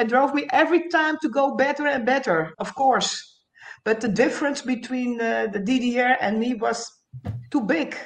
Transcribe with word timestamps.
it 0.00 0.08
drove 0.08 0.34
me 0.34 0.46
every 0.50 0.88
time 0.88 1.16
to 1.22 1.28
go 1.28 1.54
better 1.54 1.86
and 1.86 2.06
better, 2.06 2.54
of 2.58 2.74
course. 2.74 3.42
But 3.84 4.00
the 4.00 4.08
difference 4.08 4.62
between 4.62 5.20
uh, 5.20 5.48
the 5.52 5.60
DDR 5.60 6.16
and 6.20 6.38
me 6.38 6.54
was 6.54 6.90
too 7.50 7.62
big 7.62 7.96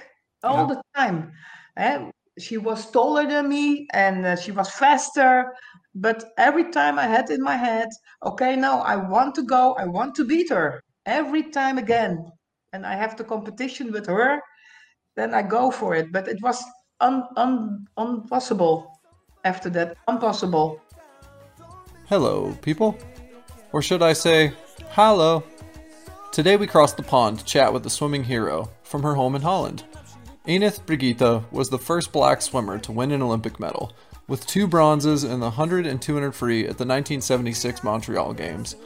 all 0.43 0.69
yeah. 0.69 0.75
the 0.75 0.83
time. 0.97 1.33
And 1.77 2.13
she 2.39 2.59
was 2.59 2.91
taller 2.91 3.27
than 3.27 3.49
me 3.49 3.87
and 3.93 4.27
uh, 4.27 4.37
she 4.37 4.53
was 4.53 4.71
faster. 4.71 5.53
But 5.95 6.25
every 6.39 6.71
time 6.71 6.99
I 6.99 7.07
had 7.07 7.31
in 7.31 7.43
my 7.43 7.57
head, 7.57 7.89
okay, 8.25 8.57
now 8.57 8.81
I 8.81 8.97
want 8.97 9.35
to 9.37 9.43
go, 9.43 9.75
I 9.75 9.87
want 9.87 10.15
to 10.17 10.25
beat 10.25 10.51
her 10.51 10.83
every 11.07 11.45
time 11.51 11.79
again. 11.79 12.31
And 12.73 12.85
I 12.85 12.97
have 12.97 13.17
the 13.17 13.25
competition 13.25 13.93
with 13.93 14.07
her, 14.07 14.41
then 15.15 15.33
I 15.33 15.43
go 15.43 15.71
for 15.71 15.95
it. 15.95 16.11
But 16.13 16.27
it 16.27 16.43
was 16.43 16.65
un, 17.01 17.25
un, 17.37 17.87
impossible 17.97 19.01
after 19.45 19.71
that. 19.71 19.97
Impossible. 20.09 20.81
Hello, 22.11 22.55
people. 22.61 22.99
Or 23.73 23.81
should 23.81 24.03
I 24.03 24.13
say, 24.13 24.53
hello. 24.91 25.43
Today 26.33 26.59
we 26.59 26.67
crossed 26.67 26.99
the 26.99 27.03
pond 27.03 27.39
to 27.39 27.45
chat 27.47 27.73
with 27.73 27.87
a 27.87 27.91
swimming 27.91 28.25
hero 28.25 28.69
from 28.83 29.03
her 29.03 29.15
home 29.15 29.35
in 29.35 29.41
Holland. 29.41 29.85
Enith 30.47 30.85
Brigitha 30.85 31.51
was 31.51 31.71
the 31.71 31.79
first 31.79 32.13
black 32.13 32.43
swimmer 32.43 32.79
to 32.81 32.93
win 32.93 33.11
an 33.11 33.23
Olympic 33.23 33.59
medal, 33.59 33.95
with 34.29 34.47
two 34.47 34.67
bronzes 34.67 35.25
in 35.25 35.41
the 35.41 35.47
100 35.47 35.87
and 35.87 36.03
200 36.03 36.33
free 36.33 36.61
at 36.61 36.77
the 36.77 36.85
1976 36.85 37.83
Montreal 37.83 38.35
Games. 38.35 38.77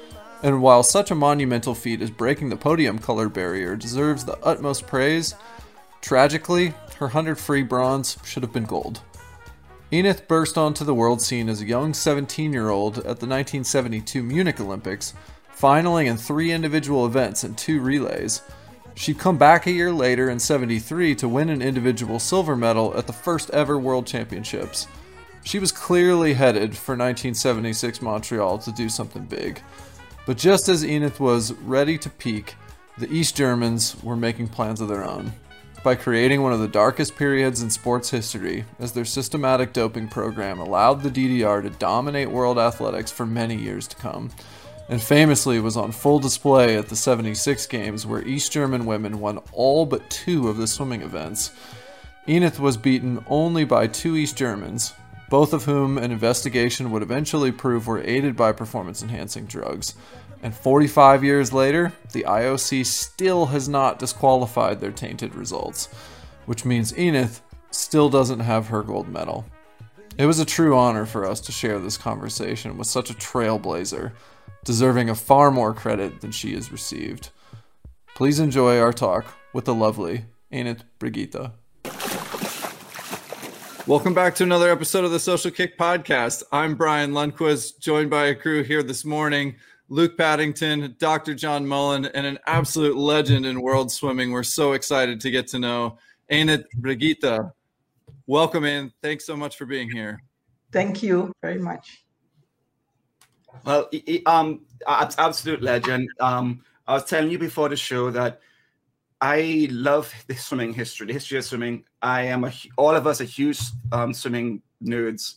And 0.44 0.62
while 0.62 0.84
such 0.84 1.10
a 1.10 1.16
monumental 1.16 1.74
feat 1.74 2.00
as 2.00 2.12
breaking 2.12 2.50
the 2.50 2.56
podium 2.56 3.00
color 3.00 3.28
barrier 3.28 3.74
deserves 3.74 4.24
the 4.24 4.38
utmost 4.44 4.86
praise, 4.86 5.34
tragically, 6.02 6.68
her 6.98 7.06
100 7.06 7.36
free 7.36 7.64
bronze 7.64 8.16
should 8.24 8.44
have 8.44 8.52
been 8.52 8.64
gold. 8.64 9.02
Enith 9.90 10.28
burst 10.28 10.58
onto 10.58 10.84
the 10.84 10.94
world 10.94 11.22
scene 11.22 11.48
as 11.48 11.62
a 11.62 11.66
young 11.66 11.94
17 11.94 12.52
year 12.52 12.68
old 12.68 12.98
at 12.98 13.04
the 13.20 13.26
1972 13.26 14.22
Munich 14.22 14.60
Olympics, 14.60 15.14
finaling 15.56 16.06
in 16.06 16.18
three 16.18 16.52
individual 16.52 17.06
events 17.06 17.42
and 17.42 17.56
two 17.56 17.80
relays. 17.80 18.42
She'd 18.96 19.18
come 19.18 19.38
back 19.38 19.66
a 19.66 19.70
year 19.70 19.90
later 19.90 20.28
in 20.28 20.38
73 20.38 21.14
to 21.14 21.28
win 21.28 21.48
an 21.48 21.62
individual 21.62 22.18
silver 22.18 22.54
medal 22.54 22.94
at 22.98 23.06
the 23.06 23.14
first 23.14 23.48
ever 23.50 23.78
World 23.78 24.06
Championships. 24.06 24.86
She 25.42 25.58
was 25.58 25.72
clearly 25.72 26.34
headed 26.34 26.76
for 26.76 26.92
1976 26.92 28.02
Montreal 28.02 28.58
to 28.58 28.72
do 28.72 28.90
something 28.90 29.24
big. 29.24 29.62
But 30.26 30.36
just 30.36 30.68
as 30.68 30.84
Enith 30.84 31.18
was 31.18 31.54
ready 31.54 31.96
to 31.96 32.10
peak, 32.10 32.56
the 32.98 33.10
East 33.10 33.36
Germans 33.36 33.96
were 34.02 34.16
making 34.16 34.48
plans 34.48 34.82
of 34.82 34.88
their 34.88 35.04
own 35.04 35.32
by 35.82 35.94
creating 35.94 36.42
one 36.42 36.52
of 36.52 36.60
the 36.60 36.68
darkest 36.68 37.16
periods 37.16 37.62
in 37.62 37.70
sports 37.70 38.10
history, 38.10 38.64
as 38.78 38.92
their 38.92 39.04
systematic 39.04 39.72
doping 39.72 40.08
program 40.08 40.58
allowed 40.58 41.02
the 41.02 41.10
DDR 41.10 41.62
to 41.62 41.70
dominate 41.70 42.30
world 42.30 42.58
athletics 42.58 43.10
for 43.10 43.24
many 43.24 43.54
years 43.54 43.86
to 43.88 43.96
come, 43.96 44.30
and 44.88 45.02
famously 45.02 45.60
was 45.60 45.76
on 45.76 45.92
full 45.92 46.18
display 46.18 46.76
at 46.76 46.88
the 46.88 46.96
76 46.96 47.66
Games, 47.66 48.06
where 48.06 48.26
East 48.26 48.52
German 48.52 48.86
women 48.86 49.20
won 49.20 49.38
all 49.52 49.86
but 49.86 50.08
two 50.10 50.48
of 50.48 50.56
the 50.56 50.66
swimming 50.66 51.02
events. 51.02 51.52
Enith 52.26 52.58
was 52.58 52.76
beaten 52.76 53.24
only 53.28 53.64
by 53.64 53.86
two 53.86 54.16
East 54.16 54.36
Germans, 54.36 54.92
both 55.30 55.52
of 55.52 55.64
whom 55.64 55.98
an 55.98 56.10
investigation 56.10 56.90
would 56.90 57.02
eventually 57.02 57.52
prove 57.52 57.86
were 57.86 58.02
aided 58.02 58.34
by 58.36 58.52
performance 58.52 59.02
enhancing 59.02 59.44
drugs. 59.44 59.94
And 60.42 60.54
45 60.54 61.24
years 61.24 61.52
later, 61.52 61.92
the 62.12 62.24
IOC 62.28 62.86
still 62.86 63.46
has 63.46 63.68
not 63.68 63.98
disqualified 63.98 64.80
their 64.80 64.92
tainted 64.92 65.34
results, 65.34 65.86
which 66.46 66.64
means 66.64 66.92
Enith 66.92 67.40
still 67.70 68.08
doesn't 68.08 68.40
have 68.40 68.68
her 68.68 68.82
gold 68.82 69.08
medal. 69.08 69.44
It 70.16 70.26
was 70.26 70.38
a 70.38 70.44
true 70.44 70.76
honor 70.76 71.06
for 71.06 71.24
us 71.24 71.40
to 71.42 71.52
share 71.52 71.78
this 71.78 71.96
conversation 71.96 72.78
with 72.78 72.86
such 72.86 73.10
a 73.10 73.14
trailblazer, 73.14 74.12
deserving 74.64 75.10
of 75.10 75.18
far 75.18 75.50
more 75.50 75.74
credit 75.74 76.20
than 76.20 76.30
she 76.30 76.54
has 76.54 76.70
received. 76.70 77.30
Please 78.14 78.38
enjoy 78.38 78.78
our 78.78 78.92
talk 78.92 79.26
with 79.52 79.64
the 79.64 79.74
lovely 79.74 80.24
Enith 80.52 80.82
Brigitha. 81.00 81.52
Welcome 83.86 84.12
back 84.12 84.34
to 84.36 84.44
another 84.44 84.70
episode 84.70 85.04
of 85.04 85.10
the 85.10 85.18
Social 85.18 85.50
Kick 85.50 85.78
Podcast. 85.78 86.42
I'm 86.52 86.74
Brian 86.74 87.12
Lundquist, 87.12 87.80
joined 87.80 88.10
by 88.10 88.26
a 88.26 88.34
crew 88.34 88.62
here 88.62 88.82
this 88.82 89.04
morning. 89.04 89.56
Luke 89.90 90.18
Paddington, 90.18 90.94
Dr. 90.98 91.34
John 91.34 91.66
Mullen, 91.66 92.04
and 92.06 92.26
an 92.26 92.38
absolute 92.46 92.96
legend 92.96 93.46
in 93.46 93.62
world 93.62 93.90
swimming. 93.90 94.32
We're 94.32 94.42
so 94.42 94.72
excited 94.72 95.18
to 95.22 95.30
get 95.30 95.46
to 95.48 95.58
know 95.58 95.96
Enith 96.30 96.66
Brigitha. 96.78 97.52
Welcome 98.26 98.64
in. 98.64 98.92
Thanks 99.02 99.24
so 99.24 99.34
much 99.34 99.56
for 99.56 99.64
being 99.64 99.90
here. 99.90 100.22
Thank 100.72 101.02
you 101.02 101.32
very 101.40 101.58
much. 101.58 102.04
Well, 103.64 103.88
um, 104.26 104.60
absolute 104.86 105.62
legend. 105.62 106.10
Um, 106.20 106.62
I 106.86 106.92
was 106.92 107.04
telling 107.04 107.30
you 107.30 107.38
before 107.38 107.70
the 107.70 107.76
show 107.76 108.10
that 108.10 108.40
I 109.22 109.68
love 109.70 110.12
the 110.26 110.36
swimming 110.36 110.74
history, 110.74 111.06
the 111.06 111.14
history 111.14 111.38
of 111.38 111.46
swimming. 111.46 111.84
I 112.02 112.24
am 112.24 112.44
a, 112.44 112.52
all 112.76 112.94
of 112.94 113.06
us 113.06 113.22
are 113.22 113.24
huge 113.24 113.58
um, 113.90 114.12
swimming 114.12 114.60
nerds. 114.84 115.36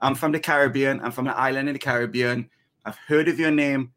I'm 0.00 0.16
from 0.16 0.32
the 0.32 0.40
Caribbean. 0.40 1.00
I'm 1.00 1.12
from 1.12 1.28
an 1.28 1.34
island 1.36 1.68
in 1.68 1.74
the 1.74 1.78
Caribbean 1.78 2.50
I've 2.84 2.98
heard 3.06 3.28
of 3.28 3.38
your 3.38 3.50
name, 3.50 3.92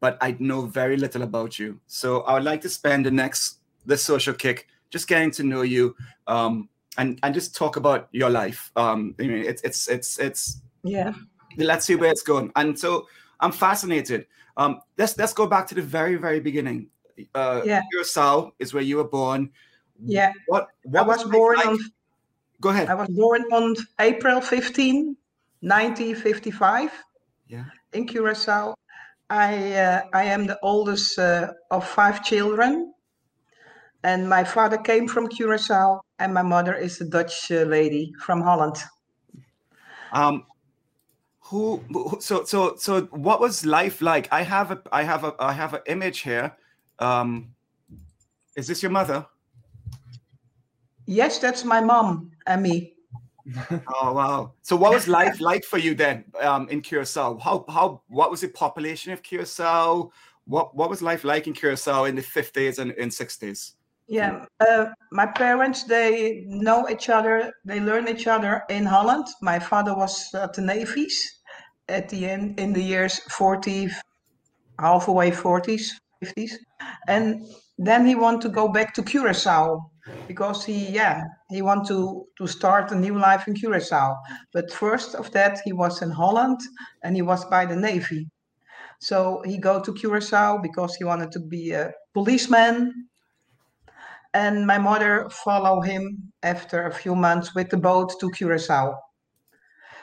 but 0.00 0.16
I 0.20 0.36
know 0.38 0.62
very 0.62 0.96
little 0.96 1.22
about 1.22 1.58
you. 1.58 1.80
So 1.86 2.22
I 2.22 2.34
would 2.34 2.44
like 2.44 2.60
to 2.62 2.68
spend 2.68 3.06
the 3.06 3.10
next 3.10 3.58
the 3.86 3.96
social 3.96 4.34
kick 4.34 4.68
just 4.90 5.08
getting 5.08 5.30
to 5.32 5.42
know 5.42 5.62
you 5.62 5.96
um, 6.26 6.68
and 6.96 7.18
and 7.22 7.34
just 7.34 7.56
talk 7.56 7.76
about 7.76 8.08
your 8.12 8.30
life. 8.30 8.70
Um, 8.76 9.14
I 9.18 9.22
mean, 9.22 9.44
it's 9.44 9.62
it's 9.62 9.88
it's 9.88 10.18
it's 10.18 10.60
yeah. 10.84 11.12
Let's 11.56 11.86
see 11.86 11.96
where 11.96 12.10
it's 12.10 12.22
going. 12.22 12.52
And 12.54 12.78
so 12.78 13.08
I'm 13.40 13.52
fascinated. 13.52 14.26
Um, 14.56 14.80
let's 14.96 15.18
let's 15.18 15.32
go 15.32 15.46
back 15.46 15.66
to 15.68 15.74
the 15.74 15.82
very 15.82 16.16
very 16.16 16.40
beginning. 16.40 16.88
Uh, 17.34 17.62
yeah. 17.64 17.82
Curacao 17.90 18.52
is 18.58 18.72
where 18.72 18.82
you 18.82 18.98
were 18.98 19.08
born. 19.08 19.50
Yeah. 20.04 20.32
What 20.46 20.68
what 20.84 21.04
I 21.04 21.06
was, 21.06 21.24
was 21.24 21.32
born 21.32 21.56
like? 21.56 21.66
on. 21.66 21.78
Go 22.60 22.70
ahead. 22.70 22.88
I 22.88 22.94
was 22.94 23.08
born 23.08 23.42
on 23.52 23.76
April 24.00 24.40
15, 24.40 25.16
1955. 25.60 26.90
Yeah 27.46 27.64
in 27.92 28.06
Curacao. 28.06 28.74
I 29.30 29.74
uh, 29.74 30.02
I 30.14 30.24
am 30.24 30.46
the 30.46 30.58
oldest 30.62 31.18
uh, 31.18 31.52
of 31.70 31.86
five 31.86 32.24
children, 32.24 32.94
and 34.02 34.28
my 34.28 34.44
father 34.44 34.78
came 34.78 35.06
from 35.06 35.28
Curacao, 35.28 36.00
and 36.18 36.32
my 36.32 36.42
mother 36.42 36.74
is 36.74 37.00
a 37.00 37.04
Dutch 37.04 37.50
uh, 37.50 37.64
lady 37.64 38.12
from 38.20 38.40
Holland. 38.40 38.76
Um, 40.12 40.46
who? 41.40 41.84
So 42.20 42.44
so 42.44 42.76
so, 42.76 43.02
what 43.10 43.40
was 43.40 43.66
life 43.66 44.00
like? 44.00 44.28
I 44.32 44.42
have 44.42 44.70
a 44.70 44.82
I 44.92 45.02
have 45.02 45.24
a 45.24 45.34
I 45.38 45.52
have 45.52 45.74
an 45.74 45.82
image 45.86 46.20
here. 46.20 46.56
Um, 46.98 47.54
is 48.56 48.66
this 48.66 48.82
your 48.82 48.90
mother? 48.90 49.26
Yes, 51.06 51.38
that's 51.38 51.64
my 51.64 51.80
mom 51.80 52.32
and 52.46 52.62
me 52.62 52.94
oh 53.94 54.12
wow! 54.12 54.52
So 54.62 54.76
what 54.76 54.92
was 54.92 55.08
life 55.08 55.40
like 55.50 55.64
for 55.64 55.78
you 55.78 55.94
then 55.94 56.24
um, 56.40 56.68
in 56.68 56.80
Curacao? 56.80 57.38
How 57.38 57.64
how 57.68 58.02
what 58.08 58.30
was 58.30 58.40
the 58.40 58.48
population 58.48 59.12
of 59.12 59.22
Curacao? 59.22 60.10
What 60.44 60.74
what 60.74 60.90
was 60.90 61.02
life 61.02 61.24
like 61.24 61.46
in 61.46 61.52
Curacao 61.52 62.04
in 62.04 62.14
the 62.16 62.22
fifties 62.22 62.78
and 62.78 62.92
in 62.92 63.10
sixties? 63.10 63.74
Yeah, 64.06 64.46
uh, 64.60 64.86
my 65.12 65.26
parents 65.26 65.84
they 65.84 66.44
know 66.46 66.88
each 66.88 67.08
other. 67.08 67.52
They 67.64 67.80
learn 67.80 68.08
each 68.08 68.26
other 68.26 68.62
in 68.70 68.86
Holland. 68.86 69.26
My 69.42 69.58
father 69.58 69.94
was 69.94 70.32
at 70.34 70.54
the 70.54 70.62
navies 70.62 71.40
at 71.88 72.08
the 72.08 72.26
end 72.26 72.58
in 72.58 72.72
the 72.72 72.82
years 72.82 73.18
forty, 73.30 73.88
halfway 74.78 75.30
forties, 75.30 76.00
fifties, 76.20 76.58
and 77.06 77.42
then 77.78 78.06
he 78.06 78.14
wanted 78.14 78.40
to 78.42 78.48
go 78.48 78.68
back 78.68 78.94
to 78.94 79.02
Curacao 79.02 79.90
because 80.26 80.64
he 80.64 80.88
yeah 80.88 81.22
he 81.50 81.62
want 81.62 81.86
to 81.86 82.26
to 82.36 82.46
start 82.46 82.92
a 82.92 82.94
new 82.94 83.18
life 83.18 83.48
in 83.48 83.54
curacao 83.54 84.16
but 84.52 84.70
first 84.72 85.14
of 85.14 85.30
that 85.32 85.58
he 85.64 85.72
was 85.72 86.02
in 86.02 86.10
holland 86.10 86.60
and 87.02 87.16
he 87.16 87.22
was 87.22 87.44
by 87.46 87.64
the 87.64 87.76
navy. 87.76 88.28
So 89.00 89.42
he 89.44 89.58
go 89.58 89.80
to 89.80 89.94
curacao 89.94 90.58
because 90.58 90.96
he 90.96 91.04
wanted 91.04 91.30
to 91.32 91.40
be 91.40 91.70
a 91.70 91.92
policeman. 92.14 93.08
And 94.34 94.66
my 94.66 94.76
mother 94.78 95.30
follow 95.30 95.80
him 95.80 96.32
after 96.42 96.86
a 96.86 96.92
few 96.92 97.14
months 97.14 97.54
with 97.54 97.70
the 97.70 97.76
boat 97.76 98.18
to 98.20 98.30
curacao 98.30 98.98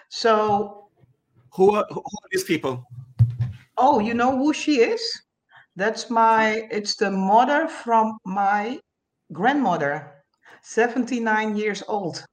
so 0.09 0.89
who 1.53 1.75
are, 1.75 1.85
who 1.89 1.99
are 1.99 2.29
these 2.31 2.43
people? 2.43 2.85
Oh 3.77 3.99
you 3.99 4.13
know 4.13 4.37
who 4.37 4.53
she 4.53 4.79
is? 4.79 5.01
That's 5.75 6.09
my 6.09 6.67
it's 6.71 6.95
the 6.95 7.11
mother 7.11 7.67
from 7.67 8.17
my 8.25 8.79
grandmother, 9.31 10.23
79 10.61 11.55
years 11.55 11.83
old. 11.87 12.25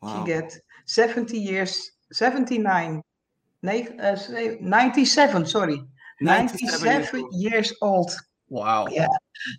Wow. 0.00 0.20
She 0.20 0.26
get 0.26 0.56
70 0.86 1.38
years, 1.38 1.90
79, 2.12 3.02
uh, 3.66 4.16
97, 4.60 5.46
sorry, 5.46 5.82
97, 6.20 6.84
97 6.84 7.28
years 7.32 7.72
old. 7.80 8.14
Wow. 8.48 8.86
Yeah. 8.90 9.08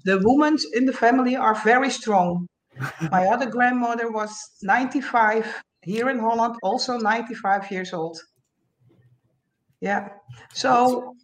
The 0.05 0.19
women 0.23 0.57
in 0.73 0.85
the 0.85 0.93
family 0.93 1.35
are 1.35 1.55
very 1.55 1.89
strong. 1.89 2.47
My 3.11 3.27
other 3.27 3.45
grandmother 3.45 4.11
was 4.11 4.31
95 4.61 5.63
here 5.81 6.09
in 6.09 6.19
Holland, 6.19 6.55
also 6.63 6.97
95 6.97 7.71
years 7.71 7.93
old. 7.93 8.19
Yeah. 9.81 10.09
So 10.53 11.15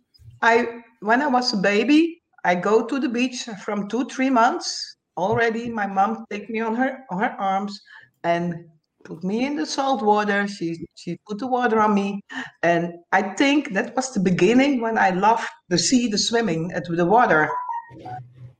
I 0.41 0.81
when 0.99 1.21
I 1.21 1.27
was 1.27 1.53
a 1.53 1.57
baby, 1.57 2.20
I 2.43 2.55
go 2.55 2.85
to 2.85 2.99
the 2.99 3.09
beach 3.09 3.43
from 3.63 3.87
two, 3.87 4.05
three 4.05 4.29
months. 4.29 4.97
Already 5.17 5.69
my 5.69 5.87
mom 5.87 6.25
take 6.31 6.49
me 6.49 6.61
on 6.61 6.75
her 6.75 6.99
on 7.11 7.19
her 7.19 7.35
arms 7.39 7.79
and 8.23 8.55
put 9.03 9.23
me 9.23 9.45
in 9.45 9.55
the 9.55 9.65
salt 9.65 10.01
water. 10.01 10.47
She 10.47 10.87
she 10.95 11.17
put 11.27 11.39
the 11.39 11.47
water 11.47 11.79
on 11.79 11.93
me. 11.93 12.21
And 12.63 12.93
I 13.11 13.21
think 13.21 13.73
that 13.73 13.95
was 13.95 14.13
the 14.13 14.19
beginning 14.19 14.81
when 14.81 14.97
I 14.97 15.09
loved 15.11 15.47
the 15.69 15.77
sea, 15.77 16.07
the 16.07 16.17
swimming 16.17 16.71
at 16.73 16.85
the 16.85 17.05
water. 17.05 17.49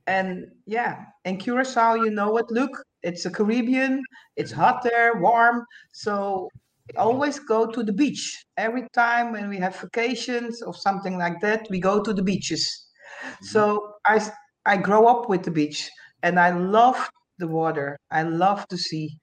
And 0.06 0.46
yeah, 0.66 1.04
in 1.24 1.38
Curacao, 1.38 1.94
you 1.94 2.10
know 2.10 2.30
what? 2.30 2.50
Look, 2.50 2.70
it's 3.02 3.24
a 3.24 3.30
Caribbean, 3.30 4.02
it's 4.36 4.52
hot 4.52 4.82
there, 4.82 5.14
warm. 5.20 5.64
So 5.92 6.48
we 6.88 6.96
always 6.96 7.38
go 7.38 7.66
to 7.66 7.82
the 7.82 7.92
beach. 7.92 8.44
Every 8.56 8.88
time 8.92 9.32
when 9.32 9.48
we 9.48 9.58
have 9.58 9.76
vacations 9.76 10.62
or 10.62 10.74
something 10.74 11.18
like 11.18 11.40
that, 11.40 11.66
we 11.70 11.80
go 11.80 12.02
to 12.02 12.12
the 12.12 12.22
beaches. 12.22 12.88
Mm-hmm. 13.22 13.44
So 13.46 13.94
I 14.06 14.20
I 14.66 14.76
grow 14.76 15.06
up 15.06 15.28
with 15.28 15.42
the 15.42 15.50
beach 15.50 15.90
and 16.22 16.38
I 16.38 16.50
love 16.50 17.10
the 17.38 17.48
water. 17.48 17.98
I 18.10 18.22
love 18.22 18.66
the 18.70 18.78
sea. 18.78 19.18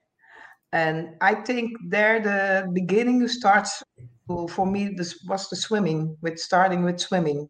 And 0.72 1.16
I 1.20 1.34
think 1.34 1.76
there 1.88 2.20
the 2.20 2.70
beginning 2.72 3.26
starts 3.28 3.82
for 4.48 4.66
me 4.66 4.94
this 4.96 5.18
was 5.28 5.48
the 5.48 5.56
swimming 5.56 6.16
with 6.22 6.38
starting 6.38 6.84
with 6.84 7.00
swimming. 7.00 7.48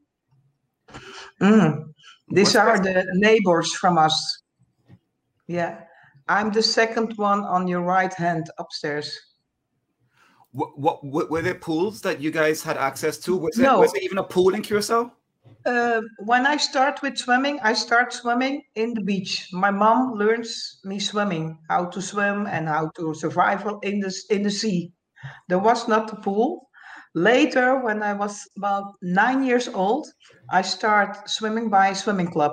Mm. 1.40 1.92
These 2.30 2.56
are 2.56 2.78
the 2.78 3.04
neighbors 3.14 3.74
from 3.74 3.98
us. 3.98 4.42
Yeah. 5.46 5.80
I'm 6.28 6.52
the 6.52 6.62
second 6.62 7.14
one 7.16 7.40
on 7.44 7.66
your 7.66 7.80
right 7.80 8.14
hand 8.14 8.50
upstairs. 8.58 9.18
What, 10.52 10.78
what, 10.78 11.04
what, 11.04 11.30
were 11.30 11.42
there 11.42 11.54
pools 11.54 12.00
that 12.02 12.20
you 12.20 12.30
guys 12.30 12.62
had 12.62 12.76
access 12.76 13.18
to? 13.18 13.36
Was 13.36 13.56
there, 13.56 13.66
no. 13.66 13.80
was 13.80 13.92
there 13.92 14.02
even 14.02 14.18
a 14.18 14.22
pool 14.22 14.54
in 14.54 14.62
Curacao? 14.62 15.12
Uh, 15.66 16.00
when 16.24 16.46
I 16.46 16.56
start 16.56 17.02
with 17.02 17.18
swimming, 17.18 17.60
I 17.62 17.74
start 17.74 18.12
swimming 18.12 18.62
in 18.76 18.94
the 18.94 19.02
beach. 19.02 19.48
My 19.52 19.70
mom 19.70 20.14
learns 20.14 20.80
me 20.84 20.98
swimming, 20.98 21.58
how 21.68 21.86
to 21.86 22.00
swim 22.00 22.46
and 22.46 22.66
how 22.66 22.90
to 22.96 23.14
survive 23.14 23.66
in 23.82 24.00
the 24.00 24.12
in 24.30 24.42
the 24.42 24.50
sea. 24.50 24.92
There 25.48 25.58
was 25.58 25.86
not 25.86 26.12
a 26.12 26.16
pool. 26.16 26.68
Later, 27.14 27.80
when 27.80 28.02
I 28.02 28.14
was 28.14 28.48
about 28.56 28.94
nine 29.02 29.42
years 29.44 29.68
old, 29.68 30.06
I 30.50 30.62
start 30.62 31.28
swimming 31.28 31.68
by 31.68 31.88
a 31.88 31.94
swimming 31.94 32.30
club, 32.30 32.52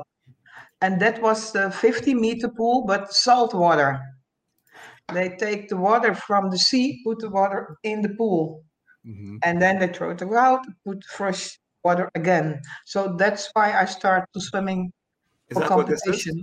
and 0.82 1.00
that 1.00 1.22
was 1.22 1.52
the 1.52 1.72
50 1.72 2.14
meter 2.14 2.50
pool, 2.50 2.86
but 2.86 3.14
salt 3.14 3.54
water. 3.54 4.00
They 5.14 5.30
take 5.30 5.70
the 5.70 5.78
water 5.78 6.14
from 6.14 6.50
the 6.50 6.58
sea, 6.58 7.02
put 7.06 7.20
the 7.20 7.30
water 7.30 7.78
in 7.84 8.02
the 8.02 8.10
pool, 8.10 8.66
mm-hmm. 9.06 9.38
and 9.44 9.62
then 9.62 9.80
they 9.80 9.88
throw 9.88 10.12
it 10.12 10.22
out, 10.22 10.66
put 10.86 11.04
fresh 11.06 11.58
water 11.88 12.06
again. 12.22 12.48
So 12.94 13.00
that's 13.22 13.44
why 13.56 13.68
I 13.82 13.86
start 13.98 14.24
to 14.34 14.40
swimming 14.50 14.82
is 15.50 15.58
for 15.58 15.66
competition. 15.74 16.36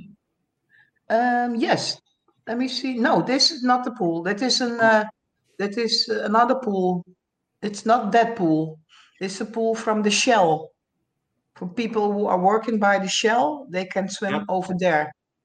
Um, 1.17 1.51
yes. 1.69 2.01
Let 2.47 2.57
me 2.63 2.69
see. 2.69 2.93
No, 3.09 3.23
this 3.33 3.45
is 3.55 3.63
not 3.71 3.81
the 3.85 3.95
pool. 4.01 4.17
That 4.29 4.41
is 4.49 4.61
an 4.61 4.77
uh, 4.81 5.05
that 5.61 5.75
is 5.87 5.95
another 6.09 6.57
pool. 6.67 7.05
It's 7.63 7.85
not 7.91 8.13
that 8.13 8.37
pool. 8.37 8.79
It's 9.25 9.41
a 9.41 9.49
pool 9.57 9.73
from 9.85 10.03
the 10.07 10.11
Shell. 10.11 10.51
For 11.57 11.67
people 11.83 12.13
who 12.13 12.27
are 12.33 12.43
working 12.53 12.79
by 12.79 12.99
the 13.05 13.09
Shell, 13.09 13.67
they 13.71 13.87
can 13.95 14.07
swim 14.09 14.35
yep. 14.35 14.45
over 14.49 14.75
there. 14.77 15.05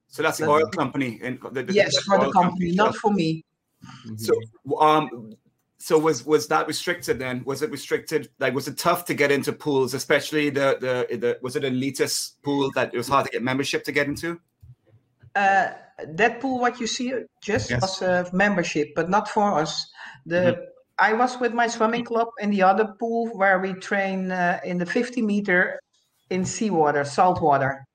So 0.10 0.24
that's 0.24 0.40
the 0.40 0.50
oil 0.50 0.68
company. 0.82 1.20
And 1.24 1.40
the, 1.56 1.64
the, 1.64 1.74
yes, 1.74 1.96
for 2.04 2.18
the 2.18 2.32
company, 2.32 2.74
company, 2.74 2.76
not 2.76 2.96
for 3.02 3.12
me. 3.14 3.46
Mm-hmm. 3.80 4.18
So, 4.26 4.34
um, 4.82 5.08
so 5.80 5.98
was 5.98 6.26
was 6.26 6.48
that 6.48 6.68
restricted 6.68 7.20
then? 7.20 7.42
Was 7.46 7.62
it 7.62 7.72
restricted? 7.72 8.30
Like, 8.38 8.54
was 8.54 8.68
it 8.68 8.78
tough 8.78 9.06
to 9.06 9.14
get 9.14 9.32
into 9.32 9.54
pools, 9.54 9.94
especially 9.94 10.50
the 10.50 10.78
the, 10.80 11.18
the 11.18 11.40
was 11.42 11.56
it 11.56 11.64
an 11.64 11.74
elitist 11.74 12.34
pool 12.44 12.70
that 12.76 12.94
it 12.94 12.98
was 12.98 13.08
hard 13.08 13.26
to 13.26 13.32
get 13.32 13.42
membership 13.42 13.86
to 13.86 13.92
get 13.94 14.08
into? 14.08 14.40
Uh, 15.36 15.70
that 16.06 16.42
pool, 16.42 16.60
what 16.60 16.80
you 16.82 16.88
see, 16.88 17.14
just 17.42 17.70
yes. 17.70 17.82
was 17.82 18.02
a 18.02 18.30
membership, 18.34 18.94
but 18.94 19.10
not 19.10 19.30
for 19.30 19.60
us. 19.60 19.90
The 20.26 20.36
mm-hmm. 20.36 20.62
I 21.00 21.14
was 21.14 21.40
with 21.40 21.54
my 21.54 21.68
swimming 21.68 22.04
club 22.04 22.28
in 22.40 22.50
the 22.50 22.62
other 22.62 22.94
pool 23.00 23.28
where 23.28 23.60
we 23.60 23.74
train 23.74 24.32
uh, 24.32 24.60
in 24.66 24.78
the 24.78 24.86
50 24.86 25.22
meter 25.22 25.80
in 26.30 26.44
seawater, 26.44 27.06
salt 27.06 27.42
water. 27.42 27.86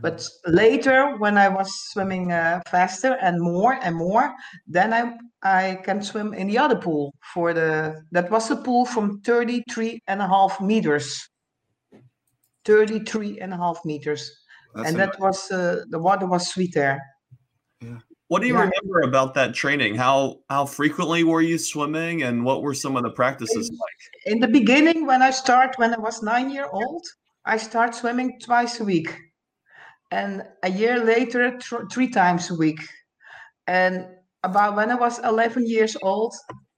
But 0.00 0.28
later, 0.46 1.16
when 1.16 1.38
I 1.38 1.48
was 1.48 1.72
swimming 1.90 2.32
uh, 2.32 2.60
faster 2.68 3.16
and 3.20 3.40
more 3.40 3.78
and 3.82 3.96
more, 3.96 4.34
then 4.66 4.92
I 4.92 5.16
I 5.42 5.80
can 5.84 6.02
swim 6.02 6.34
in 6.34 6.48
the 6.48 6.58
other 6.58 6.76
pool 6.76 7.14
for 7.34 7.54
the 7.54 8.02
that 8.12 8.30
was 8.30 8.50
a 8.50 8.56
pool 8.56 8.84
from 8.84 9.20
33 9.20 10.00
and 10.06 10.20
a 10.20 10.28
half 10.28 10.60
meters. 10.60 11.28
33 12.64 13.40
and 13.40 13.54
a 13.54 13.56
half 13.56 13.78
meters. 13.84 14.30
That's 14.74 14.88
and 14.88 14.98
that 14.98 15.18
was 15.18 15.50
uh, 15.50 15.84
the 15.88 15.98
water 15.98 16.26
was 16.26 16.48
sweet 16.48 16.74
there. 16.74 17.00
Yeah. 17.80 17.98
What 18.28 18.42
do 18.42 18.48
you 18.48 18.54
yeah. 18.54 18.68
remember 18.68 19.02
about 19.02 19.34
that 19.34 19.54
training? 19.54 19.94
How 19.94 20.40
how 20.50 20.66
frequently 20.66 21.22
were 21.22 21.42
you 21.42 21.58
swimming, 21.58 22.22
and 22.22 22.44
what 22.44 22.62
were 22.62 22.74
some 22.74 22.96
of 22.96 23.04
the 23.04 23.10
practices 23.10 23.70
in, 23.70 23.76
like? 23.76 24.34
In 24.34 24.40
the 24.40 24.48
beginning, 24.48 25.06
when 25.06 25.22
I 25.22 25.30
start, 25.30 25.78
when 25.78 25.94
I 25.94 25.98
was 25.98 26.22
nine 26.22 26.50
year 26.50 26.68
old, 26.72 27.06
I 27.44 27.56
start 27.56 27.94
swimming 27.94 28.38
twice 28.40 28.80
a 28.80 28.84
week 28.84 29.25
and 30.10 30.42
a 30.62 30.70
year 30.70 31.02
later 31.02 31.58
th- 31.58 31.90
three 31.92 32.08
times 32.08 32.50
a 32.50 32.54
week. 32.54 32.80
And 33.66 34.06
about 34.42 34.76
when 34.76 34.90
i 34.90 34.94
was 34.94 35.18
11 35.24 35.66
years 35.66 35.96
old 36.02 36.32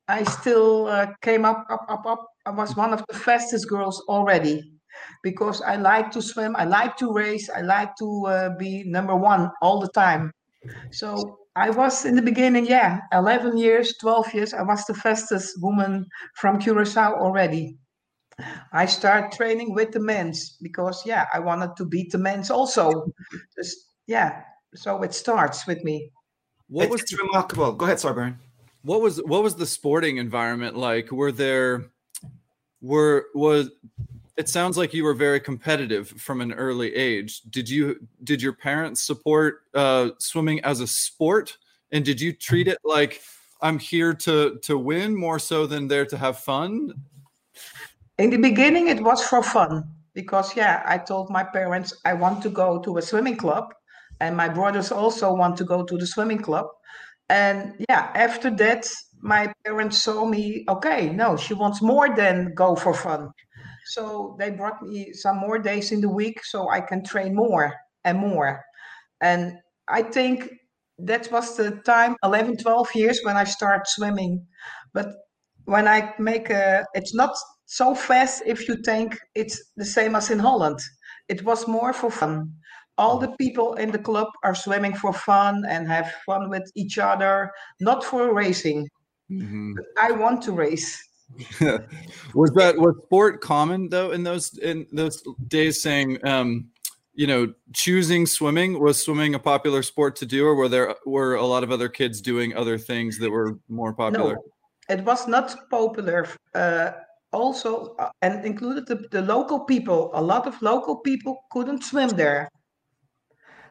i 0.09 0.25
still 0.25 0.87
uh, 0.87 1.07
came 1.23 1.45
up 1.45 1.67
up 1.71 1.85
up 1.89 2.05
up. 2.07 2.27
I 2.47 2.51
was 2.51 2.77
one 2.77 2.93
of 2.95 3.05
the 3.09 3.19
fastest 3.19 3.69
girls 3.69 4.03
already 4.09 4.73
because 5.23 5.61
i 5.63 5.77
like 5.77 6.11
to 6.13 6.23
swim 6.23 6.57
i 6.57 6.65
like 6.65 6.97
to 6.97 7.13
race 7.13 7.51
i 7.55 7.61
like 7.61 7.95
to 7.97 8.09
uh, 8.27 8.51
be 8.59 8.85
number 8.87 9.15
one 9.15 9.51
all 9.63 9.81
the 9.81 9.93
time. 9.95 10.33
So 10.91 11.39
i 11.57 11.71
was 11.71 12.05
in 12.05 12.15
the 12.17 12.23
beginning 12.31 12.67
yeah 12.67 13.01
11 13.13 13.59
years 13.59 13.97
12 14.01 14.35
years 14.35 14.55
i 14.55 14.63
was 14.63 14.85
the 14.85 14.95
fastest 14.95 15.61
woman 15.61 16.07
from 16.37 16.59
curacao 16.59 17.15
already 17.15 17.77
I 18.73 18.87
start 18.87 19.33
training 19.33 19.75
with 19.75 19.93
the 19.93 20.01
men's 20.01 20.57
because 20.63 21.05
yeah, 21.05 21.27
I 21.33 21.39
wanted 21.39 21.77
to 21.77 21.85
beat 21.85 22.13
the 22.13 22.19
men's 22.19 22.51
also. 22.51 23.13
Just 23.57 23.77
yeah, 24.07 24.43
so 24.75 25.03
it 25.03 25.15
starts 25.15 25.67
with 25.67 25.83
me. 25.85 26.11
What 26.69 26.91
was 26.91 27.03
it's 27.03 27.19
remarkable? 27.19 27.73
Go 27.73 27.87
ahead, 27.87 27.99
Sarburn. 27.99 28.37
What 28.83 29.01
was 29.01 29.19
what 29.23 29.43
was 29.43 29.57
the 29.57 29.67
sporting 29.67 30.19
environment 30.19 30.77
like? 30.77 31.11
Were 31.11 31.33
there 31.33 31.87
were 32.81 33.27
was 33.35 33.71
it 34.37 34.49
sounds 34.49 34.79
like 34.79 34.95
you 34.95 35.03
were 35.03 35.15
very 35.15 35.41
competitive 35.41 36.09
from 36.09 36.41
an 36.41 36.53
early 36.53 36.95
age. 36.95 37.41
Did 37.51 37.69
you 37.69 38.07
did 38.23 38.41
your 38.41 38.53
parents 38.53 39.05
support 39.05 39.63
uh, 39.75 40.11
swimming 40.19 40.61
as 40.61 40.81
a 40.81 40.87
sport, 40.87 41.59
and 41.91 42.05
did 42.05 42.21
you 42.21 42.33
treat 42.33 42.69
it 42.69 42.79
like 42.85 43.21
I'm 43.61 43.81
here 43.81 44.15
to 44.15 44.61
to 44.63 44.79
win 44.79 45.17
more 45.17 45.41
so 45.41 45.67
than 45.67 45.89
there 45.89 46.07
to 46.07 46.17
have 46.17 46.39
fun? 46.39 46.95
In 48.19 48.31
the 48.31 48.37
beginning 48.37 48.89
it 48.89 49.03
was 49.03 49.23
for 49.23 49.43
fun 49.43 49.85
because 50.15 50.57
yeah 50.57 50.83
i 50.87 50.99
told 50.99 51.31
my 51.31 51.45
parents 51.45 51.93
i 52.05 52.13
want 52.13 52.43
to 52.43 52.51
go 52.51 52.81
to 52.81 52.99
a 52.99 53.03
swimming 53.03 53.37
club 53.37 53.73
and 54.21 54.37
my 54.37 54.49
brothers 54.49 54.91
also 54.91 55.33
want 55.33 55.57
to 55.57 55.65
go 55.65 55.85
to 55.85 55.97
the 55.97 56.07
swimming 56.07 56.39
club. 56.39 56.67
And 57.31 57.75
yeah 57.89 58.11
after 58.15 58.51
that 58.57 58.89
my 59.21 59.53
parents 59.65 59.99
saw 59.99 60.25
me 60.25 60.65
okay 60.69 61.11
no 61.11 61.37
she 61.37 61.55
wants 61.55 61.83
more 61.83 62.15
than 62.15 62.55
go 62.55 62.75
for 62.75 62.95
fun. 62.95 63.31
So 63.87 64.37
they 64.39 64.51
brought 64.51 64.83
me 64.83 65.13
some 65.13 65.39
more 65.39 65.59
days 65.59 65.93
in 65.93 66.01
the 66.01 66.09
week 66.09 66.45
so 66.45 66.69
i 66.71 66.81
can 66.81 67.05
train 67.05 67.35
more 67.35 67.75
and 68.05 68.19
more. 68.19 68.63
And 69.21 69.59
i 69.89 70.03
think 70.03 70.49
that 70.99 71.31
was 71.31 71.57
the 71.57 71.71
time 71.85 72.17
11 72.25 72.57
12 72.57 72.95
years 72.95 73.21
when 73.25 73.37
i 73.37 73.45
start 73.45 73.87
swimming. 73.87 74.47
But 74.95 75.09
when 75.67 75.87
i 75.87 76.15
make 76.19 76.49
a 76.49 76.87
it's 76.95 77.15
not 77.15 77.35
so 77.69 77.95
fast 77.95 78.43
if 78.47 78.67
you 78.67 78.77
think 78.77 79.19
it's 79.35 79.63
the 79.77 79.85
same 79.85 80.17
as 80.17 80.31
in 80.31 80.39
Holland. 80.39 80.81
It 81.29 81.45
was 81.45 81.69
more 81.69 81.93
for 81.93 82.11
fun. 82.11 82.51
All 82.97 83.19
the 83.19 83.29
people 83.33 83.75
in 83.75 83.91
the 83.91 83.99
club 83.99 84.29
are 84.43 84.55
swimming 84.55 84.95
for 84.95 85.13
fun 85.13 85.65
and 85.69 85.87
have 85.87 86.11
fun 86.25 86.49
with 86.49 86.73
each 86.75 86.99
other, 86.99 87.53
not 87.79 88.03
for 88.03 88.33
racing. 88.33 88.89
Mm-hmm. 89.31 89.75
I 90.01 90.13
want 90.13 90.41
to 90.45 90.53
race. 90.53 90.99
was 92.35 92.51
that 92.53 92.75
was 92.79 92.95
sport 93.05 93.43
common 93.43 93.91
though 93.91 94.13
in 94.13 94.23
those 94.23 94.57
in 94.57 94.87
those 94.93 95.23
days 95.47 95.83
saying 95.83 96.17
um 96.27 96.71
you 97.13 97.27
know 97.27 97.53
choosing 97.75 98.25
swimming 98.25 98.81
was 98.81 99.05
swimming 99.05 99.35
a 99.35 99.39
popular 99.39 99.83
sport 99.83 100.17
to 100.17 100.25
do 100.25 100.47
or 100.47 100.55
were 100.55 100.71
there 100.71 100.97
were 101.05 101.35
a 101.35 101.45
lot 101.45 101.63
of 101.63 101.71
other 101.71 101.91
kids 101.91 102.23
doing 102.23 102.57
other 102.57 102.79
things 102.79 103.19
that 103.19 103.31
were 103.31 103.59
more 103.69 103.93
popular 103.93 104.37
no, 104.37 104.43
it 104.89 105.05
was 105.05 105.29
not 105.29 105.55
popular 105.69 106.27
uh, 106.55 106.93
also 107.33 107.95
uh, 107.97 108.11
and 108.23 108.45
included 108.45 108.87
the, 108.87 108.97
the 109.11 109.23
local 109.23 109.61
people 109.65 110.11
a 110.15 110.23
lot 110.23 110.47
of 110.47 110.61
local 110.63 110.97
people 111.01 111.39
couldn't 111.53 111.83
swim 111.85 112.11
there 112.11 112.49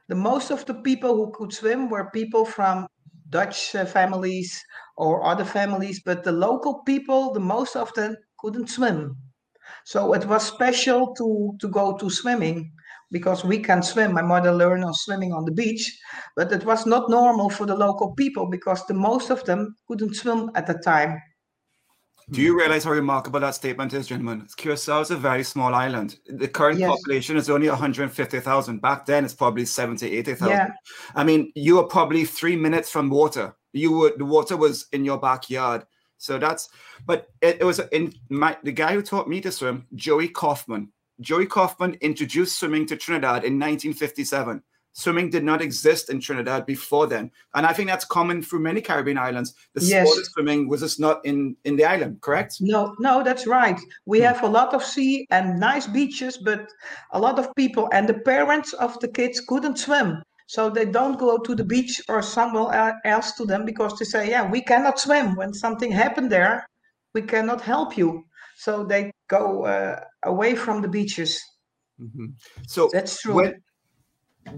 the 0.08 0.16
most 0.16 0.52
of 0.52 0.66
the 0.66 0.74
people 0.74 1.16
who 1.16 1.32
could 1.34 1.54
swim 1.54 1.90
were 1.90 2.10
people 2.12 2.46
from 2.46 2.88
dutch 3.30 3.76
uh, 3.76 3.86
families 3.86 4.64
or 4.98 5.24
other 5.26 5.46
families 5.46 6.02
but 6.06 6.24
the 6.24 6.32
local 6.32 6.84
people 6.84 7.34
the 7.34 7.40
most 7.40 7.76
of 7.76 7.94
them 7.94 8.16
couldn't 8.40 8.68
swim 8.70 9.16
So 9.86 10.14
it 10.14 10.26
was 10.28 10.44
special 10.56 11.02
to 11.20 11.28
to 11.62 11.68
go 11.80 11.86
to 12.02 12.10
swimming 12.10 12.60
because 13.18 13.42
we 13.52 13.58
can 13.68 13.82
swim. 13.84 14.12
My 14.14 14.24
mother 14.34 14.54
learned 14.64 14.86
on 14.90 14.94
swimming 15.06 15.34
on 15.34 15.46
the 15.46 15.56
beach, 15.64 15.84
but 16.38 16.52
it 16.58 16.64
was 16.72 16.86
not 16.86 17.10
normal 17.10 17.50
for 17.58 17.66
the 17.68 17.76
local 17.88 18.10
people 18.24 18.46
because 18.56 18.82
the 18.88 19.00
most 19.10 19.28
of 19.32 19.42
them 19.50 19.62
couldn't 19.88 20.16
swim 20.22 20.42
at 20.60 20.68
the 20.68 20.78
time. 20.94 21.14
Do 22.30 22.42
you 22.42 22.58
realize 22.58 22.84
how 22.84 22.92
remarkable 22.92 23.40
that 23.40 23.56
statement 23.56 23.94
is, 23.94 24.08
gentlemen? 24.08 24.48
Curacao 24.58 25.00
is 25.00 25.12
a 25.12 25.16
very 25.16 25.44
small 25.44 25.74
island. 25.74 26.20
The 26.28 26.50
current 26.50 26.78
Yes. 26.78 26.90
population 26.90 27.38
is 27.38 27.50
only 27.50 27.70
150,000. 27.70 28.82
Back 28.82 29.06
then, 29.06 29.24
it's 29.24 29.34
probably 29.34 29.64
70, 29.64 30.12
80,000. 30.18 30.50
Yeah. 30.50 30.72
I 31.16 31.24
mean, 31.24 31.54
you 31.56 31.78
were 31.78 31.86
probably 31.86 32.26
three 32.26 32.58
minutes 32.58 32.90
from 32.90 33.10
water. 33.10 33.56
You 33.72 33.94
were 33.94 34.14
the 34.18 34.26
water 34.26 34.58
was 34.58 34.88
in 34.92 35.06
your 35.06 35.18
backyard. 35.20 35.86
So 36.18 36.38
that's, 36.38 36.68
but 37.06 37.30
it, 37.42 37.58
it 37.62 37.64
was 37.64 37.80
in 37.92 38.14
my 38.30 38.58
the 38.64 38.72
guy 38.74 38.94
who 38.94 39.02
taught 39.02 39.30
me 39.30 39.40
to 39.42 39.52
swim, 39.52 39.88
Joey 39.96 40.28
Kaufman. 40.28 40.92
Joey 41.22 41.46
Kaufman 41.46 41.96
introduced 42.02 42.60
swimming 42.60 42.86
to 42.88 42.98
Trinidad 42.98 43.46
in 43.46 43.58
1957. 43.58 44.62
Swimming 44.98 45.30
did 45.30 45.44
not 45.44 45.62
exist 45.62 46.10
in 46.10 46.20
Trinidad 46.20 46.66
before 46.66 47.06
then, 47.06 47.30
and 47.54 47.68
I 47.68 47.72
think 47.72 47.88
that's 47.88 48.04
common 48.04 48.42
through 48.42 48.62
many 48.62 48.82
Caribbean 48.82 49.20
islands. 49.20 49.54
The 49.76 49.84
Yes. 49.86 50.08
sport 50.08 50.18
of 50.18 50.26
swimming 50.34 50.68
was 50.68 50.82
just 50.82 51.00
not 51.00 51.24
in 51.24 51.56
in 51.66 51.76
the 51.76 51.86
island, 51.86 52.20
correct? 52.22 52.56
No, 52.62 52.96
no, 52.98 53.22
that's 53.24 53.46
right. 53.46 53.80
We 54.08 54.20
have 54.22 54.42
a 54.42 54.48
lot 54.48 54.74
of 54.74 54.84
sea 54.84 55.28
and 55.30 55.60
nice 55.60 55.86
beaches, 55.86 56.38
but 56.38 56.62
a 57.12 57.20
lot 57.20 57.38
of 57.38 57.54
people 57.56 57.88
and 57.94 58.10
the 58.10 58.20
parents 58.34 58.74
of 58.74 59.00
the 59.00 59.08
kids 59.08 59.40
couldn't 59.40 59.78
swim. 59.78 60.24
So 60.48 60.68
they 60.72 60.86
don't 60.86 61.20
go 61.20 61.38
to 61.38 61.54
the 61.56 61.66
beach 61.66 62.02
or 62.10 62.24
somewhere 62.24 63.00
else 63.06 63.34
to 63.34 63.46
them 63.46 63.66
because 63.66 64.00
they 64.00 64.06
say, 64.06 64.30
yeah, 64.30 64.50
we 64.50 64.62
cannot 64.62 64.98
swim. 65.00 65.36
When 65.36 65.54
something 65.54 65.92
happened 65.92 66.32
there, 66.32 66.66
we 67.14 67.22
cannot 67.22 67.62
help 67.62 67.98
you. 67.98 68.26
So 68.56 68.84
they 68.84 69.12
go 69.28 69.66
uh, 69.66 70.00
away 70.24 70.56
from 70.56 70.82
the 70.82 70.88
beaches. 70.88 71.40
Mhm. 72.00 72.34
So 72.66 72.90
That's 72.92 73.22
true. 73.22 73.36
when 73.36 73.62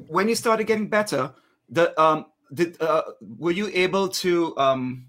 when 0.07 0.27
you 0.29 0.35
started 0.35 0.67
getting 0.67 0.87
better, 0.87 1.33
the 1.69 1.99
um 2.01 2.25
did 2.53 2.81
uh 2.81 3.03
were 3.21 3.51
you 3.51 3.69
able 3.73 4.07
to 4.09 4.57
um 4.57 5.05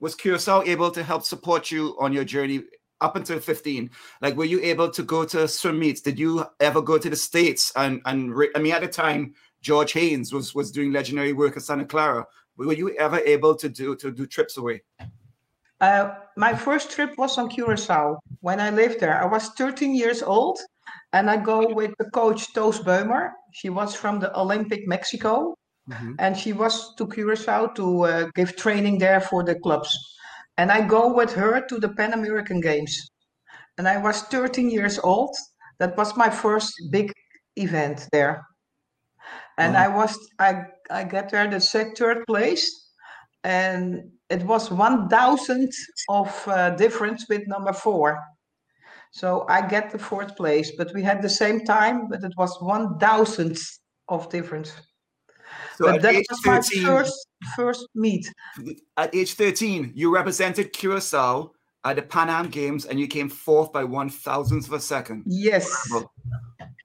was 0.00 0.14
Curacao 0.14 0.62
able 0.62 0.90
to 0.90 1.02
help 1.02 1.24
support 1.24 1.70
you 1.70 1.96
on 1.98 2.12
your 2.12 2.24
journey 2.24 2.62
up 3.00 3.16
until 3.16 3.40
15? 3.40 3.90
Like 4.20 4.36
were 4.36 4.44
you 4.44 4.60
able 4.60 4.90
to 4.90 5.02
go 5.02 5.24
to 5.24 5.48
swim 5.48 5.78
meets? 5.78 6.00
Did 6.00 6.18
you 6.18 6.44
ever 6.60 6.80
go 6.80 6.98
to 6.98 7.10
the 7.10 7.16
States 7.16 7.72
and 7.76 8.00
and 8.04 8.34
I 8.54 8.58
mean 8.58 8.72
at 8.72 8.82
the 8.82 8.88
time 8.88 9.34
George 9.60 9.92
Haines 9.92 10.32
was 10.32 10.54
was 10.54 10.70
doing 10.70 10.92
legendary 10.92 11.32
work 11.32 11.56
at 11.56 11.62
Santa 11.62 11.84
Clara. 11.84 12.26
Were 12.56 12.72
you 12.72 12.96
ever 12.96 13.18
able 13.18 13.54
to 13.56 13.68
do 13.68 13.96
to 13.96 14.10
do 14.10 14.26
trips 14.26 14.56
away? 14.56 14.82
Uh, 15.80 16.14
my 16.36 16.54
first 16.54 16.90
trip 16.90 17.10
was 17.18 17.38
on 17.38 17.48
Curacao 17.48 18.18
when 18.40 18.60
I 18.60 18.70
lived 18.70 19.00
there. 19.00 19.20
I 19.22 19.26
was 19.26 19.48
13 19.58 19.94
years 19.94 20.22
old 20.22 20.58
and 21.12 21.30
I 21.30 21.36
go 21.36 21.74
with 21.74 21.92
the 21.98 22.10
coach 22.10 22.52
Toos 22.54 22.80
Beumer. 22.80 23.30
She 23.52 23.68
was 23.68 23.94
from 23.94 24.18
the 24.20 24.30
Olympic 24.38 24.86
Mexico 24.86 25.54
Mhm. 25.90 26.16
and 26.18 26.36
she 26.36 26.52
was 26.52 26.94
to 26.96 27.06
Curacao 27.06 27.66
to 27.74 28.02
uh, 28.04 28.30
give 28.34 28.56
training 28.56 28.98
there 28.98 29.20
for 29.20 29.44
the 29.44 29.54
clubs. 29.60 29.90
And 30.56 30.70
I 30.72 30.80
go 30.86 31.12
with 31.12 31.32
her 31.34 31.60
to 31.68 31.78
the 31.78 31.90
Pan 31.90 32.12
American 32.12 32.60
Games. 32.60 33.08
And 33.78 33.86
I 33.86 33.98
was 33.98 34.22
13 34.22 34.70
years 34.70 34.98
old. 34.98 35.36
That 35.78 35.96
was 35.96 36.16
my 36.16 36.30
first 36.30 36.72
big 36.90 37.12
event 37.56 38.08
there. 38.12 38.46
And. 39.58 39.76
I 39.76 39.88
was 39.88 40.18
I 40.38 40.64
I 40.90 41.04
got 41.04 41.30
there 41.30 41.48
the 41.48 41.60
third 41.60 42.24
place, 42.26 42.64
and 43.44 44.12
it 44.30 44.42
was 44.42 44.70
one 44.70 45.08
thousandth 45.08 45.76
of 46.08 46.48
uh, 46.48 46.70
difference 46.70 47.26
with 47.28 47.46
number 47.46 47.72
four. 47.72 48.22
So 49.12 49.46
I 49.48 49.66
get 49.66 49.90
the 49.90 49.98
fourth 49.98 50.36
place, 50.36 50.72
but 50.76 50.92
we 50.94 51.02
had 51.02 51.22
the 51.22 51.28
same 51.28 51.64
time, 51.64 52.08
but 52.08 52.22
it 52.22 52.32
was 52.36 52.56
one 52.60 52.98
thousandth 52.98 53.62
of 54.08 54.28
difference. 54.30 54.72
So 55.76 55.86
but 55.86 55.96
at 55.96 56.02
that 56.02 56.14
age 56.14 56.26
was 56.30 56.44
my 56.44 56.60
first 56.84 57.26
first 57.54 57.86
meet. 57.94 58.32
at 58.96 59.14
age 59.14 59.34
13, 59.34 59.92
you 59.94 60.12
represented 60.12 60.72
Curacao 60.72 61.52
at 61.84 61.96
the 61.96 62.02
Pan 62.02 62.28
Am 62.28 62.48
Games 62.48 62.86
and 62.86 62.98
you 62.98 63.06
came 63.06 63.28
fourth 63.28 63.72
by 63.72 63.84
one 63.84 64.08
thousandth 64.08 64.66
of 64.66 64.72
a 64.72 64.80
second. 64.80 65.22
Yes. 65.26 65.68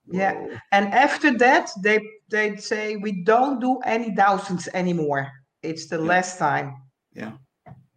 Yeah. 0.06 0.58
And 0.72 0.92
after 0.92 1.36
that, 1.38 1.70
they 1.82 2.00
they'd 2.28 2.62
say 2.62 2.96
we 2.96 3.22
don't 3.24 3.60
do 3.60 3.78
any 3.84 4.14
thousands 4.14 4.68
anymore. 4.74 5.30
It's 5.62 5.86
the 5.86 5.98
last 5.98 6.38
time. 6.38 6.81
Yeah. 7.14 7.32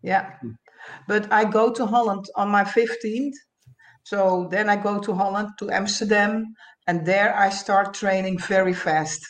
Yeah. 0.02 0.34
But 1.08 1.32
I 1.32 1.46
go 1.46 1.72
to 1.72 1.86
Holland 1.86 2.26
on 2.36 2.50
my 2.50 2.64
15th. 2.64 3.34
So 4.04 4.48
then 4.52 4.70
I 4.70 4.76
go 4.76 5.00
to 5.00 5.14
Holland 5.14 5.50
to 5.60 5.72
Amsterdam 5.72 6.46
and 6.88 7.06
there 7.06 7.36
I 7.36 7.50
start 7.50 7.94
training 7.94 8.38
very 8.40 8.74
fast. 8.74 9.26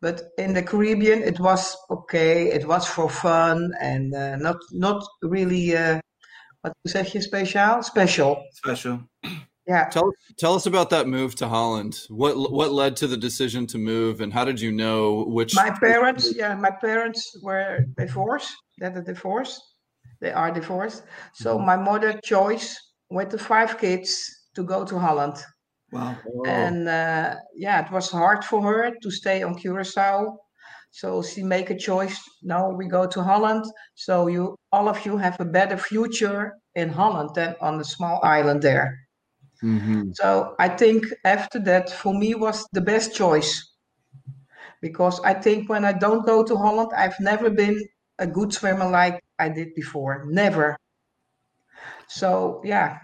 But 0.00 0.22
in 0.38 0.54
the 0.54 0.62
Caribbean 0.62 1.22
it 1.22 1.38
was 1.38 1.76
okay, 1.88 2.50
it 2.50 2.66
was 2.66 2.86
for 2.86 3.08
fun 3.08 3.72
and 3.80 4.12
uh, 4.12 4.36
not 4.36 4.56
not 4.72 5.04
really 5.22 5.76
uh 5.76 6.00
wat 6.62 6.74
zeg 6.82 7.12
je 7.12 7.20
speciaal? 7.20 7.82
Special. 7.82 8.46
Special. 8.50 9.08
Yeah. 9.66 9.88
Tell 9.90 10.10
tell 10.38 10.54
us 10.54 10.66
about 10.66 10.90
that 10.90 11.06
move 11.06 11.34
to 11.36 11.48
Holland. 11.48 12.00
What 12.08 12.50
what 12.50 12.72
led 12.72 12.96
to 12.96 13.06
the 13.06 13.16
decision 13.16 13.66
to 13.68 13.78
move, 13.78 14.20
and 14.20 14.32
how 14.32 14.44
did 14.44 14.60
you 14.60 14.72
know 14.72 15.24
which? 15.24 15.54
My 15.54 15.70
parents, 15.70 16.34
yeah, 16.34 16.54
my 16.54 16.70
parents 16.70 17.22
were 17.42 17.84
divorced. 17.96 18.52
They're 18.78 19.02
divorced. 19.02 19.60
They 20.20 20.32
are 20.32 20.50
divorced. 20.50 21.04
So 21.34 21.58
Mhm. 21.58 21.66
my 21.66 21.76
mother 21.76 22.12
chose 22.24 22.76
with 23.10 23.30
the 23.30 23.38
five 23.38 23.78
kids 23.78 24.10
to 24.54 24.64
go 24.64 24.84
to 24.84 24.98
Holland. 24.98 25.36
Wow. 25.92 26.16
Oh, 26.26 26.44
And 26.46 26.88
uh, 26.88 27.36
yeah, 27.54 27.84
it 27.84 27.92
was 27.92 28.10
hard 28.10 28.44
for 28.44 28.62
her 28.62 28.90
to 29.02 29.10
stay 29.10 29.42
on 29.42 29.54
Curacao. 29.54 30.38
So 30.90 31.22
she 31.22 31.42
make 31.42 31.70
a 31.70 31.76
choice. 31.78 32.18
Now 32.42 32.70
we 32.70 32.86
go 32.86 33.06
to 33.06 33.22
Holland. 33.22 33.64
So 33.94 34.26
you, 34.28 34.56
all 34.72 34.88
of 34.88 35.04
you, 35.06 35.16
have 35.18 35.38
a 35.40 35.44
better 35.44 35.76
future 35.76 36.52
in 36.74 36.88
Holland 36.90 37.30
than 37.34 37.54
on 37.60 37.78
the 37.78 37.84
small 37.84 38.20
island 38.24 38.62
there. 38.62 38.98
Mhm. 39.62 40.14
So 40.14 40.54
I 40.58 40.68
think 40.68 41.04
after 41.24 41.58
that, 41.60 41.90
for 41.90 42.14
me, 42.14 42.34
was 42.34 42.66
the 42.72 42.80
best 42.80 43.14
choice. 43.14 43.72
Because 44.82 45.18
I 45.20 45.32
think 45.34 45.68
when 45.70 45.82
I 45.84 45.92
don't 45.94 46.26
go 46.26 46.44
to 46.44 46.56
Holland, 46.56 46.90
I've 46.94 47.18
never 47.20 47.48
been 47.50 47.80
a 48.18 48.26
good 48.26 48.52
swimmer 48.52 48.88
like 48.90 49.22
I 49.38 49.48
did 49.48 49.74
before. 49.74 50.24
Never. 50.28 50.76
So 52.08 52.60
yeah, 52.64 52.98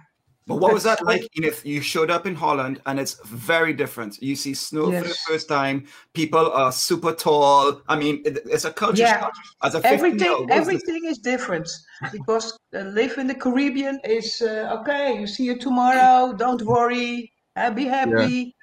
But 0.48 0.56
what 0.60 0.72
was 0.72 0.82
that 0.84 1.04
like, 1.04 1.28
Enith? 1.36 1.64
You 1.64 1.80
showed 1.82 2.10
up 2.10 2.26
in 2.26 2.34
Holland 2.34 2.80
and 2.86 2.98
it's 2.98 3.14
very 3.26 3.72
different. 3.74 4.20
You 4.22 4.34
see 4.34 4.54
snow 4.54 4.86
for 5.02 5.08
the 5.08 5.16
first 5.28 5.46
time. 5.48 5.86
People 6.14 6.50
are 6.52 6.72
super 6.72 7.12
tall. 7.12 7.82
I 7.86 7.96
mean, 7.96 8.22
it- 8.24 8.42
it's 8.46 8.64
a 8.64 8.72
culture 8.72 9.02
Yeah. 9.02 9.20
shock. 9.20 9.34
As 9.62 9.74
a 9.74 9.80
15 9.80 9.92
everything 9.98 10.46
everything 10.50 11.04
is 11.04 11.18
different 11.18 11.68
because 12.12 12.46
uh, 12.74 12.78
live 13.00 13.18
in 13.18 13.26
the 13.26 13.34
Caribbean 13.34 14.00
is 14.04 14.40
uh, 14.40 14.76
okay. 14.80 15.20
You 15.20 15.26
see 15.26 15.44
you 15.44 15.56
tomorrow. 15.58 16.32
Don't 16.32 16.62
worry. 16.62 17.30
Uh, 17.56 17.70
be 17.70 17.84
happy. 17.84 18.54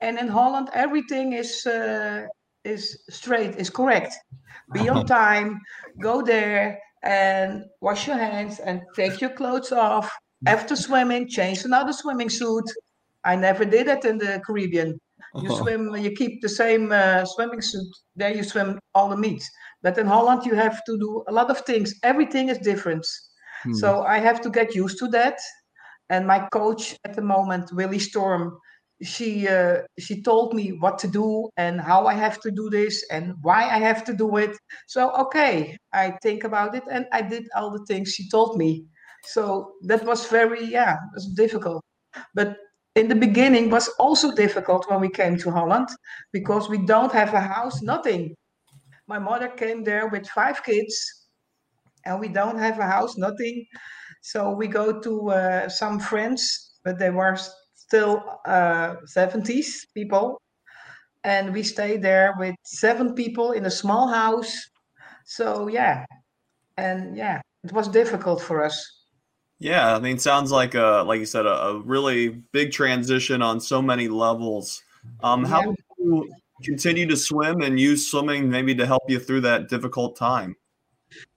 And 0.00 0.18
in 0.18 0.28
Holland, 0.28 0.68
everything 0.74 1.32
is 1.34 1.66
uh, 1.66 2.26
is 2.64 2.82
straight. 3.10 3.56
Is 3.56 3.70
correct. 3.70 4.12
Be 4.72 4.88
on 4.88 5.06
time. 5.20 5.60
Go 6.00 6.22
there 6.22 6.78
and 7.02 7.64
wash 7.80 8.06
your 8.08 8.16
hands 8.18 8.58
and 8.60 8.82
take 8.96 9.20
your 9.20 9.30
clothes 9.30 9.72
off. 9.72 10.10
After 10.46 10.76
swimming, 10.76 11.28
change 11.28 11.64
another 11.64 11.92
swimming 11.92 12.30
suit. 12.30 12.64
I 13.24 13.36
never 13.36 13.64
did 13.64 13.88
it 13.88 14.04
in 14.04 14.18
the 14.18 14.40
Caribbean. 14.46 14.98
You 15.34 15.54
swim, 15.56 15.94
you 15.96 16.12
keep 16.12 16.40
the 16.40 16.48
same 16.48 16.90
uh, 16.90 17.24
swimming 17.24 17.60
suit. 17.60 17.88
There 18.16 18.34
you 18.34 18.42
swim 18.42 18.78
all 18.94 19.08
the 19.08 19.16
meets. 19.16 19.48
But 19.82 19.98
in 19.98 20.06
Holland, 20.06 20.46
you 20.46 20.54
have 20.54 20.82
to 20.84 20.98
do 20.98 21.24
a 21.28 21.32
lot 21.32 21.50
of 21.50 21.60
things. 21.60 21.94
Everything 22.02 22.48
is 22.48 22.58
different. 22.58 23.06
Hmm. 23.62 23.74
So 23.74 24.02
I 24.02 24.18
have 24.18 24.40
to 24.42 24.50
get 24.50 24.74
used 24.74 24.98
to 25.00 25.08
that. 25.08 25.38
And 26.10 26.26
my 26.26 26.48
coach 26.52 26.96
at 27.04 27.14
the 27.14 27.22
moment, 27.22 27.72
Willie 27.72 27.98
Storm, 27.98 28.58
she 29.02 29.46
uh, 29.46 29.82
she 29.98 30.22
told 30.22 30.54
me 30.54 30.70
what 30.70 30.98
to 30.98 31.08
do 31.08 31.48
and 31.56 31.80
how 31.80 32.06
I 32.06 32.14
have 32.14 32.40
to 32.40 32.50
do 32.50 32.68
this 32.70 33.04
and 33.10 33.34
why 33.42 33.62
I 33.68 33.78
have 33.78 34.02
to 34.04 34.14
do 34.14 34.36
it. 34.36 34.56
So 34.88 35.12
okay, 35.26 35.76
I 35.92 36.16
think 36.22 36.44
about 36.44 36.74
it 36.74 36.82
and 36.90 37.06
I 37.12 37.22
did 37.22 37.46
all 37.54 37.70
the 37.70 37.84
things 37.86 38.12
she 38.12 38.28
told 38.28 38.56
me. 38.56 38.84
So 39.24 39.74
that 39.82 40.04
was 40.04 40.26
very 40.26 40.64
yeah, 40.64 40.94
it 40.94 41.10
was 41.14 41.26
difficult. 41.36 41.84
But 42.34 42.56
in 42.94 43.08
the 43.08 43.14
beginning 43.14 43.70
was 43.70 43.88
also 43.98 44.34
difficult 44.34 44.90
when 44.90 45.00
we 45.00 45.10
came 45.10 45.36
to 45.38 45.50
Holland 45.50 45.88
because 46.32 46.68
we 46.68 46.78
don't 46.86 47.12
have 47.12 47.34
a 47.34 47.40
house, 47.40 47.82
nothing. 47.82 48.34
My 49.08 49.18
mother 49.18 49.48
came 49.48 49.84
there 49.84 50.08
with 50.08 50.28
five 50.28 50.62
kids 50.64 50.96
and 52.04 52.20
we 52.20 52.28
don't 52.28 52.58
have 52.58 52.78
a 52.78 52.86
house, 52.86 53.16
nothing. 53.16 53.66
So 54.22 54.50
we 54.52 54.68
go 54.68 55.00
to 55.00 55.30
uh, 55.30 55.68
some 55.68 55.98
friends, 56.00 56.74
but 56.84 56.98
they 56.98 57.10
were 57.10 57.36
still 57.74 58.22
uh, 58.46 58.96
70s 59.06 59.86
people. 59.94 60.40
And 61.24 61.52
we 61.52 61.62
stay 61.62 61.96
there 61.98 62.34
with 62.38 62.54
seven 62.64 63.14
people 63.14 63.52
in 63.52 63.66
a 63.66 63.70
small 63.70 64.08
house. 64.08 64.54
So 65.26 65.68
yeah, 65.68 66.06
and 66.76 67.16
yeah, 67.16 67.40
it 67.64 67.72
was 67.72 67.88
difficult 67.88 68.42
for 68.42 68.64
us. 68.64 68.97
Yeah, 69.60 69.96
I 69.96 69.98
mean, 69.98 70.18
sounds 70.18 70.52
like 70.52 70.74
a 70.74 71.02
like 71.06 71.18
you 71.20 71.26
said 71.26 71.46
a, 71.46 71.54
a 71.68 71.80
really 71.80 72.28
big 72.52 72.70
transition 72.72 73.42
on 73.42 73.60
so 73.60 73.82
many 73.82 74.08
levels. 74.08 74.82
Um, 75.22 75.44
how 75.44 75.60
Yeah. 75.62 75.72
do 75.72 75.74
you 75.98 76.32
continue 76.62 77.06
to 77.08 77.16
swim 77.16 77.62
and 77.62 77.78
use 77.78 78.10
swimming 78.10 78.48
maybe 78.50 78.74
to 78.76 78.86
help 78.86 79.02
you 79.08 79.18
through 79.18 79.40
that 79.42 79.68
difficult 79.68 80.16
time? 80.16 80.56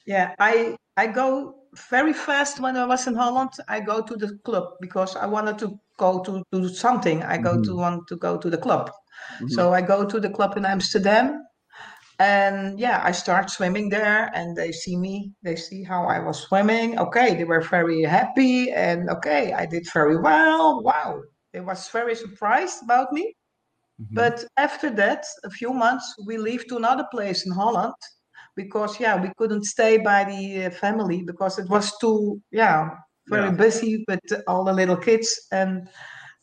Yeah, 0.06 0.36
I 0.40 0.76
I 0.98 1.08
go 1.08 1.56
very 1.90 2.14
fast 2.14 2.60
when 2.60 2.78
I 2.78 2.86
was 2.86 3.08
in 3.08 3.16
Holland. 3.16 3.52
I 3.68 3.80
go 3.80 4.02
to 4.02 4.16
the 4.16 4.38
club 4.44 4.74
because 4.82 5.16
I 5.16 5.26
wanted 5.26 5.58
to 5.60 5.80
go 5.98 6.22
to 6.24 6.44
do 6.52 6.70
something. 6.70 7.24
I 7.24 7.38
go 7.38 7.62
to 7.62 7.76
want 7.76 8.08
to 8.08 8.16
go 8.18 8.38
to 8.38 8.50
the 8.50 8.58
club. 8.58 8.92
Mhm. 9.40 9.50
So 9.52 9.74
I 9.74 9.82
go 9.82 10.06
to 10.06 10.20
the 10.20 10.30
club 10.30 10.58
in 10.58 10.66
Amsterdam 10.66 11.46
and 12.22 12.80
yeah, 12.80 13.02
I 13.04 13.12
start 13.12 13.50
swimming 13.50 13.90
there 13.90 14.30
and 14.36 14.56
they 14.56 14.72
see 14.72 14.96
me, 14.96 15.32
they 15.42 15.56
see 15.56 15.84
how 15.84 16.06
I 16.06 16.20
was 16.20 16.38
swimming. 16.48 17.00
Okay, 17.00 17.36
they 17.36 17.46
were 17.46 17.62
very 17.62 18.04
happy 18.04 18.72
and 18.72 19.10
okay, 19.10 19.54
I 19.54 19.66
did 19.66 19.86
very 19.94 20.18
well. 20.18 20.84
Wow. 20.84 21.22
They 21.54 21.62
was 21.62 21.90
very 21.90 22.16
surprised 22.16 22.84
about 22.84 23.12
me. 23.12 23.26
Mhm. 24.00 24.16
But 24.22 24.46
after 24.58 24.90
that, 25.02 25.24
a 25.44 25.50
few 25.50 25.74
months, 25.74 26.06
we 26.28 26.38
leave 26.38 26.64
to 26.68 26.78
another 26.78 27.08
place 27.12 27.46
in 27.48 27.52
Holland 27.54 27.94
because 28.56 29.00
yeah, 29.00 29.16
we 29.22 29.30
couldn't 29.38 29.66
stay 29.66 29.98
by 29.98 30.24
the 30.24 30.66
uh, 30.66 30.70
family 30.70 31.24
because 31.24 31.62
it 31.62 31.70
was 31.70 31.92
too 32.00 32.40
yeah 32.52 32.90
very 33.30 33.50
Yeah. 33.50 33.58
busy 33.66 34.04
with 34.08 34.44
all 34.48 34.64
the 34.66 34.74
little 34.74 34.98
kids 34.98 35.30
and 35.52 35.90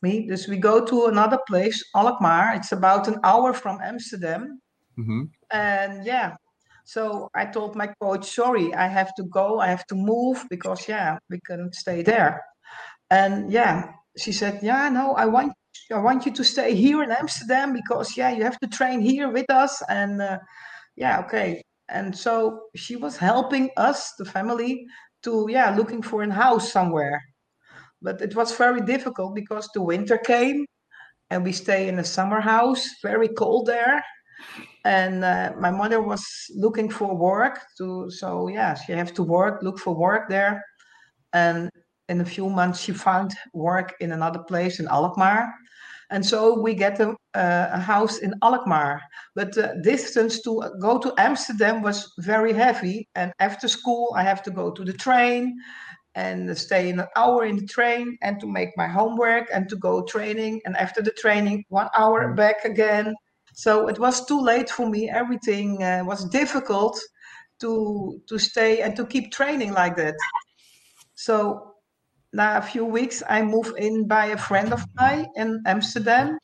me. 0.02 0.26
Dus 0.28 0.48
we 0.48 0.56
go 0.58 0.84
to 0.84 1.06
another 1.06 1.38
place, 1.46 1.78
Alkmaar. 1.94 2.54
It's 2.56 2.72
about 2.72 3.08
an 3.08 3.18
hour 3.22 3.52
from 3.52 3.78
Amsterdam, 3.82 4.60
Mhm. 4.96 5.30
And 5.50 6.04
yeah. 6.04 6.36
So 6.84 7.28
I 7.34 7.44
told 7.44 7.76
my 7.76 7.88
coach, 8.00 8.30
sorry, 8.34 8.74
I 8.74 8.86
have 8.86 9.14
to 9.16 9.24
go, 9.24 9.60
I 9.60 9.66
have 9.68 9.86
to 9.88 9.94
move 9.94 10.44
because 10.48 10.88
yeah, 10.88 11.18
we 11.28 11.38
couldn't 11.44 11.74
stay 11.74 12.02
there. 12.02 12.42
And 13.10 13.52
yeah, 13.52 13.92
she 14.16 14.32
said, 14.32 14.60
yeah, 14.62 14.88
no, 14.88 15.12
I 15.12 15.26
want 15.26 15.52
I 15.92 15.98
want 15.98 16.26
you 16.26 16.32
to 16.32 16.44
stay 16.44 16.74
here 16.74 17.02
in 17.02 17.10
Amsterdam 17.12 17.72
because 17.72 18.16
yeah, 18.16 18.30
you 18.30 18.42
have 18.42 18.58
to 18.60 18.68
train 18.68 19.00
here 19.00 19.30
with 19.30 19.50
us. 19.50 19.82
And 19.88 20.20
uh, 20.20 20.38
yeah, 20.96 21.20
okay. 21.20 21.62
And 21.88 22.16
so 22.16 22.62
she 22.76 22.96
was 22.96 23.16
helping 23.16 23.70
us, 23.76 24.12
the 24.18 24.24
family, 24.24 24.86
to 25.22 25.46
yeah, 25.48 25.74
looking 25.74 26.02
for 26.02 26.22
a 26.22 26.32
house 26.32 26.72
somewhere. 26.72 27.22
But 28.02 28.20
it 28.20 28.36
was 28.36 28.56
very 28.56 28.80
difficult 28.80 29.34
because 29.34 29.68
the 29.74 29.82
winter 29.82 30.18
came 30.18 30.66
and 31.30 31.44
we 31.44 31.52
stay 31.52 31.88
in 31.88 31.98
a 31.98 32.04
summer 32.04 32.40
house, 32.40 32.86
very 33.02 33.28
cold 33.28 33.66
there. 33.66 34.04
And 34.88 35.22
uh, 35.22 35.52
my 35.60 35.70
mother 35.70 36.00
was 36.00 36.24
looking 36.56 36.88
for 36.88 37.14
work 37.14 37.60
to, 37.76 38.10
so 38.10 38.48
yeah, 38.48 38.72
she 38.72 38.92
have 38.92 39.12
to 39.14 39.22
work, 39.22 39.62
look 39.62 39.78
for 39.78 39.94
work 39.94 40.30
there. 40.30 40.64
And 41.34 41.68
in 42.08 42.22
a 42.22 42.24
few 42.24 42.48
months, 42.48 42.80
she 42.80 42.92
found 42.92 43.34
work 43.52 43.94
in 44.00 44.12
another 44.12 44.38
place 44.38 44.80
in 44.80 44.88
Alkmaar. 44.88 45.52
And 46.08 46.24
so 46.24 46.58
we 46.58 46.72
get 46.72 46.98
a, 47.00 47.10
uh, 47.34 47.68
a 47.72 47.78
house 47.78 48.20
in 48.20 48.32
Alkmaar. 48.42 49.02
But 49.34 49.52
the 49.54 49.78
distance 49.84 50.40
to 50.44 50.62
go 50.80 50.98
to 50.98 51.12
Amsterdam 51.18 51.82
was 51.82 52.10
very 52.20 52.54
heavy. 52.54 53.10
And 53.14 53.30
after 53.40 53.68
school, 53.68 54.14
I 54.16 54.22
have 54.22 54.42
to 54.44 54.50
go 54.50 54.70
to 54.70 54.84
the 54.84 54.94
train 54.94 55.54
and 56.14 56.56
stay 56.56 56.88
an 56.88 57.04
hour 57.14 57.44
in 57.44 57.56
the 57.56 57.66
train 57.66 58.16
and 58.22 58.40
to 58.40 58.46
make 58.46 58.70
my 58.78 58.86
homework 58.86 59.50
and 59.52 59.68
to 59.68 59.76
go 59.76 60.02
training. 60.04 60.62
And 60.64 60.78
after 60.78 61.02
the 61.02 61.10
training, 61.10 61.64
one 61.68 61.90
hour 61.94 62.32
back 62.32 62.64
again. 62.64 63.14
So 63.64 63.88
it 63.88 63.98
was 63.98 64.24
too 64.24 64.40
late 64.40 64.70
for 64.70 64.88
me. 64.88 65.10
Everything 65.10 65.82
uh, 65.82 66.02
was 66.04 66.24
difficult 66.30 66.94
to 67.60 68.22
to 68.28 68.38
stay 68.38 68.82
and 68.82 68.94
to 68.96 69.04
keep 69.04 69.32
training 69.32 69.72
like 69.72 69.96
that. 69.96 70.14
So 71.16 71.74
now 72.32 72.58
a 72.58 72.62
few 72.62 72.84
weeks, 72.84 73.22
I 73.28 73.42
move 73.42 73.72
in 73.76 74.06
by 74.06 74.26
a 74.26 74.38
friend 74.48 74.72
of 74.72 74.84
mine 75.00 75.26
in 75.34 75.62
Amsterdam, 75.66 76.38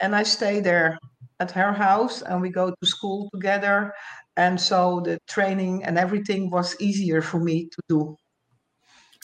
and 0.00 0.16
I 0.16 0.24
stay 0.24 0.60
there 0.60 0.98
at 1.38 1.52
her 1.52 1.72
house, 1.72 2.22
and 2.22 2.42
we 2.42 2.50
go 2.50 2.66
to 2.70 2.86
school 2.86 3.30
together. 3.34 3.92
And 4.36 4.60
so 4.60 5.02
the 5.04 5.18
training 5.28 5.84
and 5.84 5.98
everything 5.98 6.50
was 6.50 6.74
easier 6.80 7.22
for 7.22 7.38
me 7.38 7.68
to 7.74 7.80
do. 7.88 8.16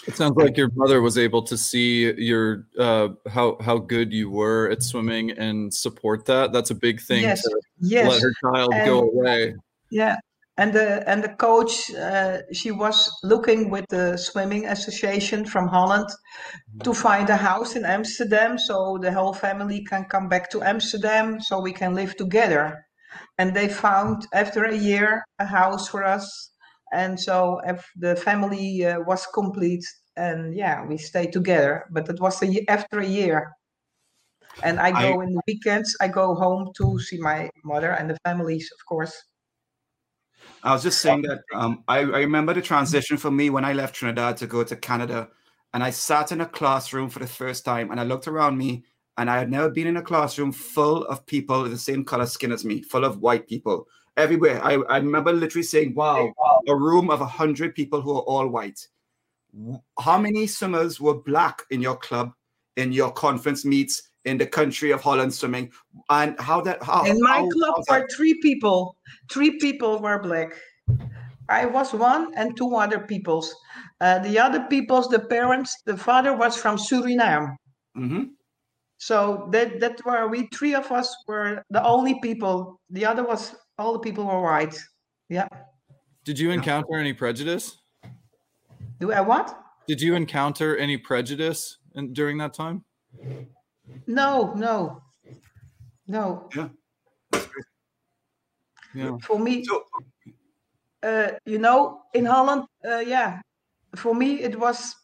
It 0.06 0.16
sounds 0.16 0.36
like 0.36 0.56
your 0.56 0.70
mother 0.74 1.02
was 1.02 1.18
able 1.18 1.42
to 1.42 1.56
see 1.56 2.12
your 2.12 2.66
uh, 2.78 3.08
how 3.28 3.56
how 3.60 3.78
good 3.78 4.12
you 4.12 4.30
were 4.30 4.70
at 4.70 4.82
swimming 4.82 5.32
and 5.32 5.72
support 5.74 6.26
that. 6.26 6.52
That's 6.52 6.70
a 6.70 6.74
big 6.74 7.00
thing 7.00 7.22
Yes, 7.22 7.42
yes. 7.80 8.08
let 8.08 8.22
her 8.22 8.32
child 8.40 8.72
go 8.84 9.00
away. 9.10 9.54
Yeah, 9.90 10.16
and 10.58 10.72
the 10.72 11.08
and 11.08 11.22
the 11.22 11.28
coach, 11.28 11.92
uh, 11.94 12.38
she 12.52 12.70
was 12.70 13.10
looking 13.22 13.68
with 13.68 13.84
the 13.88 14.16
swimming 14.16 14.66
association 14.66 15.44
from 15.44 15.68
Holland 15.68 16.08
to 16.82 16.94
find 16.94 17.28
a 17.28 17.36
house 17.36 17.76
in 17.76 17.84
Amsterdam, 17.84 18.58
so 18.58 18.98
the 19.02 19.12
whole 19.12 19.34
family 19.34 19.84
can 19.84 20.04
come 20.04 20.28
back 20.28 20.50
to 20.50 20.62
Amsterdam, 20.62 21.40
so 21.40 21.60
we 21.60 21.72
can 21.72 21.94
live 21.94 22.16
together. 22.16 22.86
And 23.38 23.54
they 23.54 23.68
found 23.68 24.26
after 24.32 24.64
a 24.64 24.76
year 24.76 25.24
a 25.38 25.46
house 25.46 25.88
for 25.88 26.04
us, 26.04 26.50
and 26.96 27.20
so 27.20 27.60
the 27.94 28.16
family 28.16 28.86
uh, 28.86 29.00
was 29.00 29.26
complete, 29.34 29.84
and 30.16 30.56
yeah, 30.56 30.84
we 30.86 30.96
stayed 30.96 31.32
together. 31.32 31.84
But 31.90 32.08
it 32.08 32.18
was 32.20 32.42
a, 32.42 32.64
after 32.70 33.00
a 33.00 33.06
year. 33.06 33.52
And 34.62 34.80
I 34.80 34.90
go 34.90 35.20
in 35.20 35.34
the 35.34 35.42
weekends. 35.46 35.94
I 36.00 36.08
go 36.08 36.34
home 36.34 36.72
to 36.78 36.98
see 36.98 37.18
my 37.18 37.50
mother 37.62 37.90
and 37.90 38.08
the 38.08 38.16
families, 38.24 38.70
of 38.72 38.86
course. 38.86 39.14
I 40.62 40.72
was 40.72 40.82
just 40.82 41.02
saying 41.02 41.22
that 41.22 41.40
um, 41.54 41.84
I, 41.86 41.98
I 41.98 42.20
remember 42.24 42.54
the 42.54 42.62
transition 42.62 43.18
for 43.18 43.30
me 43.30 43.50
when 43.50 43.66
I 43.66 43.74
left 43.74 43.94
Trinidad 43.94 44.38
to 44.38 44.46
go 44.46 44.64
to 44.64 44.74
Canada, 44.74 45.28
and 45.74 45.84
I 45.84 45.90
sat 45.90 46.32
in 46.32 46.40
a 46.40 46.46
classroom 46.46 47.10
for 47.10 47.18
the 47.18 47.26
first 47.26 47.66
time, 47.66 47.90
and 47.90 48.00
I 48.00 48.04
looked 48.04 48.26
around 48.26 48.56
me, 48.56 48.84
and 49.18 49.28
I 49.28 49.38
had 49.38 49.50
never 49.50 49.68
been 49.68 49.86
in 49.86 49.98
a 49.98 50.02
classroom 50.02 50.52
full 50.52 51.04
of 51.04 51.26
people 51.26 51.62
with 51.62 51.72
the 51.72 51.78
same 51.78 52.04
color 52.04 52.26
skin 52.26 52.52
as 52.52 52.64
me, 52.64 52.80
full 52.80 53.04
of 53.04 53.20
white 53.20 53.46
people 53.46 53.86
everywhere. 54.16 54.60
I, 54.64 54.74
I 54.88 54.96
remember 54.98 55.32
literally 55.32 55.62
saying, 55.64 55.94
"Wow, 55.94 56.32
a 56.68 56.74
room 56.76 57.10
of 57.10 57.20
a 57.20 57.26
hundred 57.26 57.74
people 57.74 58.00
who 58.00 58.12
are 58.12 58.22
all 58.22 58.46
white." 58.48 58.86
How 59.98 60.18
many 60.18 60.46
swimmers 60.46 61.00
were 61.00 61.14
black 61.14 61.62
in 61.70 61.80
your 61.80 61.96
club, 61.96 62.32
in 62.76 62.92
your 62.92 63.10
conference 63.12 63.64
meets, 63.64 64.10
in 64.26 64.36
the 64.36 64.46
country 64.46 64.90
of 64.90 65.00
Holland 65.00 65.32
swimming, 65.32 65.70
and 66.10 66.38
how 66.40 66.60
that 66.62 66.82
how 66.82 67.04
In 67.04 67.20
my 67.20 67.38
how- 67.38 67.48
club 67.48 67.74
how's 67.76 67.88
were 67.88 68.08
three 68.14 68.34
people. 68.42 68.96
Three 69.30 69.58
people 69.58 69.98
were 70.00 70.18
black. 70.20 70.52
I 71.48 71.64
was 71.64 71.92
one 71.94 72.34
and 72.36 72.56
two 72.56 72.74
other 72.74 72.98
peoples. 72.98 73.54
Uh, 74.00 74.18
the 74.18 74.38
other 74.38 74.64
peoples, 74.68 75.08
the 75.08 75.20
parents, 75.20 75.80
the 75.86 75.96
father 75.96 76.36
was 76.36 76.56
from 76.56 76.76
Suriname. 76.76 77.56
Mhm. 77.96 78.30
So 78.98 79.48
that 79.52 79.78
that 79.80 80.04
were 80.04 80.26
we 80.28 80.48
three 80.48 80.74
of 80.74 80.90
us 80.90 81.14
were 81.28 81.62
the 81.70 81.82
only 81.84 82.18
people. 82.20 82.80
The 82.90 83.06
other 83.06 83.22
was 83.24 83.54
all 83.78 83.92
the 83.92 83.98
people 83.98 84.24
were 84.24 84.40
white. 84.40 84.78
Yeah. 85.28 85.48
Did 86.24 86.38
you 86.38 86.50
encounter 86.50 86.96
any 86.96 87.12
prejudice? 87.12 87.78
Do 89.00 89.12
I 89.12 89.20
what? 89.20 89.56
Did 89.86 90.00
you 90.00 90.14
encounter 90.14 90.76
any 90.76 90.96
prejudice 90.96 91.78
in, 91.94 92.12
during 92.12 92.38
that 92.38 92.54
time? 92.54 92.84
No, 94.06 94.52
no, 94.54 95.02
no. 96.06 96.48
Yeah. 96.56 96.68
yeah. 98.94 99.16
For 99.22 99.38
me, 99.38 99.64
So 99.64 99.84
uh, 101.02 101.32
you 101.44 101.58
know, 101.58 102.02
in 102.14 102.24
Holland, 102.24 102.64
uh, 102.84 102.98
yeah, 102.98 103.40
for 103.94 104.14
me 104.14 104.40
it 104.40 104.58
was 104.58 104.94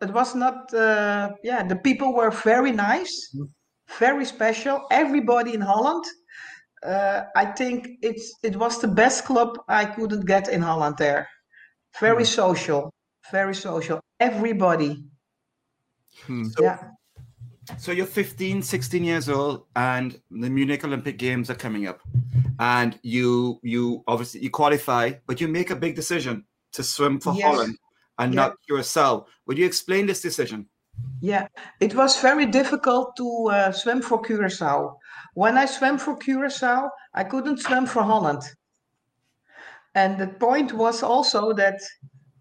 it 0.00 0.10
was 0.10 0.34
not. 0.34 0.72
Uh, 0.72 1.30
yeah, 1.42 1.66
the 1.66 1.76
people 1.76 2.14
were 2.14 2.30
very 2.30 2.70
nice, 2.70 3.36
very 3.98 4.24
special. 4.24 4.86
Everybody 4.90 5.54
in 5.54 5.60
Holland. 5.60 6.04
Uh, 6.84 7.24
I 7.36 7.44
think 7.46 7.88
it's 8.02 8.34
it 8.42 8.56
was 8.56 8.80
the 8.80 8.88
best 8.88 9.24
club 9.24 9.58
I 9.68 9.84
couldn't 9.84 10.26
get 10.26 10.48
in 10.48 10.62
Holland. 10.62 10.96
There, 10.98 11.28
very 12.00 12.24
social, 12.24 12.92
very 13.32 13.54
social. 13.54 14.00
Everybody. 14.20 15.04
Hmm. 16.26 16.44
So- 16.44 16.62
Yeah. 16.62 16.78
So 17.76 17.92
you're 17.92 18.06
15, 18.06 18.62
16 18.62 19.04
years 19.04 19.28
old, 19.28 19.66
and 19.76 20.18
the 20.30 20.48
Munich 20.48 20.84
Olympic 20.84 21.18
Games 21.18 21.50
are 21.50 21.54
coming 21.54 21.86
up, 21.86 22.00
and 22.58 22.98
you 23.02 23.60
you 23.62 24.02
obviously 24.06 24.40
you 24.40 24.48
qualify, 24.50 25.12
but 25.26 25.38
you 25.40 25.48
make 25.48 25.70
a 25.70 25.76
big 25.76 25.94
decision 25.94 26.44
to 26.72 26.82
swim 26.82 27.20
for 27.20 27.34
Yes. 27.34 27.44
Holland 27.44 27.76
and 28.18 28.32
Yeah. 28.34 28.40
not 28.40 28.52
Curacao. 28.66 29.26
Would 29.46 29.58
you 29.58 29.66
explain 29.66 30.06
this 30.06 30.22
decision? 30.22 30.66
Yeah, 31.20 31.46
it 31.80 31.94
was 31.94 32.20
very 32.22 32.46
difficult 32.46 33.14
to 33.16 33.26
uh, 33.50 33.72
swim 33.72 34.00
for 34.02 34.18
Curacao. 34.22 34.96
When 35.38 35.56
I 35.56 35.66
swam 35.66 35.98
for 35.98 36.16
Curacao, 36.16 36.90
I 37.14 37.22
couldn't 37.22 37.60
swim 37.60 37.86
for 37.86 38.02
Holland. 38.02 38.42
And 39.94 40.18
the 40.18 40.26
point 40.26 40.72
was 40.72 41.00
also 41.00 41.52
that 41.52 41.78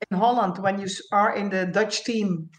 in 0.09 0.17
Holland, 0.17 0.57
when 0.57 0.81
you 0.81 0.87
are 1.11 1.35
in 1.35 1.51
the 1.51 1.67
Dutch 1.67 2.03
team, 2.05 2.49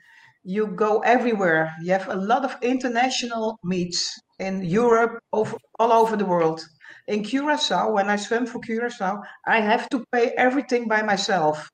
you 0.44 0.68
go 0.68 1.00
everywhere. 1.00 1.74
You 1.82 1.90
have 1.90 2.06
a 2.06 2.14
lot 2.14 2.44
of 2.44 2.56
international 2.62 3.58
meets 3.64 4.16
in 4.38 4.62
Europe, 4.62 5.18
over, 5.32 5.56
all 5.80 5.90
over 5.90 6.14
the 6.16 6.30
world. 6.34 6.64
In 7.08 7.24
Curacao, 7.24 7.90
when 7.90 8.08
I 8.08 8.14
swim 8.14 8.46
for 8.46 8.60
Curacao, 8.60 9.20
I 9.44 9.60
have 9.60 9.88
to 9.88 10.04
pay 10.12 10.34
everything 10.38 10.86
by 10.86 11.02
myself. 11.02 11.68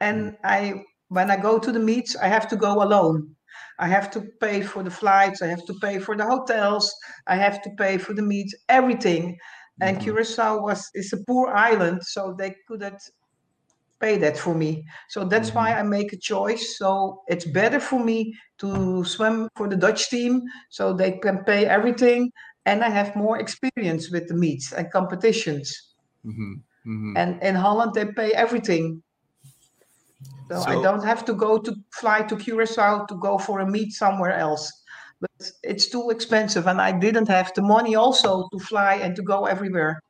And 0.00 0.30
hmm. 0.30 0.36
I 0.42 0.84
when 1.08 1.30
I 1.30 1.36
go 1.36 1.58
to 1.58 1.70
the 1.70 1.84
meets, 1.90 2.16
I 2.16 2.28
have 2.28 2.48
to 2.48 2.56
go 2.56 2.82
alone. 2.82 3.33
I 3.78 3.88
have 3.88 4.10
to 4.12 4.22
pay 4.40 4.62
for 4.62 4.82
the 4.82 4.90
flights, 4.90 5.42
I 5.42 5.46
have 5.48 5.64
to 5.66 5.74
pay 5.82 5.98
for 5.98 6.16
the 6.16 6.24
hotels, 6.26 6.92
I 7.26 7.36
have 7.36 7.60
to 7.62 7.70
pay 7.78 7.98
for 7.98 8.14
the 8.14 8.22
meat, 8.22 8.50
everything. 8.68 9.36
And 9.80 9.98
Mhm. 9.98 10.02
Curacao 10.02 10.60
was 10.62 10.88
is 10.94 11.12
a 11.12 11.18
poor 11.26 11.48
island, 11.52 12.02
so 12.04 12.34
they 12.38 12.54
couldn't 12.68 13.02
pay 14.00 14.18
that 14.18 14.36
for 14.36 14.54
me. 14.54 14.84
So 15.08 15.24
that's 15.24 15.54
why 15.54 15.72
I 15.74 15.82
make 15.82 16.12
a 16.12 16.18
choice. 16.18 16.76
So 16.78 17.22
it's 17.28 17.44
better 17.46 17.80
for 17.80 17.98
me 18.02 18.34
to 18.58 19.04
swim 19.04 19.48
for 19.56 19.68
the 19.68 19.76
Dutch 19.76 20.10
team, 20.10 20.42
so 20.70 20.92
they 20.92 21.12
can 21.18 21.44
pay 21.44 21.66
everything, 21.66 22.30
and 22.66 22.82
I 22.84 22.90
have 22.90 23.16
more 23.16 23.38
experience 23.38 24.10
with 24.10 24.28
the 24.28 24.34
meets 24.34 24.72
and 24.72 24.90
competitions. 24.92 25.72
Mhm. 26.24 26.62
Mhm. 26.86 27.16
And 27.16 27.42
in 27.42 27.54
Holland, 27.54 27.92
they 27.94 28.06
pay 28.12 28.32
everything. 28.32 29.02
So, 30.50 30.62
I 30.66 30.74
don't 30.82 31.02
have 31.04 31.24
to 31.24 31.32
go 31.32 31.58
to 31.58 31.74
fly 31.92 32.22
to 32.22 32.36
Curacao 32.36 33.06
to 33.06 33.14
go 33.16 33.38
for 33.38 33.60
a 33.60 33.66
meet 33.66 33.92
somewhere 33.92 34.34
else. 34.34 34.70
But 35.20 35.52
it's 35.62 35.88
too 35.88 36.10
expensive, 36.10 36.66
and 36.66 36.80
I 36.80 36.92
didn't 36.92 37.28
have 37.28 37.52
the 37.54 37.62
money 37.62 37.94
also 37.94 38.48
to 38.52 38.58
fly 38.58 38.96
and 38.96 39.16
to 39.16 39.22
go 39.22 39.46
everywhere. 39.46 40.00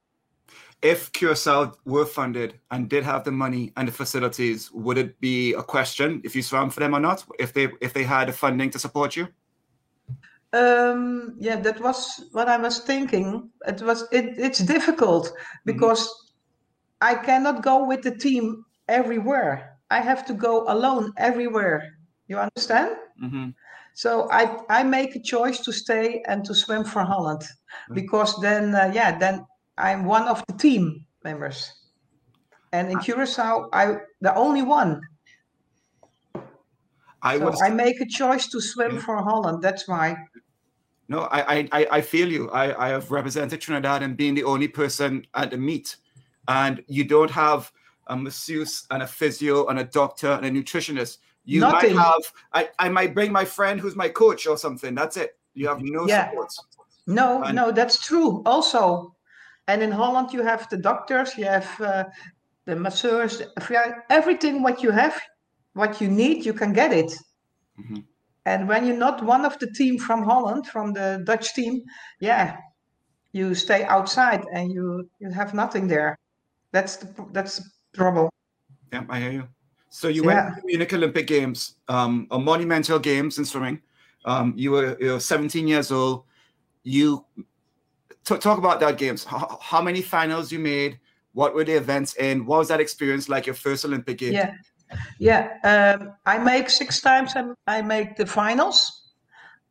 If 0.83 1.13
Curacao 1.13 1.73
were 1.85 2.05
funded 2.05 2.61
and 2.71 2.91
did 2.91 3.05
have 3.05 3.25
the 3.25 3.31
money 3.31 3.73
and 3.77 3.89
the 3.89 3.93
facilities, 3.93 4.71
would 4.73 4.99
it 4.99 5.19
be 5.21 5.55
a 5.55 5.63
question 5.63 6.21
if 6.25 6.35
you 6.35 6.43
swam 6.43 6.69
for 6.69 6.81
them 6.81 6.95
or 6.95 7.01
not? 7.01 7.25
If 7.39 7.53
they 7.53 7.69
if 7.81 7.93
they 7.93 8.03
had 8.03 8.29
the 8.29 8.33
funding 8.33 8.71
to 8.71 8.79
support 8.79 9.17
you? 9.17 9.29
Um, 10.53 11.35
yeah, 11.39 11.57
that 11.57 11.81
was 11.81 12.29
what 12.33 12.49
I 12.49 12.57
was 12.57 12.81
thinking. 12.81 13.51
It 13.67 13.83
was 13.83 14.07
it, 14.13 14.39
it's 14.39 14.59
difficult 14.59 15.33
because 15.65 16.09
I 17.01 17.15
cannot 17.15 17.63
go 17.63 17.87
with 17.87 18.03
the 18.03 18.17
team 18.17 18.65
everywhere. 18.89 19.74
I 19.95 20.01
have 20.01 20.27
to 20.27 20.35
go 20.35 20.65
alone 20.67 21.13
everywhere. 21.17 21.79
You 22.27 22.39
understand? 22.39 22.91
hmm 23.19 23.51
So 23.95 24.11
I 24.41 24.43
I 24.79 24.83
make 24.83 25.15
a 25.15 25.23
choice 25.23 25.59
to 25.67 25.73
stay 25.73 26.07
and 26.27 26.45
to 26.47 26.55
swim 26.55 26.83
for 26.85 27.03
Holland 27.13 27.43
because 27.95 28.31
then 28.43 28.75
uh, 28.75 28.91
yeah 28.99 29.19
then 29.19 29.47
I'm 29.79 30.03
one 30.17 30.27
of 30.33 30.43
the 30.49 30.57
team 30.59 31.07
members. 31.23 31.59
And 32.73 32.91
in 32.91 32.99
Curacao 32.99 33.69
I 33.73 33.85
the 34.21 34.35
only 34.35 34.63
one. 34.63 35.01
I 37.23 37.39
So 37.39 37.45
would 37.45 37.55
I 37.63 37.71
make 37.71 38.01
a 38.01 38.09
choice 38.21 38.51
to 38.51 38.61
swim 38.61 38.99
for 38.99 39.17
Holland. 39.23 39.63
That's 39.63 39.87
why. 39.87 40.17
No, 41.09 41.19
I, 41.31 41.41
I, 41.55 41.69
I- 41.79 41.89
I 41.99 42.01
feel 42.03 42.29
you. 42.37 42.51
I, 42.51 42.65
I 42.87 42.89
have 42.89 43.11
represented 43.11 43.61
Trinidad 43.61 44.03
and 44.03 44.17
being 44.17 44.35
the 44.35 44.45
only 44.45 44.69
person 44.69 45.25
at 45.35 45.51
the 45.51 45.57
meet, 45.57 45.97
and 46.49 46.83
you 46.89 47.05
don't 47.05 47.31
have 47.31 47.71
a 48.07 48.17
masseuse 48.17 48.87
and 48.91 49.03
a 49.03 49.07
physio 49.07 49.67
and 49.67 49.79
a 49.79 49.85
doctor 49.85 50.33
and 50.33 50.45
a 50.47 50.51
nutritionist. 50.51 51.19
You 51.45 51.61
Nothing. 51.61 51.95
might 51.95 52.03
have. 52.03 52.23
I, 52.53 52.69
I 52.79 52.89
might 52.89 53.15
bring 53.15 53.31
my 53.33 53.45
friend 53.45 53.79
who's 53.81 53.97
my 53.97 54.09
coach 54.09 54.47
or 54.47 54.57
something. 54.57 54.95
That's 54.95 55.17
it. 55.17 55.37
You 55.55 55.69
have 55.69 55.81
no 55.83 56.07
Yeah. 56.07 56.31
support. 56.31 56.53
No, 57.07 57.43
And- 57.43 57.55
no, 57.57 57.71
that's 57.71 57.99
true. 58.05 58.43
Also, 58.47 59.15
and 59.69 59.83
in 59.83 59.91
Holland 59.91 60.33
you 60.33 60.43
have 60.43 60.69
the 60.71 60.77
doctors, 60.79 61.37
you 61.37 61.45
have 61.45 61.69
uh, 61.81 62.05
the 62.65 62.77
masseurs, 62.77 63.43
everything 64.11 64.63
what 64.63 64.83
you 64.83 64.91
have, 64.91 65.21
what 65.75 66.01
you 66.01 66.09
need, 66.09 66.47
you 66.47 66.55
can 66.55 66.73
get 66.73 66.93
it. 66.93 67.13
Mhm. 67.79 68.05
And 68.47 68.69
when 68.69 68.87
you're 68.87 68.97
not 68.97 69.23
one 69.23 69.45
of 69.45 69.59
the 69.59 69.71
team 69.73 69.99
from 69.99 70.23
Holland, 70.23 70.67
from 70.67 70.93
the 70.93 71.23
Dutch 71.27 71.55
team, 71.55 71.83
yeah, 72.21 72.57
you 73.33 73.55
stay 73.55 73.85
outside 73.85 74.45
and 74.53 74.73
you 74.73 75.09
you 75.19 75.31
have 75.31 75.55
nothing 75.55 75.89
there. 75.89 76.17
That's 76.73 76.97
the 76.97 77.07
that's 77.33 77.57
the 77.59 77.65
trouble. 77.95 78.31
Yeah, 78.93 79.05
I 79.09 79.21
hear 79.21 79.31
you. 79.31 79.49
So 79.89 80.09
you 80.09 80.25
went 80.25 80.55
to 80.55 80.61
the 80.61 80.67
Munich 80.67 80.93
Olympic 80.93 81.27
Games, 81.27 81.77
um, 81.89 82.27
a 82.31 82.39
monumental 82.39 82.99
games 82.99 83.39
in 83.39 83.45
swimming. 83.45 83.81
Um, 84.25 84.53
you 84.57 84.73
were 84.73 84.97
you 85.01 85.13
were 85.13 85.21
17 85.21 85.69
years 85.69 85.93
old. 85.93 86.25
You 86.83 87.25
talk 88.25 88.59
about 88.59 88.81
that 88.81 88.99
games. 88.99 89.25
How, 89.25 89.59
how 89.63 89.81
many 89.83 90.03
finals 90.03 90.51
you 90.51 90.59
made? 90.59 90.99
What 91.33 91.55
were 91.55 91.65
the 91.65 91.75
events 91.75 92.17
in? 92.17 92.47
What 92.47 92.59
was 92.59 92.69
that 92.69 92.81
experience 92.81 93.29
like? 93.29 93.47
Your 93.47 93.55
first 93.55 93.85
Olympic 93.85 94.19
Games? 94.19 94.35
Yeah, 94.35 94.55
yeah. 95.19 95.97
Um, 95.99 96.13
I 96.27 96.39
make 96.39 96.71
six 96.71 97.01
times. 97.01 97.35
I, 97.37 97.53
I 97.67 97.83
make 97.83 98.17
the 98.17 98.27
finals, 98.27 99.13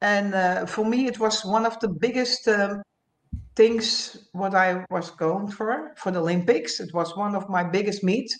and 0.01 0.33
uh, 0.33 0.65
for 0.65 0.85
me, 0.85 1.07
it 1.07 1.19
was 1.19 1.43
one 1.43 1.65
of 1.65 1.79
the 1.79 1.87
biggest 1.89 2.47
um, 2.47 2.81
things 3.55 4.17
what 4.33 4.55
I 4.55 4.85
was 4.89 5.11
going 5.11 5.47
for 5.49 5.93
for 5.97 6.11
the 6.11 6.19
Olympics. 6.19 6.79
It 6.79 6.93
was 6.93 7.15
one 7.17 7.35
of 7.35 7.49
my 7.49 7.63
biggest 7.63 8.03
meets, 8.03 8.37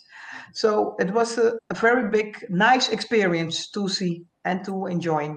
so 0.52 0.96
it 0.98 1.10
was 1.12 1.38
a, 1.38 1.54
a 1.70 1.74
very 1.74 2.10
big, 2.10 2.44
nice 2.50 2.88
experience 2.88 3.70
to 3.70 3.88
see 3.88 4.24
and 4.44 4.64
to 4.64 4.86
enjoy. 4.86 5.34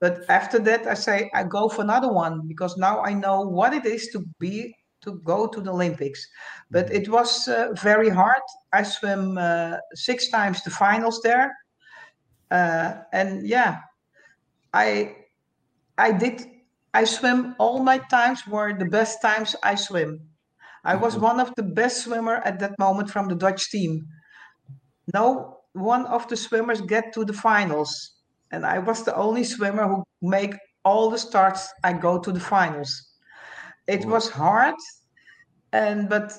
But 0.00 0.28
after 0.28 0.58
that, 0.60 0.86
I 0.86 0.94
say 0.94 1.30
I 1.34 1.44
go 1.44 1.68
for 1.68 1.82
another 1.82 2.12
one 2.12 2.46
because 2.46 2.76
now 2.76 3.02
I 3.02 3.14
know 3.14 3.40
what 3.42 3.72
it 3.72 3.86
is 3.86 4.08
to 4.12 4.24
be 4.38 4.74
to 5.02 5.20
go 5.24 5.46
to 5.46 5.60
the 5.60 5.72
Olympics. 5.72 6.26
But 6.70 6.90
it 6.92 7.08
was 7.08 7.48
uh, 7.48 7.72
very 7.82 8.08
hard. 8.10 8.42
I 8.72 8.82
swim 8.82 9.38
uh, 9.38 9.78
six 9.94 10.28
times 10.28 10.62
the 10.62 10.70
finals 10.70 11.20
there, 11.22 11.54
uh, 12.50 12.94
and 13.12 13.46
yeah, 13.46 13.78
I 14.72 15.16
I 15.98 16.12
did. 16.12 16.55
I 16.94 17.04
swim 17.04 17.54
all 17.58 17.82
my 17.82 17.98
times 17.98 18.46
were 18.46 18.72
the 18.72 18.86
best 18.86 19.20
times 19.20 19.54
I 19.62 19.74
swim. 19.74 20.20
I 20.84 20.94
was 20.96 21.16
mhm. 21.16 21.22
one 21.22 21.40
of 21.40 21.54
the 21.56 21.62
best 21.62 22.04
swimmer 22.04 22.36
at 22.44 22.58
that 22.60 22.78
moment 22.78 23.10
from 23.10 23.28
the 23.28 23.34
Dutch 23.34 23.70
team. 23.70 24.06
No 25.12 25.58
one 25.72 26.06
of 26.06 26.26
the 26.28 26.36
swimmers 26.36 26.80
get 26.80 27.12
to 27.14 27.24
the 27.24 27.32
finals, 27.32 27.90
and 28.50 28.64
I 28.64 28.78
was 28.78 29.02
the 29.02 29.14
only 29.14 29.44
swimmer 29.44 29.86
who 29.86 30.04
make 30.22 30.54
all 30.84 31.10
the 31.10 31.18
starts. 31.18 31.68
I 31.84 31.92
go 31.92 32.18
to 32.18 32.32
the 32.32 32.40
finals. 32.40 32.90
It 33.86 34.04
was 34.04 34.30
hard, 34.30 34.76
and 35.72 36.08
but 36.08 36.32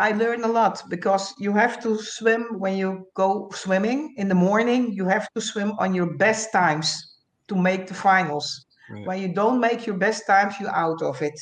I 0.00 0.12
learned 0.12 0.44
a 0.44 0.48
lot 0.60 0.82
because 0.88 1.34
you 1.38 1.52
have 1.52 1.82
to 1.82 1.98
swim 2.00 2.58
when 2.58 2.76
you 2.76 3.08
go 3.14 3.50
swimming 3.52 4.14
in 4.16 4.28
the 4.28 4.34
morning. 4.34 4.92
You 4.92 5.06
have 5.06 5.28
to 5.34 5.40
swim 5.40 5.72
on 5.78 5.92
your 5.92 6.16
best 6.16 6.52
times 6.52 7.16
to 7.48 7.56
make 7.56 7.88
the 7.88 7.94
finals. 7.94 8.66
Right. 8.88 9.04
When 9.04 9.20
you 9.20 9.34
don't 9.34 9.60
make 9.60 9.86
your 9.86 9.96
best 9.98 10.26
times, 10.26 10.54
you're 10.60 10.74
out 10.74 11.02
of 11.02 11.22
it. 11.22 11.38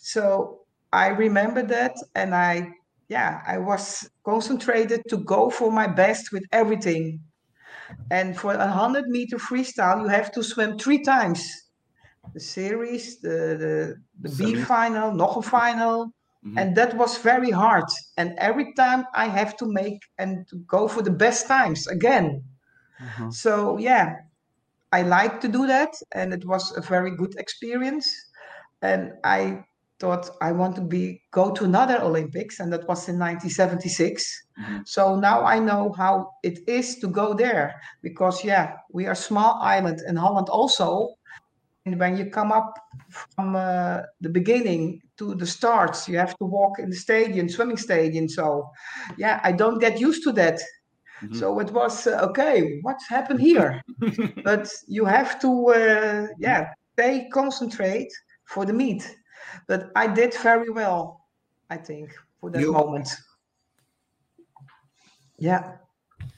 So 0.00 0.66
I 0.92 1.08
remember 1.08 1.62
that, 1.64 1.94
and 2.14 2.34
I, 2.34 2.68
yeah, 3.08 3.42
I 3.46 3.58
was 3.58 4.08
concentrated 4.24 5.02
to 5.10 5.18
go 5.18 5.50
for 5.50 5.70
my 5.72 5.86
best 5.86 6.32
with 6.32 6.44
everything. 6.52 7.20
And 8.10 8.38
for 8.38 8.52
a 8.54 8.68
hundred 8.68 9.08
meter 9.08 9.38
freestyle, 9.38 10.02
you 10.02 10.08
have 10.08 10.30
to 10.32 10.42
swim 10.42 10.78
three 10.78 11.02
times. 11.02 11.42
The 12.34 12.40
series, 12.40 13.20
the 13.20 13.56
the, 13.64 13.96
the 14.22 14.30
B 14.30 14.54
final, 14.56 15.12
nog 15.14 15.36
een 15.36 15.42
final, 15.42 16.12
Mhm. 16.42 16.58
and 16.58 16.76
that 16.76 16.96
was 16.96 17.18
very 17.18 17.50
hard. 17.50 17.88
And 18.16 18.32
every 18.38 18.72
time 18.74 19.04
I 19.14 19.26
have 19.28 19.56
to 19.58 19.66
make 19.66 20.00
and 20.18 20.46
to 20.48 20.58
go 20.66 20.88
for 20.88 21.02
the 21.02 21.10
best 21.12 21.46
times 21.46 21.86
again. 21.88 22.44
Uh-huh. 23.00 23.32
So 23.32 23.78
yeah, 23.78 24.16
I 24.92 25.02
like 25.02 25.40
to 25.40 25.48
do 25.48 25.66
that, 25.66 25.94
and 26.12 26.32
it 26.34 26.44
was 26.44 26.76
a 26.76 26.80
very 26.80 27.16
good 27.16 27.34
experience. 27.38 28.08
And 28.82 29.12
I 29.24 29.64
thought 30.00 30.30
I 30.40 30.52
want 30.52 30.74
to 30.76 30.82
be 30.82 31.22
go 31.32 31.52
to 31.52 31.64
another 31.64 32.00
Olympics, 32.02 32.60
and 32.60 32.72
that 32.72 32.86
was 32.88 33.08
in 33.08 33.18
1976. 33.18 34.24
Mhm. 34.58 34.86
So 34.86 35.16
now 35.16 35.44
I 35.44 35.58
know 35.58 35.92
how 35.96 36.30
it 36.42 36.58
is 36.68 36.98
to 37.00 37.08
go 37.08 37.34
there 37.34 37.80
because 38.02 38.44
yeah, 38.44 38.76
we 38.92 39.06
are 39.06 39.14
small 39.14 39.58
island 39.62 40.00
in 40.08 40.16
Holland 40.16 40.48
also. 40.48 41.14
And 41.86 41.98
when 41.98 42.16
you 42.16 42.30
come 42.30 42.52
up 42.52 42.74
from 43.36 43.56
uh, 43.56 44.02
the 44.20 44.28
beginning 44.28 45.00
to 45.18 45.34
the 45.34 45.46
starts, 45.46 46.08
you 46.08 46.16
have 46.18 46.36
to 46.38 46.44
walk 46.44 46.78
in 46.78 46.90
the 46.90 46.96
stadium, 46.96 47.48
swimming 47.48 47.76
stadium. 47.76 48.28
So 48.28 48.70
yeah, 49.18 49.40
I 49.42 49.52
don't 49.52 49.80
get 49.80 50.00
used 50.00 50.22
to 50.24 50.32
that. 50.32 50.60
Mhm. 51.22 51.36
So 51.36 51.58
it 51.60 51.70
was 51.70 52.06
uh, 52.06 52.18
okay. 52.30 52.80
What's 52.82 53.08
happened 53.08 53.40
here? 53.40 53.80
but 54.44 54.68
you 54.86 55.04
have 55.04 55.40
to, 55.40 55.50
uh, 55.68 56.26
yeah, 56.38 56.72
stay 56.94 57.28
concentrate 57.32 58.12
for 58.44 58.64
the 58.66 58.72
meet. 58.72 59.16
But 59.68 59.90
I 59.96 60.06
did 60.06 60.34
very 60.42 60.70
well, 60.70 61.26
I 61.70 61.76
think, 61.76 62.10
for 62.40 62.50
that 62.50 62.60
You- 62.60 62.72
moment. 62.72 63.08
Yeah, 65.38 65.72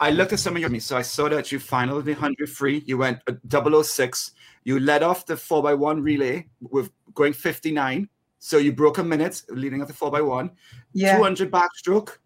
I 0.00 0.10
looked 0.10 0.32
at 0.32 0.38
some 0.40 0.54
of 0.56 0.60
your 0.60 0.70
meets, 0.70 0.86
so 0.86 0.96
I 0.96 1.02
saw 1.02 1.28
that 1.28 1.52
you 1.52 1.58
finally 1.58 2.12
100 2.14 2.48
free. 2.48 2.82
You 2.86 2.98
went 2.98 3.18
a 3.26 3.36
006. 3.84 4.32
You 4.64 4.80
led 4.80 5.02
off 5.02 5.26
the 5.26 5.34
4x1 5.34 6.02
relay 6.02 6.48
with 6.60 6.90
going 7.14 7.32
59. 7.34 8.08
So 8.38 8.56
you 8.58 8.72
broke 8.72 8.98
a 8.98 9.04
minute 9.04 9.42
leading 9.50 9.82
up 9.82 9.88
the 9.88 9.94
4x1. 9.94 10.50
yeah. 10.94 11.16
200 11.16 11.50
backstroke, 11.50 12.18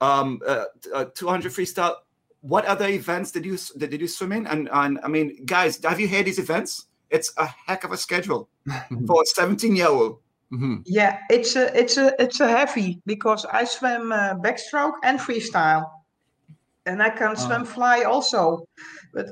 um, 0.00 0.40
uh, 0.46 0.64
uh, 0.92 1.04
200 1.14 1.52
freestyle. 1.52 1.96
What 2.40 2.64
other 2.66 2.88
events 2.88 3.30
did 3.30 3.44
you 3.46 3.56
did 3.78 4.00
you 4.00 4.08
swim 4.08 4.32
in? 4.32 4.46
And 4.46 4.68
and 4.72 4.98
I 5.02 5.08
mean, 5.08 5.44
guys, 5.46 5.80
have 5.84 5.98
you 6.00 6.08
heard 6.08 6.26
these 6.26 6.38
events? 6.38 6.86
It's 7.10 7.32
a 7.38 7.46
heck 7.46 7.84
of 7.84 7.92
a 7.92 7.96
schedule 7.96 8.48
for 9.06 9.22
a 9.22 9.26
17 9.26 9.76
year 9.76 9.88
old. 9.88 10.18
Mhm. 10.52 10.82
Yeah, 10.84 11.18
it's 11.30 11.56
a 11.56 11.74
it's 11.78 11.96
a 11.96 12.12
it's 12.20 12.40
a 12.40 12.48
heavy 12.48 13.00
because 13.06 13.46
I 13.46 13.64
swim 13.64 14.12
uh, 14.12 14.34
backstroke 14.34 14.94
and 15.02 15.18
freestyle. 15.18 15.84
and 16.86 17.02
I 17.02 17.08
can 17.10 17.34
swim 17.36 17.64
fly 17.64 18.02
also. 18.02 18.68
But 19.14 19.26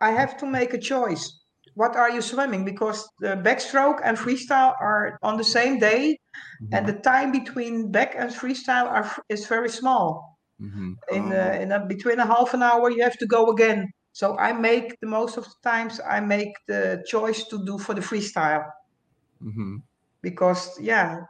I 0.00 0.10
have 0.10 0.36
to 0.38 0.46
make 0.46 0.74
a 0.74 0.78
choice. 0.78 1.38
What 1.74 1.94
are 1.94 2.10
you 2.10 2.20
swimming? 2.22 2.64
Because 2.64 3.08
the 3.20 3.36
backstroke 3.36 4.00
and 4.02 4.16
freestyle 4.18 4.74
are 4.80 5.18
on 5.22 5.36
the 5.36 5.44
same 5.44 5.78
day, 5.78 6.18
and 6.72 6.86
the 6.86 6.94
time 7.00 7.32
between 7.32 7.90
back 7.92 8.14
and 8.16 8.30
freestyle 8.30 8.86
are, 8.86 9.10
is 9.28 9.46
very 9.46 9.68
small. 9.68 10.38
hmm 10.58 10.98
In, 11.12 11.32
uh, 11.32 11.58
in 11.60 11.72
a, 11.72 11.86
between 11.86 12.18
a 12.20 12.26
half 12.26 12.54
an 12.54 12.62
hour, 12.62 12.90
you 12.90 13.02
have 13.02 13.18
to 13.18 13.26
go 13.26 13.50
again. 13.50 13.90
So 14.12 14.38
I 14.38 14.52
make 14.52 14.98
the 15.00 15.08
most 15.08 15.36
of 15.38 15.44
the 15.44 15.54
times 15.64 16.00
I 16.08 16.20
make 16.20 16.52
the 16.68 17.04
choice 17.08 17.44
to 17.48 17.64
do 17.66 17.78
for 17.78 17.94
the 17.94 18.00
freestyle 18.02 18.64
hmm 19.40 19.76
because 20.22 20.78
yeah, 20.80 21.20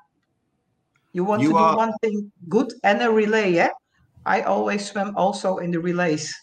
you 1.12 1.25
want 1.25 1.45
You 1.45 1.49
to 1.49 1.55
do 1.55 1.66
one 1.66 1.92
thing 2.01 2.33
good 2.49 2.73
and 2.85 3.03
a 3.03 3.11
relay. 3.11 3.51
Yeah, 3.53 3.71
I 4.27 4.42
always 4.42 4.90
swim 4.90 5.16
also 5.16 5.59
in 5.59 5.71
the 5.73 5.81
relays. 5.81 6.35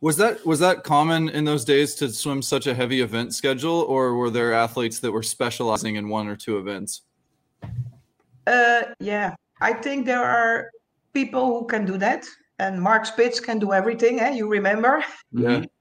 Was 0.00 0.16
that 0.18 0.46
was 0.46 0.60
that 0.60 0.84
common 0.84 1.28
in 1.28 1.44
those 1.44 1.64
days 1.64 1.94
to 1.96 2.08
swim 2.08 2.40
such 2.40 2.66
a 2.66 2.74
heavy 2.74 3.00
event 3.00 3.34
schedule, 3.34 3.80
or 3.88 4.14
were 4.14 4.30
there 4.30 4.52
athletes 4.52 5.00
that 5.00 5.10
were 5.10 5.24
specializing 5.24 5.96
in 5.96 6.08
one 6.08 6.28
or 6.28 6.36
two 6.36 6.58
events? 6.58 7.02
Uh, 8.46 8.82
yeah, 9.00 9.34
I 9.60 9.72
think 9.72 10.06
there 10.06 10.24
are 10.24 10.70
people 11.12 11.46
who 11.46 11.66
can 11.66 11.84
do 11.84 11.98
that, 11.98 12.24
and 12.60 12.80
Mark 12.80 13.06
Spitz 13.06 13.40
can 13.40 13.58
do 13.58 13.72
everything. 13.72 14.20
Eh? 14.20 14.30
You 14.30 14.48
remember? 14.48 15.04
Yeah. 15.32 15.64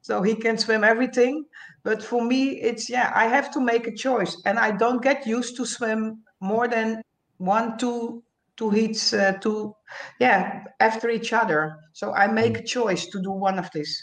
So 0.00 0.22
he 0.22 0.34
can 0.34 0.58
swim 0.58 0.82
everything. 0.84 1.44
But 1.84 2.02
for 2.02 2.24
me, 2.24 2.60
it's 2.60 2.88
yeah, 2.88 3.12
I 3.14 3.26
have 3.26 3.52
to 3.52 3.60
make 3.60 3.86
a 3.86 3.94
choice, 3.94 4.40
and 4.46 4.58
I 4.58 4.70
don't 4.72 5.02
get 5.02 5.26
used 5.26 5.56
to 5.56 5.66
swim 5.66 6.22
more 6.40 6.68
than 6.68 7.02
one, 7.38 7.78
two, 7.78 8.22
two 8.62 8.70
heats, 8.70 9.12
uh, 9.12 9.32
two, 9.40 9.74
yeah, 10.20 10.64
after 10.78 11.10
each 11.10 11.32
other. 11.32 11.78
So 11.92 12.12
I 12.14 12.26
make 12.28 12.58
a 12.58 12.62
choice 12.62 13.06
to 13.06 13.20
do 13.20 13.32
one 13.32 13.58
of 13.58 13.68
these. 13.74 14.02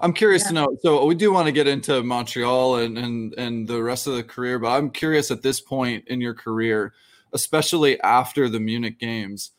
I'm 0.00 0.12
curious 0.12 0.46
to 0.48 0.52
know. 0.52 0.76
So 0.82 1.04
we 1.04 1.14
do 1.14 1.32
want 1.32 1.46
to 1.46 1.52
get 1.52 1.68
into 1.68 2.02
Montreal 2.02 2.76
and, 2.76 2.98
and 2.98 3.34
and 3.38 3.68
the 3.68 3.82
rest 3.82 4.06
of 4.06 4.14
the 4.16 4.24
career, 4.24 4.58
but 4.58 4.70
I'm 4.70 4.90
curious 4.90 5.30
at 5.30 5.42
this 5.42 5.60
point 5.60 6.08
in 6.08 6.20
your 6.20 6.34
career, 6.34 6.92
especially 7.32 8.00
after 8.00 8.48
the 8.48 8.58
Munich 8.58 8.98
games, 8.98 9.52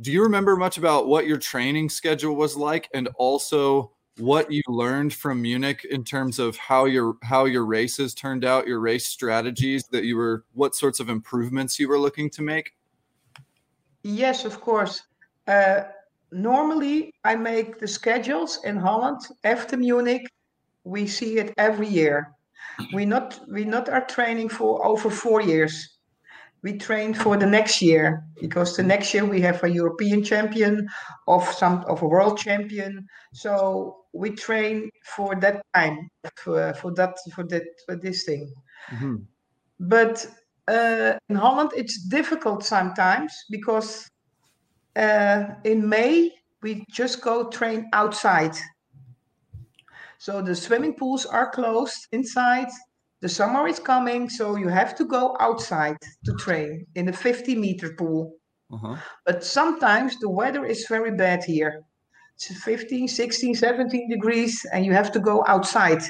do 0.00 0.10
you 0.10 0.22
remember 0.22 0.56
much 0.56 0.76
about 0.76 1.06
what 1.06 1.26
your 1.26 1.38
training 1.38 1.88
schedule 1.88 2.34
was 2.34 2.56
like, 2.56 2.88
and 2.92 3.08
also 3.14 3.92
what 4.18 4.50
you 4.50 4.62
learned 4.68 5.14
from 5.14 5.40
Munich 5.40 5.86
in 5.88 6.04
terms 6.04 6.38
of 6.38 6.56
how 6.56 6.86
your 6.86 7.16
how 7.22 7.44
your 7.44 7.64
races 7.64 8.14
turned 8.14 8.44
out, 8.44 8.66
your 8.66 8.80
race 8.80 9.06
strategies 9.06 9.84
that 9.92 10.04
you 10.04 10.16
were, 10.16 10.44
what 10.54 10.74
sorts 10.74 11.00
of 11.00 11.08
improvements 11.08 11.78
you 11.78 11.88
were 11.88 11.98
looking 11.98 12.28
to 12.30 12.42
make? 12.42 12.72
Yes, 14.02 14.44
of 14.44 14.60
course. 14.60 15.02
Uh, 15.46 15.82
normally, 16.32 17.12
I 17.24 17.36
make 17.36 17.78
the 17.78 17.88
schedules 17.88 18.60
in 18.64 18.76
Holland 18.76 19.20
after 19.44 19.76
Munich. 19.76 20.26
We 20.84 21.06
see 21.06 21.38
it 21.38 21.52
every 21.56 21.88
year. 21.88 22.32
We 22.94 23.04
not 23.04 23.40
we 23.48 23.64
not 23.64 23.88
are 23.88 24.06
training 24.06 24.48
for 24.48 24.84
over 24.86 25.10
four 25.10 25.42
years. 25.42 25.98
We 26.62 26.76
train 26.76 27.14
for 27.14 27.36
the 27.36 27.46
next 27.46 27.80
year 27.80 28.22
because 28.40 28.76
the 28.76 28.82
next 28.82 29.14
year 29.14 29.24
we 29.24 29.40
have 29.40 29.62
a 29.64 29.70
European 29.70 30.22
champion 30.22 30.88
of 31.26 31.46
some 31.52 31.84
of 31.88 32.02
a 32.02 32.06
world 32.06 32.38
champion. 32.38 33.06
So 33.32 34.04
we 34.12 34.30
train 34.30 34.90
for 35.04 35.34
that 35.40 35.62
time 35.74 36.08
for, 36.36 36.74
for 36.74 36.92
that 36.94 37.16
for 37.34 37.44
that 37.44 37.64
for 37.86 37.96
this 37.96 38.24
thing 38.24 38.52
but 39.80 40.26
uh, 40.68 41.14
in 41.28 41.36
Holland 41.36 41.70
it's 41.76 42.02
difficult 42.08 42.64
sometimes 42.64 43.32
because 43.50 44.08
uh, 44.96 45.44
in 45.64 45.88
May 45.88 46.30
we 46.62 46.84
just 46.90 47.20
go 47.22 47.48
train 47.48 47.88
outside. 47.92 48.56
So 50.18 50.42
the 50.42 50.54
swimming 50.54 50.94
pools 50.94 51.24
are 51.24 51.50
closed 51.50 52.06
inside. 52.12 52.68
The 53.20 53.28
summer 53.28 53.66
is 53.66 53.78
coming, 53.78 54.28
so 54.28 54.56
you 54.56 54.68
have 54.68 54.94
to 54.96 55.04
go 55.04 55.36
outside 55.40 55.96
to 56.24 56.34
train 56.34 56.86
in 56.94 57.08
a 57.08 57.12
50 57.12 57.54
meter 57.54 57.94
pool. 57.94 58.34
Uh-huh. 58.72 58.96
But 59.26 59.44
sometimes 59.44 60.18
the 60.18 60.28
weather 60.28 60.64
is 60.64 60.86
very 60.88 61.10
bad 61.16 61.44
here. 61.44 61.82
It's 62.34 62.62
15, 62.64 63.08
16, 63.08 63.54
17 63.54 64.08
degrees, 64.08 64.64
and 64.72 64.84
you 64.84 64.92
have 64.92 65.12
to 65.12 65.20
go 65.20 65.44
outside. 65.46 66.02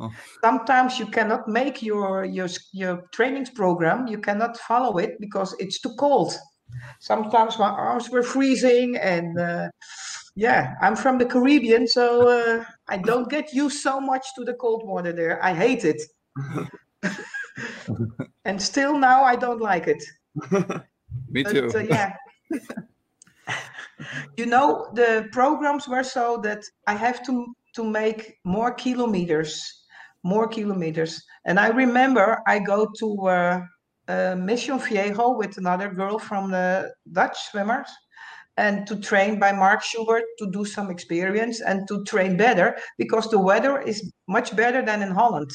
Oh. 0.00 0.10
Sometimes 0.42 0.98
you 0.98 1.06
cannot 1.06 1.46
make 1.46 1.82
your, 1.82 2.24
your 2.24 2.48
your 2.72 3.02
trainings 3.12 3.50
program. 3.50 4.06
You 4.08 4.18
cannot 4.18 4.56
follow 4.58 4.98
it 4.98 5.20
because 5.20 5.54
it's 5.58 5.80
too 5.80 5.94
cold. 5.98 6.36
Sometimes 7.00 7.58
my 7.58 7.68
arms 7.68 8.10
were 8.10 8.22
freezing, 8.24 8.96
and 8.96 9.38
uh, 9.38 9.68
yeah, 10.34 10.74
I'm 10.82 10.96
from 10.96 11.18
the 11.18 11.26
Caribbean, 11.26 11.86
so 11.86 12.28
uh, 12.28 12.64
I 12.88 12.96
don't 12.96 13.30
get 13.30 13.52
used 13.52 13.80
so 13.80 14.00
much 14.00 14.26
to 14.36 14.44
the 14.44 14.54
cold 14.54 14.82
water 14.84 15.12
there. 15.12 15.38
I 15.44 15.54
hate 15.54 15.84
it, 15.84 16.02
and 18.44 18.60
still 18.60 18.98
now 18.98 19.22
I 19.22 19.36
don't 19.36 19.60
like 19.60 19.86
it. 19.86 20.02
Me 21.30 21.44
But, 21.44 21.52
too. 21.52 21.70
uh, 21.74 21.78
yeah. 21.78 22.12
you 24.36 24.46
know, 24.46 24.88
the 24.94 25.28
programs 25.32 25.86
were 25.86 26.02
so 26.02 26.40
that 26.42 26.64
I 26.88 26.94
have 26.94 27.24
to 27.26 27.54
to 27.74 27.84
make 27.84 28.38
more 28.44 28.72
kilometers, 28.72 29.83
more 30.24 30.48
kilometers. 30.48 31.22
And 31.44 31.60
I 31.60 31.68
remember 31.68 32.42
I 32.46 32.58
go 32.58 32.88
to 32.98 33.28
uh, 33.28 33.60
uh, 34.08 34.34
Mission 34.36 34.78
Viejo 34.78 35.36
with 35.36 35.56
another 35.58 35.88
girl 35.88 36.18
from 36.18 36.50
the 36.50 36.92
Dutch 37.12 37.36
swimmers, 37.50 37.88
and 38.56 38.86
to 38.86 38.96
train 39.00 39.38
by 39.38 39.52
Mark 39.52 39.82
Schubert 39.82 40.24
to 40.38 40.50
do 40.50 40.64
some 40.64 40.90
experience 40.90 41.60
and 41.60 41.86
to 41.88 42.04
train 42.04 42.36
better 42.36 42.76
because 42.98 43.28
the 43.30 43.38
weather 43.38 43.80
is 43.80 44.12
much 44.28 44.54
better 44.56 44.82
than 44.82 45.02
in 45.02 45.10
Holland. 45.10 45.50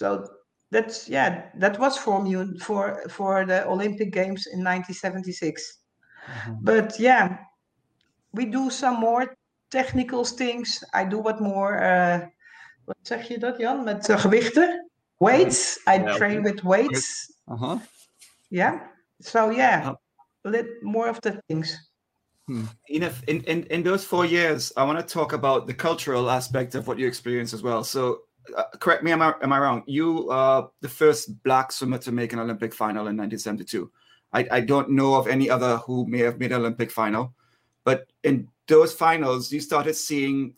So 0.00 0.26
that's 0.70 1.08
yeah, 1.08 1.50
that 1.58 1.78
was 1.78 1.96
for 1.96 2.22
me 2.22 2.58
for 2.58 3.02
for 3.08 3.46
the 3.46 3.68
Olympic 3.68 4.12
Games 4.12 4.46
in 4.46 4.64
1976. 4.64 5.78
But 6.62 6.98
yeah, 6.98 7.38
we 8.32 8.46
do 8.46 8.70
some 8.70 8.98
more 8.98 9.36
technical 9.70 10.24
things. 10.24 10.82
I 10.94 11.04
do 11.04 11.18
what 11.18 11.40
more. 11.40 11.82
Uh, 11.82 12.26
wat 12.84 12.96
zeg 13.02 13.28
je 13.28 13.38
dat, 13.38 13.58
Jan? 13.58 13.84
Met 13.84 14.08
uh, 14.08 14.18
gewichten, 14.18 14.90
weights. 15.16 15.76
I 15.76 15.94
Yeah. 15.94 16.14
train 16.14 16.42
with 16.42 16.62
weights. 16.62 17.32
Uh-huh. 17.46 17.78
Yeah. 18.48 18.80
So 19.18 19.50
yeah, 19.50 19.94
a 20.42 20.48
little 20.48 20.72
more 20.80 21.08
of 21.08 21.20
the 21.20 21.42
things. 21.46 21.90
Enith, 22.90 23.22
in, 23.26 23.42
in, 23.44 23.64
in 23.70 23.82
those 23.82 24.04
four 24.04 24.26
years, 24.26 24.72
I 24.76 24.84
want 24.84 24.98
to 24.98 25.14
talk 25.14 25.32
about 25.32 25.66
the 25.66 25.74
cultural 25.74 26.28
aspect 26.28 26.74
of 26.74 26.86
what 26.86 26.98
you 26.98 27.06
experienced 27.06 27.54
as 27.54 27.62
well. 27.62 27.84
So, 27.84 28.22
uh, 28.56 28.64
correct 28.78 29.02
me, 29.02 29.12
am 29.12 29.22
I, 29.22 29.32
am 29.42 29.52
I 29.52 29.58
wrong? 29.58 29.82
You 29.86 30.28
are 30.28 30.68
the 30.80 30.88
first 30.88 31.42
black 31.44 31.72
swimmer 31.72 31.98
to 31.98 32.12
make 32.12 32.32
an 32.32 32.40
Olympic 32.40 32.74
final 32.74 33.06
in 33.06 33.16
1972. 33.16 33.90
I, 34.32 34.46
I 34.50 34.60
don't 34.60 34.90
know 34.90 35.14
of 35.14 35.28
any 35.28 35.48
other 35.48 35.78
who 35.78 36.06
may 36.06 36.18
have 36.18 36.38
made 36.38 36.52
an 36.52 36.60
Olympic 36.60 36.90
final, 36.90 37.32
but 37.84 38.10
in 38.22 38.48
those 38.66 38.92
finals, 38.92 39.52
you 39.52 39.60
started 39.60 39.94
seeing 39.94 40.54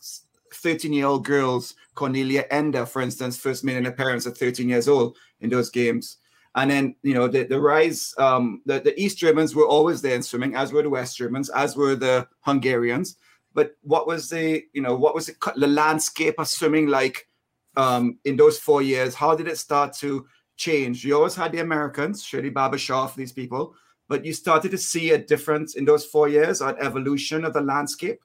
13 0.55 0.93
year 0.93 1.07
old 1.07 1.25
girls, 1.25 1.75
Kornelia 1.95 2.45
Ender, 2.51 2.87
for 2.87 3.03
instance, 3.03 3.37
first 3.37 3.65
made 3.65 3.77
an 3.77 3.87
appearance 3.87 4.27
at 4.27 4.37
13 4.37 4.69
years 4.69 4.89
old 4.89 5.17
in 5.41 5.51
those 5.51 5.71
games. 5.71 6.19
And 6.57 6.71
then, 6.71 6.97
you 7.03 7.15
know, 7.15 7.27
the, 7.27 7.45
the 7.45 7.61
rise, 7.61 8.15
um, 8.17 8.63
the, 8.65 8.81
the 8.81 8.99
East 9.01 9.19
Germans 9.19 9.55
were 9.55 9.67
always 9.67 10.01
there 10.03 10.15
in 10.15 10.23
swimming, 10.23 10.55
as 10.55 10.73
were 10.73 10.83
the 10.83 10.91
West 10.91 11.17
Germans, 11.17 11.51
as 11.51 11.77
were 11.77 11.97
the 11.97 12.29
Hungarians. 12.43 13.17
But 13.55 13.77
what 13.83 14.07
was 14.07 14.29
the, 14.29 14.63
you 14.73 14.83
know, 14.83 14.95
what 14.95 15.15
was 15.15 15.27
the, 15.27 15.35
the 15.57 15.67
landscape 15.67 16.37
of 16.39 16.49
swimming 16.49 16.87
like 16.89 17.27
um, 17.77 18.19
in 18.25 18.37
those 18.37 18.59
four 18.59 18.83
years? 18.83 19.15
How 19.15 19.35
did 19.35 19.49
it 19.49 19.59
start 19.59 19.95
to 19.99 20.27
change? 20.57 21.05
You 21.05 21.17
always 21.17 21.35
had 21.35 21.53
the 21.53 21.61
Americans, 21.61 22.23
Shirley 22.23 22.51
Babashoff, 22.51 23.17
these 23.17 23.33
people, 23.33 23.75
but 24.09 24.25
you 24.25 24.33
started 24.33 24.71
to 24.71 24.79
see 24.79 25.11
a 25.11 25.19
difference 25.19 25.75
in 25.75 25.85
those 25.85 26.05
four 26.05 26.29
years, 26.29 26.61
an 26.61 26.77
evolution 26.81 27.45
of 27.45 27.53
the 27.53 27.61
landscape. 27.61 28.21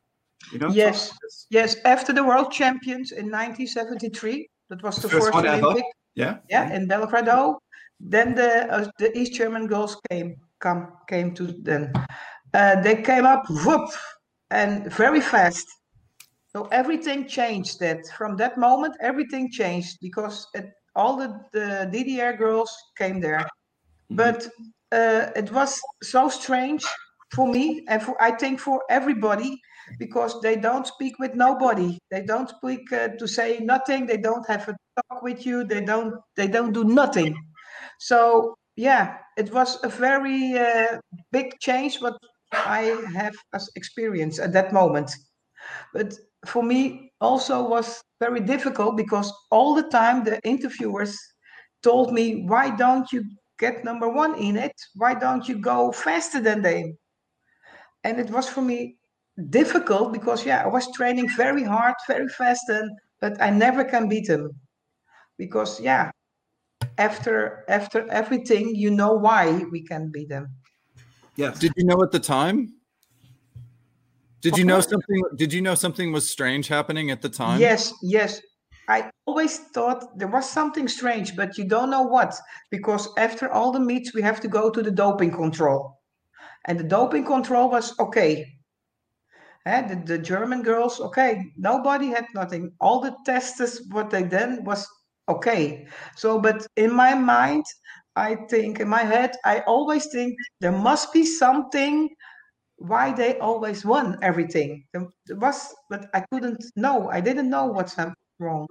You 0.52 0.60
know? 0.60 0.70
Yes. 0.70 1.12
Yes, 1.50 1.76
after 1.86 2.14
the 2.14 2.24
world 2.24 2.52
champions 2.52 3.12
in 3.12 3.26
1973, 3.26 4.50
that 4.70 4.84
was 4.84 4.98
the 4.98 5.10
First 5.10 5.34
first. 5.34 5.46
Olympic. 5.46 5.84
Yeah. 6.16 6.38
yeah, 6.50 6.74
in 6.74 6.88
Belgrado. 6.88 7.60
Then 8.00 8.34
the 8.36 8.72
uh, 8.74 8.90
the 8.98 9.18
East 9.18 9.34
German 9.34 9.68
girls 9.68 9.98
came 10.10 10.38
come 10.60 10.94
came 11.08 11.34
to 11.36 11.48
them. 11.48 11.92
Uh, 12.54 12.82
they 12.82 13.02
came 13.02 13.26
up 13.26 13.44
whoop 13.50 13.90
and 14.52 14.92
very 14.94 15.22
fast. 15.22 15.68
So 16.56 16.68
everything 16.72 17.28
changed. 17.28 17.80
That 17.80 18.08
from 18.18 18.38
that 18.38 18.58
moment, 18.58 18.96
everything 19.02 19.52
changed 19.52 19.98
because 20.02 20.48
it, 20.54 20.72
all 20.96 21.16
the, 21.18 21.40
the 21.52 21.90
DDR 21.94 22.38
girls 22.38 22.76
came 22.98 23.20
there. 23.20 23.46
But 24.10 24.48
uh, 24.92 25.28
it 25.36 25.52
was 25.52 25.80
so 26.02 26.30
strange 26.30 26.84
for 27.34 27.48
me 27.48 27.86
and 27.88 28.02
for 28.02 28.16
I 28.22 28.32
think 28.32 28.60
for 28.60 28.82
everybody 28.90 29.60
because 29.98 30.40
they 30.42 30.56
don't 30.56 30.86
speak 30.86 31.20
with 31.20 31.36
nobody. 31.36 31.98
They 32.12 32.24
don't 32.24 32.50
speak 32.50 32.92
uh, 32.94 33.10
to 33.20 33.28
say 33.28 33.60
nothing. 33.60 34.06
They 34.06 34.18
don't 34.18 34.48
have 34.48 34.68
a 34.68 34.78
talk 34.96 35.22
with 35.24 35.46
you. 35.46 35.64
They 35.64 35.82
don't. 35.82 36.16
They 36.36 36.48
don't 36.48 36.74
do 36.74 36.84
nothing. 36.84 37.36
So 38.00 38.56
yeah, 38.76 39.18
it 39.38 39.52
was 39.52 39.78
a 39.84 39.90
very 39.90 40.58
uh, 40.58 41.00
big 41.32 41.60
change. 41.60 42.00
what 42.00 42.18
I 42.54 42.96
have 43.14 43.36
as 43.54 43.70
experience 43.76 44.40
at 44.40 44.54
that 44.54 44.74
moment. 44.74 45.12
But 45.94 46.14
for 46.46 46.64
me 46.64 47.12
also 47.22 47.68
was 47.68 48.02
very 48.20 48.40
difficult 48.40 48.98
because 48.98 49.32
all 49.52 49.76
the 49.76 49.90
time 49.90 50.24
the 50.24 50.40
interviewers 50.44 51.18
told 51.84 52.14
me, 52.14 52.46
why 52.48 52.76
don't 52.76 53.12
you 53.12 53.24
get 53.60 53.84
number 53.84 54.08
one 54.10 54.36
in 54.36 54.56
it? 54.56 54.76
Why 54.96 55.14
don't 55.14 55.48
you 55.48 55.58
go 55.58 55.92
faster 55.92 56.42
than 56.42 56.62
them? 56.62 56.98
And 58.04 58.20
it 58.20 58.30
was 58.30 58.48
for 58.48 58.62
me 58.62 58.99
difficult 59.50 60.14
because 60.14 60.46
yeah, 60.46 60.64
I 60.64 60.68
was 60.68 60.92
training 60.94 61.30
very 61.36 61.64
hard, 61.64 61.96
very 62.08 62.28
fast, 62.28 62.70
and 62.70 62.92
but 63.22 63.42
I 63.42 63.50
never 63.50 63.84
can 63.84 64.08
beat 64.08 64.28
them 64.28 64.52
because 65.38 65.80
yeah, 65.80 66.12
after 66.98 67.64
after 67.70 68.08
everything, 68.12 68.76
you 68.76 68.92
know 68.92 69.14
why 69.14 69.64
we 69.72 69.82
can 69.82 70.12
beat 70.12 70.30
them. 70.30 70.48
Yes. 71.36 71.60
Did 71.60 71.74
you 71.78 71.86
know 71.86 72.02
at 72.04 72.12
the 72.12 72.20
time? 72.20 72.74
Did 74.42 74.58
you 74.58 74.66
know 74.66 74.82
something? 74.82 75.24
Did 75.36 75.54
you 75.54 75.62
know 75.62 75.76
something 75.76 76.12
was 76.12 76.30
strange 76.30 76.68
happening 76.68 77.12
at 77.12 77.22
the 77.22 77.30
time? 77.30 77.60
Yes, 77.60 77.94
yes. 78.02 78.42
I 78.88 79.10
always 79.26 79.60
thought 79.74 80.18
there 80.18 80.28
was 80.28 80.50
something 80.50 80.88
strange, 80.88 81.36
but 81.36 81.58
you 81.58 81.66
don't 81.66 81.90
know 81.92 82.02
what 82.02 82.36
because 82.72 83.08
after 83.18 83.52
all 83.52 83.72
the 83.72 83.80
meets, 83.80 84.14
we 84.14 84.22
have 84.22 84.42
to 84.42 84.48
go 84.48 84.72
to 84.72 84.82
the 84.82 84.92
doping 84.92 85.32
control, 85.32 86.00
and 86.66 86.80
the 86.80 86.84
doping 86.84 87.26
control 87.26 87.70
was 87.70 87.98
okay. 88.00 88.59
Eh, 89.66 89.88
the, 89.88 89.96
the 90.06 90.18
German 90.18 90.62
girls, 90.62 91.00
okay, 91.00 91.44
nobody 91.58 92.08
had 92.08 92.26
nothing. 92.34 92.72
All 92.80 93.02
the 93.02 93.16
tests, 93.26 93.82
what 93.92 94.10
they 94.10 94.24
did 94.24 94.66
was 94.66 94.88
okay. 95.28 95.88
So, 96.16 96.40
but 96.40 96.66
in 96.76 96.94
my 96.94 97.14
mind, 97.14 97.66
I 98.16 98.36
think 98.50 98.80
in 98.80 98.88
my 98.88 99.04
head, 99.04 99.36
I 99.46 99.60
always 99.62 100.08
think 100.08 100.36
there 100.62 100.72
must 100.72 101.14
be 101.14 101.26
something 101.26 102.10
why 102.78 103.14
they 103.14 103.38
always 103.40 103.86
won 103.86 104.18
everything. 104.22 104.86
There 104.94 105.08
was, 105.32 105.74
but 105.90 106.10
I 106.14 106.24
couldn't 106.32 106.64
know. 106.76 107.10
I 107.10 107.22
didn't 107.22 107.50
know 107.50 107.66
what's 107.68 107.96
wrong. 108.40 108.68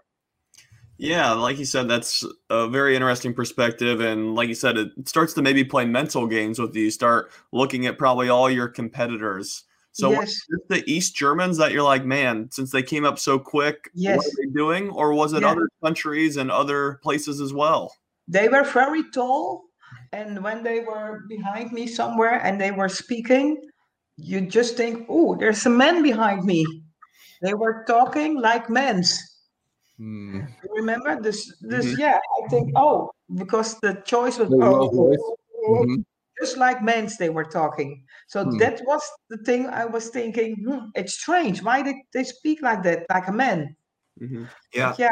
Yeah, 0.97 1.33
like 1.33 1.59
you 1.59 1.65
said, 1.65 1.89
that's 1.89 2.25
a 2.51 2.69
very 2.69 2.97
interesting 2.97 3.33
perspective. 3.33 4.01
And 4.01 4.35
like 4.35 4.49
you 4.49 4.55
said, 4.55 4.77
it 4.77 5.09
starts 5.09 5.33
to 5.35 5.43
maybe 5.43 5.63
play 5.63 5.85
mental 5.85 6.27
games 6.27 6.59
with 6.59 6.75
you 6.75 6.91
start 6.91 7.31
looking 7.53 7.87
at 7.87 7.99
probably 7.99 8.29
all 8.29 8.51
your 8.51 8.67
competitors. 8.67 9.65
So 9.99 10.13
Yes. 10.13 10.41
was 10.49 10.61
it 10.61 10.69
the 10.69 10.91
East 10.93 11.17
Germans 11.17 11.57
that 11.59 11.73
you're 11.73 11.83
like, 11.83 12.05
man, 12.05 12.49
since 12.53 12.71
they 12.71 12.85
came 12.85 13.05
up 13.05 13.19
so 13.19 13.37
quick, 13.37 13.91
Yes. 13.95 14.19
what 14.19 14.27
are 14.27 14.37
they 14.47 14.53
doing? 14.53 14.91
Or 14.91 15.13
was 15.13 15.33
it 15.33 15.43
Yeah. 15.43 15.51
other 15.51 15.69
countries 15.83 16.37
and 16.37 16.53
other 16.53 17.01
places 17.03 17.41
as 17.41 17.53
well? 17.53 17.93
They 18.29 18.49
were 18.49 18.63
very 18.63 19.03
tall, 19.11 19.65
and 20.13 20.41
when 20.45 20.63
they 20.63 20.81
were 20.81 21.25
behind 21.29 21.73
me 21.73 21.89
somewhere 21.89 22.39
and 22.45 22.61
they 22.61 22.71
were 22.71 22.89
speaking, 22.89 23.59
you 24.17 24.41
just 24.43 24.77
think, 24.77 25.05
oh, 25.09 25.35
there's 25.35 25.67
a 25.67 25.71
man 25.71 26.01
behind 26.03 26.45
me. 26.45 26.65
They 27.43 27.55
were 27.55 27.83
talking 27.89 28.39
like 28.41 28.71
men's. 28.71 29.11
Hmm. 29.97 30.43
You 30.63 30.71
remember 30.77 31.21
this? 31.21 31.57
This, 31.61 31.87
Mhm. 31.87 31.99
yeah. 31.99 32.19
I 32.45 32.49
think, 32.49 32.71
oh, 32.77 33.11
because 33.35 33.81
the 33.81 33.95
choice 34.07 34.39
was 34.39 34.49
The 34.51 34.63
oh, 34.63 34.89
voice. 34.91 35.19
oh, 35.67 35.85
Mhm. 35.85 36.05
Just 36.41 36.57
like 36.57 36.83
men's 36.83 37.17
they 37.17 37.31
were 37.31 37.45
talking. 37.45 38.05
So 38.27 38.45
Hmm. 38.45 38.59
that 38.59 38.81
was 38.87 39.03
the 39.29 39.39
thing 39.39 39.67
I 39.67 39.85
was 39.85 40.09
thinking. 40.09 40.57
Hmm, 40.65 40.87
it's 40.95 41.15
strange. 41.15 41.63
Why 41.63 41.83
did 41.83 41.97
they 42.13 42.25
speak 42.25 42.63
like 42.63 42.83
that, 42.85 43.07
like 43.11 43.29
a 43.29 43.33
man? 43.33 43.77
Yeah. 44.73 44.95
Yeah. 44.99 45.11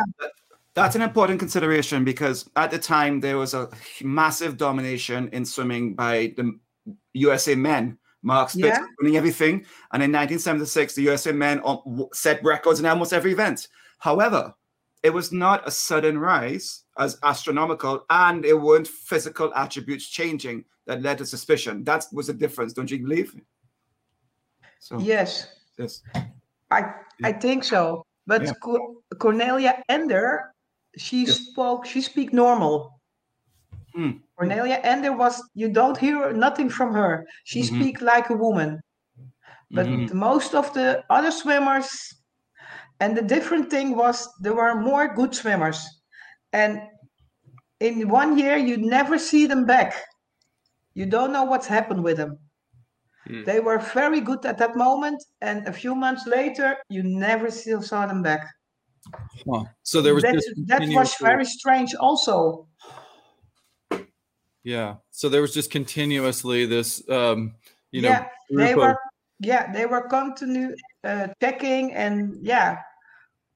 That's 0.75 0.95
an 0.95 1.03
important 1.03 1.39
consideration 1.41 2.05
because 2.05 2.51
at 2.57 2.71
the 2.71 2.79
time 2.79 3.21
there 3.21 3.39
was 3.39 3.55
a 3.55 3.69
massive 4.03 4.57
domination 4.59 5.29
in 5.33 5.45
swimming 5.47 5.95
by 5.95 6.35
the 6.37 6.59
USA 7.15 7.55
men. 7.55 7.99
Mark 8.23 8.51
Spitz 8.51 8.77
Yeah. 8.77 8.85
winning 9.01 9.17
everything, 9.17 9.65
and 9.93 10.03
in 10.03 10.11
1976 10.11 10.95
the 10.95 11.03
USA 11.03 11.33
men 11.33 11.61
um, 11.65 12.07
set 12.13 12.43
records 12.43 12.81
in 12.81 12.87
almost 12.87 13.13
every 13.13 13.33
event. 13.33 13.69
However, 14.01 14.53
it 15.03 15.11
was 15.11 15.33
not 15.33 15.67
a 15.67 15.71
sudden 15.71 16.19
rise 16.19 16.85
as 16.99 17.19
astronomical, 17.23 18.05
and 18.11 18.45
it 18.45 18.55
weren't 18.55 18.89
physical 18.89 19.53
attributes 19.55 20.09
changing 20.09 20.65
that 20.87 21.03
led 21.03 21.19
to 21.19 21.27
suspicion. 21.27 21.85
That 21.85 22.05
was 22.13 22.27
the 22.29 22.33
difference, 22.35 22.73
don't 22.73 22.91
you 22.91 22.99
believe? 23.01 23.35
So 24.79 24.99
Yes. 24.99 25.49
yes, 25.79 26.03
I 26.71 26.95
I 27.25 27.33
think 27.33 27.65
so. 27.65 28.05
But 28.27 28.43
Yeah. 28.43 28.53
Co- 28.63 29.03
Kornelia 29.15 29.83
Ender, 29.89 30.53
she 30.97 31.25
Yeah. 31.25 31.33
spoke. 31.33 31.87
She 31.87 32.01
speak 32.03 32.33
normal. 32.33 33.01
Hmm. 33.95 34.11
Kornelia 34.39 34.81
Ender 34.83 35.13
was. 35.13 35.43
You 35.55 35.69
don't 35.73 35.97
hear 35.97 36.33
nothing 36.33 36.69
from 36.69 36.93
her. 36.93 37.25
She 37.45 37.61
Mhm. 37.61 37.67
speak 37.67 38.01
like 38.01 38.31
a 38.31 38.37
woman. 38.37 38.81
But 39.71 39.87
Mhm. 39.87 40.13
most 40.13 40.55
of 40.55 40.73
the 40.75 41.05
other 41.09 41.31
swimmers, 41.31 42.15
and 43.01 43.17
the 43.17 43.23
different 43.23 43.71
thing 43.71 43.97
was 43.97 44.29
there 44.41 44.55
were 44.55 44.75
more 44.75 45.15
good 45.15 45.35
swimmers, 45.35 45.85
and 46.53 46.81
in 47.81 48.09
one 48.09 48.39
year 48.39 48.57
you 48.57 48.77
never 48.77 49.19
see 49.19 49.47
them 49.47 49.67
back. 49.67 49.95
You 50.95 51.07
don't 51.07 51.33
know 51.33 51.45
what's 51.45 51.67
happened 51.67 52.03
with 52.03 52.17
them. 52.17 52.39
Hmm. 53.27 53.45
They 53.45 53.61
were 53.61 53.79
very 53.79 54.21
good 54.21 54.47
at 54.47 54.59
that 54.59 54.77
moment, 54.77 55.23
and 55.41 55.67
a 55.69 55.73
few 55.73 55.95
months 55.95 56.27
later, 56.27 56.77
you 56.89 57.03
never 57.03 57.51
still 57.51 57.83
saw 57.83 58.07
them 58.07 58.23
back. 58.23 58.47
Huh. 59.49 59.65
So 59.83 60.01
there 60.01 60.15
was 60.15 60.23
that, 60.23 60.43
that 60.67 60.89
was 60.89 61.15
very 61.21 61.45
strange, 61.45 61.95
also. 61.95 62.67
yeah. 64.65 64.97
So 65.11 65.29
there 65.29 65.43
was 65.43 65.55
just 65.55 65.71
continuously 65.71 66.67
this, 66.67 67.07
um, 67.09 67.55
you 67.93 68.03
know, 68.03 68.09
yeah, 68.09 68.27
they 68.51 68.57
group 68.57 68.71
of- 68.71 68.77
were. 68.77 68.99
Yeah, 69.39 69.71
they 69.71 69.85
were 69.85 70.09
continue 70.09 70.75
uh, 71.07 71.29
checking, 71.41 71.93
and 71.93 72.37
yeah, 72.43 72.79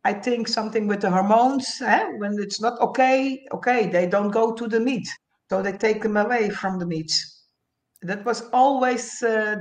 I 0.04 0.12
think 0.12 0.48
something 0.48 0.86
with 0.86 1.00
the 1.00 1.10
hormones. 1.10 1.80
Eh? 1.82 2.04
When 2.18 2.36
it's 2.38 2.60
not 2.60 2.80
okay, 2.80 3.46
okay, 3.52 3.88
they 3.88 4.06
don't 4.06 4.30
go 4.30 4.52
to 4.54 4.68
the 4.68 4.80
meet, 4.80 5.08
so 5.48 5.62
they 5.62 5.72
take 5.72 6.02
them 6.02 6.16
away 6.16 6.50
from 6.50 6.78
the 6.78 6.86
meets. 6.86 7.44
That 8.02 8.24
was 8.24 8.48
always 8.52 9.22
uh, 9.22 9.56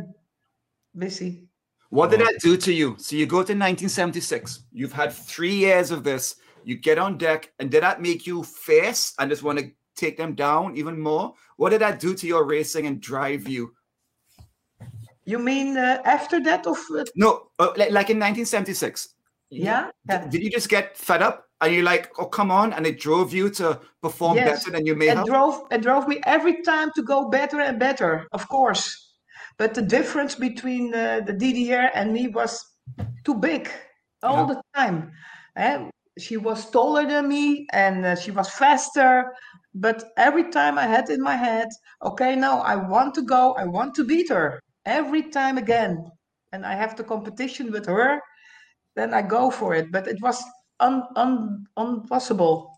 busy. 0.97 1.49
What 1.89 2.12
did 2.12 2.21
that 2.21 2.39
do 2.39 2.56
to 2.56 2.71
you? 2.71 2.95
So 2.99 3.15
you 3.15 3.25
go 3.25 3.38
to 3.38 3.54
1976. 3.54 4.65
You've 4.71 4.93
had 4.93 5.12
three 5.12 5.56
years 5.56 5.89
of 5.89 6.04
this. 6.04 6.36
You 6.63 6.78
get 6.78 6.99
on 6.99 7.17
deck, 7.17 7.52
and 7.60 7.71
did 7.71 7.84
that 7.84 8.02
make 8.02 8.28
you 8.28 8.43
fierce 8.43 9.13
and 9.17 9.30
just 9.30 9.43
want 9.43 9.60
to 9.60 9.71
take 9.95 10.15
them 10.15 10.36
down 10.36 10.78
even 10.78 10.99
more? 10.99 11.34
What 11.58 11.71
did 11.71 11.82
that 11.82 11.99
do 11.99 12.13
to 12.13 12.28
your 12.28 12.45
racing 12.45 12.86
and 12.86 13.02
drive 13.02 13.47
you? 13.47 13.73
You 15.29 15.37
mean 15.37 15.77
uh, 15.77 16.01
after 16.05 16.41
that, 16.41 16.65
of 16.65 16.79
uh, 16.91 17.05
No, 17.15 17.51
uh, 17.59 17.71
like, 17.77 18.09
in 18.09 18.17
1976. 18.17 19.13
yeah, 19.51 19.91
yeah. 20.09 20.27
Did, 20.27 20.43
you 20.43 20.49
just 20.49 20.69
get 20.69 20.97
fed 20.97 21.21
up? 21.21 21.45
And 21.61 21.71
you're 21.71 21.83
like, 21.83 22.09
oh, 22.17 22.25
come 22.25 22.49
on. 22.49 22.73
And 22.73 22.87
it 22.87 22.99
drove 22.99 23.31
you 23.31 23.51
to 23.51 23.79
perform 24.01 24.37
Yes. 24.37 24.65
better 24.65 24.71
than 24.71 24.87
you 24.87 24.95
may 24.95 25.09
it 25.09 25.25
drove 25.25 25.61
it 25.69 25.81
drove 25.81 26.07
me 26.07 26.19
every 26.25 26.61
time 26.63 26.89
to 26.95 27.03
go 27.03 27.29
better 27.29 27.59
and 27.59 27.77
better 27.79 28.25
of 28.31 28.47
course 28.47 28.83
but 29.59 29.73
the 29.73 29.81
difference 29.81 30.35
between 30.35 30.93
uh, 30.95 31.19
the 31.27 31.33
DDR 31.33 31.91
and 31.93 32.13
me 32.13 32.27
was 32.29 32.65
too 33.25 33.35
big 33.35 33.69
all 34.23 34.47
Yeah. 34.47 34.53
the 34.53 34.61
time 34.75 35.11
Eh, 35.57 35.89
she 36.17 36.37
was 36.37 36.69
taller 36.71 37.05
than 37.05 37.27
me 37.27 37.67
and 37.73 38.05
uh, 38.05 38.15
she 38.15 38.31
was 38.31 38.49
faster 38.49 39.11
but 39.73 39.97
every 40.17 40.45
time 40.49 40.77
i 40.79 40.87
had 40.95 41.09
in 41.09 41.21
my 41.21 41.35
head 41.35 41.67
okay 42.09 42.35
now 42.35 42.59
i 42.61 42.75
want 42.75 43.13
to 43.15 43.21
go 43.21 43.53
i 43.63 43.65
want 43.65 43.93
to 43.95 44.03
beat 44.03 44.29
her 44.29 44.59
every 44.89 45.23
time 45.23 45.58
again 45.58 46.06
and 46.52 46.65
i 46.65 46.73
have 46.73 46.95
the 46.97 47.04
competition 47.04 47.71
with 47.71 47.86
her 47.86 48.19
then 48.95 49.13
i 49.13 49.21
go 49.21 49.49
for 49.49 49.75
it 49.75 49.91
but 49.91 50.08
it 50.08 50.19
was 50.21 50.43
un, 50.80 51.04
un, 51.15 51.65
impossible 51.78 52.71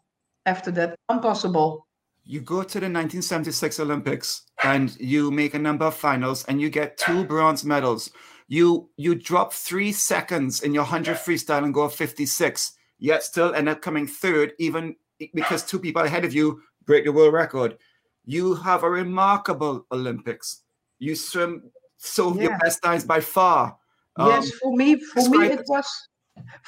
after 0.46 0.72
that 0.72 0.96
impossible 1.10 1.88
you 2.24 2.40
go 2.40 2.64
to 2.64 2.80
the 2.80 2.86
1976 2.86 3.80
Olympics 3.80 4.44
and 4.64 4.96
you 5.00 5.32
make 5.32 5.54
a 5.54 5.60
number 5.60 5.86
of 5.86 5.96
finals 5.96 6.46
and 6.46 6.62
you 6.62 6.70
get 6.70 6.98
two 6.98 7.26
bronze 7.26 7.66
medals. 7.66 8.12
You 8.48 8.90
you 8.98 9.16
drop 9.16 9.54
three 9.54 9.92
seconds 9.92 10.62
in 10.62 10.74
your 10.74 10.84
100 10.84 11.18
freestyle 11.18 11.64
and 11.64 11.74
go 11.74 11.88
56, 11.88 12.74
yet 13.00 13.24
still 13.24 13.56
end 13.56 13.70
up 13.70 13.82
coming 13.82 14.06
third, 14.06 14.54
even 14.60 14.96
because 15.34 15.64
two 15.64 15.80
people 15.80 16.04
ahead 16.04 16.26
of 16.26 16.34
you 16.34 16.62
break 16.86 17.06
the 17.06 17.12
world 17.12 17.34
record. 17.34 17.78
You 18.26 18.56
have 18.56 18.84
a 18.84 18.90
remarkable 18.90 19.86
Olympics. 19.92 20.62
You 21.00 21.16
swim 21.16 21.72
so 22.02 22.34
your 22.34 22.52
Yeah. 22.52 22.58
best 22.58 22.82
times 22.84 23.06
by 23.06 23.20
far. 23.22 23.78
yes 24.18 24.46
Um, 24.52 24.58
for 24.60 24.72
me 24.76 25.00
for 25.14 25.24
me 25.30 25.40
it 25.58 25.64
was 25.68 25.88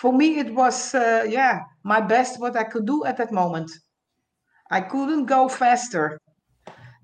for 0.02 0.12
me 0.14 0.28
it 0.44 0.54
was 0.54 0.94
uh, 0.96 1.24
yeah 1.28 1.56
my 1.84 2.00
best 2.00 2.40
what 2.40 2.56
i 2.56 2.64
could 2.64 2.86
do 2.86 3.04
at 3.06 3.18
that 3.18 3.32
moment. 3.32 3.70
I 4.72 4.82
couldn't 4.82 5.26
go 5.26 5.50
faster. 5.50 6.18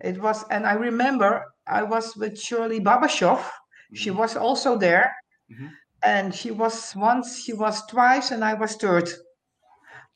It 0.09 0.17
was 0.25 0.45
and 0.53 0.65
i 0.65 0.73
remember 0.89 1.32
i 1.67 1.82
was 1.84 2.15
with 2.15 2.39
Shirley 2.39 2.80
Babashoff 2.80 3.43
she 4.01 4.11
was 4.11 4.36
also 4.38 4.77
there. 4.77 5.07
Mhm. 5.51 5.69
and 6.03 6.34
she 6.39 6.51
was 6.51 6.95
once 6.95 7.27
she 7.43 7.53
was 7.53 7.75
twice 7.88 8.32
and 8.34 8.43
i 8.43 8.53
was 8.53 8.75
third. 8.75 9.07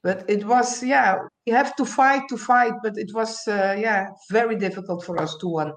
But 0.04 0.18
it 0.30 0.44
was 0.46 0.84
yeah 0.84 1.10
we 1.46 1.52
have 1.60 1.72
to 1.80 1.86
fight 1.86 2.24
to 2.30 2.38
fight 2.38 2.76
but 2.84 2.94
it 2.98 3.12
was 3.14 3.32
uh, 3.48 3.76
yeah 3.86 4.02
very 4.32 4.56
difficult 4.66 5.04
for 5.06 5.16
us 5.24 5.36
to 5.42 5.48
win 5.56 5.72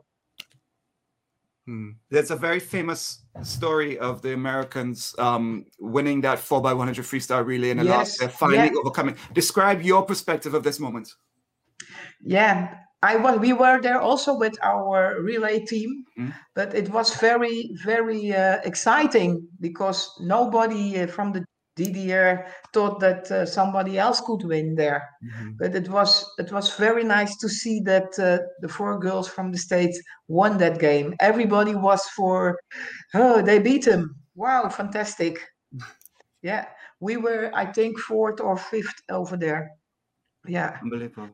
Hmm. 1.67 1.91
There's 2.11 2.31
a 2.31 2.37
very 2.37 2.61
famous 2.61 3.25
story 3.43 3.99
of 3.99 4.23
the 4.23 4.35
Americans 4.35 5.15
um, 5.19 5.67
winning 5.81 6.21
that 6.21 6.39
4x100 6.39 6.95
freestyle 7.03 7.45
relay 7.45 7.71
in 7.71 7.79
the 7.79 7.85
yes. 7.85 8.21
last, 8.21 8.23
uh, 8.23 8.29
finally 8.29 8.69
yeah. 8.69 8.81
overcoming. 8.81 9.17
Describe 9.35 9.83
your 9.83 10.05
perspective 10.05 10.55
of 10.55 10.63
this 10.63 10.79
moment. 10.79 11.13
Yeah, 12.23 12.73
I 13.03 13.17
was. 13.17 13.41
We 13.41 13.53
were 13.53 13.81
there 13.81 14.01
also 14.01 14.39
with 14.39 14.57
our 14.63 15.21
relay 15.21 15.65
team, 15.65 16.05
mm. 16.19 16.33
but 16.55 16.73
it 16.75 16.89
was 16.91 17.15
very, 17.17 17.71
very 17.85 18.33
uh, 18.33 18.59
exciting 18.65 19.47
because 19.61 20.09
nobody 20.21 21.01
uh, 21.01 21.09
from 21.09 21.33
the 21.33 21.45
DDR 21.77 22.49
thought 22.73 23.01
that 23.01 23.31
uh, 23.31 23.45
somebody 23.45 23.99
else 23.99 24.21
could 24.21 24.43
win 24.45 24.75
there. 24.75 25.09
Mm-hmm. 25.25 25.51
But 25.59 25.75
it 25.75 25.89
was 25.89 26.25
it 26.39 26.51
was 26.51 26.75
very 26.77 27.05
nice 27.05 27.37
to 27.37 27.49
see 27.49 27.81
that 27.81 28.19
uh, 28.19 28.39
the 28.61 28.69
four 28.69 28.99
girls 28.99 29.29
from 29.29 29.53
the 29.53 29.59
states 29.59 30.01
won 30.29 30.59
that 30.59 30.79
game. 30.79 31.15
Everybody 31.21 31.75
was 31.75 32.03
for, 32.17 32.59
oh, 33.15 33.43
they 33.43 33.59
beat 33.59 33.87
him. 33.87 34.17
Wow, 34.35 34.69
fantastic! 34.69 35.39
yeah, 36.43 36.67
we 37.01 37.17
were 37.17 37.51
I 37.55 37.67
think 37.67 37.99
fourth 37.99 38.41
or 38.41 38.57
fifth 38.57 39.03
over 39.11 39.37
there. 39.37 39.71
Yeah, 40.47 40.79
unbelievable. 40.83 41.31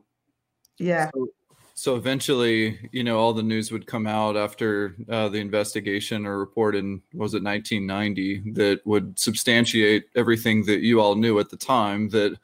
Yeah. 0.77 1.09
So, 1.13 1.27
so 1.75 1.95
eventually, 1.95 2.79
you 2.91 3.03
know, 3.03 3.17
all 3.17 3.33
the 3.33 3.41
news 3.41 3.71
would 3.71 3.87
come 3.87 4.05
out 4.05 4.37
after 4.37 4.95
uh, 5.09 5.27
the 5.29 5.39
investigation 5.39 6.25
or 6.27 6.37
report 6.37 6.75
in 6.75 7.01
was 7.13 7.33
it 7.33 7.43
1990 7.43 8.51
that 8.51 8.85
would 8.85 9.17
substantiate 9.17 10.05
everything 10.15 10.65
that 10.65 10.81
you 10.81 11.01
all 11.01 11.15
knew 11.15 11.39
at 11.39 11.49
the 11.49 11.57
time 11.57 12.09
that 12.09 12.37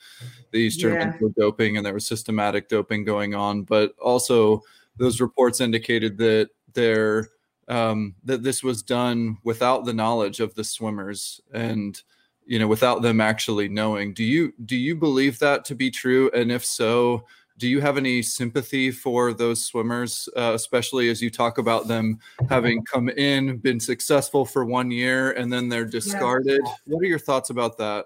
these 0.51 0.77
Germans 0.77 1.15
yeah. 1.15 1.21
were 1.21 1.33
doping 1.37 1.77
and 1.77 1.85
there 1.85 1.93
was 1.93 2.07
systematic 2.07 2.69
doping 2.69 3.03
going 3.05 3.35
on, 3.35 3.63
but 3.63 3.93
also 4.01 4.63
those 4.97 5.21
reports 5.21 5.61
indicated 5.61 6.17
that 6.17 6.49
there 6.73 7.29
um, 7.67 8.15
that 8.23 8.41
this 8.41 8.63
was 8.63 8.81
done 8.81 9.37
without 9.43 9.85
the 9.85 9.93
knowledge 9.93 10.39
of 10.39 10.55
the 10.55 10.63
swimmers 10.63 11.39
and 11.53 12.01
you 12.45 12.57
know 12.57 12.67
without 12.67 13.03
them 13.03 13.21
actually 13.21 13.69
knowing. 13.69 14.11
Do 14.13 14.23
you 14.23 14.53
do 14.65 14.75
you 14.75 14.95
believe 14.95 15.37
that 15.37 15.65
to 15.65 15.75
be 15.75 15.91
true? 15.91 16.31
And 16.33 16.51
if 16.51 16.65
so, 16.65 17.25
do 17.59 17.67
you 17.67 17.81
have 17.81 17.97
any 17.97 18.21
sympathy 18.21 18.89
for 18.89 19.33
those 19.33 19.63
swimmers, 19.63 20.29
uh, 20.35 20.53
especially 20.55 21.09
as 21.09 21.21
you 21.21 21.29
talk 21.29 21.57
about 21.57 21.87
them 21.87 22.19
having 22.49 22.83
come 22.85 23.09
in, 23.09 23.57
been 23.57 23.79
successful 23.79 24.45
for 24.45 24.65
one 24.65 24.89
year, 24.89 25.31
and 25.31 25.51
then 25.51 25.67
they're 25.67 25.85
discarded? 25.85 26.61
Yeah. 26.63 26.73
What 26.85 27.03
are 27.03 27.07
your 27.07 27.19
thoughts 27.19 27.49
about 27.49 27.77
that? 27.77 28.05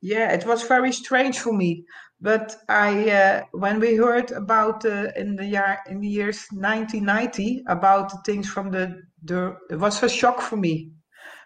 Yeah, 0.00 0.32
it 0.32 0.46
was 0.46 0.62
very 0.62 0.92
strange 0.92 1.40
for 1.40 1.52
me. 1.52 1.84
But 2.20 2.56
I, 2.68 3.10
uh, 3.10 3.42
when 3.52 3.80
we 3.80 3.96
heard 3.96 4.30
about 4.30 4.84
uh, 4.84 5.08
in 5.16 5.36
the 5.36 5.46
year 5.46 5.78
in 5.88 6.00
the 6.00 6.08
years 6.08 6.46
1990 6.52 7.64
about 7.66 8.10
the 8.10 8.18
things 8.24 8.48
from 8.48 8.70
the, 8.70 9.02
the, 9.24 9.56
it 9.70 9.76
was 9.76 10.02
a 10.02 10.08
shock 10.08 10.40
for 10.40 10.56
me 10.56 10.92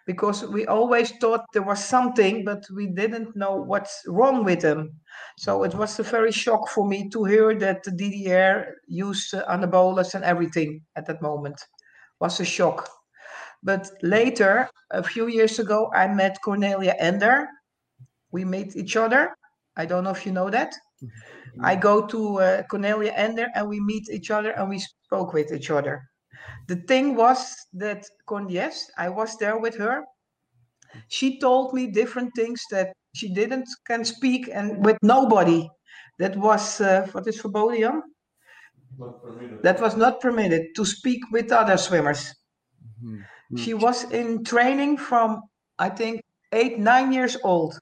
because 0.06 0.44
we 0.46 0.66
always 0.66 1.10
thought 1.12 1.44
there 1.52 1.62
was 1.62 1.82
something, 1.82 2.44
but 2.44 2.64
we 2.74 2.86
didn't 2.86 3.34
know 3.36 3.56
what's 3.56 4.02
wrong 4.06 4.44
with 4.44 4.60
them. 4.60 5.00
So 5.38 5.64
it 5.64 5.74
was 5.74 5.98
a 5.98 6.02
very 6.02 6.32
shock 6.32 6.68
for 6.68 6.86
me 6.86 7.08
to 7.10 7.24
hear 7.24 7.54
that 7.58 7.82
the 7.84 7.90
DDR 7.90 8.66
used 8.86 9.34
uh, 9.34 9.44
anabolas 9.46 10.14
and 10.14 10.24
everything 10.24 10.82
at 10.96 11.06
that 11.06 11.22
moment. 11.22 11.56
It 11.56 12.20
was 12.20 12.40
a 12.40 12.44
shock. 12.44 12.88
But 13.62 13.90
later, 14.02 14.68
a 14.90 15.02
few 15.02 15.26
years 15.26 15.58
ago, 15.58 15.90
I 15.94 16.06
met 16.08 16.38
Kornelia 16.44 16.94
Ender. 16.98 17.48
We 18.30 18.44
met 18.44 18.76
each 18.76 18.96
other. 18.96 19.34
I 19.76 19.86
don't 19.86 20.04
know 20.04 20.10
if 20.10 20.26
you 20.26 20.32
know 20.32 20.50
that. 20.50 20.74
Mm-hmm. 21.02 21.64
I 21.64 21.76
go 21.76 22.06
to 22.06 22.40
uh, 22.40 22.62
Kornelia 22.70 23.12
Ender 23.16 23.48
and 23.54 23.68
we 23.68 23.80
meet 23.80 24.10
each 24.10 24.30
other 24.30 24.50
and 24.50 24.68
we 24.68 24.80
spoke 24.80 25.32
with 25.32 25.52
each 25.52 25.70
other 25.70 26.02
the 26.66 26.76
thing 26.76 27.14
was 27.14 27.54
that 27.74 28.04
yes, 28.48 28.90
I 28.96 29.08
was 29.08 29.36
there 29.36 29.58
with 29.58 29.76
her. 29.76 30.04
She 31.08 31.38
told 31.38 31.74
me 31.74 31.88
different 31.88 32.32
things 32.34 32.62
that 32.70 32.92
she 33.14 33.32
didn't 33.32 33.68
can 33.86 34.04
speak 34.04 34.48
and 34.52 34.84
with 34.84 34.96
nobody. 35.02 35.68
That 36.18 36.36
was 36.36 36.80
uh, 36.80 37.06
what 37.12 37.26
is 37.26 37.40
verboden? 37.40 38.02
That 39.62 39.80
was 39.80 39.96
not 39.96 40.20
permitted 40.20 40.74
to 40.76 40.84
speak 40.84 41.20
with 41.32 41.50
other 41.50 41.76
swimmers. 41.76 42.32
Mm-hmm. 43.02 43.56
She 43.56 43.74
was 43.74 44.04
in 44.10 44.44
training 44.44 44.98
from 44.98 45.42
I 45.78 45.88
think 45.88 46.22
eight 46.52 46.78
nine 46.78 47.12
years 47.12 47.36
old 47.42 47.78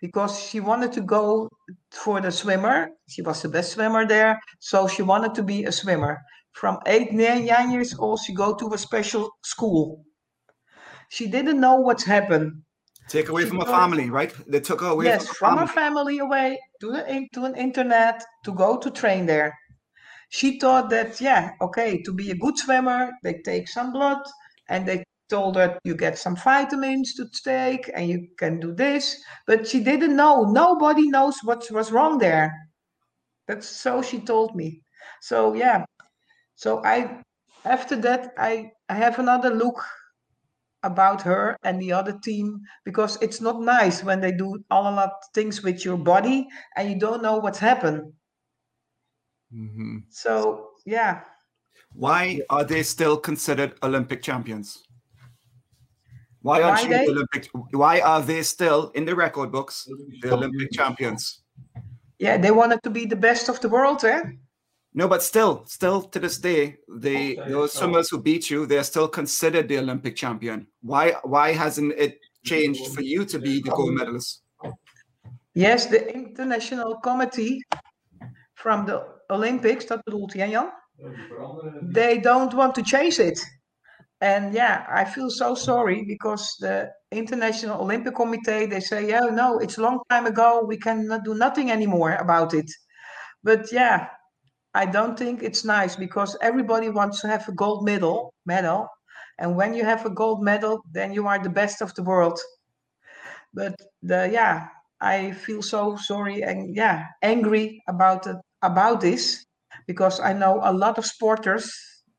because 0.00 0.38
she 0.38 0.60
wanted 0.60 0.92
to 0.92 1.00
go 1.00 1.48
for 1.90 2.20
the 2.20 2.30
swimmer. 2.30 2.90
She 3.08 3.22
was 3.22 3.40
the 3.40 3.48
best 3.48 3.72
swimmer 3.72 4.06
there, 4.06 4.38
so 4.60 4.86
she 4.86 5.02
wanted 5.02 5.34
to 5.34 5.42
be 5.42 5.64
a 5.64 5.72
swimmer 5.72 6.20
from 6.54 6.78
eight, 6.86 7.12
nine 7.12 7.70
years 7.72 7.94
old, 7.98 8.20
she 8.20 8.32
go 8.32 8.54
to 8.54 8.72
a 8.72 8.78
special 8.78 9.30
school. 9.42 10.04
She 11.08 11.26
didn't 11.26 11.60
know 11.60 11.74
what's 11.74 12.04
happened. 12.04 12.62
Take 13.08 13.28
away 13.28 13.42
she 13.42 13.48
from 13.48 13.60
her 13.60 13.66
family, 13.66 14.08
right? 14.08 14.32
They 14.46 14.60
took 14.60 14.80
her 14.80 14.88
away. 14.88 15.06
Yes, 15.06 15.28
from, 15.28 15.58
her 15.58 15.66
family 15.66 16.18
away 16.18 16.58
to 16.80 16.92
the 16.92 17.28
to 17.34 17.44
an 17.44 17.56
internet 17.56 18.24
to 18.44 18.52
go 18.52 18.78
to 18.78 18.90
train 18.90 19.26
there. 19.26 19.52
She 20.30 20.58
thought 20.58 20.90
that 20.90 21.20
yeah, 21.20 21.50
okay, 21.60 22.02
to 22.02 22.12
be 22.14 22.30
a 22.30 22.36
good 22.36 22.56
swimmer, 22.56 23.10
they 23.22 23.42
take 23.44 23.68
some 23.68 23.92
blood 23.92 24.22
and 24.68 24.86
they 24.86 25.04
told 25.28 25.56
her 25.56 25.78
you 25.84 25.96
get 25.96 26.18
some 26.18 26.36
vitamins 26.36 27.14
to 27.14 27.26
take 27.44 27.90
and 27.94 28.08
you 28.08 28.28
can 28.38 28.60
do 28.60 28.72
this. 28.72 29.20
But 29.46 29.66
she 29.66 29.80
didn't 29.80 30.16
know. 30.16 30.44
Nobody 30.44 31.08
knows 31.08 31.36
what 31.42 31.68
was 31.70 31.92
wrong 31.92 32.18
there. 32.18 32.52
That's 33.48 33.68
so 33.68 34.02
she 34.02 34.20
told 34.20 34.54
me. 34.54 34.82
So 35.20 35.54
yeah, 35.54 35.84
so 36.54 36.82
I 36.84 37.22
after 37.64 37.96
that 37.96 38.32
I, 38.38 38.72
I 38.88 38.94
have 38.94 39.18
another 39.18 39.50
look 39.50 39.82
about 40.82 41.22
her 41.22 41.56
and 41.64 41.80
the 41.80 41.92
other 41.92 42.18
team 42.22 42.60
because 42.84 43.20
it's 43.22 43.40
not 43.40 43.60
nice 43.60 44.04
when 44.04 44.20
they 44.20 44.32
do 44.32 44.62
all 44.70 44.82
a 44.82 44.94
lot 44.94 45.12
things 45.32 45.62
with 45.62 45.84
your 45.84 45.96
body 45.96 46.46
and 46.76 46.90
you 46.90 46.98
don't 46.98 47.22
know 47.22 47.38
what's 47.38 47.58
happened. 47.58 48.12
Mm-hmm. 49.52 49.98
So 50.10 50.68
yeah. 50.84 51.22
Why 51.94 52.40
are 52.50 52.64
they 52.64 52.82
still 52.82 53.16
considered 53.16 53.74
Olympic 53.82 54.22
champions? 54.22 54.82
Why 56.42 56.60
aren't 56.60 56.80
why 56.80 56.82
you 56.82 56.88
they? 56.90 57.06
Olympic? 57.08 57.48
Why 57.70 58.00
are 58.00 58.20
they 58.20 58.42
still 58.42 58.90
in 58.94 59.06
the 59.06 59.14
record 59.14 59.50
books 59.50 59.88
the 60.20 60.34
Olympic 60.34 60.72
champions? 60.72 61.40
Yeah, 62.18 62.36
they 62.36 62.50
wanted 62.50 62.82
to 62.82 62.90
be 62.90 63.06
the 63.06 63.16
best 63.16 63.48
of 63.48 63.60
the 63.60 63.68
world, 63.68 64.04
eh? 64.04 64.22
No, 64.96 65.08
but 65.08 65.22
still, 65.22 65.64
still 65.66 66.02
to 66.02 66.20
this 66.20 66.38
day, 66.38 66.76
the 66.88 67.38
okay. 67.38 67.50
those 67.50 67.72
swimmers 67.72 68.08
who 68.10 68.20
beat 68.20 68.48
you, 68.48 68.64
they're 68.64 68.84
still 68.84 69.08
considered 69.08 69.68
the 69.68 69.78
Olympic 69.78 70.14
champion. 70.14 70.68
Why 70.82 71.14
why 71.24 71.52
hasn't 71.52 71.94
it 71.98 72.20
changed 72.44 72.94
for 72.94 73.02
you 73.02 73.24
to 73.24 73.38
be 73.38 73.60
the 73.60 73.70
gold 73.70 73.94
medalist? 73.94 74.42
Yes, 75.54 75.86
the 75.86 76.14
international 76.14 76.96
committee 76.96 77.60
from 78.54 78.86
the 78.86 79.04
Olympics, 79.30 79.84
that 79.86 80.04
bedoelt 80.04 80.32
hij, 80.32 80.50
Jan? 80.50 80.70
They 81.82 82.20
don't 82.20 82.54
want 82.54 82.74
to 82.74 82.82
change 82.82 83.18
it. 83.18 83.40
And 84.20 84.54
yeah, 84.54 84.86
I 84.88 85.04
feel 85.04 85.28
so 85.28 85.54
sorry 85.54 86.04
because 86.04 86.56
the 86.60 86.90
International 87.10 87.80
Olympic 87.80 88.14
Committee, 88.14 88.66
they 88.66 88.80
say, 88.80 89.12
oh 89.14 89.28
no, 89.28 89.58
it's 89.58 89.78
a 89.78 89.82
long 89.82 90.00
time 90.08 90.26
ago. 90.26 90.64
We 90.66 90.76
cannot 90.76 91.24
do 91.24 91.34
nothing 91.34 91.70
anymore 91.70 92.14
about 92.14 92.54
it. 92.54 92.70
But 93.42 93.72
yeah, 93.72 94.08
I 94.74 94.86
don't 94.86 95.16
think 95.16 95.42
it's 95.42 95.64
nice 95.64 95.94
because 95.96 96.36
everybody 96.42 96.88
wants 96.88 97.20
to 97.20 97.28
have 97.28 97.48
a 97.48 97.52
gold 97.52 97.84
medal 97.84 98.34
medal. 98.44 98.88
And 99.38 99.56
when 99.56 99.74
you 99.74 99.84
have 99.84 100.04
a 100.06 100.10
gold 100.10 100.42
medal, 100.42 100.80
then 100.92 101.12
you 101.12 101.26
are 101.26 101.38
the 101.38 101.50
best 101.50 101.82
of 101.82 101.94
the 101.94 102.02
world. 102.02 102.38
But 103.52 103.74
the 104.02 104.28
yeah, 104.32 104.68
I 105.00 105.32
feel 105.32 105.62
so 105.62 105.96
sorry 105.96 106.42
and 106.42 106.74
yeah, 106.74 107.06
angry 107.22 107.82
about 107.88 108.26
it 108.26 108.36
about 108.62 109.00
this 109.00 109.44
because 109.86 110.20
I 110.20 110.32
know 110.32 110.60
a 110.62 110.72
lot 110.72 110.98
of 110.98 111.04
sporters 111.04 111.70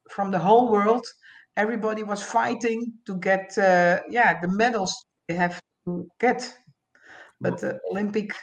from 0.10 0.32
the 0.32 0.40
whole 0.40 0.72
world. 0.72 1.06
Everybody 1.58 2.04
was 2.04 2.22
fighting 2.22 2.94
to 3.06 3.18
get 3.18 3.58
uh, 3.58 4.02
yeah 4.10 4.40
the 4.42 4.48
medals 4.48 4.94
they 5.28 5.36
have 5.36 5.60
to 5.86 6.08
get, 6.20 6.58
but 7.42 7.60
the 7.60 7.80
Olympic 7.92 8.34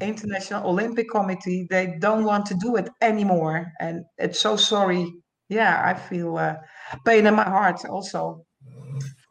International 0.00 0.68
Olympic 0.68 1.10
Committee, 1.10 1.66
they 1.70 1.96
don't 1.98 2.24
want 2.24 2.46
to 2.46 2.54
do 2.54 2.76
it 2.76 2.88
anymore. 3.00 3.72
And 3.80 4.04
it's 4.18 4.40
so 4.40 4.56
sorry. 4.56 5.12
Yeah, 5.48 5.82
I 5.84 5.94
feel 5.94 6.36
uh, 6.36 6.56
pain 7.04 7.26
in 7.26 7.34
my 7.34 7.44
heart 7.44 7.84
also. 7.84 8.44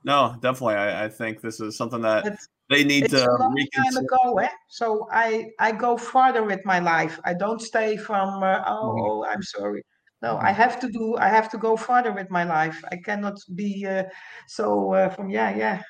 No, 0.06 0.36
definitely. 0.42 0.76
I, 0.76 1.06
I 1.06 1.10
think 1.10 1.42
this 1.42 1.60
is 1.60 1.78
something 1.78 2.02
that 2.02 2.26
it's, 2.26 2.48
they 2.70 2.84
need 2.84 3.06
it's 3.06 3.14
to 3.14 3.26
a 3.26 3.32
long 3.40 3.56
time 3.76 3.98
ago, 3.98 4.38
eh? 4.38 4.50
So 4.70 5.08
I, 5.12 5.50
I 5.60 5.72
go 5.72 5.98
farther 5.98 6.44
with 6.44 6.60
my 6.66 6.80
life. 6.80 7.20
I 7.24 7.34
don't 7.34 7.62
stay 7.62 7.98
from, 7.98 8.44
uh, 8.44 8.64
oh, 8.68 9.26
I'm 9.26 9.42
sorry. 9.42 9.84
No, 10.22 10.38
I 10.38 10.52
have 10.52 10.80
to 10.80 10.88
do, 10.88 11.18
I 11.18 11.28
have 11.28 11.50
to 11.52 11.58
go 11.58 11.76
farther 11.76 12.14
with 12.14 12.30
my 12.30 12.44
life. 12.44 12.82
I 12.92 12.98
cannot 12.98 13.38
be 13.56 13.86
uh, 13.86 14.04
so 14.48 14.94
uh, 14.94 15.10
from, 15.10 15.30
yeah, 15.30 15.56
yeah. 15.56 15.82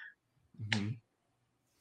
Mm-hmm. 0.70 0.90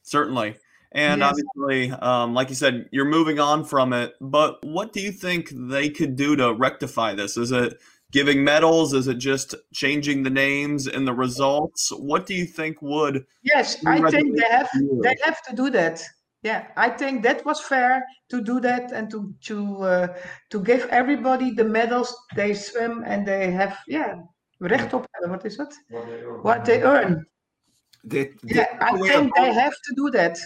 Certainly. 0.03 0.55
And 0.93 1.21
yes. 1.21 1.33
obviously, 1.57 1.91
um, 1.91 2.33
like 2.33 2.49
you 2.49 2.55
said, 2.55 2.87
you're 2.91 3.05
moving 3.05 3.39
on 3.39 3.65
from 3.65 3.93
it. 3.93 4.13
But 4.21 4.63
what 4.63 4.93
do 4.93 5.01
you 5.01 5.11
think 5.11 5.51
they 5.51 5.89
could 5.89 6.15
do 6.15 6.35
to 6.35 6.53
rectify 6.53 7.15
this? 7.15 7.35
Is 7.35 7.51
it 7.51 7.79
giving 8.11 8.43
medals? 8.43 8.93
Is 8.93 9.07
it 9.07 9.17
just 9.17 9.55
changing 9.73 10.21
the 10.23 10.29
names 10.29 10.87
and 10.87 11.07
the 11.07 11.13
results? 11.13 11.91
What 11.97 12.27
do 12.27 12.35
you 12.35 12.45
think 12.45 12.81
would? 12.81 13.25
Yes, 13.41 13.83
I 13.85 14.09
think 14.11 14.37
they 14.37 14.49
have 14.49 14.69
they 15.01 15.15
have 15.23 15.41
to 15.43 15.55
do 15.55 15.69
that. 15.71 16.03
Yeah, 16.43 16.67
I 16.75 16.89
think 16.89 17.23
that 17.23 17.45
was 17.45 17.59
fair 17.61 18.05
to 18.29 18.41
do 18.41 18.59
that 18.59 18.91
and 18.91 19.09
to 19.09 19.33
to 19.45 19.83
uh, 19.83 20.07
to 20.51 20.61
give 20.61 20.85
everybody 20.91 21.51
the 21.51 21.63
medals 21.63 22.15
they 22.35 22.53
swim 22.53 23.03
and 23.05 23.25
they 23.25 23.49
have 23.51 23.77
yeah 23.87 24.15
recht 24.59 24.93
op 24.93 25.07
what 25.25 25.45
is 25.45 25.59
it 25.59 25.73
what 26.43 26.65
they 26.65 26.83
earn. 26.83 27.25
They, 28.03 28.31
they 28.43 28.55
Yeah, 28.55 28.77
I 28.81 28.97
think 28.97 29.33
they 29.35 29.53
have 29.53 29.71
to 29.71 29.93
do 29.95 30.11
that. 30.11 30.37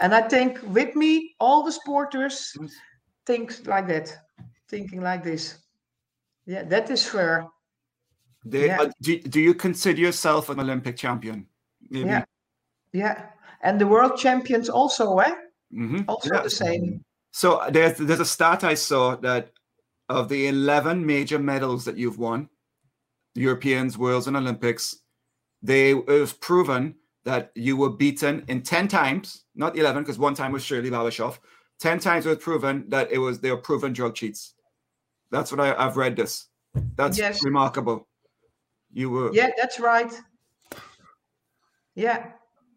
And 0.00 0.14
I 0.14 0.22
think 0.22 0.60
with 0.62 0.94
me, 0.94 1.34
all 1.40 1.62
the 1.64 1.72
supporters 1.72 2.54
think 3.26 3.66
like 3.66 3.88
that, 3.88 4.16
thinking 4.68 5.00
like 5.00 5.24
this. 5.24 5.58
Yeah, 6.46 6.62
that 6.64 6.90
is 6.90 7.04
fair. 7.06 7.46
they, 8.44 8.66
yeah. 8.66 8.80
uh, 8.82 8.90
do, 9.02 9.18
do 9.20 9.40
you 9.40 9.52
consider 9.54 10.00
yourself 10.00 10.48
an 10.48 10.60
Olympic 10.60 10.96
champion? 10.96 11.46
Maybe. 11.90 12.08
Yeah, 12.08 12.24
yeah. 12.92 13.26
And 13.62 13.80
the 13.80 13.86
world 13.86 14.16
champions 14.16 14.68
also, 14.68 15.18
eh? 15.18 15.34
Mhm. 15.72 16.04
Also 16.08 16.34
Yeah. 16.34 16.42
the 16.42 16.50
same. 16.50 17.04
So 17.32 17.60
there's 17.70 17.98
there's 17.98 18.20
a 18.20 18.24
stat 18.24 18.64
I 18.64 18.74
saw 18.74 19.16
that 19.16 19.50
of 20.08 20.28
the 20.28 20.46
11 20.46 21.04
major 21.04 21.38
medals 21.38 21.84
that 21.84 21.98
you've 21.98 22.18
won, 22.18 22.48
Europeans, 23.34 23.98
Worlds, 23.98 24.26
and 24.26 24.36
Olympics, 24.36 24.96
they 25.62 25.90
have 26.08 26.40
proven 26.40 26.94
that 27.24 27.50
you 27.54 27.76
were 27.76 27.90
beaten 27.90 28.44
in 28.48 28.62
10 28.62 28.88
times, 28.88 29.44
not 29.54 29.76
11, 29.76 30.02
because 30.02 30.18
one 30.18 30.34
time 30.34 30.52
was 30.52 30.64
Shirley 30.64 30.90
Babashoff. 30.90 31.38
10 31.80 32.00
times 32.00 32.26
it 32.26 32.30
was 32.30 32.38
proven 32.38 32.84
that 32.88 33.10
it 33.12 33.18
was 33.18 33.40
they 33.40 33.50
were 33.50 33.56
proven 33.56 33.92
drug 33.92 34.14
cheats. 34.14 34.54
That's 35.30 35.52
what 35.52 35.60
I, 35.60 35.74
I've 35.74 35.96
read 35.96 36.16
this. 36.16 36.46
That's 36.96 37.18
Yes. 37.18 37.44
remarkable. 37.44 38.08
You 38.92 39.10
were 39.10 39.30
Yeah, 39.32 39.50
that's 39.56 39.78
right. 39.78 40.12
Yeah, 41.94 42.30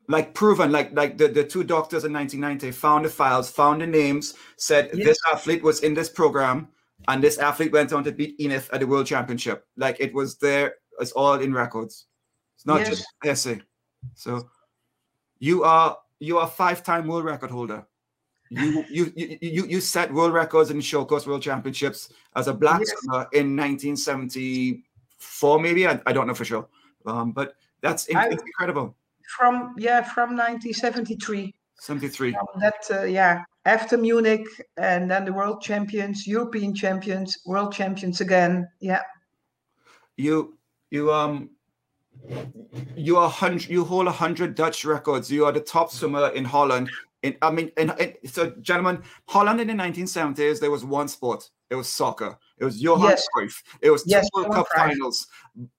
like 0.07 0.33
proven 0.33 0.71
like 0.71 0.93
like 0.93 1.17
the, 1.17 1.27
the 1.27 1.43
two 1.43 1.63
doctors 1.63 2.03
in 2.03 2.11
1990 2.13 2.71
found 2.71 3.05
the 3.05 3.09
files 3.09 3.49
found 3.49 3.81
the 3.81 3.87
names 3.87 4.33
said 4.57 4.89
Yes. 4.93 5.05
this 5.05 5.17
athlete 5.31 5.63
was 5.63 5.81
in 5.81 5.93
this 5.93 6.09
program 6.09 6.67
and 7.07 7.23
this 7.23 7.37
athlete 7.37 7.71
went 7.71 7.93
on 7.93 8.03
to 8.03 8.11
beat 8.11 8.37
Enith 8.39 8.69
at 8.73 8.79
the 8.79 8.87
world 8.87 9.05
championship 9.05 9.65
like 9.77 9.97
it 9.99 10.13
was 10.13 10.37
there 10.39 10.75
it's 10.99 11.11
all 11.11 11.35
in 11.35 11.53
records 11.53 12.07
it's 12.55 12.65
not 12.65 12.83
just 12.85 13.05
essay 13.23 13.61
so 14.16 14.49
you 15.39 15.64
are 15.64 15.97
you 16.20 16.38
are 16.38 16.47
five-time 16.47 17.08
world 17.08 17.26
record 17.26 17.52
holder 17.52 17.86
you 18.49 18.84
you 18.89 19.12
you 19.16 19.38
you, 19.41 19.66
you 19.66 19.82
set 19.82 20.14
world 20.14 20.34
records 20.34 20.70
in 20.72 20.82
short 20.82 21.08
course 21.08 21.26
world 21.26 21.41
championships 21.41 22.10
as 22.36 22.47
a 22.47 22.54
black 22.54 22.82
Yes. 22.82 22.91
in 23.34 23.56
1974 23.56 25.60
maybe 25.60 25.88
I, 25.88 26.02
I 26.06 26.14
don't 26.14 26.28
know 26.28 26.34
for 26.34 26.45
sure 26.45 26.68
um 27.06 27.32
but 27.32 27.56
that's 27.82 28.08
in- 28.08 28.18
I- 28.18 28.28
incredible 28.30 28.95
from 29.38 29.74
yeah 29.78 30.02
from 30.02 30.36
1973. 30.36 31.54
73 31.80 32.34
From 32.34 32.47
that 32.60 32.84
uh, 32.91 33.04
yeah 33.04 33.43
after 33.66 33.97
Munich 33.97 34.45
and 34.78 35.10
then 35.10 35.26
the 35.26 35.34
world 35.34 35.62
champions, 35.62 36.28
European 36.28 36.74
champions, 36.74 37.38
world 37.45 37.74
champions 37.74 38.22
again. 38.22 38.68
Yeah, 38.80 39.02
you 40.18 40.58
you 40.89 41.12
um 41.14 41.52
you 42.95 43.18
are 43.18 43.30
hundred 43.30 43.70
you 43.70 43.84
hold 43.84 44.07
a 44.07 44.12
hundred 44.12 44.55
Dutch 44.55 44.86
records. 44.86 45.32
You 45.32 45.45
are 45.45 45.51
the 45.51 45.59
top 45.59 45.91
swimmer 45.91 46.30
in 46.30 46.45
Holland. 46.45 46.89
In 47.24 47.36
I 47.41 47.51
mean, 47.51 47.72
in, 47.78 47.91
in, 47.99 48.16
so 48.26 48.51
gentlemen, 48.62 49.03
Holland 49.28 49.62
in 49.62 49.68
the 49.68 49.74
1970s 49.74 50.59
there 50.59 50.72
was 50.72 50.84
one 50.84 51.07
sport. 51.07 51.49
It 51.70 51.76
was 51.76 51.88
soccer. 51.88 52.38
It 52.57 52.66
was 52.66 52.82
Johan 52.82 53.09
Yes. 53.09 53.28
Cruyff. 53.36 53.64
It 53.82 53.91
was 53.91 54.03
two 54.03 54.09
Yes, 54.12 54.28
World 54.36 54.51
Cup 54.51 54.68
Cruyff. 54.68 54.89
finals, 54.89 55.28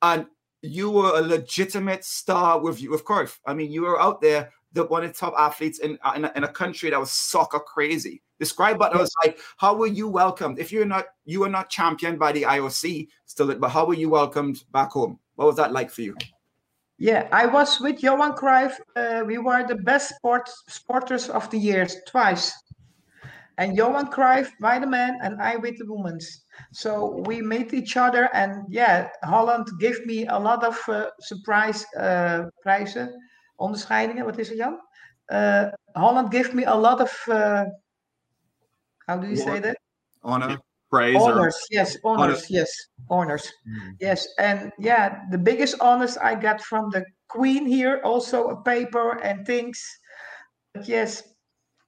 and 0.03 0.26
you 0.62 0.91
were 0.91 1.18
a 1.18 1.20
legitimate 1.20 2.05
star 2.05 2.61
with 2.61 2.80
you 2.80 2.91
with 2.91 3.05
Cruyff. 3.05 3.39
I 3.47 3.55
mean, 3.55 3.70
you 3.70 3.83
were 3.83 4.01
out 4.01 4.20
there, 4.20 4.53
the 4.72 4.85
one 4.85 5.05
of 5.05 5.12
the 5.12 5.18
top 5.18 5.35
athletes 5.37 5.80
in 5.80 5.99
in 6.16 6.24
a, 6.24 6.33
in 6.37 6.45
a 6.45 6.49
country 6.49 6.91
that 6.91 7.01
was 7.01 7.11
soccer 7.11 7.59
crazy. 7.61 8.22
Describe 8.39 8.80
what 8.80 8.95
it 8.95 8.99
was 8.99 9.12
like. 9.24 9.39
How 9.59 9.74
were 9.74 9.87
you 9.87 10.09
welcomed? 10.09 10.59
If 10.59 10.72
you're 10.72 10.87
not 10.87 11.07
you 11.24 11.41
were 11.41 11.49
not 11.49 11.68
championed 11.70 12.18
by 12.18 12.33
the 12.33 12.43
IOC 12.43 13.09
still, 13.26 13.55
but 13.57 13.68
how 13.68 13.87
were 13.87 13.95
you 13.95 14.09
welcomed 14.09 14.64
back 14.72 14.91
home? 14.93 15.18
What 15.37 15.47
was 15.47 15.57
that 15.57 15.72
like 15.72 15.91
for 15.91 16.03
you? 16.03 16.16
yeah. 16.99 17.28
I 17.33 17.47
was 17.47 17.80
with 17.80 18.03
Johan 18.03 18.33
Cruyff. 18.35 18.74
Uh, 18.95 19.24
we 19.26 19.39
were 19.39 19.66
the 19.66 19.76
best 19.76 20.14
sport 20.16 20.49
sporters 20.70 21.28
of 21.28 21.51
the 21.51 21.59
years 21.59 21.97
twice. 22.07 22.53
And 23.59 23.76
Johan 23.76 24.07
Cruyff 24.11 24.51
by 24.61 24.78
the 24.78 24.87
men 24.87 25.18
and 25.22 25.41
I 25.41 25.57
with 25.57 25.78
the 25.78 25.85
women's. 25.87 26.45
So 26.72 27.22
we 27.26 27.43
met 27.43 27.74
each 27.74 27.97
other, 27.97 28.28
and 28.33 28.64
yeah, 28.68 29.09
Holland 29.22 29.68
gave 29.78 30.05
me 30.07 30.26
a 30.26 30.39
lot 30.39 30.64
of 30.64 30.78
uh, 30.89 31.11
surprise 31.20 31.85
uh, 31.97 32.47
prijzen, 32.64 33.11
onderscheidingen. 33.57 34.24
Wat 34.24 34.39
is 34.39 34.51
er, 34.51 34.57
Jan? 34.57 34.80
Uh, 35.26 35.70
Holland 35.93 36.30
gave 36.30 36.55
me 36.55 36.64
a 36.64 36.74
lot 36.74 37.01
of. 37.01 37.24
Uh, 37.28 37.64
how 39.07 39.18
do 39.18 39.26
you 39.26 39.37
say 39.37 39.61
that? 39.61 39.76
Honor. 40.22 40.59
Praise 40.93 41.16
or 41.16 41.32
honors 41.32 41.57
yes 41.70 41.97
honors 42.05 42.51
yes 42.51 42.70
honors 43.09 43.51
yes 43.99 44.28
and 44.38 44.70
yeah 44.78 45.20
the 45.30 45.38
biggest 45.38 45.74
honors 45.80 46.18
i 46.18 46.34
got 46.34 46.61
from 46.61 46.90
the 46.90 47.03
queen 47.28 47.64
here 47.64 48.03
also 48.05 48.49
a 48.49 48.62
paper 48.62 49.12
and 49.24 49.47
things 49.47 49.80
but 50.74 50.86
yes 50.86 51.22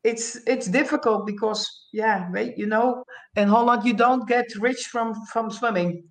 it's 0.05 0.41
it's 0.47 0.69
difficult 0.69 1.27
because 1.27 1.69
yeah 1.93 2.31
wait, 2.33 2.57
you 2.57 2.67
know 2.67 3.05
in 3.37 3.47
holland 3.47 3.85
you 3.85 3.93
don't 3.93 4.27
get 4.27 4.47
rich 4.59 4.85
from 4.91 5.13
from 5.31 5.51
swimming 5.51 6.03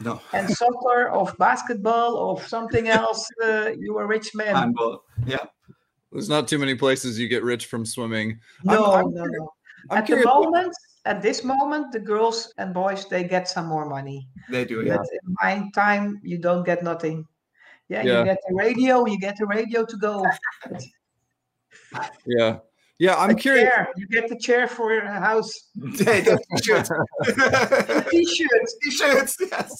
No. 0.00 0.20
and 0.32 0.50
soccer 0.50 1.10
of 1.10 1.32
basketball 1.38 2.12
of 2.30 2.44
something 2.48 2.88
else 2.88 3.22
uh, 3.44 3.70
you 3.78 3.96
a 3.98 4.06
rich 4.06 4.34
man 4.34 4.56
Handball. 4.56 5.04
Yeah. 5.26 5.46
There's 6.10 6.28
not 6.28 6.48
too 6.48 6.58
many 6.58 6.74
places 6.74 7.20
you 7.20 7.28
get 7.28 7.44
rich 7.44 7.66
from 7.66 7.86
swimming. 7.86 8.40
no 8.64 8.92
I'm 8.98 9.14
no 9.14 9.22
curi- 9.22 9.38
no 9.38 9.52
I'm 9.90 9.98
at 9.98 10.02
the 10.06 10.06
curious. 10.06 10.26
moment 10.26 10.72
at 11.04 11.20
this 11.22 11.42
moment 11.44 11.90
the 11.92 11.98
girls 12.00 12.52
and 12.58 12.72
boys 12.72 13.06
they 13.08 13.24
get 13.24 13.48
some 13.48 13.66
more 13.66 13.86
money 13.88 14.28
They 14.50 14.64
do. 14.64 14.82
Yeah. 14.84 14.96
But 14.98 15.06
in 15.12 15.34
my 15.42 15.68
time, 15.74 16.20
you 16.22 16.38
don't 16.38 16.64
get 16.64 16.82
nothing. 16.82 17.26
Yeah, 17.88 18.02
Yeah. 18.02 18.18
you 18.20 18.24
get 18.24 18.38
the 18.48 18.54
radio, 18.54 19.04
you 19.06 19.18
get 19.18 19.36
the 19.36 19.46
radio 19.46 19.84
to 19.84 19.96
go. 19.96 20.24
Yeah, 22.26 22.58
yeah. 22.98 23.14
I'm 23.16 23.30
A 23.30 23.34
curious. 23.34 23.68
chair, 23.68 23.88
you 23.96 24.06
get 24.08 24.28
the 24.28 24.38
chair 24.38 24.68
for 24.68 24.92
your 24.92 25.04
house. 25.06 25.50
They 25.98 26.22
do. 26.22 26.36
T-shirts. 26.58 26.90
T-shirts. 28.10 28.76
T-shirts. 28.82 29.36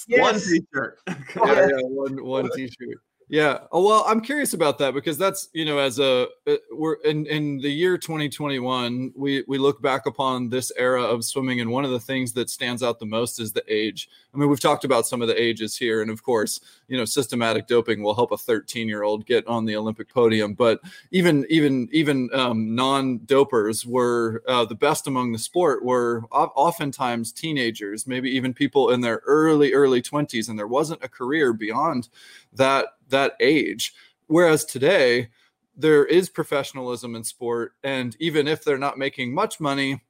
Yes. 0.09 0.21
one 0.21 0.35
t-shirt. 0.41 0.99
Oh, 1.09 1.15
yeah, 1.47 1.67
yeah, 1.69 1.83
one 1.85 2.25
one 2.25 2.51
t-shirt. 2.57 2.99
Yeah. 3.33 3.61
Oh 3.73 3.83
well, 3.83 4.05
I'm 4.07 4.21
curious 4.21 4.53
about 4.53 4.77
that 4.81 4.93
because 4.93 5.17
that's 5.17 5.49
you 5.55 5.65
know 5.65 5.79
as 5.79 5.99
a 5.99 6.29
uh, 6.47 6.57
we're 6.71 6.97
in 6.97 7.25
in 7.25 7.57
the 7.61 7.71
year 7.71 7.97
2021 7.97 9.11
we 9.17 9.43
we 9.49 9.57
look 9.57 9.81
back 9.81 10.05
upon 10.05 10.51
this 10.51 10.71
era 10.77 11.03
of 11.03 11.25
swimming 11.25 11.63
and 11.63 11.71
one 11.71 11.87
of 11.87 11.93
the 11.93 11.99
things 11.99 12.35
that 12.35 12.51
stands 12.51 12.83
out 12.83 12.99
the 12.99 13.07
most 13.07 13.41
is 13.41 13.51
the 13.51 13.65
age. 13.69 14.11
I 14.35 14.37
mean 14.37 14.51
we've 14.51 14.61
talked 14.61 14.85
about 14.85 15.07
some 15.07 15.23
of 15.23 15.29
the 15.29 15.43
ages 15.43 15.79
here 15.79 16.03
and 16.03 16.11
of 16.11 16.23
course 16.23 16.61
you 16.89 16.99
know 16.99 17.07
systematic 17.07 17.69
doping 17.69 18.03
will 18.03 18.15
help 18.15 18.33
a 18.33 18.37
13 18.37 18.87
year 18.87 19.03
old 19.03 19.25
get 19.25 19.47
on 19.47 19.65
the 19.65 19.77
Olympic 19.77 20.13
podium, 20.13 20.53
but 20.53 20.83
even 21.11 21.47
even 21.49 21.89
even 21.91 22.29
um, 22.35 22.75
non-dopers 22.75 23.87
were 23.87 24.43
uh, 24.47 24.67
the 24.67 24.75
best 24.75 25.07
among 25.07 25.33
the 25.33 25.39
sport 25.39 25.83
were 25.83 26.25
oftentimes 26.33 27.33
teenagers, 27.33 28.07
maybe 28.07 28.31
even 28.31 28.53
people 28.53 28.91
in 28.91 29.01
their 29.01 29.23
early 29.25 29.73
early 29.73 30.03
20s, 30.03 30.51
and 30.51 30.59
there 30.59 30.67
wasn't 30.67 31.03
a 31.03 31.09
career 31.09 31.55
beyond 31.55 32.11
that 32.55 32.87
that 33.09 33.35
age. 33.41 33.95
Whereas 34.27 34.65
today, 34.65 35.29
there 35.77 36.05
is 36.05 36.29
professionalism 36.29 37.15
in 37.15 37.25
sport, 37.25 37.73
and 37.83 38.17
even 38.21 38.47
if 38.49 38.65
they're 38.65 38.79
not 38.79 38.99
making 38.99 39.35
much 39.35 39.61
money, 39.61 40.03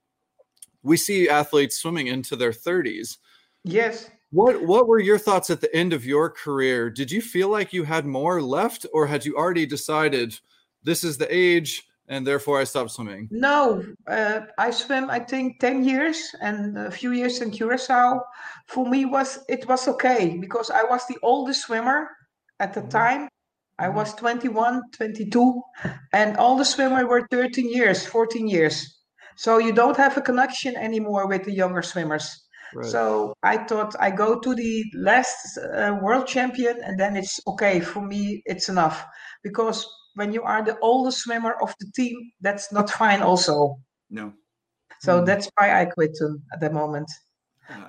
we 0.82 0.96
see 0.96 1.28
athletes 1.28 1.78
swimming 1.78 2.08
into 2.08 2.36
their 2.36 2.50
30s. 2.50 3.18
Yes. 3.64 4.10
What 4.30 4.62
what 4.62 4.88
were 4.88 4.98
your 4.98 5.18
thoughts 5.18 5.50
at 5.50 5.60
the 5.60 5.74
end 5.74 5.92
of 5.92 6.06
your 6.06 6.30
career? 6.30 6.88
Did 6.88 7.10
you 7.10 7.20
feel 7.20 7.48
like 7.48 7.72
you 7.72 7.84
had 7.84 8.06
more 8.06 8.40
left, 8.40 8.86
or 8.92 9.06
had 9.06 9.24
you 9.24 9.36
already 9.36 9.66
decided 9.66 10.38
this 10.82 11.04
is 11.04 11.18
the 11.18 11.28
age 11.34 11.82
and 12.08 12.26
therefore 12.26 12.58
I 12.60 12.64
stopped 12.64 12.90
swimming? 12.90 13.28
No, 13.30 13.84
uh, 14.06 14.40
I 14.58 14.70
swam. 14.70 15.10
I 15.10 15.18
think 15.18 15.60
ten 15.60 15.84
years 15.84 16.34
and 16.40 16.78
a 16.78 16.90
few 16.90 17.12
years 17.12 17.40
in 17.40 17.50
Curacao. 17.50 18.22
For 18.66 18.88
me, 18.88 19.04
was 19.04 19.40
it 19.48 19.68
was 19.68 19.86
okay 19.88 20.38
because 20.40 20.70
I 20.70 20.82
was 20.82 21.06
the 21.06 21.18
oldest 21.22 21.66
swimmer 21.66 22.08
at 22.62 22.72
the 22.74 22.82
time. 22.82 23.28
I 23.78 23.88
was 23.88 24.14
21, 24.14 24.82
22, 24.92 25.62
and 26.12 26.36
all 26.36 26.56
the 26.56 26.64
swimmers 26.64 27.04
were 27.04 27.26
13 27.30 27.68
years, 27.68 28.06
14 28.06 28.46
years. 28.46 28.76
So 29.36 29.58
you 29.58 29.72
don't 29.72 29.96
have 29.96 30.16
a 30.16 30.20
connection 30.20 30.76
anymore 30.76 31.26
with 31.26 31.44
the 31.44 31.52
younger 31.52 31.82
swimmers. 31.82 32.26
Right. 32.74 32.86
So 32.86 33.34
I 33.42 33.56
thought 33.66 33.94
I 33.98 34.10
go 34.10 34.38
to 34.38 34.54
the 34.54 34.84
last 34.94 35.58
uh, 35.58 35.98
world 36.00 36.26
champion 36.26 36.76
and 36.84 36.98
then 37.00 37.16
it's 37.16 37.40
okay 37.46 37.80
for 37.80 38.00
me. 38.12 38.42
It's 38.46 38.68
enough 38.68 39.04
because 39.42 39.84
when 40.14 40.32
you 40.32 40.42
are 40.42 40.62
the 40.64 40.78
oldest 40.80 41.18
swimmer 41.24 41.54
of 41.60 41.74
the 41.80 41.90
team, 41.96 42.16
that's 42.40 42.72
not 42.72 42.88
fine. 42.90 43.20
Also, 43.22 43.76
No. 44.10 44.32
so 45.00 45.20
Mm. 45.20 45.26
that's 45.26 45.48
why 45.56 45.80
I 45.80 45.86
quit 45.86 46.14
um, 46.22 46.42
at 46.54 46.60
the 46.60 46.70
moment. 46.70 47.08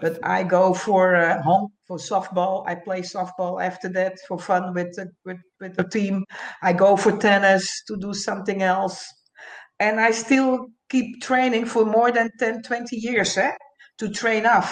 But 0.01 0.19
I 0.23 0.43
go 0.43 0.73
for 0.73 1.15
uh, 1.15 1.41
home 1.41 1.69
for 1.87 1.97
softball. 1.97 2.67
I 2.67 2.75
play 2.75 3.01
softball 3.01 3.61
after 3.61 3.89
that 3.89 4.17
for 4.27 4.39
fun 4.39 4.73
with 4.73 4.95
the, 4.95 5.09
with 5.25 5.39
with 5.59 5.75
the 5.75 5.83
team. 5.83 6.25
I 6.61 6.73
go 6.73 6.95
for 6.95 7.17
tennis 7.17 7.67
to 7.87 7.97
do 7.97 8.13
something 8.13 8.61
else, 8.61 9.03
and 9.79 9.99
I 9.99 10.11
still 10.11 10.67
keep 10.89 11.21
training 11.21 11.65
for 11.65 11.85
more 11.85 12.11
than 12.11 12.29
10, 12.37 12.61
20 12.61 12.95
years 12.97 13.35
eh? 13.37 13.55
to 13.97 14.09
train 14.09 14.45
up 14.45 14.65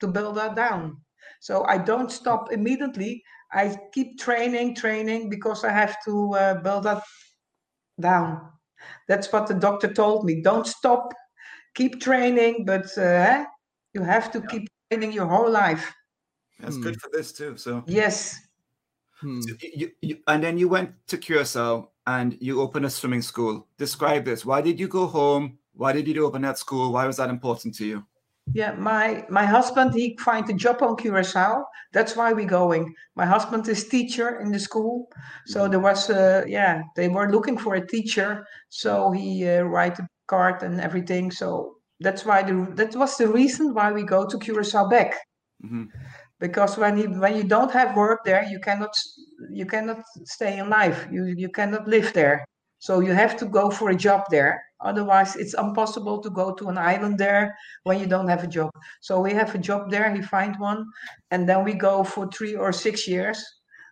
to 0.00 0.08
build 0.08 0.36
that 0.36 0.56
down. 0.56 0.96
So 1.40 1.64
I 1.64 1.78
don't 1.78 2.10
stop 2.10 2.52
immediately. 2.52 3.22
I 3.52 3.76
keep 3.94 4.18
training, 4.18 4.74
training 4.76 5.30
because 5.30 5.64
I 5.64 5.70
have 5.70 5.96
to 6.04 6.34
uh, 6.34 6.54
build 6.62 6.84
that 6.84 7.02
down. 8.00 8.50
That's 9.08 9.32
what 9.32 9.46
the 9.46 9.54
doctor 9.54 9.92
told 9.92 10.24
me. 10.24 10.42
Don't 10.42 10.66
stop, 10.66 11.12
keep 11.74 12.00
training, 12.00 12.64
but 12.64 12.86
uh, 12.98 13.44
you 13.94 14.02
have 14.02 14.30
to 14.32 14.40
keep 14.42 14.68
training 14.90 15.12
your 15.12 15.26
whole 15.26 15.50
life. 15.50 15.92
That's 16.60 16.76
Hmm. 16.76 16.82
good 16.82 17.00
for 17.00 17.08
this 17.12 17.32
too. 17.32 17.56
So, 17.56 17.84
Yes. 17.86 18.38
Hmm. 19.20 19.40
so 19.42 19.54
you, 19.62 19.90
you, 20.00 20.18
and 20.26 20.42
then 20.42 20.56
you 20.58 20.68
went 20.68 20.94
to 21.08 21.18
Curacao 21.18 21.90
and 22.06 22.36
you 22.40 22.60
opened 22.60 22.86
a 22.86 22.90
swimming 22.90 23.22
school. 23.22 23.68
Describe 23.76 24.24
this. 24.24 24.44
Why 24.44 24.60
did 24.62 24.80
you 24.80 24.88
go 24.88 25.06
home? 25.06 25.58
Why 25.74 25.92
did 25.92 26.08
you 26.08 26.24
open 26.26 26.42
that 26.42 26.58
school? 26.58 26.92
Why 26.92 27.06
was 27.06 27.16
that 27.18 27.30
important 27.30 27.74
to 27.76 27.84
you? 27.86 28.06
Yeah, 28.52 28.72
my 28.72 29.24
my 29.30 29.44
husband 29.44 29.94
he 29.94 30.16
find 30.18 30.48
a 30.50 30.54
job 30.54 30.82
on 30.82 30.96
Curacao. 30.96 31.64
That's 31.92 32.16
why 32.16 32.32
we 32.32 32.44
going. 32.44 32.94
My 33.14 33.24
husband 33.24 33.68
is 33.68 33.88
teacher 33.88 34.40
in 34.40 34.50
the 34.50 34.58
school, 34.58 35.08
so 35.46 35.68
there 35.68 35.78
was 35.78 36.10
uh, 36.10 36.44
yeah 36.48 36.82
they 36.96 37.08
were 37.08 37.30
looking 37.30 37.56
for 37.58 37.74
a 37.76 37.86
teacher. 37.86 38.44
So 38.68 39.12
he 39.12 39.46
uh, 39.48 39.62
write 39.62 39.98
a 40.00 40.08
card 40.26 40.62
and 40.62 40.80
everything. 40.80 41.30
So 41.30 41.76
that's 42.00 42.24
why 42.24 42.42
the 42.42 42.54
that 42.76 42.94
was 42.96 43.16
the 43.16 43.28
reason 43.28 43.74
why 43.74 43.92
we 43.92 44.02
go 44.02 44.26
to 44.26 44.38
Curacao 44.38 44.88
back. 44.88 45.14
Mhm. 45.64 45.88
Because 46.38 46.78
when 46.78 46.96
you 46.98 47.08
when 47.20 47.36
you 47.36 47.44
don't 47.44 47.70
have 47.72 47.96
work 47.96 48.20
there, 48.24 48.44
you 48.44 48.60
cannot 48.60 48.94
you 49.50 49.66
cannot 49.66 50.02
stay 50.24 50.58
in 50.58 50.68
life. 50.70 51.06
You 51.10 51.24
you 51.24 51.48
cannot 51.50 51.86
live 51.88 52.12
there. 52.12 52.44
So 52.78 53.00
you 53.00 53.12
have 53.12 53.36
to 53.38 53.46
go 53.46 53.70
for 53.70 53.90
a 53.90 53.96
job 53.96 54.22
there. 54.30 54.62
Otherwise, 54.80 55.36
it's 55.36 55.54
impossible 55.54 56.18
to 56.22 56.30
go 56.30 56.54
to 56.54 56.68
an 56.68 56.78
island 56.78 57.18
there 57.18 57.54
when 57.84 58.00
you 58.00 58.06
don't 58.06 58.28
have 58.28 58.42
a 58.44 58.46
job. 58.58 58.70
So 59.02 59.20
we 59.20 59.32
have 59.34 59.54
a 59.54 59.58
job 59.58 59.90
there. 59.90 60.14
He 60.14 60.22
find 60.22 60.56
one, 60.58 60.86
and 61.30 61.46
then 61.48 61.64
we 61.64 61.74
go 61.74 62.04
for 62.04 62.26
three 62.28 62.56
or 62.56 62.72
six 62.72 63.06
years. 63.06 63.38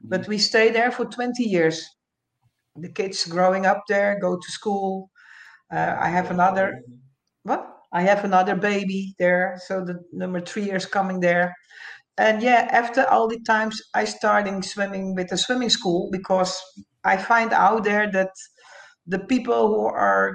But 0.08 0.26
we 0.28 0.38
stay 0.38 0.70
there 0.70 0.90
for 0.90 1.04
20 1.04 1.44
years. 1.44 1.84
The 2.76 2.88
kids 2.90 3.26
growing 3.26 3.66
up 3.66 3.82
there 3.88 4.18
go 4.20 4.36
to 4.36 4.52
school. 4.52 5.10
Uh, 5.72 5.96
I 6.00 6.08
have 6.10 6.30
another 6.30 6.80
what? 7.44 7.77
I 7.92 8.02
have 8.02 8.24
another 8.24 8.54
baby 8.54 9.14
there. 9.18 9.60
So 9.66 9.84
the 9.84 10.00
number 10.12 10.40
three 10.40 10.70
is 10.70 10.86
coming 10.86 11.20
there. 11.20 11.54
And 12.18 12.42
yeah, 12.42 12.68
after 12.70 13.08
all 13.08 13.28
the 13.28 13.40
times 13.46 13.80
I 13.94 14.04
starting 14.04 14.62
swimming 14.62 15.14
with 15.14 15.28
the 15.28 15.38
swimming 15.38 15.70
school 15.70 16.08
because 16.10 16.60
I 17.04 17.16
find 17.16 17.52
out 17.52 17.84
there 17.84 18.10
that 18.12 18.30
the 19.06 19.20
people 19.20 19.68
who 19.68 19.86
are 19.86 20.34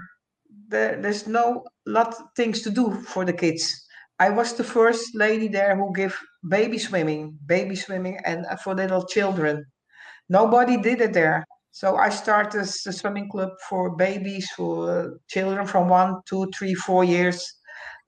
there, 0.70 1.00
there's 1.02 1.28
no 1.28 1.64
lot 1.86 2.16
things 2.36 2.62
to 2.64 2.70
do 2.72 2.92
for 3.08 3.26
the 3.26 3.34
kids. 3.34 3.86
I 4.20 4.30
was 4.30 4.54
the 4.54 4.64
first 4.64 5.16
lady 5.16 5.48
there 5.48 5.76
who 5.76 5.94
give 5.94 6.18
baby 6.48 6.78
swimming, 6.80 7.38
baby 7.46 7.76
swimming, 7.76 8.20
and 8.26 8.46
for 8.64 8.74
little 8.74 9.06
children. 9.06 9.66
Nobody 10.30 10.78
did 10.78 11.02
it 11.02 11.14
there. 11.14 11.44
So 11.74 11.98
I 11.98 12.10
started 12.10 12.62
a 12.62 12.66
swimming 12.68 13.30
club 13.30 13.50
for 13.68 13.96
babies, 13.96 14.48
for 14.52 15.20
children 15.28 15.66
from 15.66 15.90
one, 15.90 16.22
two, 16.28 16.48
three, 16.56 16.76
four 16.76 17.04
years, 17.04 17.44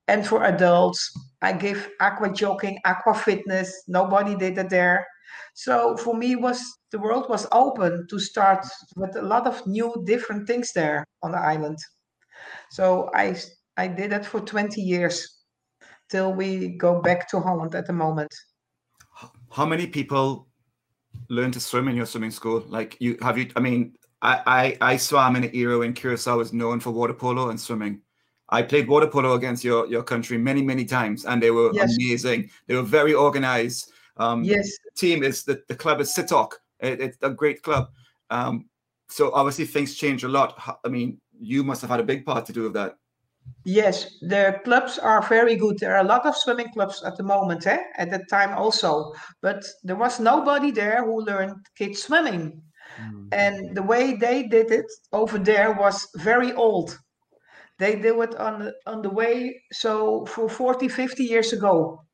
and 0.07 0.25
for 0.25 0.43
adults. 0.43 1.11
I 1.41 1.53
give 1.53 1.89
aqua 1.99 2.31
jogging, 2.31 2.77
aqua 2.85 3.15
fitness. 3.15 3.73
Nobody 3.87 4.35
did 4.35 4.59
it 4.59 4.69
there. 4.69 5.07
So 5.55 5.97
for 5.97 6.15
me, 6.15 6.35
was 6.35 6.61
the 6.91 6.99
world 6.99 7.25
was 7.27 7.47
open 7.51 8.05
to 8.11 8.19
start 8.19 8.63
with 8.95 9.15
a 9.15 9.23
lot 9.23 9.47
of 9.47 9.65
new, 9.65 10.03
different 10.05 10.45
things 10.45 10.71
there 10.73 11.03
on 11.23 11.31
the 11.31 11.39
island. 11.39 11.79
So 12.69 13.09
I 13.15 13.35
I 13.77 13.87
did 13.87 14.13
it 14.13 14.27
for 14.27 14.41
20 14.41 14.79
years 14.79 15.41
till 16.11 16.33
we 16.33 16.77
go 16.77 17.01
back 17.01 17.27
to 17.29 17.39
Holland 17.39 17.73
at 17.73 17.87
the 17.87 17.93
moment. 17.93 18.31
How 19.49 19.65
many 19.65 19.87
people 19.87 20.49
learn 21.29 21.51
to 21.51 21.59
swim 21.59 21.87
in 21.87 21.95
your 21.95 22.05
swimming 22.05 22.31
school? 22.31 22.63
Like 22.67 22.97
you 22.99 23.17
have 23.21 23.37
you? 23.37 23.49
I 23.55 23.59
mean, 23.59 23.95
I 24.21 24.77
I, 24.81 24.93
I 24.93 24.97
swam 24.97 25.35
in 25.35 25.43
an 25.43 25.55
era 25.55 25.79
when 25.79 25.93
Curacao 25.93 26.37
was 26.37 26.53
known 26.53 26.79
for 26.79 26.91
water 26.91 27.13
polo 27.13 27.49
and 27.49 27.59
swimming. 27.59 28.01
I 28.49 28.61
played 28.61 28.87
water 28.87 29.07
polo 29.07 29.33
against 29.33 29.63
your 29.63 29.87
your 29.87 30.03
country 30.03 30.37
many 30.37 30.61
many 30.61 30.85
times, 30.85 31.25
and 31.25 31.41
they 31.41 31.51
were 31.51 31.71
Yes. 31.73 31.95
amazing. 31.97 32.49
They 32.67 32.75
were 32.75 32.83
very 32.83 33.13
organized. 33.13 33.91
Um, 34.17 34.43
Yes, 34.43 34.71
team 34.95 35.23
is 35.23 35.43
the, 35.43 35.61
the 35.67 35.75
club 35.75 35.99
is 35.99 36.15
Sitok. 36.15 36.53
It, 36.79 37.01
it's 37.01 37.17
a 37.21 37.29
great 37.29 37.61
club. 37.63 37.89
Um, 38.29 38.69
so 39.09 39.31
obviously 39.33 39.65
things 39.65 39.95
change 39.95 40.23
a 40.23 40.27
lot. 40.27 40.79
I 40.83 40.89
mean, 40.89 41.19
you 41.39 41.63
must 41.63 41.81
have 41.81 41.89
had 41.89 41.99
a 41.99 42.03
big 42.03 42.25
part 42.25 42.45
to 42.45 42.53
do 42.53 42.63
with 42.63 42.73
that. 42.73 42.97
Yes, 43.65 44.17
the 44.21 44.59
clubs 44.63 44.97
are 44.97 45.21
very 45.21 45.55
good. 45.55 45.77
There 45.79 45.95
are 45.95 46.03
a 46.05 46.07
lot 46.07 46.25
of 46.25 46.35
swimming 46.35 46.71
clubs 46.73 47.03
at 47.03 47.17
the 47.17 47.23
moment, 47.23 47.67
eh? 47.67 47.79
at 47.97 48.11
that 48.11 48.29
time 48.29 48.53
also. 48.57 49.13
But 49.41 49.63
there 49.83 49.95
was 49.95 50.19
nobody 50.19 50.71
there 50.71 51.03
who 51.03 51.21
learned 51.21 51.55
kids 51.77 52.03
swimming. 52.03 52.61
Hmm. 52.97 53.27
And 53.31 53.75
the 53.75 53.83
way 53.83 54.15
they 54.15 54.43
did 54.43 54.71
it 54.71 54.85
over 55.11 55.37
there 55.37 55.73
was 55.73 56.07
very 56.15 56.53
old. 56.53 56.97
They 57.77 57.95
did 57.95 58.15
it 58.17 58.35
on 58.35 58.59
the, 58.59 58.73
on 58.85 59.01
the 59.01 59.09
way, 59.09 59.61
so 59.73 60.25
for 60.27 60.47
40, 60.47 60.87
50 60.87 61.23
years 61.23 61.51
ago. 61.51 62.05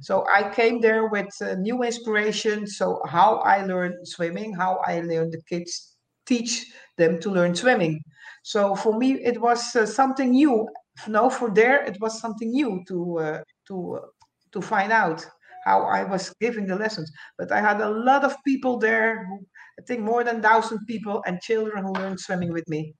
So 0.00 0.24
I 0.32 0.48
came 0.48 0.80
there 0.80 1.08
with 1.08 1.28
uh, 1.42 1.54
new 1.54 1.82
inspiration. 1.82 2.66
So 2.66 3.00
how 3.06 3.36
I 3.36 3.64
learned 3.64 4.06
swimming, 4.08 4.54
how 4.54 4.80
I 4.86 5.00
learned 5.00 5.32
the 5.32 5.42
kids 5.48 5.96
teach 6.26 6.72
them 6.96 7.20
to 7.20 7.30
learn 7.30 7.54
swimming. 7.54 8.02
So 8.42 8.74
for 8.74 8.98
me, 8.98 9.12
it 9.14 9.40
was 9.40 9.74
uh, 9.74 9.86
something 9.86 10.30
new. 10.30 10.68
No, 11.08 11.30
for 11.30 11.50
there, 11.50 11.82
it 11.84 11.98
was 12.00 12.20
something 12.20 12.50
new 12.50 12.82
to 12.88 13.18
uh, 13.18 13.40
to 13.68 13.94
uh, 13.96 14.06
to 14.52 14.60
find 14.60 14.92
out 14.92 15.26
how 15.64 15.82
I 15.82 16.04
was 16.04 16.32
giving 16.40 16.66
the 16.66 16.76
lessons. 16.76 17.10
But 17.38 17.50
I 17.50 17.60
had 17.60 17.80
a 17.80 17.90
lot 17.90 18.22
of 18.24 18.36
people 18.44 18.78
there 18.78 19.26
who 19.26 19.40
I 19.78 19.82
think 19.82 20.00
more 20.00 20.22
than 20.22 20.42
thousand 20.42 20.86
people 20.86 21.22
and 21.26 21.40
children 21.40 21.84
who 21.84 21.92
learned 21.92 22.20
swimming 22.20 22.52
with 22.52 22.68
me. 22.68 22.94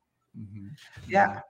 Yeah, 1.07 1.41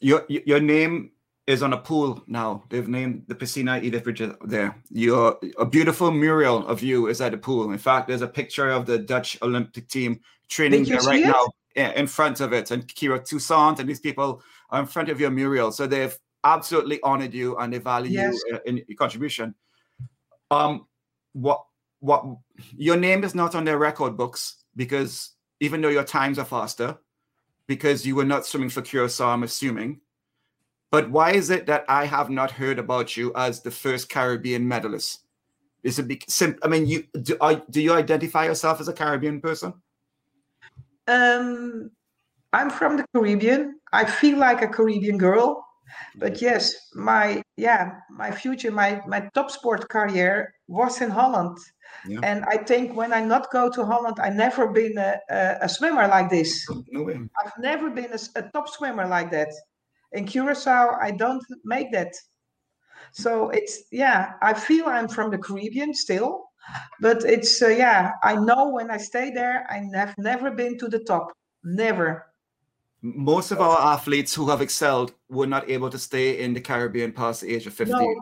Your 0.00 0.24
your 0.28 0.42
your 0.46 0.60
name 0.60 1.10
is 1.46 1.62
on 1.62 1.72
a 1.72 1.78
pool 1.78 2.22
now. 2.26 2.62
They've 2.70 2.88
named 2.88 3.24
the 3.26 3.34
Piscina 3.34 3.82
Enith 3.82 4.04
Brigitha 4.04 4.36
there. 4.48 4.76
Your 4.88 5.38
a 5.58 5.66
beautiful 5.66 6.10
mural 6.10 6.66
of 6.66 6.82
you 6.82 7.08
is 7.08 7.20
at 7.20 7.32
the 7.32 7.38
pool. 7.38 7.72
In 7.72 7.78
fact, 7.78 8.08
there's 8.08 8.22
a 8.22 8.28
picture 8.28 8.70
of 8.70 8.86
the 8.86 8.98
Dutch 8.98 9.36
Olympic 9.42 9.88
team 9.88 10.20
training 10.48 10.84
there 10.84 11.00
right 11.00 11.20
it? 11.20 11.26
now 11.26 11.46
yeah, 11.46 11.61
in 11.74 12.06
front 12.06 12.40
of 12.40 12.52
it. 12.52 12.70
And 12.70 12.86
Kira 12.86 13.20
Toussaint 13.20 13.78
and 13.78 13.88
these 13.88 14.00
people 14.00 14.42
are 14.70 14.80
in 14.80 14.86
front 14.86 15.08
of 15.08 15.20
your 15.20 15.30
mural. 15.30 15.72
So 15.72 15.86
they've 15.86 16.16
absolutely 16.44 17.00
honored 17.02 17.34
you 17.34 17.56
and 17.58 17.72
they 17.72 17.78
value 17.78 18.12
Yes. 18.12 18.40
you 18.46 18.56
uh, 18.56 18.58
in 18.66 18.82
your 18.88 18.96
contribution. 18.96 19.54
Um, 20.50 20.86
what 21.32 21.64
what 22.00 22.24
your 22.76 22.96
name 22.96 23.24
is 23.24 23.34
not 23.34 23.54
on 23.54 23.64
their 23.64 23.78
record 23.78 24.16
books 24.16 24.64
because 24.76 25.30
even 25.60 25.80
though 25.80 25.88
your 25.88 26.04
times 26.04 26.38
are 26.38 26.44
faster, 26.44 26.98
because 27.68 28.04
you 28.04 28.16
were 28.16 28.24
not 28.24 28.44
swimming 28.44 28.68
for 28.68 28.82
Curacao, 28.82 29.28
I'm 29.28 29.44
assuming. 29.44 30.00
But 30.90 31.10
why 31.10 31.30
is 31.32 31.48
it 31.48 31.66
that 31.66 31.84
I 31.88 32.04
have 32.04 32.28
not 32.28 32.50
heard 32.50 32.78
about 32.78 33.16
you 33.16 33.32
as 33.34 33.62
the 33.62 33.70
first 33.70 34.10
Caribbean 34.10 34.66
medalist? 34.66 35.20
Is 35.82 35.98
it 35.98 36.24
sim- 36.28 36.58
I 36.62 36.68
mean, 36.68 36.86
you 36.86 37.04
do, 37.22 37.36
I, 37.40 37.62
do 37.70 37.80
you 37.80 37.92
identify 37.94 38.44
yourself 38.44 38.80
as 38.80 38.88
a 38.88 38.92
Caribbean 38.92 39.40
person? 39.40 39.72
Um, 41.08 41.90
I'm 42.52 42.70
from 42.70 42.96
the 42.96 43.04
Caribbean. 43.14 43.80
I 43.92 44.04
feel 44.04 44.38
like 44.38 44.62
a 44.62 44.68
Caribbean 44.68 45.18
girl. 45.18 45.64
But 46.16 46.40
yes, 46.40 46.74
my 46.94 47.42
yeah, 47.56 47.92
my 48.10 48.30
future, 48.30 48.70
my 48.70 49.02
my 49.06 49.28
top 49.34 49.50
sport 49.50 49.88
career 49.88 50.54
was 50.68 51.00
in 51.00 51.10
Holland. 51.10 51.58
Yeah. 52.06 52.20
And 52.22 52.44
I 52.46 52.56
think 52.56 52.96
when 52.96 53.12
I 53.12 53.20
not 53.20 53.50
go 53.50 53.70
to 53.70 53.84
Holland, 53.84 54.18
I 54.18 54.30
never 54.30 54.68
been 54.68 54.96
a, 54.96 55.18
a, 55.28 55.58
a 55.62 55.68
swimmer 55.68 56.08
like 56.08 56.30
this. 56.30 56.66
No 56.90 57.02
way. 57.04 57.20
I've 57.44 57.52
never 57.58 57.90
been 57.90 58.12
a 58.12 58.42
top 58.54 58.68
swimmer 58.68 59.06
like 59.06 59.30
that. 59.32 59.52
In 60.12 60.26
Curacao, 60.26 60.96
I 61.00 61.10
don't 61.10 61.44
make 61.64 61.92
that. 61.92 62.12
So 63.12 63.50
it's 63.50 63.84
yeah, 63.92 64.32
I 64.40 64.54
feel 64.54 64.86
I'm 64.86 65.08
from 65.08 65.30
the 65.30 65.38
Caribbean 65.38 65.92
still, 65.94 66.44
but 67.00 67.24
it's 67.24 67.60
uh, 67.62 67.68
yeah, 67.68 68.12
I 68.22 68.36
know 68.36 68.70
when 68.70 68.90
I 68.90 68.96
stay 68.98 69.30
there, 69.30 69.66
I 69.70 69.82
have 69.96 70.14
never 70.18 70.50
been 70.50 70.78
to 70.78 70.88
the 70.88 71.00
top, 71.00 71.32
never. 71.64 72.26
Most 73.02 73.50
of 73.50 73.60
our 73.60 73.94
athletes 73.94 74.32
who 74.32 74.48
have 74.48 74.60
excelled 74.60 75.12
were 75.28 75.48
not 75.48 75.68
able 75.68 75.90
to 75.90 75.98
stay 75.98 76.38
in 76.38 76.54
the 76.54 76.60
Caribbean 76.60 77.12
past 77.12 77.40
the 77.40 77.52
age 77.52 77.66
of 77.66 77.74
15. 77.74 77.98
No, 77.98 78.14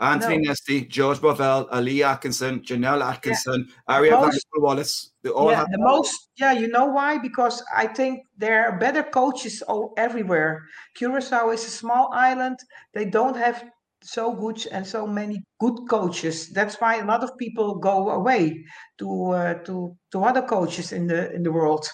Anthony 0.00 0.38
no. 0.38 0.50
Nesty, 0.50 0.82
George 0.82 1.18
Bovell, 1.18 1.66
Ali 1.72 2.04
Atkinson, 2.04 2.60
Janelle 2.60 3.04
Atkinson, 3.04 3.68
Aria 3.88 4.12
Most- 4.12 4.46
Wallace. 4.56 5.10
They 5.22 5.30
all 5.30 5.50
yeah, 5.50 5.56
have 5.56 5.70
the 5.70 5.78
most 5.78 6.28
yeah, 6.38 6.52
you 6.52 6.68
know 6.68 6.86
why? 6.86 7.18
Because 7.18 7.62
I 7.76 7.88
think 7.88 8.22
there 8.36 8.64
are 8.64 8.78
better 8.78 9.02
coaches 9.02 9.60
all 9.62 9.92
everywhere. 9.96 10.64
Curacao 10.94 11.50
is 11.50 11.66
a 11.66 11.70
small 11.70 12.10
island; 12.12 12.58
they 12.94 13.06
don't 13.06 13.36
have 13.36 13.64
so 14.02 14.32
good 14.32 14.66
and 14.72 14.86
so 14.86 15.06
many 15.06 15.42
good 15.60 15.76
coaches. 15.88 16.48
That's 16.50 16.76
why 16.76 16.96
a 16.96 17.04
lot 17.04 17.22
of 17.22 17.36
people 17.36 17.76
go 17.76 18.10
away 18.10 18.64
to 18.98 19.30
uh, 19.30 19.54
to 19.64 19.96
to 20.12 20.24
other 20.24 20.42
coaches 20.42 20.92
in 20.92 21.06
the 21.06 21.32
in 21.32 21.42
the 21.42 21.52
world. 21.52 21.86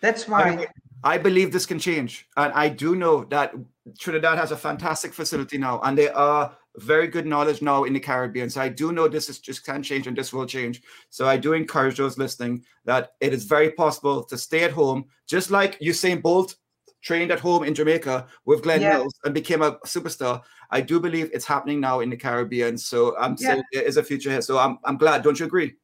That's 0.00 0.28
why. 0.28 0.66
I, 1.02 1.16
believe 1.16 1.50
this 1.50 1.64
can 1.64 1.78
change, 1.78 2.28
and 2.36 2.52
I 2.52 2.68
do 2.68 2.94
know 2.94 3.24
that 3.30 3.54
Trinidad 3.98 4.36
has 4.36 4.52
a 4.52 4.56
fantastic 4.56 5.14
facility 5.14 5.56
now, 5.56 5.80
and 5.80 5.96
they 5.96 6.10
are 6.10 6.54
very 6.76 7.06
good 7.06 7.26
knowledge 7.26 7.62
now 7.62 7.84
in 7.84 7.92
the 7.92 8.00
Caribbean. 8.00 8.50
So 8.50 8.60
I 8.60 8.68
do 8.68 8.92
know 8.92 9.08
this 9.08 9.28
is 9.28 9.38
just 9.38 9.64
can 9.64 9.82
change 9.82 10.06
and 10.06 10.16
this 10.16 10.32
will 10.32 10.46
change. 10.46 10.82
So 11.10 11.26
I 11.26 11.36
do 11.36 11.52
encourage 11.52 11.96
those 11.96 12.18
listening 12.18 12.64
that 12.84 13.12
it 13.20 13.32
is 13.32 13.44
very 13.44 13.70
possible 13.72 14.24
to 14.24 14.38
stay 14.38 14.62
at 14.62 14.72
home, 14.72 15.06
just 15.26 15.50
like 15.50 15.78
Usain 15.80 16.22
Bolt 16.22 16.56
trained 17.02 17.30
at 17.30 17.40
home 17.40 17.64
in 17.64 17.74
Jamaica 17.74 18.26
with 18.44 18.62
Glenn 18.62 18.82
yeah. 18.82 18.98
Mills 18.98 19.14
and 19.24 19.34
became 19.34 19.62
a 19.62 19.78
superstar. 19.86 20.42
I 20.70 20.80
do 20.80 21.00
believe 21.00 21.30
it's 21.32 21.44
happening 21.44 21.80
now 21.80 22.00
in 22.00 22.10
the 22.10 22.16
Caribbean. 22.16 22.78
So 22.78 23.16
I'm 23.18 23.36
yeah. 23.38 23.48
saying 23.48 23.62
there 23.72 23.82
is 23.82 23.96
a 23.96 24.02
future 24.02 24.30
here. 24.30 24.42
So 24.42 24.58
I'm 24.58 24.78
I'm 24.84 24.96
glad. 24.96 25.22
Don't 25.22 25.38
you 25.38 25.46
agree? 25.46 25.74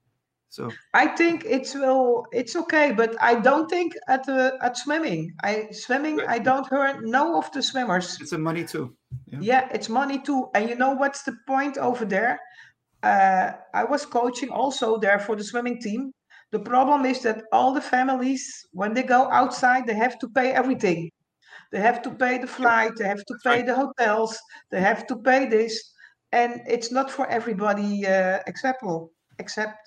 So 0.49 0.71
I 0.95 1.09
think 1.09 1.45
it's 1.45 1.75
will 1.75 2.27
it's 2.33 2.57
okay, 2.57 2.93
but 2.93 3.21
I 3.21 3.35
don't 3.35 3.69
think 3.69 3.93
at 4.09 4.25
the 4.25 4.57
at 4.63 4.77
swimming. 4.77 5.35
I 5.43 5.69
swimming 5.71 6.17
right. 6.19 6.29
I 6.29 6.39
don't 6.39 6.69
hear 6.69 7.01
no 7.03 7.37
of 7.37 7.51
the 7.53 7.63
swimmers. 7.63 8.19
It's 8.21 8.33
a 8.33 8.39
money 8.39 8.65
too. 8.65 8.97
Yeah. 9.27 9.39
yeah, 9.41 9.69
it's 9.73 9.89
money 9.89 10.19
too. 10.19 10.49
And 10.55 10.69
you 10.69 10.77
know 10.77 10.93
what's 10.93 11.23
the 11.25 11.37
point 11.47 11.79
over 11.79 12.05
there? 12.05 12.41
Uh, 13.03 13.53
I 13.75 13.85
was 13.85 14.07
coaching 14.07 14.51
also 14.51 14.99
there 14.99 15.19
for 15.19 15.37
the 15.37 15.45
swimming 15.45 15.81
team. 15.81 16.13
The 16.53 16.61
problem 16.61 17.05
is 17.05 17.23
that 17.23 17.43
all 17.53 17.75
the 17.75 17.81
families, 17.81 18.67
when 18.73 18.95
they 18.95 19.03
go 19.03 19.29
outside, 19.31 19.87
they 19.87 19.95
have 19.95 20.19
to 20.21 20.29
pay 20.29 20.53
everything. 20.53 21.11
They 21.73 21.81
have 21.81 22.03
to 22.03 22.11
pay 22.11 22.39
the 22.39 22.47
flight, 22.47 22.93
they 22.97 23.07
have 23.07 23.25
to 23.25 23.35
pay 23.45 23.63
the 23.63 23.75
hotels, 23.75 24.39
they 24.71 24.81
have 24.81 25.07
to 25.09 25.17
pay 25.17 25.49
this, 25.49 25.93
and 26.33 26.61
it's 26.67 26.91
not 26.93 27.11
for 27.11 27.27
everybody 27.27 28.07
uh, 28.07 28.41
acceptable. 28.47 29.11
Except, 29.39 29.79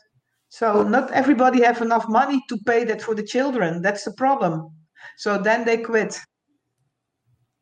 so 0.49 0.84
not 0.84 1.11
everybody 1.11 1.63
have 1.63 1.82
enough 1.82 2.07
money 2.07 2.43
to 2.49 2.57
pay 2.65 2.84
that 2.86 3.01
for 3.01 3.15
the 3.15 3.23
children. 3.23 3.82
That's 3.82 4.03
the 4.03 4.13
problem. 4.13 4.71
So 5.17 5.38
then 5.38 5.65
they 5.65 5.77
quit. 5.77 6.19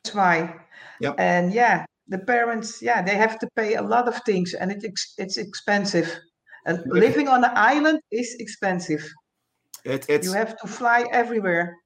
That's 0.04 0.16
why. 0.16 0.56
Yep. 1.00 1.16
And 1.18 1.54
yeah, 1.54 1.86
the 2.08 2.20
parents, 2.20 2.82
yeah, 2.82 3.02
they 3.02 3.16
have 3.16 3.40
to 3.40 3.48
pay 3.56 3.76
a 3.76 3.82
lot 3.82 4.08
of 4.08 4.22
things, 4.26 4.54
and 4.54 4.72
it's 4.72 5.14
it's 5.18 5.38
expensive. 5.38 6.20
And 6.66 6.84
living 6.88 7.30
on 7.30 7.44
an 7.44 7.52
island 7.56 8.00
is 8.12 8.36
expensive. 8.40 9.04
It, 9.86 10.06
it's 10.10 10.28
you 10.28 10.34
have 10.34 10.58
to 10.58 10.68
fly 10.68 11.06
everywhere. 11.12 11.78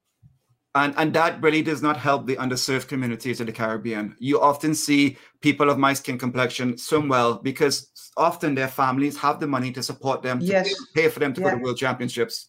And 0.74 0.94
and 0.98 1.14
that 1.14 1.42
really 1.42 1.62
does 1.62 1.82
not 1.82 1.98
help 1.98 2.26
the 2.26 2.38
underserved 2.38 2.88
communities 2.88 3.42
in 3.42 3.46
the 3.46 3.52
Caribbean. 3.52 4.16
You 4.20 4.40
often 4.40 4.74
see 4.74 5.18
people 5.42 5.70
of 5.70 5.78
my 5.78 5.94
skin 5.94 6.18
complexion 6.18 6.78
swim 6.78 7.10
well 7.10 7.36
because 7.36 7.90
often 8.16 8.56
their 8.56 8.70
families 8.70 9.18
have 9.18 9.40
the 9.40 9.48
money 9.48 9.72
to 9.74 9.84
support 9.84 10.22
them, 10.22 10.40
to 10.40 10.46
yes. 10.46 10.74
pay, 10.96 11.10
for 11.10 11.20
them 11.20 11.34
to 11.34 11.42
yeah. 11.42 11.52
go 11.52 11.58
to 11.58 11.64
World 11.64 11.78
Championships. 11.78 12.48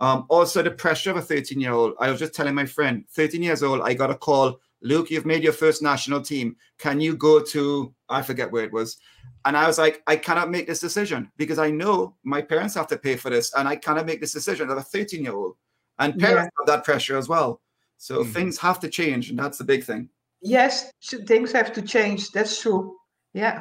Um, 0.00 0.24
also, 0.28 0.62
the 0.62 0.70
pressure 0.70 1.10
of 1.10 1.18
a 1.18 1.22
13 1.22 1.60
year 1.60 1.72
old. 1.72 1.94
I 2.00 2.10
was 2.10 2.20
just 2.20 2.34
telling 2.34 2.54
my 2.54 2.64
friend, 2.64 3.04
13 3.10 3.42
years 3.42 3.62
old, 3.62 3.82
I 3.82 3.92
got 3.94 4.10
a 4.10 4.14
call 4.14 4.60
Luke, 4.80 5.10
you've 5.10 5.26
made 5.26 5.42
your 5.42 5.52
first 5.52 5.82
national 5.82 6.20
team. 6.20 6.56
Can 6.78 7.00
you 7.00 7.16
go 7.16 7.42
to, 7.42 7.92
I 8.08 8.22
forget 8.22 8.52
where 8.52 8.64
it 8.64 8.72
was. 8.72 8.96
And 9.44 9.56
I 9.56 9.66
was 9.66 9.78
like, 9.78 10.02
I 10.06 10.16
cannot 10.16 10.50
make 10.50 10.66
this 10.66 10.80
decision 10.80 11.30
because 11.36 11.58
I 11.58 11.70
know 11.70 12.14
my 12.22 12.42
parents 12.42 12.74
have 12.74 12.86
to 12.88 12.96
pay 12.96 13.16
for 13.16 13.30
this 13.30 13.52
and 13.54 13.66
I 13.66 13.76
cannot 13.76 14.06
make 14.06 14.20
this 14.20 14.32
decision 14.32 14.70
as 14.70 14.78
a 14.78 14.82
13 14.82 15.24
year 15.24 15.34
old. 15.34 15.56
And 15.98 16.18
parents 16.18 16.50
yeah. 16.54 16.60
have 16.60 16.66
that 16.66 16.84
pressure 16.84 17.16
as 17.16 17.28
well. 17.28 17.60
So 17.96 18.20
mm-hmm. 18.20 18.32
things 18.32 18.58
have 18.58 18.78
to 18.80 18.88
change. 18.88 19.30
And 19.30 19.38
that's 19.38 19.58
the 19.58 19.64
big 19.64 19.84
thing. 19.84 20.08
Yes, 20.40 20.92
things 21.26 21.50
have 21.52 21.72
to 21.72 21.82
change. 21.82 22.30
That's 22.30 22.60
true. 22.60 22.96
Yeah. 23.34 23.60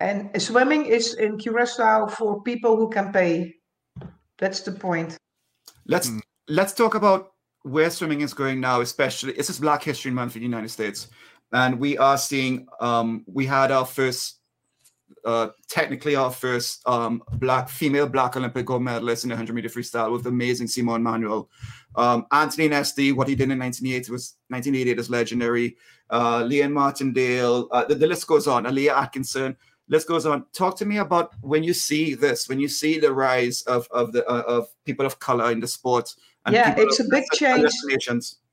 And 0.00 0.30
swimming 0.42 0.86
is 0.86 1.14
in 1.14 1.38
Curacao 1.38 2.08
for 2.08 2.42
people 2.42 2.76
who 2.76 2.90
can 2.90 3.12
pay. 3.12 3.54
That's 4.38 4.60
the 4.60 4.72
point. 4.72 5.16
Let's 5.86 6.08
mm. 6.10 6.20
let's 6.48 6.72
talk 6.72 6.94
about 6.94 7.32
where 7.62 7.90
swimming 7.90 8.20
is 8.20 8.34
going 8.34 8.60
now, 8.60 8.80
especially 8.80 9.32
this 9.32 9.48
is 9.50 9.60
Black 9.60 9.82
History 9.82 10.10
Month 10.10 10.36
in 10.36 10.42
the 10.42 10.46
United 10.46 10.70
States, 10.70 11.08
and 11.52 11.78
we 11.78 11.96
are 11.96 12.18
seeing 12.18 12.66
um, 12.80 13.24
we 13.26 13.46
had 13.46 13.70
our 13.70 13.86
first, 13.86 14.40
uh, 15.24 15.48
technically 15.68 16.16
our 16.16 16.30
first 16.30 16.86
um, 16.86 17.22
black 17.34 17.68
female 17.68 18.08
black 18.08 18.36
Olympic 18.36 18.66
gold 18.66 18.82
medalist 18.82 19.24
in 19.24 19.28
the 19.28 19.34
100 19.34 19.54
meter 19.54 19.68
freestyle 19.68 20.12
with 20.12 20.26
amazing 20.26 20.66
Simone 20.66 21.02
Manuel. 21.02 21.48
Um, 21.96 22.26
Anthony 22.32 22.68
Nesty, 22.68 23.12
what 23.12 23.28
he 23.28 23.34
did 23.34 23.50
in 23.50 23.58
1988 23.58 24.10
was 24.10 24.34
1988 24.48 24.98
is 24.98 25.10
legendary. 25.10 25.76
Uh, 26.10 26.42
Leah 26.44 26.68
Martindale, 26.68 27.68
uh, 27.70 27.84
the, 27.84 27.94
the, 27.94 28.06
list 28.06 28.26
goes 28.26 28.46
on. 28.46 28.66
Alia 28.66 28.94
Atkinson. 28.96 29.56
List 29.88 30.08
goes 30.08 30.26
on. 30.26 30.46
Talk 30.52 30.76
to 30.78 30.86
me 30.86 30.98
about 30.98 31.34
when 31.42 31.62
you 31.62 31.74
see 31.74 32.14
this, 32.14 32.48
when 32.48 32.58
you 32.58 32.68
see 32.68 32.98
the 32.98 33.12
rise 33.12 33.62
of 33.62 33.86
of 33.90 34.12
the 34.12 34.26
uh, 34.26 34.42
of 34.46 34.68
people 34.84 35.04
of 35.04 35.18
color 35.18 35.50
in 35.50 35.60
the 35.60 35.68
sport 35.68 36.14
yeah, 36.52 36.74
it's 36.76 37.00
a 37.00 37.04
big 37.04 37.24
change. 37.32 37.70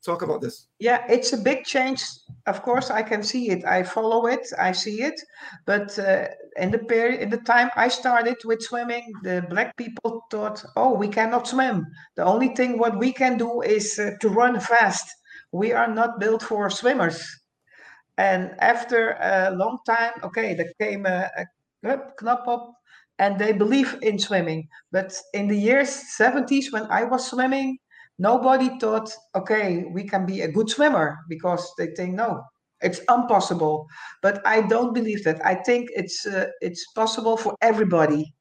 Talk 0.03 0.23
about 0.23 0.41
this. 0.41 0.67
Yeah, 0.79 1.05
it's 1.07 1.31
a 1.33 1.37
big 1.37 1.63
change. 1.63 2.03
Of 2.47 2.63
course, 2.63 2.89
I 2.89 3.03
can 3.03 3.21
see 3.21 3.51
it. 3.51 3.63
I 3.65 3.83
follow 3.83 4.25
it. 4.25 4.47
I 4.57 4.71
see 4.71 5.03
it. 5.03 5.21
But 5.67 5.97
uh, 5.99 6.27
in 6.57 6.71
the 6.71 6.79
period, 6.79 7.21
in 7.21 7.29
the 7.29 7.37
time 7.37 7.69
I 7.75 7.87
started 7.87 8.37
with 8.43 8.63
swimming, 8.63 9.13
the 9.21 9.45
black 9.47 9.77
people 9.77 10.25
thought, 10.31 10.65
"Oh, 10.75 10.93
we 10.95 11.07
cannot 11.07 11.47
swim. 11.47 11.85
The 12.15 12.25
only 12.25 12.49
thing 12.55 12.79
what 12.79 12.97
we 12.97 13.13
can 13.13 13.37
do 13.37 13.61
is 13.61 13.99
uh, 13.99 14.11
to 14.21 14.29
run 14.29 14.59
fast. 14.59 15.07
We 15.51 15.71
are 15.71 15.93
not 15.93 16.19
built 16.19 16.41
for 16.41 16.69
swimmers." 16.71 17.21
And 18.17 18.55
after 18.59 19.17
a 19.21 19.51
long 19.51 19.79
time, 19.85 20.13
okay, 20.23 20.55
there 20.55 20.73
came 20.79 21.05
a, 21.05 21.29
a 21.37 21.45
knop 21.83 22.73
and 23.19 23.39
they 23.39 23.51
believe 23.51 23.97
in 24.01 24.17
swimming. 24.17 24.67
But 24.91 25.15
in 25.33 25.47
the 25.47 25.57
years 25.57 26.03
70s, 26.19 26.71
when 26.71 26.87
I 26.89 27.03
was 27.03 27.27
swimming, 27.27 27.77
nobody 28.19 28.69
thought, 28.79 29.11
okay, 29.35 29.85
we 29.91 30.03
can 30.03 30.25
be 30.25 30.41
a 30.41 30.51
good 30.51 30.69
swimmer 30.69 31.19
because 31.29 31.71
they 31.77 31.87
think, 31.95 32.15
no, 32.15 32.43
it's 32.81 32.99
impossible. 33.09 33.87
But 34.21 34.45
I 34.45 34.61
don't 34.61 34.93
believe 34.93 35.23
that. 35.23 35.45
I 35.45 35.55
think 35.55 35.89
it's 35.95 36.25
uh, 36.25 36.47
it's 36.61 36.85
possible 36.93 37.37
for 37.37 37.55
everybody. 37.61 38.33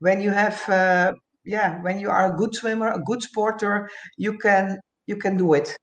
When 0.00 0.20
you 0.20 0.30
have, 0.30 0.68
uh, 0.68 1.14
yeah, 1.44 1.80
when 1.82 1.98
you 2.00 2.10
are 2.10 2.32
a 2.32 2.36
good 2.36 2.54
swimmer, 2.54 2.88
a 2.92 3.00
good 3.00 3.20
sporter, 3.20 3.88
you 4.16 4.38
can 4.38 4.78
you 5.06 5.16
can 5.16 5.36
do 5.36 5.54
it. 5.54 5.76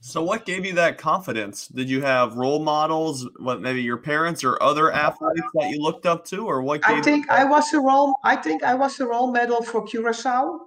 So, 0.00 0.22
what 0.22 0.46
gave 0.46 0.64
you 0.64 0.74
that 0.74 0.96
confidence? 0.96 1.66
Did 1.66 1.90
you 1.90 2.00
have 2.02 2.36
role 2.36 2.60
models, 2.60 3.28
what 3.40 3.60
maybe 3.60 3.82
your 3.82 3.96
parents 3.96 4.44
or 4.44 4.62
other 4.62 4.92
athletes 4.92 5.42
that 5.54 5.70
you 5.70 5.82
looked 5.82 6.06
up 6.06 6.24
to, 6.26 6.46
or 6.46 6.62
what? 6.62 6.80
I 6.88 7.00
think 7.02 7.28
I 7.28 7.44
was 7.44 7.72
a 7.74 7.80
role. 7.80 8.14
I 8.24 8.36
think 8.36 8.62
I 8.62 8.74
was 8.74 9.00
a 9.00 9.06
role 9.06 9.32
model 9.32 9.62
for 9.62 9.84
Curacao, 9.84 10.60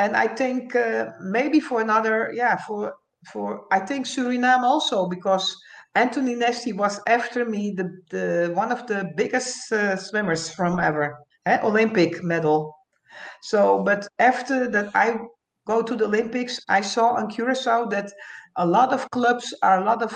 and 0.00 0.16
I 0.16 0.28
think 0.28 0.74
uh, 0.74 1.10
maybe 1.20 1.60
for 1.60 1.82
another, 1.82 2.32
yeah, 2.34 2.56
for 2.56 2.94
for 3.30 3.66
I 3.70 3.80
think 3.80 4.06
Suriname 4.06 4.62
also 4.62 5.06
because 5.06 5.54
Anthony 5.94 6.34
Nesty 6.34 6.72
was 6.72 7.00
after 7.06 7.44
me 7.44 7.74
the 7.76 7.86
the 8.10 8.52
one 8.54 8.72
of 8.72 8.86
the 8.86 9.12
biggest 9.16 9.70
uh, 9.72 9.96
swimmers 9.96 10.48
from 10.48 10.80
ever, 10.80 11.18
eh? 11.44 11.58
Olympic 11.62 12.24
medal. 12.24 12.74
So, 13.42 13.82
but 13.84 14.08
after 14.18 14.70
that, 14.70 14.88
I 14.94 15.18
go 15.66 15.82
to 15.82 15.94
the 15.94 16.06
Olympics. 16.06 16.58
I 16.68 16.80
saw 16.80 17.06
on 17.18 17.28
Curacao 17.28 17.86
that 17.90 18.10
a 18.56 18.66
lot 18.66 18.92
of 18.94 19.10
clubs 19.10 19.52
are 19.62 19.80
a 19.80 19.84
lot 19.84 20.02
of 20.02 20.12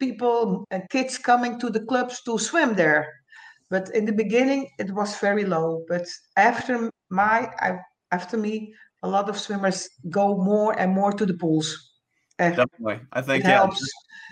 people 0.00 0.64
and 0.72 0.90
kids 0.90 1.18
coming 1.18 1.60
to 1.60 1.70
the 1.70 1.84
clubs 1.86 2.22
to 2.24 2.38
swim 2.38 2.74
there. 2.74 3.06
But 3.70 3.94
in 3.94 4.04
the 4.06 4.12
beginning, 4.12 4.70
it 4.78 4.90
was 4.90 5.20
very 5.20 5.44
low. 5.44 5.84
But 5.88 6.06
after 6.36 6.90
my, 7.10 7.48
I, 7.60 7.78
after 8.10 8.36
me, 8.36 8.74
a 9.02 9.08
lot 9.08 9.28
of 9.28 9.38
swimmers 9.38 9.88
go 10.10 10.36
more 10.36 10.78
and 10.78 10.92
more 10.92 11.12
to 11.12 11.26
the 11.26 11.34
pools. 11.34 11.92
Uh, 12.38 12.50
Definitely, 12.50 13.00
I 13.12 13.22
think 13.22 13.44
it 13.44 13.48
yeah. 13.48 13.56
helps. 13.56 13.86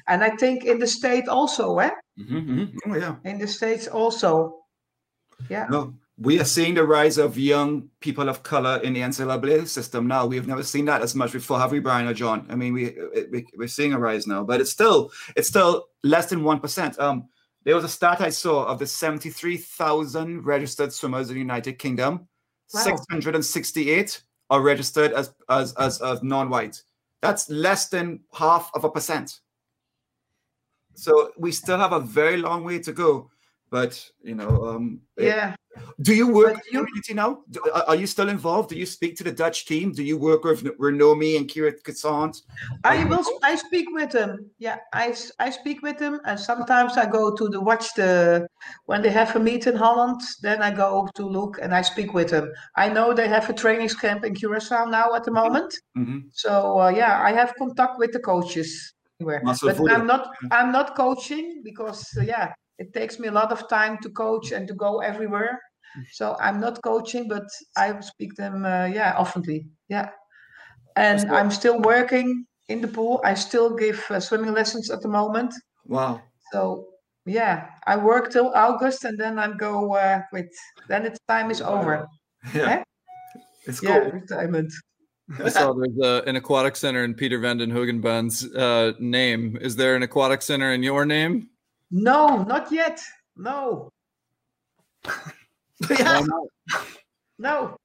And 0.06 0.24
I 0.24 0.30
think 0.30 0.64
in 0.64 0.78
the 0.78 0.86
state 0.86 1.28
also, 1.28 1.78
eh? 1.78 1.90
Mm-hmm, 2.18 2.60
mm-hmm. 2.60 2.92
Oh 2.92 2.96
yeah. 2.96 3.16
In 3.24 3.38
the 3.38 3.46
states 3.46 3.86
also, 3.86 4.60
yeah. 5.50 5.66
No, 5.70 5.94
we 6.16 6.40
are 6.40 6.44
seeing 6.44 6.74
the 6.74 6.84
rise 6.84 7.18
of 7.18 7.38
young 7.38 7.88
people 8.00 8.28
of 8.28 8.42
color 8.42 8.80
in 8.82 8.92
the 8.92 9.00
NCAA 9.00 9.66
system 9.68 10.08
now. 10.08 10.26
We've 10.26 10.46
never 10.46 10.62
seen 10.62 10.86
that 10.86 11.02
as 11.02 11.14
much 11.14 11.32
before, 11.32 11.58
have 11.58 11.72
we, 11.72 11.78
Brian 11.78 12.08
or 12.08 12.14
John? 12.14 12.46
I 12.50 12.56
mean, 12.56 12.72
we, 12.72 12.96
we 13.30 13.46
we're 13.56 13.68
seeing 13.68 13.92
a 13.92 13.98
rise 13.98 14.26
now, 14.26 14.42
but 14.42 14.60
it's 14.60 14.70
still 14.70 15.12
it's 15.36 15.48
still 15.48 15.88
less 16.02 16.26
than 16.26 16.42
one 16.42 16.60
percent. 16.60 16.98
Um, 16.98 17.28
there 17.64 17.74
was 17.74 17.84
a 17.84 17.88
stat 17.88 18.20
I 18.20 18.30
saw 18.30 18.64
of 18.64 18.78
the 18.78 18.86
seventy-three 18.86 19.58
thousand 19.58 20.46
registered 20.46 20.92
swimmers 20.92 21.28
in 21.28 21.34
the 21.34 21.40
United 21.40 21.78
Kingdom. 21.78 22.26
Wow. 22.72 22.80
Six 22.80 23.00
hundred 23.10 23.34
and 23.34 23.44
sixty-eight 23.44 24.22
are 24.50 24.62
registered 24.62 25.12
as 25.12 25.34
as 25.48 25.74
as, 25.74 26.00
as 26.00 26.22
non-white. 26.22 26.82
That's 27.20 27.50
less 27.50 27.88
than 27.88 28.20
half 28.32 28.70
of 28.74 28.84
a 28.84 28.90
percent. 28.90 29.40
So 30.94 31.32
we 31.36 31.52
still 31.52 31.78
have 31.78 31.92
a 31.92 32.00
very 32.00 32.36
long 32.36 32.64
way 32.64 32.78
to 32.80 32.92
go 32.92 33.30
but 33.70 34.10
you 34.22 34.34
know 34.34 34.66
um, 34.68 35.00
yeah 35.16 35.54
Do 36.00 36.14
you 36.14 36.26
work 36.32 36.54
But 36.54 36.62
in 36.66 36.72
the 36.72 36.78
you- 36.78 36.84
community 36.86 37.14
now? 37.14 37.30
Do- 37.50 37.60
Are 37.86 37.94
you 37.96 38.06
still 38.06 38.28
involved? 38.28 38.68
Do 38.70 38.76
you 38.76 38.86
speak 38.86 39.16
to 39.18 39.24
the 39.24 39.32
Dutch 39.32 39.66
team? 39.66 39.92
Do 39.92 40.02
you 40.02 40.16
work 40.16 40.44
with 40.44 40.62
Ranomi 40.78 41.36
and 41.36 41.48
Kira 41.48 41.72
Toussaint? 41.82 42.42
I 42.84 43.04
will. 43.04 43.24
I 43.42 43.56
speak 43.56 43.86
with 43.92 44.10
them. 44.10 44.50
Yeah, 44.58 44.78
I, 44.92 45.14
I 45.38 45.50
speak 45.50 45.82
with 45.82 45.98
them, 45.98 46.20
and 46.24 46.38
sometimes 46.38 46.96
I 46.96 47.06
go 47.06 47.34
to 47.34 47.48
the 47.48 47.60
watch 47.60 47.94
the 47.94 48.46
when 48.86 49.02
they 49.02 49.10
have 49.10 49.34
a 49.36 49.40
meet 49.40 49.66
in 49.66 49.76
Holland. 49.76 50.20
Then 50.42 50.62
I 50.62 50.70
go 50.70 51.08
to 51.14 51.24
look 51.26 51.58
and 51.62 51.74
I 51.74 51.82
speak 51.82 52.14
with 52.14 52.30
them. 52.30 52.52
I 52.76 52.88
know 52.88 53.12
they 53.12 53.28
have 53.28 53.48
a 53.50 53.52
trainings 53.52 53.94
camp 53.94 54.24
in 54.24 54.34
Curacao 54.34 54.84
now 54.86 55.14
at 55.14 55.24
the 55.24 55.32
moment. 55.32 55.74
Mhm. 55.96 56.24
So 56.32 56.78
uh, 56.80 56.90
yeah, 56.90 57.20
I 57.22 57.32
have 57.32 57.54
contact 57.56 57.98
with 57.98 58.12
the 58.12 58.20
coaches. 58.20 58.94
Muscle 59.20 59.68
But 59.68 59.76
Voodoo. 59.78 59.94
I'm 59.94 60.06
not. 60.06 60.30
I'm 60.52 60.70
not 60.70 60.94
coaching 60.94 61.62
because 61.64 62.06
uh, 62.16 62.22
yeah, 62.22 62.52
it 62.78 62.92
takes 62.94 63.18
me 63.18 63.26
a 63.28 63.32
lot 63.32 63.50
of 63.50 63.68
time 63.68 63.98
to 64.02 64.08
coach 64.10 64.52
and 64.52 64.68
to 64.68 64.74
go 64.74 65.00
everywhere. 65.00 65.60
So 66.12 66.36
I'm 66.40 66.60
not 66.60 66.80
coaching, 66.82 67.28
but 67.28 67.44
I 67.76 67.98
speak 68.00 68.34
them. 68.34 68.64
Uh, 68.64 68.86
yeah, 68.86 69.14
oftenly. 69.18 69.66
Yeah, 69.88 70.10
and 70.96 71.20
So- 71.20 71.28
I'm 71.28 71.50
still 71.50 71.80
working 71.80 72.46
in 72.68 72.80
the 72.80 72.88
pool. 72.88 73.20
I 73.24 73.34
still 73.34 73.74
give 73.76 74.04
uh, 74.10 74.20
swimming 74.20 74.52
lessons 74.52 74.90
at 74.90 75.00
the 75.02 75.08
moment. 75.08 75.54
Wow. 75.86 76.20
So 76.52 76.86
yeah, 77.26 77.68
I 77.86 77.96
work 77.96 78.30
till 78.30 78.52
August 78.54 79.04
and 79.04 79.18
then 79.18 79.38
I'm 79.38 79.56
go 79.56 79.94
uh, 79.94 80.22
with. 80.32 80.50
Then 80.88 81.04
its 81.06 81.18
time 81.28 81.50
is 81.50 81.60
over. 81.60 82.06
Yeah. 82.54 82.70
Eh? 82.70 82.82
It's 83.66 83.82
Yeah, 83.82 83.98
retirement. 83.98 84.72
I 85.44 85.48
saw 85.48 85.74
there's 85.74 85.98
a, 86.02 86.22
an 86.28 86.36
aquatic 86.36 86.76
center 86.76 87.04
in 87.04 87.14
Peter 87.14 87.38
Vanden 87.38 87.70
Hoogenband's 87.70 88.46
uh, 88.54 88.92
name. 89.00 89.58
Is 89.60 89.74
there 89.76 89.96
an 89.96 90.02
aquatic 90.04 90.40
center 90.40 90.72
in 90.72 90.82
your 90.82 91.04
name? 91.04 91.50
No, 91.90 92.44
not 92.44 92.70
yet. 92.70 93.02
No, 93.36 93.90
Yeah. 95.90 96.22
No. 97.38 97.78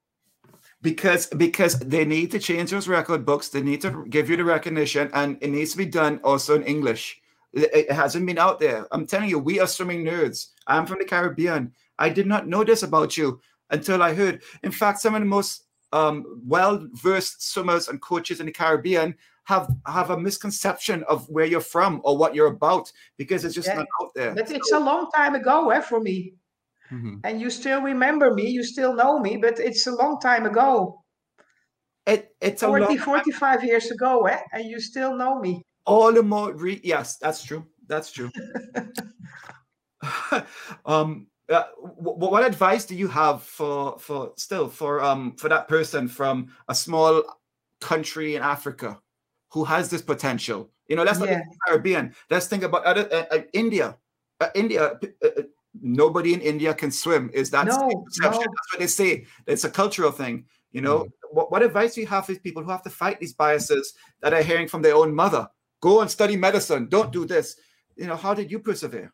because 0.82 1.26
because 1.28 1.78
they 1.78 2.04
need 2.04 2.30
to 2.32 2.38
change 2.38 2.70
those 2.70 2.88
record 2.88 3.24
books. 3.24 3.48
They 3.48 3.62
need 3.62 3.80
to 3.82 4.04
give 4.10 4.28
you 4.28 4.36
the 4.36 4.44
recognition 4.44 5.10
and 5.14 5.38
it 5.40 5.50
needs 5.50 5.72
to 5.72 5.78
be 5.78 5.86
done 5.86 6.20
also 6.24 6.54
in 6.56 6.62
english. 6.64 7.20
It, 7.52 7.70
it 7.72 7.92
hasn't 7.92 8.26
been 8.26 8.38
out 8.38 8.58
there. 8.58 8.86
I'm 8.92 9.06
telling 9.06 9.30
you 9.30 9.38
we 9.38 9.60
are 9.60 9.66
swimming 9.66 10.04
nerds. 10.04 10.48
I'm 10.66 10.86
from 10.86 10.98
the 10.98 11.04
caribbean. 11.04 11.72
I 11.98 12.08
did 12.08 12.26
not 12.26 12.48
know 12.48 12.64
this 12.64 12.82
about 12.82 13.16
you 13.16 13.40
until 13.70 14.02
i 14.02 14.12
heard. 14.12 14.42
In 14.62 14.72
fact 14.72 15.00
some 15.00 15.14
of 15.14 15.20
the 15.20 15.26
most 15.26 15.64
um, 15.92 16.42
well-versed 16.44 17.52
swimmers 17.52 17.88
and 17.88 18.02
coaches 18.02 18.40
in 18.40 18.46
the 18.46 18.52
caribbean 18.52 19.14
have 19.44 19.68
have 19.86 20.10
a 20.10 20.18
misconception 20.18 21.04
of 21.04 21.28
where 21.28 21.44
you're 21.44 21.60
from 21.60 22.00
or 22.04 22.16
what 22.16 22.34
you're 22.34 22.48
about 22.48 22.90
because 23.16 23.44
it's 23.44 23.54
just 23.54 23.68
Yeah, 23.68 23.76
not 23.76 23.86
out 24.02 24.10
there. 24.14 24.34
But 24.34 24.50
it's 24.50 24.72
a 24.72 24.80
long 24.80 25.10
time 25.14 25.34
ago 25.34 25.70
eh, 25.70 25.80
for 25.80 26.00
me. 26.00 26.34
Mhm. 26.94 27.20
And 27.24 27.40
you 27.40 27.50
still 27.50 27.80
remember 27.82 28.32
me, 28.34 28.48
you 28.48 28.62
still 28.62 28.94
know 28.94 29.18
me, 29.18 29.36
but 29.36 29.58
it's 29.58 29.86
a 29.86 29.92
long 29.94 30.20
time 30.20 30.46
ago. 30.46 31.00
it, 32.06 32.34
it's 32.40 32.62
a 32.62 32.66
40, 32.68 32.84
long 32.84 32.98
45 32.98 33.64
years 33.64 33.90
ago, 33.90 34.26
eh? 34.26 34.40
and 34.52 34.64
you 34.64 34.80
still 34.80 35.16
know 35.16 35.38
me. 35.40 35.62
all 35.86 36.12
the 36.12 36.22
more 36.22 36.54
re- 36.54 36.80
yes 36.82 37.18
that's 37.18 37.42
true 37.44 37.62
that's 37.88 38.10
true 38.10 38.30
um 40.86 41.26
uh, 41.50 41.64
wh- 41.82 42.16
wh- 42.16 42.30
what 42.32 42.44
advice 42.44 42.84
do 42.86 42.94
you 42.94 43.08
have 43.08 43.42
for 43.42 43.98
for 43.98 44.32
still 44.36 44.68
for 44.68 45.02
um 45.02 45.32
for 45.36 45.48
that 45.48 45.68
person 45.68 46.08
from 46.08 46.48
a 46.68 46.74
small 46.74 47.22
country 47.80 48.34
in 48.36 48.42
africa 48.42 48.98
who 49.52 49.64
has 49.64 49.90
this 49.90 50.02
potential 50.02 50.70
you 50.88 50.96
know 50.96 51.02
let's 51.04 51.18
not 51.18 51.28
Yeah. 51.28 51.40
think 51.40 51.58
caribbean 51.66 52.14
let's 52.30 52.46
think 52.46 52.62
about 52.62 52.84
other 52.84 53.08
uh, 53.12 53.24
uh, 53.30 53.42
india 53.52 53.96
uh, 54.40 54.48
india 54.54 54.82
uh, 55.22 55.26
uh, 55.26 55.42
nobody 55.80 56.34
in 56.34 56.40
india 56.40 56.72
can 56.74 56.90
swim. 56.90 57.30
Is 57.32 57.50
that 57.50 57.66
No, 57.66 58.04
perception? 58.04 58.40
no. 58.40 58.54
that's 58.54 58.72
what 58.72 58.78
they 58.78 58.86
say. 58.86 59.26
It's 59.46 59.64
a 59.64 59.70
cultural 59.70 60.12
thing 60.12 60.44
you 60.74 60.82
know? 60.82 61.06
What, 61.30 61.50
what 61.50 61.62
advice 61.62 61.94
do 61.94 62.02
you 62.02 62.06
have 62.08 62.26
for 62.26 62.34
people 62.34 62.62
who 62.62 62.70
have 62.70 62.82
to 62.82 62.90
fight 62.90 63.18
these 63.18 63.32
biases 63.32 63.94
that 64.20 64.34
are 64.34 64.42
hearing 64.42 64.68
from 64.68 64.82
their 64.82 64.94
own 64.94 65.14
mother? 65.14 65.48
Go 65.80 66.02
and 66.02 66.10
study 66.10 66.36
medicine. 66.36 66.88
Don't 66.90 67.12
do 67.12 67.24
this. 67.24 67.56
You 67.96 68.08
know 68.08 68.16
how 68.16 68.34
did 68.34 68.50
you 68.50 68.58
persevere? 68.58 69.12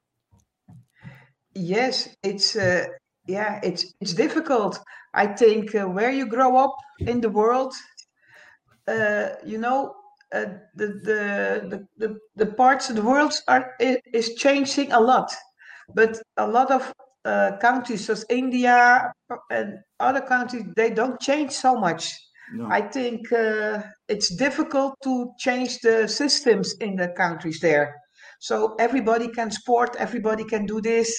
Yes, 1.55 2.09
it's 2.23 2.57
uh, 2.57 2.87
yeah, 3.27 3.61
it's 3.63 3.95
it's 4.01 4.15
difficult. 4.15 4.81
I 5.15 5.27
think 5.27 5.75
uh, 5.75 5.87
where 5.87 6.11
you 6.11 6.27
grow 6.27 6.57
up 6.57 6.77
in 7.01 7.21
the 7.21 7.29
world, 7.29 7.75
uh, 8.89 9.31
you 9.45 9.59
know, 9.59 9.95
uh, 10.33 10.47
the, 10.77 10.87
the 11.09 11.21
the 11.71 11.87
the 11.99 12.19
the 12.37 12.47
parts 12.47 12.89
of 12.89 12.97
the 12.97 13.03
world 13.03 13.35
are 13.49 13.75
is 13.81 14.35
changing 14.37 14.93
a 14.93 15.01
lot, 15.01 15.35
but 15.95 16.21
a 16.37 16.47
lot 16.47 16.71
of 16.71 16.93
uh, 17.25 17.57
countries, 17.61 18.07
such 18.07 18.19
as 18.19 18.27
India 18.31 19.13
and 19.51 19.79
other 19.99 20.21
countries, 20.21 20.65
they 20.77 20.91
don't 20.91 21.21
change 21.21 21.53
so 21.53 21.75
much. 21.75 22.15
no 22.53 22.67
I 22.71 22.81
think 22.83 23.33
uh, 23.33 23.83
it's 24.09 24.35
difficult 24.37 24.95
to 25.05 25.33
change 25.39 25.79
the 25.81 26.09
systems 26.09 26.75
in 26.81 26.97
the 26.97 27.09
countries 27.17 27.61
there. 27.61 27.95
So 28.41 28.75
everybody 28.79 29.29
can 29.29 29.51
sport, 29.51 29.97
everybody 29.99 30.45
can 30.45 30.67
do 30.67 30.81
this. 30.81 31.11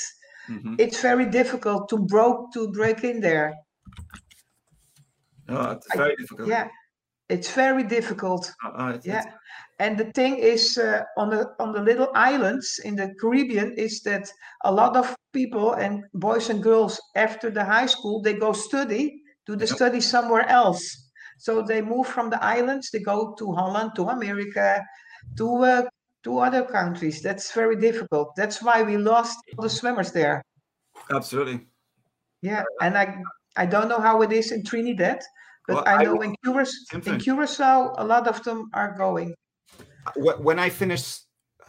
Mhm. 0.49 0.76
It's 0.80 0.99
very 1.01 1.28
difficult 1.30 1.88
to 1.89 1.97
broke 2.13 2.51
to 2.53 2.72
break 2.72 3.03
in 3.03 3.22
there. 3.22 3.53
Oh, 5.49 5.72
it's 5.72 5.88
I- 5.91 6.15
difficult 6.17 6.49
Yeah, 6.49 6.67
it's 7.36 7.51
very 7.63 7.84
difficult. 7.97 8.43
Uh, 8.65 8.69
uh, 8.82 8.89
it's- 8.95 9.05
Yeah, 9.05 9.19
it's- 9.21 9.34
and 9.84 9.97
the 10.01 10.09
thing 10.19 10.34
is, 10.53 10.77
uh, 10.77 11.03
on 11.21 11.27
the 11.34 11.41
on 11.63 11.69
the 11.75 11.82
little 11.89 12.09
islands 12.32 12.67
in 12.88 12.93
the 12.95 13.07
Caribbean, 13.21 13.69
is 13.86 13.93
that 14.09 14.25
a 14.69 14.71
lot 14.82 14.93
of 15.01 15.05
people 15.34 15.67
and 15.84 15.93
boys 16.13 16.49
and 16.51 16.59
girls 16.63 16.93
after 17.15 17.47
the 17.57 17.63
high 17.75 17.88
school 17.95 18.21
they 18.21 18.34
go 18.45 18.51
study, 18.53 19.03
do 19.47 19.53
the 19.55 19.65
Yep. 19.69 19.75
study 19.77 20.01
somewhere 20.01 20.45
else. 20.61 20.84
So 21.45 21.51
they 21.69 21.82
move 21.82 22.07
from 22.15 22.29
the 22.29 22.41
islands, 22.57 22.86
they 22.91 23.03
go 23.13 23.17
to 23.39 23.45
Holland, 23.59 23.91
to 23.95 24.03
America, 24.17 24.67
to 25.38 25.47
uh, 25.73 25.82
to 26.25 26.32
other 26.47 26.63
countries. 26.79 27.17
That's 27.27 27.47
very 27.61 27.75
difficult. 27.88 28.27
That's 28.39 28.59
why 28.65 28.77
we 28.89 28.95
lost 28.97 29.38
all 29.57 29.63
the 29.63 29.69
swimmers 29.79 30.11
there. 30.11 30.38
absolutely 31.17 31.57
Yeah, 32.41 32.63
and 32.84 32.93
I 33.03 33.05
I 33.63 33.65
don't 33.73 33.89
know 33.91 34.01
how 34.09 34.21
it 34.25 34.32
is 34.32 34.51
in 34.51 34.61
Trinidad, 34.63 35.19
but 35.68 35.76
Well, 35.76 35.84
I 35.88 35.93
I 35.95 36.03
know 36.03 36.16
would- 36.16 36.26
in 36.28 36.36
Curacao, 36.43 37.12
in. 37.14 37.20
Curacao, 37.20 37.93
a 37.97 38.05
lot 38.05 38.28
of 38.28 38.43
them 38.43 38.70
are 38.74 38.95
going. 38.97 39.34
When 40.16 40.57
I 40.59 40.70
finished 40.70 41.26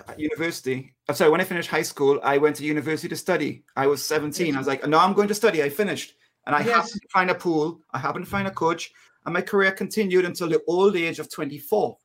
uh, 0.09 0.14
university, 0.16 0.95
I'm 1.09 1.14
sorry, 1.14 1.30
when 1.30 1.40
I 1.40 1.45
finished 1.45 1.68
high 1.70 1.82
school, 1.82 2.18
I 2.24 2.38
went 2.38 2.57
to 2.57 2.64
university 2.64 3.09
to 3.09 3.16
study. 3.16 3.64
I 3.76 3.86
was 3.86 4.05
17. 4.05 4.55
I 4.55 4.59
was 4.59 4.66
like, 4.66 4.86
no, 4.86 4.99
I'm 4.99 5.12
going 5.12 5.28
to 5.28 5.34
study. 5.34 5.62
I 5.62 5.68
finished. 5.68 6.14
And 6.47 6.57
I 6.57 6.61
Yes. 6.61 6.74
happened 6.74 7.03
to 7.03 7.09
find 7.12 7.30
a 7.30 7.34
pool. 7.34 7.80
I 7.93 7.99
happened 7.99 8.24
to 8.24 8.30
find 8.30 8.49
a 8.49 8.51
coach. 8.51 8.90
And 9.26 9.34
my 9.34 9.43
career 9.43 9.70
continued 9.70 10.24
until 10.24 10.49
the 10.49 10.62
old 10.66 10.97
age 10.97 11.18
of 11.20 11.30
24. 11.30 11.97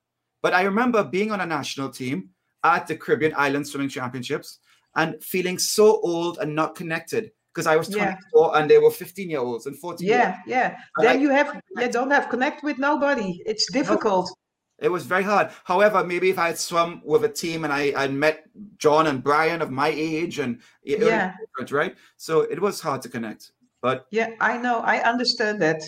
But 0.43 0.53
I 0.53 0.61
remember 0.63 1.03
being 1.03 1.31
on 1.31 1.41
a 1.41 1.45
national 1.45 1.89
team 1.89 2.29
at 2.63 2.85
the 2.88 2.95
Caribbean 2.95 3.33
Island 3.35 3.67
Swimming 3.67 3.89
Championships 3.89 4.59
and 4.95 5.23
feeling 5.23 5.57
so 5.57 5.99
old 6.01 6.38
and 6.39 6.53
not 6.53 6.75
connected 6.75 7.31
because 7.57 7.65
I 7.65 7.75
was 7.75 7.89
Yeah. 7.89 8.13
24 8.31 8.57
and 8.57 8.69
they 8.69 8.77
were 8.77 8.91
15 8.91 9.29
year 9.31 9.39
olds 9.39 9.65
and 9.65 9.75
14 9.75 10.07
year 10.07 10.17
Yeah, 10.17 10.37
yeah. 10.45 10.77
I 10.99 11.03
Then 11.03 11.13
like 11.13 11.21
you 11.21 11.29
have 11.31 11.59
you 11.75 11.89
don't 11.91 12.11
have 12.11 12.29
connect 12.29 12.63
with 12.63 12.77
nobody. 12.77 13.41
It's 13.47 13.71
difficult. 13.71 14.29
It 14.79 14.89
was 14.91 15.07
very 15.07 15.23
hard. 15.23 15.49
However, 15.63 16.03
maybe 16.03 16.29
if 16.29 16.37
I 16.37 16.47
had 16.49 16.59
swum 16.59 17.01
with 17.03 17.23
a 17.23 17.29
team 17.29 17.63
and 17.63 17.73
I 17.73 17.93
I 18.03 18.07
met 18.09 18.43
John 18.77 19.07
and 19.07 19.23
Brian 19.23 19.63
of 19.63 19.71
my 19.71 19.89
age 19.89 20.37
and 20.37 20.61
Yeah. 20.83 21.33
different, 21.41 21.71
right? 21.71 21.95
So 22.17 22.41
it 22.41 22.59
was 22.61 22.79
hard 22.79 23.01
to 23.01 23.09
connect. 23.09 23.51
But 23.82 24.05
Yeah, 24.11 24.32
I 24.41 24.57
know. 24.57 24.80
I 24.80 25.03
understand 25.03 25.61
that. 25.61 25.82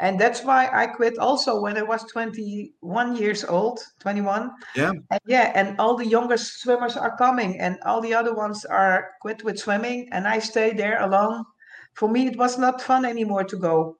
And 0.00 0.18
that's 0.18 0.42
why 0.42 0.70
I 0.72 0.86
quit 0.86 1.18
also 1.18 1.60
when 1.60 1.76
I 1.76 1.82
was 1.82 2.04
21 2.04 3.16
years 3.16 3.44
old, 3.44 3.80
21. 4.00 4.50
Yeah. 4.74 4.92
And 5.10 5.20
yeah, 5.26 5.52
and 5.54 5.78
all 5.78 5.96
the 5.96 6.06
younger 6.06 6.36
swimmers 6.36 6.96
are 6.96 7.16
coming 7.16 7.60
and 7.60 7.78
all 7.84 8.00
the 8.00 8.14
other 8.14 8.34
ones 8.34 8.64
are 8.64 9.10
quit 9.20 9.44
with 9.44 9.58
swimming 9.58 10.08
and 10.12 10.26
I 10.26 10.38
stay 10.38 10.72
there 10.72 11.02
alone. 11.02 11.44
For 11.94 12.08
me 12.08 12.26
it 12.26 12.38
was 12.38 12.58
not 12.58 12.80
fun 12.80 13.04
anymore 13.04 13.44
to 13.44 13.56
go. 13.56 13.98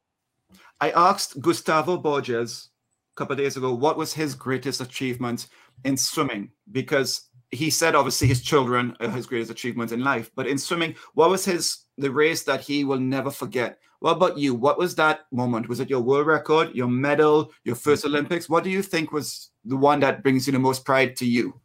I 0.80 0.90
asked 0.90 1.40
Gustavo 1.40 1.98
Borges 1.98 2.70
a 3.14 3.16
couple 3.16 3.34
of 3.34 3.38
days 3.38 3.56
ago 3.56 3.74
what 3.74 3.96
was 3.96 4.12
his 4.12 4.34
greatest 4.34 4.80
achievement 4.80 5.48
in 5.84 5.96
swimming 5.96 6.50
because 6.72 7.28
he 7.50 7.70
said 7.70 7.94
obviously 7.94 8.26
his 8.26 8.42
children 8.42 8.96
are 9.00 9.10
his 9.10 9.26
greatest 9.26 9.50
achievement 9.50 9.92
in 9.92 10.02
life, 10.02 10.30
but 10.34 10.46
in 10.46 10.58
swimming, 10.58 10.94
what 11.14 11.30
was 11.30 11.44
his 11.44 11.83
the 11.98 12.10
race 12.10 12.44
that 12.44 12.60
he 12.60 12.84
will 12.84 12.98
never 12.98 13.30
forget? 13.30 13.78
What 14.00 14.16
about 14.16 14.36
you? 14.36 14.54
What 14.54 14.78
was 14.78 14.94
that 14.96 15.20
moment? 15.32 15.68
Was 15.68 15.80
it 15.80 15.88
your 15.88 16.00
world 16.00 16.26
record, 16.26 16.74
your 16.74 16.88
medal, 16.88 17.52
your 17.64 17.76
first 17.76 18.04
Olympics? 18.04 18.48
What 18.48 18.64
do 18.64 18.70
you 18.70 18.82
think 18.82 19.12
was 19.12 19.50
the 19.64 19.76
one 19.76 20.00
that 20.00 20.22
brings 20.22 20.46
you 20.46 20.52
the 20.52 20.58
most 20.58 20.84
pride 20.84 21.16
to 21.16 21.26
you? 21.26 21.60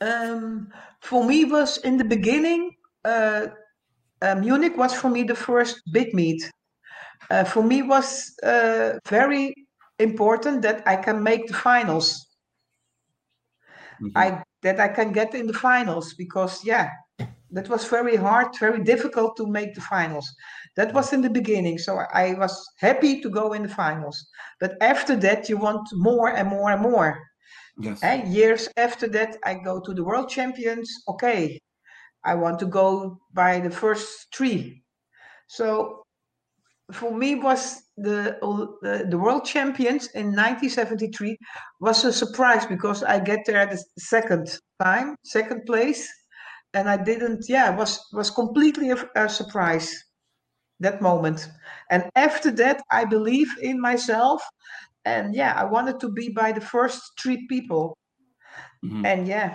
Um, 0.00 0.70
for 1.00 1.24
me 1.24 1.44
was 1.46 1.78
in 1.78 1.96
the 1.96 2.04
beginning, 2.04 2.76
uh, 3.04 3.46
uh, 4.20 4.34
Munich 4.34 4.76
was 4.76 4.92
for 4.92 5.08
me 5.08 5.22
the 5.22 5.34
first 5.34 5.80
big 5.92 6.12
meet. 6.12 6.50
Uh, 7.30 7.44
for 7.44 7.62
me 7.62 7.82
was 7.82 8.34
uh, 8.42 8.98
very 9.08 9.54
important 9.98 10.62
that 10.62 10.86
I 10.86 10.96
can 10.96 11.22
make 11.22 11.46
the 11.46 11.54
finals. 11.54 12.26
Mhm. 14.00 14.12
I 14.14 14.42
that 14.62 14.80
I 14.80 14.88
can 14.88 15.12
get 15.12 15.34
in 15.34 15.46
the 15.46 15.54
finals 15.54 16.14
because 16.14 16.64
yeah, 16.64 16.90
that 17.50 17.68
was 17.68 17.84
very 17.86 18.16
hard, 18.16 18.48
very 18.58 18.82
difficult 18.82 19.36
to 19.36 19.46
make 19.46 19.74
the 19.74 19.80
finals. 19.80 20.28
That 20.76 20.92
was 20.92 21.12
in 21.12 21.22
the 21.22 21.30
beginning, 21.30 21.78
so 21.78 22.00
I 22.12 22.34
was 22.34 22.54
happy 22.78 23.20
to 23.22 23.30
go 23.30 23.52
in 23.52 23.62
the 23.62 23.68
finals. 23.68 24.26
But 24.60 24.74
after 24.80 25.16
that, 25.16 25.48
you 25.48 25.56
want 25.56 25.88
more 25.92 26.28
and 26.28 26.48
more 26.48 26.70
and 26.70 26.82
more. 26.82 27.18
Yes. 27.78 28.02
And 28.02 28.32
years 28.32 28.68
after 28.76 29.06
that, 29.08 29.36
I 29.44 29.54
go 29.54 29.80
to 29.80 29.94
the 29.94 30.04
world 30.04 30.28
champions. 30.28 30.90
Okay, 31.08 31.60
I 32.24 32.34
want 32.34 32.58
to 32.60 32.66
go 32.66 33.18
by 33.32 33.60
the 33.60 33.70
first 33.70 34.26
three. 34.34 34.82
So 35.46 36.02
for 36.92 37.12
me 37.12 37.34
was 37.34 37.82
the, 37.96 38.38
the 38.82 39.06
the 39.08 39.18
world 39.18 39.44
champions 39.44 40.08
in 40.14 40.26
1973 40.26 41.36
was 41.80 42.04
a 42.04 42.12
surprise 42.12 42.66
because 42.66 43.02
I 43.02 43.18
get 43.18 43.40
there 43.46 43.58
at 43.58 43.70
the 43.70 43.82
second 43.98 44.58
time, 44.82 45.16
second 45.24 45.64
place, 45.66 46.08
and 46.74 46.88
I 46.88 46.96
didn't. 46.96 47.48
Yeah, 47.48 47.70
was 47.76 48.00
was 48.12 48.30
completely 48.30 48.90
a, 48.90 48.98
a 49.16 49.28
surprise 49.28 49.92
that 50.80 51.00
moment. 51.00 51.48
And 51.90 52.10
after 52.16 52.50
that, 52.52 52.82
I 52.90 53.04
believe 53.04 53.48
in 53.62 53.80
myself, 53.80 54.42
and 55.04 55.34
yeah, 55.34 55.54
I 55.56 55.64
wanted 55.64 56.00
to 56.00 56.10
be 56.10 56.30
by 56.30 56.52
the 56.52 56.60
first 56.60 57.00
three 57.20 57.46
people. 57.48 57.96
Mhm. 58.84 59.04
And 59.06 59.28
yeah, 59.28 59.54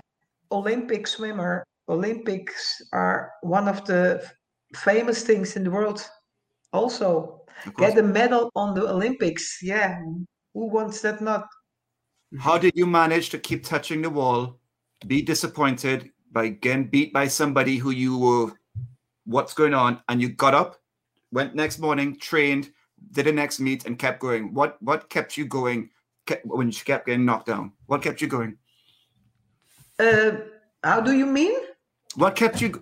Olympic 0.52 1.08
swimmer. 1.08 1.64
Olympics 1.90 2.82
are 2.94 3.32
one 3.42 3.68
of 3.68 3.86
the 3.86 4.24
famous 4.76 5.24
things 5.24 5.56
in 5.56 5.64
the 5.64 5.72
world. 5.72 6.08
Also, 6.74 7.42
get 7.78 7.98
a 7.98 8.04
medal 8.04 8.50
on 8.56 8.74
the 8.74 8.88
Olympics. 8.88 9.60
Yeah, 9.62 10.00
who 10.54 10.68
wants 10.68 11.02
that 11.02 11.22
not? 11.22 11.48
How 12.40 12.58
did 12.58 12.74
you 12.76 12.86
manage 12.86 13.30
to 13.32 13.40
keep 13.40 13.64
touching 13.66 14.02
the 14.02 14.10
wall, 14.10 14.60
be 15.06 15.22
disappointed 15.22 16.12
by 16.32 16.50
getting 16.50 16.86
beat 16.88 17.14
by 17.14 17.28
somebody 17.28 17.78
who 17.78 17.92
you 17.92 18.18
were, 18.18 18.52
what's 19.26 19.54
going 19.54 19.74
on, 19.74 20.02
and 20.08 20.22
you 20.22 20.30
got 20.30 20.54
up, 20.54 20.78
went 21.32 21.56
next 21.56 21.80
morning, 21.80 22.18
trained, 22.18 22.72
did 23.12 23.26
the 23.26 23.32
next 23.32 23.60
meet, 23.60 23.86
and 23.86 23.98
kept 24.00 24.20
going? 24.20 24.54
What 24.54 24.78
what 24.82 25.10
kept 25.10 25.38
you 25.38 25.46
going 25.46 25.90
kept, 26.26 26.46
when 26.46 26.68
you 26.68 26.74
kept 26.86 27.06
getting 27.08 27.26
knocked 27.26 27.48
down? 27.48 27.74
What 27.88 28.02
kept 28.02 28.22
you 28.22 28.28
going? 28.28 28.58
Uh, 30.00 30.32
how 30.84 31.02
do 31.02 31.14
you 31.14 31.26
mean? 31.26 31.54
What 32.16 32.36
kept 32.36 32.62
you 32.62 32.82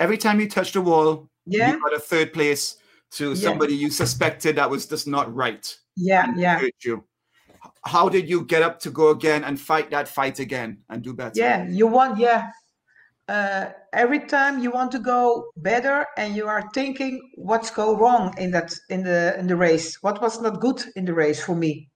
every 0.00 0.16
time 0.18 0.40
you 0.40 0.48
touched 0.48 0.74
the 0.74 0.80
wall? 0.80 1.28
Yeah, 1.46 1.72
You 1.72 1.80
got 1.80 1.94
a 1.94 1.98
third 2.00 2.32
place 2.32 2.76
to 3.12 3.30
Yeah. 3.30 3.34
somebody 3.34 3.74
you 3.74 3.90
suspected 3.90 4.56
that 4.56 4.70
was 4.70 4.86
just 4.86 5.06
not 5.06 5.34
right. 5.34 5.76
yeah, 5.96 6.32
yeah, 6.36 6.58
hurt 6.58 6.72
you. 6.84 7.04
How 7.84 8.08
did 8.08 8.28
you 8.28 8.44
get 8.44 8.62
up 8.62 8.80
to 8.80 8.90
go 8.90 9.10
again 9.10 9.44
and 9.44 9.60
fight 9.60 9.90
that 9.90 10.08
fight 10.08 10.38
again 10.38 10.78
and 10.88 11.02
do 11.02 11.12
better? 11.12 11.32
yeah. 11.38 11.68
You 11.68 11.86
want, 11.86 12.18
yeah. 12.18 12.50
Uh, 13.28 13.70
every 13.92 14.20
time 14.26 14.58
you 14.62 14.70
want 14.70 14.92
to 14.92 14.98
go 14.98 15.50
better, 15.56 16.06
and 16.16 16.36
you 16.36 16.46
are 16.46 16.68
thinking 16.74 17.20
what's 17.36 17.70
go 17.70 17.96
wrong 17.96 18.34
in 18.38 18.50
that 18.52 18.72
in 18.90 19.02
the 19.02 19.36
in 19.38 19.46
the 19.46 19.56
race. 19.56 19.96
What 20.02 20.20
was 20.20 20.40
not 20.40 20.60
good 20.60 20.82
in 20.96 21.04
the 21.04 21.14
race 21.14 21.42
for 21.42 21.54
me? 21.54 21.88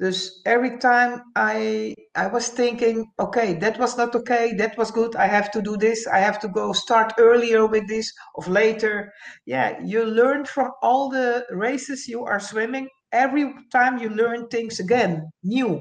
Dus 0.00 0.40
every 0.46 0.78
time 0.78 1.22
I 1.36 1.94
I 2.14 2.26
was 2.28 2.48
thinking, 2.48 3.06
okay, 3.18 3.54
that 3.60 3.78
was 3.78 3.96
not 3.96 4.14
okay, 4.14 4.54
that 4.54 4.76
was 4.78 4.90
good. 4.90 5.16
I 5.16 5.26
have 5.26 5.50
to 5.52 5.62
do 5.62 5.76
this. 5.76 6.06
I 6.06 6.18
have 6.18 6.38
to 6.40 6.48
go 6.48 6.72
start 6.72 7.12
earlier 7.18 7.66
with 7.66 7.86
this 7.88 8.12
of 8.36 8.48
later. 8.48 9.12
Yeah, 9.46 9.78
you 9.84 10.04
learn 10.04 10.44
from 10.44 10.70
all 10.82 11.08
the 11.10 11.46
races 11.50 12.08
you 12.08 12.24
are 12.24 12.40
swimming. 12.40 12.88
Every 13.12 13.54
time 13.72 13.98
you 13.98 14.10
learn 14.10 14.48
things 14.48 14.80
again, 14.80 15.30
new. 15.42 15.80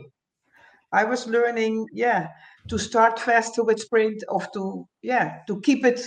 I 0.91 1.03
was 1.03 1.27
learning, 1.27 1.87
yeah, 1.93 2.29
to 2.67 2.77
start 2.77 3.19
faster 3.19 3.63
with 3.63 3.79
sprint, 3.79 4.23
of 4.29 4.51
to 4.53 4.87
yeah, 5.01 5.39
to 5.47 5.61
keep 5.61 5.85
it. 5.85 6.01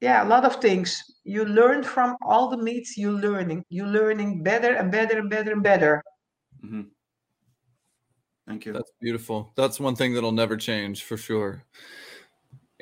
Yeah, 0.00 0.24
a 0.24 0.28
lot 0.28 0.44
of 0.44 0.56
things. 0.56 1.02
You 1.24 1.44
learn 1.44 1.82
from 1.82 2.16
all 2.22 2.50
the 2.50 2.58
meets. 2.58 2.96
you're 2.98 3.12
learning, 3.12 3.64
you're 3.70 3.86
learning 3.86 4.42
better 4.42 4.74
and 4.74 4.90
better 4.92 5.18
and 5.18 5.30
better 5.30 5.52
and 5.52 5.62
better. 5.62 6.02
Mhm. 6.64 6.90
Thank 8.46 8.66
you. 8.66 8.72
That's 8.72 8.90
beautiful. 9.00 9.52
That's 9.56 9.80
one 9.80 9.96
thing 9.96 10.12
that'll 10.12 10.32
never 10.32 10.56
change 10.56 11.04
for 11.04 11.16
sure. 11.16 11.64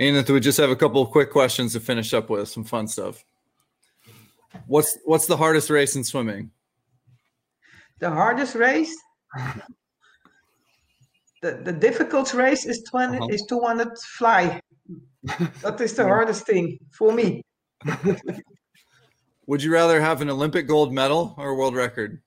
Enith, 0.01 0.29
we 0.31 0.41
just 0.41 0.59
have 0.59 0.71
a 0.71 0.77
couple 0.77 1.03
of 1.03 1.11
quick 1.11 1.31
questions 1.31 1.75
to 1.75 1.81
finish 1.81 2.13
up 2.15 2.31
with, 2.31 2.49
some 2.49 2.65
fun 2.65 2.89
stuff. 2.89 3.25
What's 4.67 4.99
what's 5.05 5.27
the 5.27 5.37
hardest 5.37 5.71
race 5.71 5.97
in 5.97 6.05
swimming? 6.05 6.51
The 8.01 8.11
hardest 8.11 8.55
race, 8.57 8.95
the, 11.43 11.53
the 11.64 11.72
difficult 11.72 12.32
race 12.34 12.64
is 12.66 12.82
20 12.90 13.16
Uh-huh. 13.18 13.26
is 13.30 13.45
200 13.49 13.99
fly. 13.99 14.61
that 15.62 15.80
is 15.80 15.95
the 15.95 16.05
hardest 16.12 16.47
thing 16.47 16.78
for 16.93 17.12
me. 17.12 17.43
Would 19.47 19.62
you 19.62 19.72
rather 19.72 20.01
have 20.01 20.20
an 20.22 20.30
Olympic 20.30 20.66
gold 20.68 20.93
medal 20.93 21.34
or 21.36 21.49
a 21.51 21.55
world 21.55 21.74
record? 21.74 22.22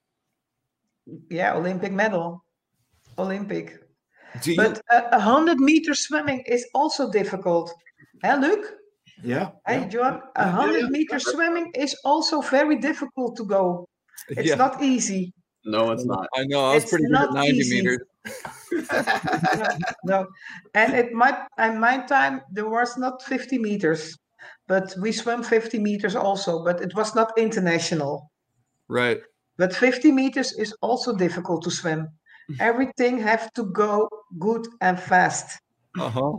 Yeah, 1.30 1.56
Olympic 1.56 1.92
medal, 1.94 2.44
Olympic. 3.18 3.80
Do 4.42 4.52
you? 4.52 4.58
But 4.58 4.82
a, 4.92 5.16
a 5.16 5.20
hundred 5.20 5.60
meter 5.60 5.94
swimming 5.96 6.42
is 6.46 6.66
also 6.74 7.10
difficult. 7.12 7.72
Hey, 8.22 8.36
Luke. 8.38 8.66
yeah. 9.24 9.52
Hey, 9.66 9.80
yeah. 9.82 9.88
John. 9.88 10.22
A 10.36 10.50
hundred 10.50 10.90
meter 10.90 11.20
swimming 11.20 11.72
is 11.74 11.96
also 12.04 12.42
very 12.42 12.76
difficult 12.78 13.38
to 13.38 13.46
go. 13.46 13.88
It's 14.30 14.50
Yeah. 14.50 14.56
not 14.56 14.82
easy. 14.84 15.32
No, 15.64 15.92
it's 15.92 16.06
not. 16.06 16.28
I 16.36 16.44
know. 16.46 16.66
I 16.66 16.74
was 16.76 16.84
It's 16.84 16.92
pretty 16.92 17.06
good 17.06 17.16
at 17.16 17.32
not 17.32 17.34
90 17.34 17.58
easy. 17.58 17.76
meters. 17.82 18.00
No, 18.72 19.68
no. 20.04 20.28
And 20.74 20.94
it 20.94 21.14
might, 21.14 21.38
at 21.58 21.76
my 21.76 22.00
time, 22.00 22.42
there 22.52 22.70
was 22.70 22.98
not 22.98 23.22
50 23.24 23.58
meters, 23.58 24.18
but 24.68 24.96
we 25.00 25.12
swam 25.12 25.44
50 25.44 25.80
meters 25.80 26.16
also, 26.16 26.64
but 26.64 26.82
it 26.82 26.96
was 26.96 27.16
not 27.16 27.38
international. 27.38 28.32
Right. 28.88 29.22
But 29.58 29.74
50 29.74 30.12
meters 30.12 30.54
is 30.54 30.74
also 30.82 31.16
difficult 31.16 31.64
to 31.64 31.72
swim. 31.72 32.10
Everything 32.60 33.20
have 33.20 33.52
to 33.54 33.64
go 33.66 34.10
good 34.40 34.68
and 34.82 35.00
fast. 35.00 35.60
Uh-huh. 36.00 36.34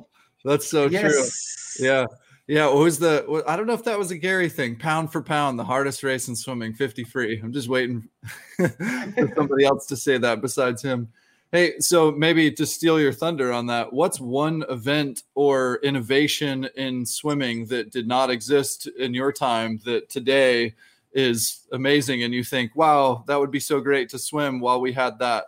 That's 0.44 0.68
so 0.68 0.86
yes. 0.86 1.76
true. 1.76 1.86
Yeah. 1.86 2.06
Yeah. 2.46 2.66
What 2.66 2.84
was 2.84 2.98
the, 2.98 3.42
I 3.48 3.56
don't 3.56 3.66
know 3.66 3.72
if 3.72 3.84
that 3.84 3.98
was 3.98 4.10
a 4.12 4.18
Gary 4.18 4.48
thing, 4.48 4.76
pound 4.76 5.10
for 5.10 5.22
pound, 5.22 5.58
the 5.58 5.64
hardest 5.64 6.02
race 6.04 6.28
in 6.28 6.36
swimming, 6.36 6.74
50 6.74 7.04
free. 7.04 7.40
I'm 7.42 7.52
just 7.52 7.68
waiting 7.68 8.08
for 8.56 9.32
somebody 9.34 9.64
else 9.64 9.86
to 9.86 9.96
say 9.96 10.18
that 10.18 10.40
besides 10.40 10.82
him. 10.82 11.08
Hey, 11.56 11.78
so 11.78 12.12
maybe 12.12 12.52
to 12.52 12.66
steal 12.66 13.00
your 13.00 13.14
thunder 13.14 13.50
on 13.50 13.64
that, 13.68 13.90
what's 13.90 14.20
one 14.20 14.62
event 14.68 15.22
or 15.34 15.76
innovation 15.82 16.68
in 16.76 17.06
swimming 17.06 17.64
that 17.68 17.90
did 17.90 18.06
not 18.06 18.28
exist 18.28 18.86
in 18.98 19.14
your 19.14 19.32
time 19.32 19.80
that 19.86 20.10
today 20.10 20.74
is 21.14 21.66
amazing 21.72 22.22
and 22.22 22.34
you 22.34 22.44
think, 22.44 22.76
wow, 22.76 23.24
that 23.26 23.40
would 23.40 23.50
be 23.50 23.58
so 23.58 23.80
great 23.80 24.10
to 24.10 24.18
swim 24.18 24.60
while 24.60 24.82
we 24.82 24.92
had 24.92 25.18
that? 25.20 25.44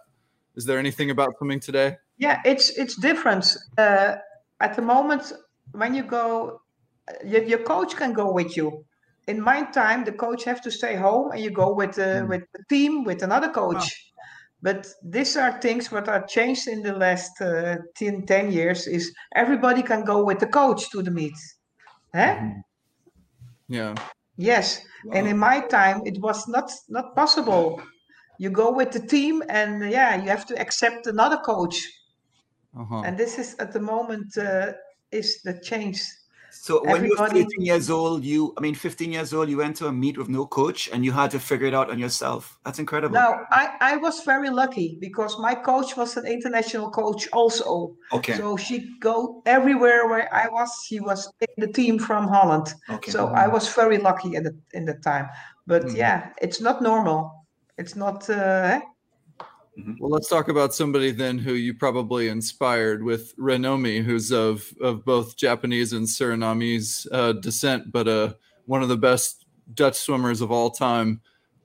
Is 0.57 0.65
there 0.65 0.79
anything 0.79 1.11
about 1.11 1.37
swimming 1.37 1.61
today? 1.61 1.99
Yeah, 2.17 2.41
it's 2.43 2.71
it's 2.71 2.97
different. 2.97 3.55
Uh, 3.77 4.15
at 4.61 4.77
the 4.77 4.81
moment, 4.81 5.35
when 5.73 5.95
you 5.95 6.05
go, 6.05 6.63
your, 7.23 7.43
your 7.43 7.59
coach 7.59 7.97
can 7.97 8.15
go 8.15 8.33
with 8.33 8.57
you. 8.57 8.83
In 9.27 9.39
my 9.39 9.65
time, 9.73 10.05
the 10.05 10.13
coach 10.13 10.45
have 10.45 10.63
to 10.63 10.71
stay 10.71 10.97
home, 10.97 11.33
and 11.33 11.43
you 11.43 11.51
go 11.51 11.75
with 11.75 11.93
the 11.97 12.23
Mm. 12.23 12.29
with 12.29 12.45
the 12.55 12.65
team 12.71 13.05
with 13.05 13.23
another 13.23 13.51
coach. 13.51 14.08
But 14.61 14.89
these 15.03 15.37
are 15.37 15.61
things 15.61 15.93
what 15.93 16.09
are 16.09 16.27
changed 16.27 16.67
in 16.67 16.83
the 16.83 16.93
last 16.93 17.41
uh, 17.41 17.77
10, 17.97 18.27
10 18.27 18.53
years. 18.53 18.87
Is 18.87 19.15
everybody 19.35 19.83
can 19.83 20.05
go 20.05 20.25
with 20.25 20.41
the 20.41 20.49
coach 20.49 20.91
to 20.91 21.03
the 21.03 21.13
meet? 21.13 21.37
Huh? 22.13 22.37
Yeah. 23.69 23.95
Yes. 24.37 24.81
And 25.13 25.29
in 25.29 25.39
my 25.39 25.61
time, 25.61 26.03
it 26.05 26.21
was 26.21 26.49
not 26.49 26.71
not 26.89 27.15
possible. 27.15 27.81
You 28.39 28.51
go 28.51 28.73
with 28.73 28.93
the 28.93 29.01
team, 29.01 29.43
and 29.49 29.91
yeah, 29.91 30.17
you 30.17 30.29
have 30.29 30.47
to 30.47 30.59
accept 30.61 31.07
another 31.07 31.39
coach. 31.39 31.77
Uh-huh. 32.79 33.03
And 33.05 33.19
this 33.19 33.39
is 33.39 33.57
at 33.59 33.73
the 33.73 33.81
moment 33.81 34.37
uh, 34.39 34.73
is 35.11 35.43
the 35.43 35.61
change. 35.61 36.01
So 36.51 36.83
when 36.85 37.05
you 37.05 37.11
were 37.11 37.25
Everybody- 37.25 37.43
13 37.45 37.65
years 37.65 37.91
old, 37.91 38.25
you, 38.25 38.53
I 38.57 38.61
mean, 38.61 38.75
15 38.75 39.13
years 39.13 39.33
old, 39.33 39.49
you 39.49 39.57
went 39.59 39.77
to 39.77 39.87
a 39.87 39.93
meet 39.93 40.19
with 40.19 40.29
no 40.29 40.47
coach 40.47 40.89
and 40.93 41.05
you 41.05 41.13
had 41.13 41.31
to 41.31 41.39
figure 41.41 41.67
it 41.67 41.75
out 41.75 41.91
on 41.91 41.99
yourself. 41.99 42.59
That's 42.65 42.79
incredible. 42.79 43.15
Now 43.15 43.41
I, 43.51 43.69
I 43.81 43.97
was 43.97 44.23
very 44.25 44.51
lucky 44.51 44.99
because 45.01 45.39
my 45.39 45.55
coach 45.55 45.97
was 45.97 46.17
an 46.17 46.27
international 46.27 46.91
coach 46.91 47.29
also. 47.33 47.97
okay. 48.13 48.35
So 48.35 48.57
she 48.57 48.91
go 49.01 49.43
everywhere 49.47 50.09
where 50.09 50.29
I 50.35 50.49
was. 50.49 50.71
She 50.87 51.01
was 51.01 51.31
in 51.41 51.67
the 51.67 51.73
team 51.73 51.99
from 51.99 52.29
Holland. 52.29 52.75
okay. 52.91 53.11
So 53.13 53.29
I 53.29 53.47
was 53.49 53.69
very 53.75 53.99
lucky 53.99 54.35
in 54.35 54.43
the 54.43 54.55
in 54.73 54.85
the 54.85 54.95
time. 54.95 55.29
But 55.67 55.83
Mhm. 55.85 55.97
yeah, 55.97 56.31
it's 56.43 56.61
not 56.61 56.81
normal. 56.83 57.47
It's 57.79 57.95
not. 57.95 58.29
Uh, 58.29 58.81
Well, 59.99 60.11
let's 60.11 60.29
talk 60.29 60.49
about 60.49 60.75
somebody 60.75 61.13
then 61.13 61.39
who 61.39 61.55
you 61.55 61.73
probably 61.73 62.29
inspired 62.29 63.03
with 63.03 63.37
Ranomi, 63.37 64.03
who's 64.03 64.33
of 64.33 64.73
of 64.81 65.05
both 65.05 65.37
Japanese 65.37 65.93
and 65.93 66.07
Surinamese 66.07 67.07
uh, 67.13 67.33
descent, 67.33 67.93
but 67.93 68.09
uh, 68.09 68.35
one 68.67 68.83
of 68.83 68.89
the 68.89 68.97
best 68.97 69.45
Dutch 69.75 69.97
swimmers 69.97 70.41
of 70.41 70.51
all 70.51 70.71
time. 70.71 71.21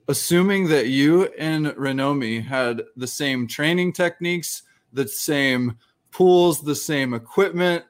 Assuming 0.06 0.68
that 0.68 0.88
you 0.88 1.24
and 1.38 1.68
Ranomi 1.68 2.44
had 2.44 2.82
the 2.94 3.06
same 3.06 3.46
training 3.46 3.94
techniques, 3.94 4.62
the 4.92 5.08
same 5.08 5.78
pools, 6.10 6.60
the 6.62 6.74
same 6.74 7.14
equipment, 7.14 7.84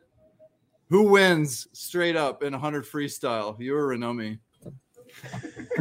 Who 0.90 1.10
wins 1.10 1.66
straight 1.72 2.14
up 2.14 2.42
in 2.42 2.52
100 2.52 2.84
freestyle? 2.84 3.58
You 3.60 3.74
or 3.74 3.88
Ranomi? 3.88 4.38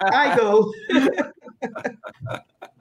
I 0.00 0.36
go. 0.38 0.72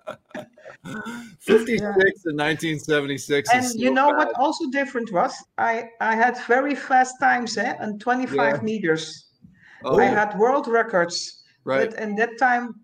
56 1.40 1.80
in 2.26 2.36
1976. 2.38 3.50
And 3.54 3.66
you 3.76 3.92
know 3.92 4.10
bad. 4.10 4.18
what 4.18 4.34
also 4.36 4.70
different 4.70 5.12
was? 5.12 5.34
I 5.58 5.90
I 6.02 6.16
had 6.16 6.38
very 6.48 6.76
fast 6.76 7.16
times, 7.20 7.58
eh? 7.58 7.76
And 7.80 8.00
25 8.02 8.36
Yeah. 8.36 8.62
meters. 8.62 9.26
Oh, 9.86 10.00
I 10.00 10.06
had 10.06 10.38
world 10.38 10.68
records. 10.68 11.44
right. 11.66 11.90
But 11.92 12.00
in 12.00 12.16
that 12.16 12.38
time, 12.40 12.76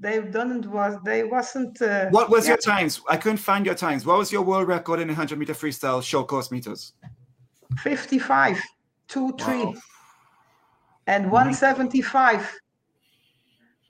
they 0.00 0.20
didn't 0.20 0.66
was 0.66 0.96
they 1.04 1.24
wasn't. 1.24 1.80
Uh, 1.82 2.08
What 2.10 2.30
was 2.30 2.44
yeah, 2.44 2.50
your 2.52 2.58
times? 2.58 3.00
I 3.08 3.16
couldn't 3.16 3.38
find 3.38 3.64
your 3.66 3.74
times. 3.74 4.04
What 4.06 4.18
was 4.18 4.32
your 4.32 4.42
world 4.42 4.68
record 4.68 5.00
in 5.00 5.08
100 5.08 5.38
meter 5.38 5.54
freestyle 5.54 6.02
short 6.02 6.26
course 6.28 6.50
meters? 6.50 6.92
55, 7.82 8.60
two, 9.08 9.32
three, 9.38 9.64
Wow. 9.64 9.74
and 11.06 11.30
175. 11.30 12.40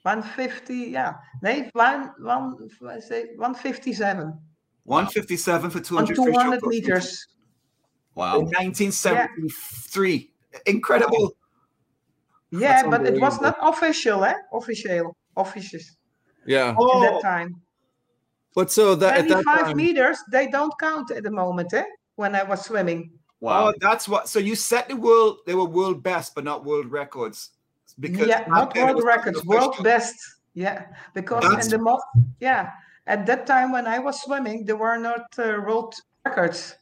150, 0.05 0.75
yeah. 0.75 1.15
Nee, 1.41 1.69
one, 1.73 2.11
one, 2.19 2.69
I 2.87 2.99
say 2.99 3.25
157 3.37 4.39
157 4.83 5.69
for 5.71 5.77
on 5.79 5.83
200 5.83 6.15
free 6.15 6.25
200 6.31 6.63
meters. 6.67 7.27
Wow. 8.13 8.35
In 8.35 8.45
1973. 8.45 10.31
Incredible. 10.67 11.35
Yeah, 12.51 12.83
That's 12.83 12.87
but 12.87 13.05
it 13.07 13.19
was 13.19 13.41
not 13.41 13.57
official, 13.61 14.23
eh? 14.23 14.35
Official, 14.53 15.17
officious 15.35 15.97
Yeah. 16.45 16.69
at 16.69 16.75
Oh, 16.77 17.01
that 17.01 17.21
time. 17.21 17.61
But 18.53 18.71
so 18.71 18.93
that 18.95 19.17
at 19.17 19.27
that 19.27 19.43
25 19.43 19.75
meters, 19.75 20.19
they 20.31 20.47
don't 20.47 20.73
count 20.79 21.11
at 21.11 21.23
the 21.23 21.31
moment, 21.31 21.73
eh? 21.73 21.83
When 22.15 22.35
I 22.35 22.43
was 22.43 22.63
swimming. 22.63 23.11
Wow. 23.41 23.67
oh, 23.67 23.73
that's 23.81 24.07
what. 24.07 24.29
So 24.29 24.39
you 24.39 24.55
set 24.55 24.87
the 24.87 24.95
world, 24.95 25.39
they 25.45 25.55
were 25.55 25.65
world 25.65 26.01
best, 26.03 26.35
but 26.35 26.43
not 26.45 26.63
world 26.63 26.89
records. 26.91 27.49
Because 27.99 28.27
yeah, 28.27 28.45
not 28.47 28.75
world 28.75 29.03
records, 29.03 29.43
world 29.45 29.75
best. 29.83 30.15
Yeah, 30.53 30.85
because 31.13 31.43
That's- 31.43 31.65
in 31.65 31.71
the 31.71 31.77
most, 31.79 32.03
yeah, 32.39 32.71
at 33.07 33.25
that 33.25 33.45
time 33.45 33.71
when 33.71 33.87
I 33.87 33.99
was 33.99 34.21
swimming, 34.21 34.65
there 34.65 34.77
were 34.77 34.97
not 34.97 35.27
uh, 35.37 35.61
world 35.65 35.95
records. 36.25 36.75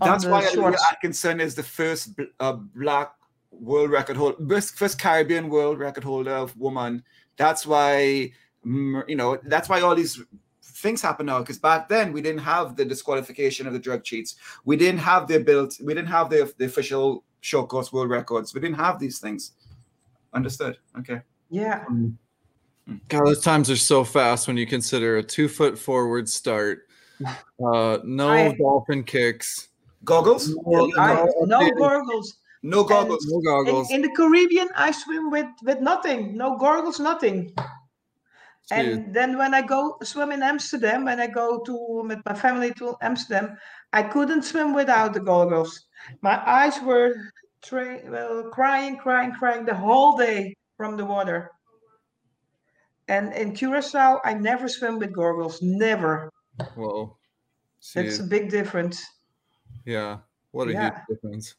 That's 0.00 0.26
why 0.26 0.44
Alia. 0.44 0.76
Atkinson 0.90 1.40
is 1.40 1.54
the 1.54 1.62
first 1.62 2.18
uh, 2.40 2.52
black 2.52 3.12
world 3.50 3.90
record 3.90 4.16
holder, 4.16 4.60
first, 4.60 4.98
Caribbean 4.98 5.48
world 5.48 5.78
record 5.78 6.04
holder 6.04 6.32
of 6.32 6.56
woman. 6.56 7.02
That's 7.36 7.66
why, 7.66 8.32
mm, 8.66 9.02
you 9.08 9.16
know, 9.16 9.38
that's 9.44 9.68
why 9.68 9.80
all 9.80 9.94
these 9.94 10.20
things 10.62 11.00
happen 11.00 11.26
now. 11.26 11.38
Because 11.38 11.58
back 11.58 11.88
then 11.88 12.12
we 12.12 12.20
didn't 12.20 12.40
have 12.40 12.76
the 12.76 12.84
disqualification 12.84 13.66
of 13.66 13.72
the 13.72 13.78
drug 13.78 14.02
cheats. 14.02 14.36
We 14.64 14.76
didn't 14.76 15.00
have 15.00 15.28
the 15.28 15.36
ability. 15.36 15.84
We 15.84 15.94
didn't 15.94 16.08
have 16.08 16.30
the, 16.30 16.52
the 16.58 16.64
official 16.64 17.24
short 17.40 17.68
course 17.68 17.92
world 17.92 18.10
records. 18.10 18.54
We 18.54 18.60
didn't 18.60 18.76
have 18.76 18.98
these 18.98 19.20
things. 19.20 19.52
Understood. 20.34 20.76
Okay. 20.98 21.20
Yeah, 21.50 21.84
God, 23.08 23.26
those 23.26 23.40
times 23.42 23.70
are 23.70 23.76
so 23.76 24.04
fast 24.04 24.46
when 24.48 24.56
you 24.56 24.66
consider 24.66 25.16
a 25.18 25.22
two 25.22 25.48
foot 25.48 25.78
forward 25.78 26.28
start, 26.28 26.88
uh, 27.24 27.98
no 28.04 28.28
I- 28.28 28.56
dolphin 28.56 29.04
kicks, 29.04 29.68
Goggles? 30.04 30.54
no, 30.66 30.90
I, 30.98 31.24
no 31.46 31.60
no 31.60 31.70
goggles. 31.70 32.36
No 32.62 32.82
goggles. 32.82 33.26
no 33.28 33.38
In, 33.38 33.44
goggles. 33.44 33.90
in 33.90 34.02
the 34.02 34.10
Caribbean, 34.16 34.68
I 34.74 34.90
swim 34.90 35.30
with 35.30 35.46
with 35.62 35.80
nothing, 35.80 36.36
no 36.36 36.56
goggles, 36.56 36.98
nothing. 36.98 37.52
Jeez. 38.70 38.94
And 38.96 39.14
then 39.14 39.36
when 39.36 39.52
I 39.52 39.60
go 39.60 39.98
swim 40.02 40.32
in 40.32 40.42
Amsterdam, 40.42 41.04
when 41.04 41.20
I 41.20 41.26
go 41.26 41.60
to 41.60 42.02
with 42.08 42.20
my 42.24 42.34
family 42.34 42.72
to 42.78 42.96
Amsterdam, 43.02 43.56
I 43.92 44.02
couldn't 44.02 44.42
swim 44.42 44.72
without 44.74 45.12
the 45.12 45.20
goggles. 45.20 45.84
My 46.22 46.40
eyes 46.48 46.80
were 46.80 47.14
well, 47.72 48.50
crying, 48.50 48.96
crying, 48.96 49.32
crying 49.32 49.64
the 49.64 49.74
whole 49.74 50.16
day 50.16 50.54
from 50.76 50.96
the 50.96 51.04
water. 51.04 51.50
And 53.08 53.32
in 53.34 53.54
Curacao, 53.54 54.20
I 54.24 54.34
never 54.34 54.68
swim 54.68 54.98
with 54.98 55.12
goggles. 55.12 55.60
Never. 55.60 56.30
Whoa. 56.74 57.16
It's 57.94 58.18
a 58.18 58.24
big 58.24 58.50
difference. 58.50 59.04
Yeah. 59.84 60.18
What 60.52 60.68
a 60.68 60.72
Yeah. 60.72 60.90
huge 60.90 61.02
difference. 61.08 61.54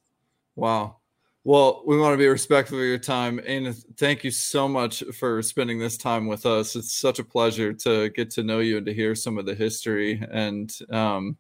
Wow. 0.56 0.97
Well, 1.43 1.84
we 1.86 1.99
want 1.99 2.14
to 2.14 2.18
be 2.18 2.28
respectful 2.28 2.80
of 2.80 2.86
your 2.86 2.97
time. 2.97 3.39
And 3.45 3.76
thank 3.97 4.24
you 4.24 4.32
so 4.32 4.68
much 4.68 5.03
for 5.14 5.43
spending 5.43 5.78
this 5.78 5.95
time 5.95 6.26
with 6.26 6.47
us. 6.47 6.76
It's 6.76 6.95
such 6.95 7.20
a 7.20 7.24
pleasure 7.24 7.72
to 7.74 8.10
get 8.10 8.32
to 8.32 8.43
know 8.43 8.60
you 8.60 8.78
and 8.78 8.86
to 8.88 8.93
hear 8.93 9.14
some 9.14 9.38
of 9.38 9.45
the 9.45 9.53
history 9.53 10.24
and 10.32 10.76
um 10.89 11.38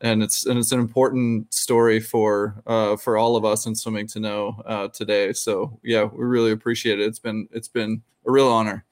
and 0.00 0.22
it's 0.22 0.46
and 0.46 0.58
it's 0.58 0.72
an 0.72 0.80
important 0.80 1.52
story 1.52 2.00
for 2.00 2.62
uh 2.66 2.96
for 2.96 3.16
all 3.16 3.36
of 3.36 3.44
us 3.44 3.66
in 3.66 3.74
swimming 3.74 4.06
to 4.08 4.20
know 4.20 4.62
uh 4.66 4.88
today. 4.88 5.32
So 5.32 5.78
yeah, 5.82 6.04
we 6.04 6.24
really 6.24 6.52
appreciate 6.52 7.00
it. 7.00 7.06
It's 7.06 7.18
been 7.18 7.48
it's 7.52 7.68
been 7.68 8.02
a 8.26 8.30
real 8.30 8.48
honor. 8.48 8.84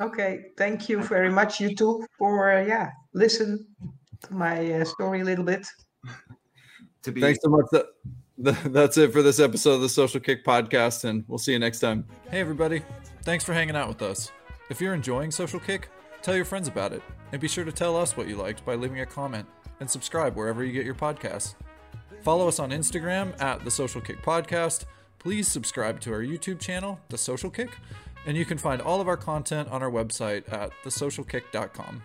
Okay, 0.00 0.46
thank 0.56 0.88
you 0.88 1.02
very 1.02 1.30
much, 1.30 1.60
you 1.60 1.74
two, 1.76 2.04
for 2.18 2.50
uh, 2.52 2.64
yeah, 2.64 2.90
listen 3.12 3.66
to 4.22 4.34
my 4.34 4.72
uh, 4.72 4.84
story 4.84 5.20
a 5.20 5.24
little 5.24 5.44
bit. 5.44 5.66
To 7.02 7.12
be 7.12 7.20
Thanks 7.20 7.40
so 7.42 7.50
much. 7.50 7.66
That, 7.72 7.86
that- 8.38 8.72
that's 8.72 8.96
it 8.98 9.12
for 9.12 9.22
this 9.22 9.38
episode 9.38 9.74
of 9.74 9.80
the 9.82 9.88
Social 9.88 10.18
Kick 10.18 10.44
Podcast, 10.44 11.04
and 11.04 11.24
we'll 11.28 11.38
see 11.38 11.52
you 11.52 11.58
next 11.60 11.78
time. 11.80 12.04
Hey, 12.30 12.40
everybody. 12.40 12.82
Thanks 13.22 13.44
for 13.44 13.52
hanging 13.52 13.76
out 13.76 13.86
with 13.88 14.02
us. 14.02 14.32
If 14.70 14.80
you're 14.80 14.94
enjoying 14.94 15.30
Social 15.30 15.60
Kick, 15.60 15.88
tell 16.22 16.34
your 16.34 16.44
friends 16.44 16.66
about 16.66 16.92
it, 16.92 17.02
and 17.30 17.40
be 17.40 17.46
sure 17.46 17.64
to 17.64 17.70
tell 17.72 17.96
us 17.96 18.16
what 18.16 18.26
you 18.26 18.36
liked 18.36 18.64
by 18.64 18.74
leaving 18.74 19.00
a 19.00 19.06
comment 19.06 19.46
and 19.82 19.90
subscribe 19.90 20.36
wherever 20.36 20.64
you 20.64 20.72
get 20.72 20.86
your 20.86 20.94
podcasts. 20.94 21.56
Follow 22.22 22.46
us 22.46 22.60
on 22.60 22.70
Instagram 22.70 23.38
at 23.42 23.64
the 23.64 23.70
Social 23.70 24.00
Kick 24.00 24.22
Podcast. 24.22 24.84
Please 25.18 25.48
subscribe 25.48 26.00
to 26.00 26.12
our 26.12 26.22
YouTube 26.22 26.60
channel, 26.60 27.00
The 27.08 27.18
Social 27.18 27.50
Kick, 27.50 27.70
and 28.24 28.36
you 28.36 28.44
can 28.44 28.58
find 28.58 28.80
all 28.80 29.00
of 29.00 29.08
our 29.08 29.16
content 29.16 29.68
on 29.68 29.82
our 29.82 29.90
website 29.90 30.50
at 30.52 30.70
thesocialkick.com. 30.84 32.02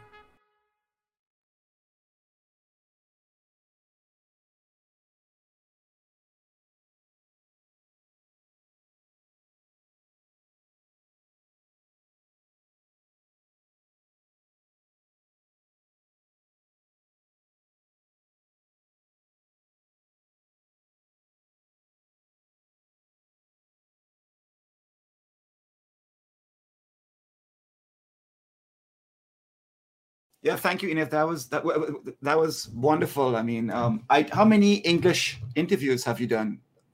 Yeah, 30.48 30.56
thank 30.56 30.82
you, 30.82 30.88
Enith. 30.88 31.10
That 31.10 31.28
was 31.28 31.50
that 31.50 31.62
that 32.22 32.38
was 32.44 32.70
wonderful. 32.70 33.36
I 33.36 33.42
mean, 33.42 33.70
um, 33.70 33.94
I 34.10 34.26
how 34.32 34.46
many 34.46 34.76
English 34.94 35.42
interviews 35.56 36.06
have 36.06 36.22
you 36.22 36.28
done 36.40 36.50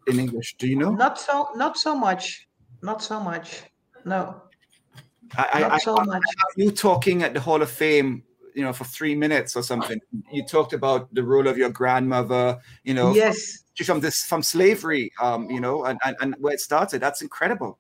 in 0.08 0.20
English? 0.20 0.56
Do 0.58 0.66
you 0.68 0.76
know? 0.76 0.90
Not 0.90 1.20
so, 1.20 1.50
not 1.56 1.78
so 1.78 1.96
much, 1.96 2.48
not 2.82 3.04
so 3.04 3.20
much. 3.20 3.62
No, 4.06 4.42
I, 5.38 5.46
I, 5.54 5.60
not 5.60 5.72
I, 5.74 5.78
so 5.78 5.98
I- 5.98 6.06
much. 6.06 6.24
you 6.58 6.72
talking 6.72 7.22
at 7.22 7.36
the 7.36 7.40
Hall 7.40 7.62
of 7.62 7.70
Fame, 7.70 8.24
you 8.56 8.64
know, 8.64 8.74
for 8.74 8.86
three 8.86 9.14
minutes 9.14 9.56
or 9.56 9.62
something. 9.62 10.00
You 10.32 10.44
talked 10.46 10.74
about 10.74 11.14
the 11.14 11.22
role 11.22 11.48
of 11.48 11.56
your 11.56 11.70
grandmother, 11.70 12.58
you 12.84 12.96
know, 12.96 13.14
Yes, 13.14 13.38
from 13.86 14.00
this 14.00 14.24
from 14.26 14.42
slavery, 14.42 15.12
um, 15.22 15.48
you 15.52 15.60
know, 15.60 15.86
and, 15.86 16.00
and, 16.04 16.16
and 16.22 16.36
where 16.40 16.56
it 16.56 16.60
started. 16.60 17.02
That's 17.02 17.22
incredible. 17.22 17.78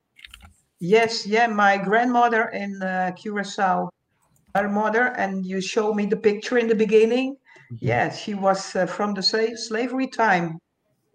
yes, 0.80 1.26
yeah. 1.26 1.48
My 1.48 1.78
grandmother 1.78 2.50
in 2.50 2.72
uh, 2.84 3.12
Curacao, 3.18 3.90
her 4.56 4.70
mother, 4.70 5.14
and 5.18 5.46
you 5.46 5.62
show 5.62 5.94
me 5.94 6.06
the 6.06 6.18
picture 6.18 6.58
in 6.58 6.68
the 6.68 6.76
beginning. 6.76 7.38
Yeah, 7.80 8.12
she 8.12 8.34
was 8.34 8.76
uh, 8.76 8.86
from 8.86 9.14
the 9.14 9.24
sa- 9.24 9.56
slavery 9.56 10.08
time 10.08 10.60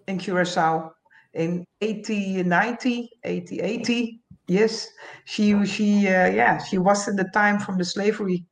in 0.06 0.18
Curacao 0.18 0.92
in 1.34 1.64
80, 1.80 2.42
90, 2.42 3.10
80, 3.24 3.60
80. 3.60 4.20
Yes, 4.48 4.88
she 5.24 5.64
she 5.66 6.08
uh, 6.08 6.28
yeah 6.28 6.58
she 6.58 6.78
was 6.78 7.06
in 7.06 7.16
the 7.16 7.28
time 7.34 7.58
from 7.58 7.78
the 7.78 7.84
slavery. 7.84 8.46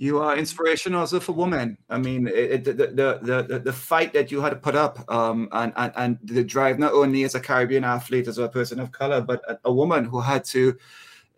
You 0.00 0.20
are 0.20 0.36
inspirational 0.36 1.00
also 1.00 1.20
a 1.20 1.32
woman. 1.32 1.76
I 1.90 1.98
mean, 1.98 2.28
it, 2.28 2.34
it, 2.34 2.64
the, 2.64 2.72
the, 2.72 3.18
the, 3.20 3.46
the, 3.48 3.58
the 3.58 3.72
fight 3.72 4.12
that 4.12 4.30
you 4.30 4.40
had 4.40 4.50
to 4.50 4.56
put 4.56 4.76
up 4.76 5.04
um, 5.10 5.48
and, 5.50 5.72
and, 5.74 5.92
and 5.96 6.18
the 6.22 6.44
drive, 6.44 6.78
not 6.78 6.92
only 6.92 7.24
as 7.24 7.34
a 7.34 7.40
Caribbean 7.40 7.82
athlete, 7.82 8.28
as 8.28 8.38
a 8.38 8.48
person 8.48 8.78
of 8.78 8.92
color, 8.92 9.20
but 9.20 9.42
a, 9.50 9.58
a 9.64 9.72
woman 9.72 10.04
who 10.04 10.20
had 10.20 10.44
to, 10.44 10.76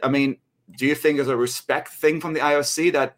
I 0.03 0.11
mean, 0.11 0.37
do 0.77 0.87
you 0.87 0.95
think 0.95 1.17
there's 1.17 1.29
a 1.29 1.37
respect 1.37 1.89
thing 1.89 2.21
from 2.21 2.33
the 2.33 2.41
IOC 2.41 2.93
that, 2.93 3.17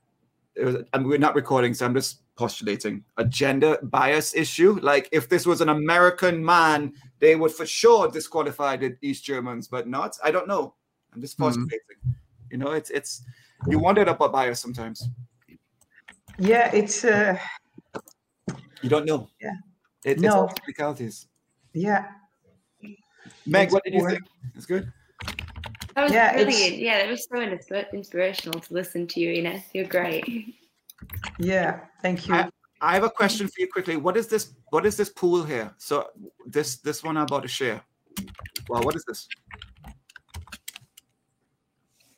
and 0.92 1.06
we're 1.06 1.18
not 1.18 1.34
recording, 1.34 1.74
so 1.74 1.86
I'm 1.86 1.94
just 1.94 2.20
postulating 2.36 3.04
a 3.18 3.24
gender 3.24 3.78
bias 3.82 4.34
issue? 4.34 4.78
Like 4.82 5.08
if 5.12 5.28
this 5.28 5.46
was 5.46 5.60
an 5.60 5.68
American 5.68 6.44
man, 6.44 6.92
they 7.18 7.36
would 7.36 7.52
for 7.52 7.66
sure 7.66 8.10
disqualify 8.10 8.76
the 8.76 8.96
East 9.02 9.24
Germans, 9.24 9.68
but 9.68 9.86
not. 9.88 10.16
I 10.24 10.30
don't 10.30 10.48
know. 10.48 10.74
I'm 11.14 11.20
just 11.20 11.38
Mhm. 11.38 11.44
postulating. 11.44 11.98
You 12.50 12.58
know, 12.58 12.72
it's, 12.72 12.90
it's, 12.90 13.22
you 13.68 13.78
wonder 13.78 14.02
about 14.02 14.32
bias 14.32 14.60
sometimes. 14.60 15.08
Yeah, 16.38 16.70
it's 16.74 17.04
uh, 17.04 17.38
You 18.82 18.88
don't 18.88 19.06
know. 19.06 19.28
It, 19.40 19.54
It's 20.04 20.22
No. 20.22 20.32
all 20.40 20.48
technicalities. 20.48 21.28
Yeah. 21.72 22.06
Meg, 23.46 23.64
It's 23.66 23.72
what 23.72 23.84
did 23.84 23.94
you 23.94 24.08
think? 24.08 24.22
It's 24.56 24.66
good. 24.66 24.92
That 25.96 26.02
was 26.04 26.12
Yeah, 26.12 26.34
it's- 26.36 26.44
brilliant. 26.44 26.78
Yeah, 26.78 26.98
that 26.98 27.10
was 27.10 27.24
so 27.28 27.36
insp- 27.36 27.92
inspirational 27.92 28.60
to 28.60 28.74
listen 28.74 29.06
to 29.08 29.20
you, 29.20 29.28
Enith. 29.42 29.64
You're 29.74 29.84
great. 29.86 30.24
Yeah. 31.38 31.80
Thank 32.02 32.26
you. 32.28 32.34
I- 32.34 32.50
I 32.84 32.94
have 32.94 33.04
a 33.04 33.10
question 33.10 33.46
for 33.46 33.54
you 33.58 33.68
quickly. 33.70 33.96
What 33.96 34.16
is 34.16 34.26
this? 34.26 34.54
What 34.70 34.84
is 34.86 34.96
this 34.96 35.08
pool 35.08 35.44
here? 35.44 35.72
So 35.78 36.08
this 36.46 36.78
this 36.78 37.04
one 37.04 37.16
I'm 37.16 37.24
about 37.24 37.42
to 37.42 37.48
share. 37.48 37.80
Well, 38.68 38.82
what 38.82 38.96
is 38.96 39.04
this? 39.06 39.28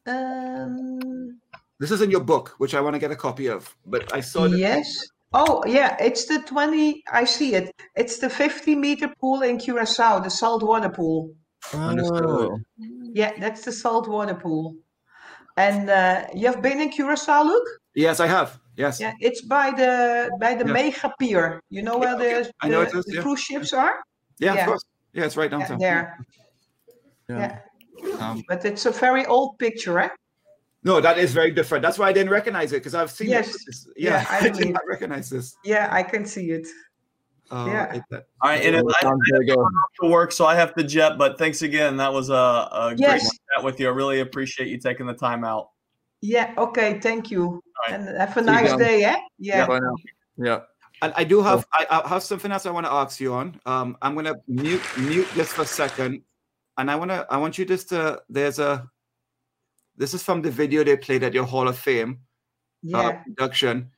Um, 0.07 1.39
This 1.81 1.91
is 1.91 2.01
in 2.01 2.11
your 2.11 2.21
book, 2.25 2.55
which 2.59 2.75
I 2.75 2.81
want 2.81 2.95
to 2.95 2.99
get 3.01 3.11
a 3.11 3.17
copy 3.17 3.47
of. 3.49 3.77
But 3.85 4.13
I 4.15 4.21
saw 4.21 4.49
that 4.49 4.57
yes. 4.59 4.87
Oh, 5.35 5.63
yeah. 5.67 5.97
It's 6.01 6.25
the 6.27 6.39
20. 6.41 7.03
I 7.13 7.25
see 7.25 7.55
it. 7.55 7.75
It's 7.97 8.19
the 8.19 8.31
50 8.31 8.75
meter 8.77 9.13
pool 9.21 9.43
in 9.43 9.59
Curacao, 9.59 10.21
the 10.21 10.31
saltwater 10.31 10.89
pool. 10.89 11.35
Understood. 11.75 12.65
Yeah, 13.15 13.32
that's 13.39 13.62
the 13.65 13.70
saltwater 13.73 14.35
pool. 14.35 14.74
And 15.57 15.89
uh, 15.89 16.27
you 16.35 16.47
have 16.49 16.61
been 16.61 16.81
in 16.81 16.91
Curacao, 16.91 17.45
Luke? 17.45 17.69
Yes, 17.95 18.19
I 18.19 18.27
have. 18.27 18.59
Yes. 18.77 19.01
Yeah, 19.01 19.12
it's 19.20 19.41
by 19.43 19.70
the 19.70 20.31
by 20.41 20.55
the 20.57 20.66
Yeah. 20.66 20.73
Mega 20.73 21.15
Pier. 21.20 21.61
You 21.70 21.82
know 21.82 21.95
Yeah, 21.95 22.15
where 22.16 22.16
okay. 22.16 22.51
the, 22.62 22.69
know 22.69 22.85
the, 22.85 22.91
it 22.91 22.95
is, 22.99 23.05
the 23.05 23.15
yeah. 23.15 23.23
cruise 23.23 23.41
ships 23.41 23.73
are? 23.73 23.95
Yeah, 24.41 24.55
Yeah. 24.55 24.61
of 24.62 24.66
course. 24.66 24.85
Yeah, 25.12 25.24
it's 25.27 25.36
right 25.36 25.49
downtown. 25.51 25.78
there. 25.78 26.19
Yeah. 27.28 27.61
Yeah. 28.03 28.20
Um, 28.20 28.43
But 28.49 28.65
it's 28.65 28.85
a 28.86 28.91
very 28.91 29.24
old 29.27 29.59
picture, 29.61 30.01
eh? 30.01 30.09
no, 30.82 31.01
that 31.01 31.16
is 31.19 31.32
very 31.32 31.53
different. 31.53 31.82
That's 31.82 31.99
why 32.01 32.09
I 32.09 32.12
didn't 32.12 32.32
recognize 32.32 32.73
it 32.73 32.81
because 32.82 32.97
I've 32.97 33.12
seen 33.12 33.31
Yes. 33.31 33.55
it. 33.55 33.77
Yeah, 33.97 34.11
Yeah, 34.11 34.27
I 34.28 34.39
I, 34.47 34.49
did 34.51 34.70
not 34.77 34.82
recognize 34.95 35.31
this. 35.31 35.55
Yeah, 35.65 35.86
I 35.99 36.03
can 36.03 36.27
see 36.27 36.51
it. 36.51 36.66
Uh, 37.51 37.66
Yeah. 37.69 38.01
that- 38.11 38.27
All 38.41 38.51
right, 38.51 38.65
and 38.65 38.85
Well, 38.85 38.95
I, 39.01 39.05
Tom, 39.05 39.19
there 39.31 39.45
go. 39.57 39.69
to 40.03 40.09
work, 40.09 40.33
so 40.33 40.47
I 40.47 40.55
have 40.55 40.75
to 40.77 40.83
jet. 40.85 41.19
But 41.19 41.39
thanks 41.39 41.62
again. 41.62 41.97
That 41.99 42.12
was 42.12 42.31
a, 42.31 42.35
a 42.73 42.95
great 42.97 43.21
chat 43.21 43.62
with 43.65 43.79
you. 43.81 43.89
I 43.89 43.91
really 43.93 44.21
appreciate 44.21 44.69
you 44.69 44.79
taking 44.79 45.07
the 45.07 45.15
time 45.15 45.45
out. 45.45 45.71
Yeah, 46.21 46.55
okay, 46.57 46.99
thank 47.01 47.31
you. 47.31 47.62
right. 47.87 48.01
And 48.01 48.16
have 48.19 48.37
a 48.37 48.41
See 48.41 48.47
nice 48.47 48.77
day, 48.77 49.05
eh? 49.05 49.16
Yeah. 49.39 49.66
Bye 49.66 49.79
now. 49.81 49.95
Yeah. 50.39 50.61
And 51.03 51.12
I 51.16 51.25
do 51.25 51.43
have 51.43 51.66
I, 51.73 51.87
I 51.91 52.09
have 52.09 52.23
something 52.23 52.51
else 52.51 52.65
I 52.66 52.71
want 52.71 52.87
to 52.87 52.93
ask 52.93 53.21
you 53.21 53.35
on. 53.35 53.61
Um, 53.66 53.99
I'm 54.01 54.15
gonna 54.15 54.37
mute 54.49 54.81
mute 54.97 55.29
this 55.35 55.53
for 55.53 55.62
a 55.62 55.66
second, 55.66 56.23
and 56.79 56.91
I 56.91 56.95
wanna 56.97 57.27
I 57.29 57.37
want 57.37 57.59
you 57.59 57.66
just 57.66 57.89
to 57.91 58.23
there's 58.31 58.59
a 58.59 58.89
this 59.97 60.15
is 60.15 60.23
from 60.23 60.41
the 60.41 60.51
video 60.51 60.83
they 60.83 60.97
played 60.97 61.23
at 61.25 61.35
your 61.35 61.45
Hall 61.45 61.69
of 61.69 61.77
Fame 61.77 62.21
uh, 62.95 62.99
Yeah. 62.99 63.23
production. 63.25 63.91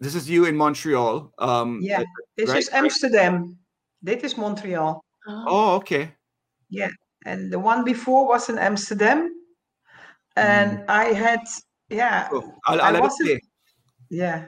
This 0.00 0.14
is 0.14 0.28
you 0.28 0.44
in 0.44 0.56
Montreal. 0.56 1.32
Um, 1.38 1.80
Yeah. 1.82 2.04
This 2.36 2.50
right, 2.50 2.58
is. 2.58 2.68
Amsterdam. 2.72 3.58
This 4.02 4.22
is 4.22 4.36
Montreal. 4.36 5.02
Oh, 5.28 5.74
okay. 5.76 6.12
Yeah, 6.68 6.90
and 7.24 7.52
the 7.52 7.58
one 7.58 7.84
before 7.84 8.28
was 8.28 8.48
in 8.48 8.58
Amsterdam. 8.58 9.30
And 10.36 10.84
I 10.88 11.06
had, 11.14 11.40
yeah, 11.88 12.28
Cool. 12.28 12.52
I'll, 12.66 12.80
I 12.80 12.86
I'll 12.86 12.92
let 12.92 12.98
it 12.98 13.02
wasn't- 13.02 13.42
yeah. 14.10 14.44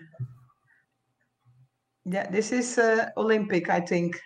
Yeah, 2.05 2.31
this 2.31 2.53
is 2.53 2.79
uh, 2.79 3.09
Olympic, 3.17 3.71
I 3.71 3.81
think. 3.81 4.21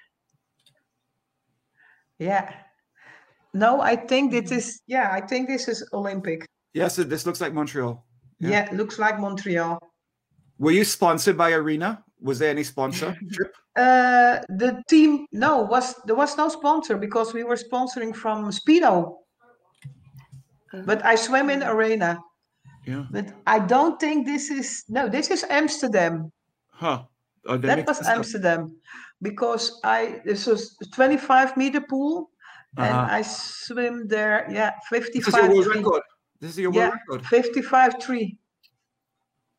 Yeah. 2.18 2.52
No, 3.54 3.80
I 3.80 3.96
think 3.96 4.32
this 4.32 4.50
is, 4.50 4.80
yeah, 4.86 5.10
I 5.12 5.20
think 5.20 5.48
this 5.48 5.68
is 5.68 5.88
Olympic. 5.92 6.46
Yes, 6.74 6.98
it- 6.98 7.08
this 7.08 7.24
looks 7.26 7.40
like 7.40 7.54
Montreal. 7.54 8.04
Yeah. 8.40 8.50
Yeah, 8.50 8.68
looks 8.72 8.98
like 8.98 9.18
Montreal. 9.20 9.78
Were 10.62 10.70
you 10.70 10.84
sponsored 10.84 11.36
by 11.36 11.50
Arena? 11.52 12.04
Was 12.20 12.38
there 12.38 12.50
any 12.50 12.62
sponsor? 12.64 13.16
Uh, 13.74 14.38
the 14.60 14.82
team, 14.86 15.26
no, 15.32 15.62
was 15.62 15.94
there 16.04 16.14
was 16.14 16.36
no 16.36 16.50
sponsor 16.50 16.98
because 16.98 17.32
we 17.32 17.42
were 17.42 17.56
sponsoring 17.56 18.14
from 18.14 18.50
Speedo. 18.52 19.16
But 20.84 21.02
I 21.06 21.14
swim 21.16 21.48
in 21.48 21.62
arena. 21.62 22.20
yeah. 22.84 23.06
But 23.10 23.32
I 23.46 23.58
don't 23.60 23.98
think 23.98 24.26
this 24.26 24.50
is 24.50 24.84
no, 24.90 25.08
this 25.08 25.30
is 25.30 25.42
Amsterdam. 25.48 26.30
Huh. 26.68 27.04
Oh, 27.46 27.56
that 27.56 27.66
That 27.76 27.86
was 27.88 27.96
sense. 27.96 28.08
Amsterdam 28.08 28.76
because 29.22 29.80
I 29.84 30.20
this 30.26 30.44
was 30.44 30.76
25 30.92 31.56
meter 31.56 31.80
pool 31.80 32.28
and 32.76 32.92
Uh-huh. 32.94 33.16
I 33.18 33.22
swim 33.22 34.06
there. 34.06 34.44
Yeah, 34.52 34.72
This 34.92 35.00
is 35.00 35.32
your 35.32 35.48
55 35.48 35.48
world 35.48 35.66
record. 35.74 36.02
This 36.40 36.50
is 36.50 36.58
your 36.58 36.72
Yeah, 36.74 36.90
world 36.90 37.00
record. 37.08 37.26
55 37.26 38.02
3. 38.04 38.38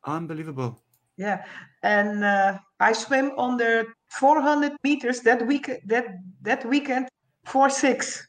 Unbelievable. 0.06 0.78
Yeah, 1.16 1.44
and 1.82 2.24
uh, 2.24 2.58
I 2.80 2.92
swim 2.92 3.32
on 3.36 3.56
the 3.56 3.86
400 4.10 4.72
meters 4.82 5.20
that 5.20 5.46
week. 5.46 5.70
That 5.86 6.06
that 6.42 6.64
weekend, 6.66 7.08
four 7.44 7.70
six. 7.70 8.26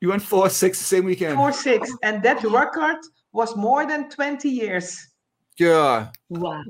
You 0.00 0.10
went 0.10 0.22
four 0.22 0.50
six 0.50 0.78
the 0.78 0.84
same 0.84 1.04
weekend. 1.04 1.36
four 1.36 1.52
six, 1.52 1.90
and 2.02 2.22
that 2.22 2.42
record 2.44 2.96
was 3.32 3.56
more 3.56 3.86
than 3.86 4.10
twenty 4.10 4.50
years. 4.50 4.98
Yeah. 5.58 6.08
Wow. 6.28 6.62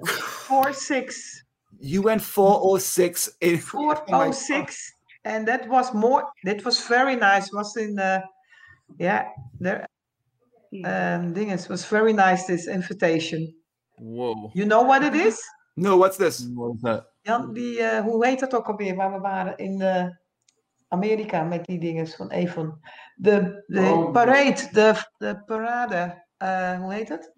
Four 0.46 0.72
six, 0.72 1.42
You 1.80 2.02
went 2.02 2.22
four 2.22 2.60
oh 2.62 2.78
six 2.78 3.30
in 3.40 3.58
four 3.58 3.96
Oh 3.96 4.04
my 4.08 4.26
oh 4.28 4.32
six, 4.32 4.92
and 5.24 5.48
that 5.48 5.68
was 5.68 5.92
more. 5.94 6.24
That 6.44 6.64
was 6.64 6.86
very 6.86 7.16
nice. 7.16 7.52
Was 7.52 7.76
in 7.76 7.98
uh, 7.98 8.20
yeah, 8.98 9.28
there. 9.58 9.86
Um, 10.84 11.32
ding 11.32 11.50
it 11.50 11.66
was 11.68 11.84
very 11.86 12.12
nice. 12.12 12.46
This 12.46 12.68
invitation. 12.68 13.52
Whoa. 13.98 14.50
You 14.52 14.66
know 14.66 14.82
what 14.86 15.02
it 15.02 15.14
is? 15.14 15.40
No, 15.74 15.96
what's 15.96 16.16
this? 16.16 16.48
What 16.54 16.74
is 16.74 16.80
that? 16.82 17.04
Jan, 17.22 17.52
die, 17.54 17.78
uh, 17.80 18.00
hoe 18.00 18.26
heet 18.26 18.40
dat 18.40 18.54
ook 18.54 18.66
alweer? 18.68 18.94
Waar 18.96 19.12
we 19.12 19.18
waren 19.18 19.56
in 19.56 19.80
uh, 19.80 20.06
Amerika 20.88 21.42
met 21.42 21.64
die 21.64 21.78
dingen 21.78 22.06
van 22.08 22.32
Avon. 22.32 22.78
De, 23.16 23.64
de 23.66 23.80
Oh. 23.80 24.12
parade, 24.12 24.68
de, 24.72 24.94
de 25.18 25.42
parade. 25.46 26.22
uh, 26.42 26.78
hoe 26.80 26.92
heet 26.92 27.08
het? 27.08 27.32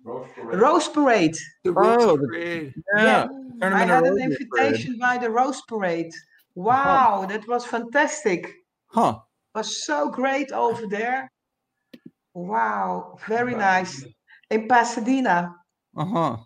Rose 0.51 0.91
Parade. 0.91 1.39
The 1.63 1.71
Oh, 1.71 1.75
Rose 1.95 2.17
Parade. 2.19 2.73
Yeah. 2.97 3.29
I 3.63 3.85
had 3.85 4.05
an 4.07 4.17
invitation 4.19 4.97
by 4.99 5.19
the 5.19 5.29
Rose 5.31 5.63
Parade. 5.67 6.15
Wow, 6.55 7.27
that 7.27 7.47
was 7.47 7.67
fantastic. 7.67 8.65
Huh. 8.87 9.19
Was 9.53 9.85
so 9.85 10.11
great 10.11 10.53
over 10.53 10.89
there. 10.89 11.31
Wow, 12.33 13.19
very 13.27 13.55
nice. 13.55 14.07
In 14.49 14.67
Pasadena. 14.67 15.65
Uh 15.97 16.05
huh. 16.05 16.37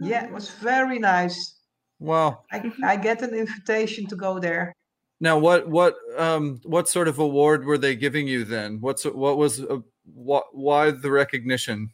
Yeah, 0.00 0.24
it 0.24 0.32
was 0.32 0.50
very 0.50 0.98
nice. 0.98 1.60
Wow. 1.98 2.42
I, 2.52 2.72
I 2.84 2.96
get 2.96 3.22
an 3.22 3.34
invitation 3.34 4.06
to 4.06 4.16
go 4.16 4.38
there. 4.38 4.72
Now, 5.20 5.38
what 5.38 5.68
what 5.68 5.94
um 6.18 6.60
what 6.64 6.88
sort 6.88 7.08
of 7.08 7.18
award 7.18 7.64
were 7.64 7.78
they 7.78 7.96
giving 7.96 8.26
you 8.28 8.44
then? 8.44 8.80
What's 8.80 9.04
what 9.04 9.38
was 9.38 9.60
uh, 9.60 9.78
what 10.04 10.44
why 10.52 10.90
the 10.90 11.10
recognition? 11.10 11.90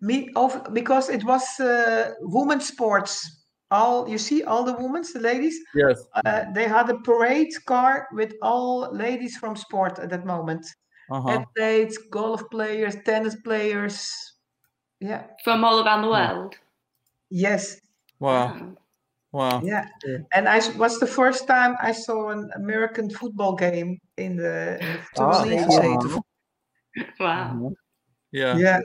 Me 0.00 0.30
over 0.34 0.60
because 0.72 1.08
it 1.08 1.22
was 1.24 1.44
uh, 1.60 2.12
women's 2.20 2.66
sports. 2.66 3.44
All 3.70 4.08
you 4.08 4.18
see, 4.18 4.42
all 4.42 4.64
the 4.64 4.76
women, 4.76 5.02
the 5.14 5.20
ladies, 5.20 5.56
Yes. 5.74 6.02
uh, 6.26 6.44
they 6.52 6.64
had 6.68 6.90
a 6.90 6.98
parade 6.98 7.52
car 7.66 8.06
with 8.12 8.34
all 8.42 8.92
ladies 8.92 9.36
from 9.36 9.56
sport 9.56 9.98
at 9.98 10.10
that 10.10 10.26
moment. 10.26 10.66
Uh 11.10 11.20
huh. 11.20 11.28
Athletes, 11.30 11.98
golf 12.10 12.42
players, 12.50 12.96
tennis 13.06 13.36
players. 13.44 14.10
Yeah. 15.02 15.24
From 15.42 15.64
all 15.64 15.84
around 15.84 16.02
the 16.02 16.08
world. 16.08 16.54
Yes. 17.28 17.80
Wow. 18.20 18.76
Wow. 19.32 19.60
Yeah. 19.64 19.88
Yeah. 20.06 20.18
And 20.32 20.48
I 20.48 20.60
was 20.76 21.00
the 21.00 21.06
first 21.06 21.48
time 21.48 21.74
I 21.82 21.90
saw 21.90 22.30
an 22.30 22.50
American 22.54 23.10
football 23.10 23.56
game 23.56 23.98
in 24.16 24.36
the, 24.36 24.78
in 24.80 24.98
the 25.16 25.22
ah, 25.22 25.42
Stadium. 25.42 26.22
wow. 27.18 27.50
Wow. 27.58 27.72
Yeah. 28.30 28.56
Yeah. 28.56 28.80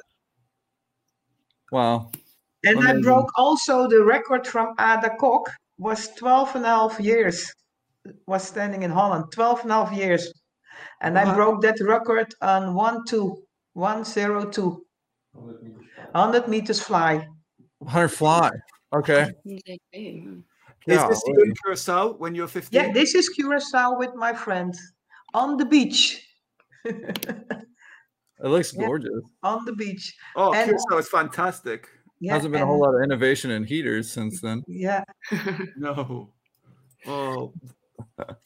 Wow. 1.71 2.11
And 2.63 2.79
I 2.79 2.99
broke 3.01 3.29
also 3.37 3.87
the 3.87 4.03
record 4.03 4.47
from 4.47 4.73
Ada 4.79 5.11
Kok 5.19 5.51
was 5.77 6.09
12 6.15 6.55
and 6.55 6.65
a 6.65 6.69
half 6.69 6.99
years 6.99 7.53
was 8.25 8.43
standing 8.43 8.83
in 8.83 8.89
Holland 8.89 9.25
12 9.33 9.63
and 9.63 9.71
a 9.71 9.73
half 9.75 9.93
years 9.93 10.33
and 11.01 11.19
I 11.19 11.35
broke 11.35 11.61
that 11.61 11.79
record 11.81 12.33
on 12.41 12.73
1 12.73 13.05
2 13.07 13.37
102 13.73 14.86
100 16.11 16.47
meters 16.47 16.79
fly 16.79 17.27
Hunter 17.87 18.09
fly. 18.09 18.49
Okay. 18.95 19.31
You 19.43 19.59
do 19.65 19.77
too. 19.93 20.43
Is 20.87 21.03
this 21.09 21.21
you 21.27 21.43
in 21.43 21.53
Curacao 21.63 22.13
when 22.13 22.33
you 22.33 22.41
were 22.41 22.47
15? 22.47 22.79
yeah 22.79 22.91
this 22.93 23.13
is 23.13 23.29
Curacao 23.29 23.97
with 23.97 24.15
my 24.15 24.33
friend 24.33 24.73
on 25.33 25.57
the 25.57 25.65
beach 25.65 26.25
It 26.85 28.45
looks 28.45 28.73
Yeah. 28.73 28.85
gorgeous. 28.87 29.21
on 29.43 29.65
the 29.65 29.73
beach 29.73 30.15
Oh, 30.35 30.53
And- 30.53 30.69
Curacao 30.69 30.97
is 30.97 31.09
fantastic. 31.09 31.87
yeah 32.19 32.33
Hasn't 32.33 32.51
been 32.53 32.61
a 32.61 32.65
whole 32.65 32.79
lot 32.79 32.95
of 32.95 33.03
innovation 33.03 33.51
in 33.51 33.63
heaters 33.63 34.09
since 34.11 34.41
then. 34.41 34.63
yeah 34.67 35.03
No. 35.77 36.33
Oh, 37.05 37.53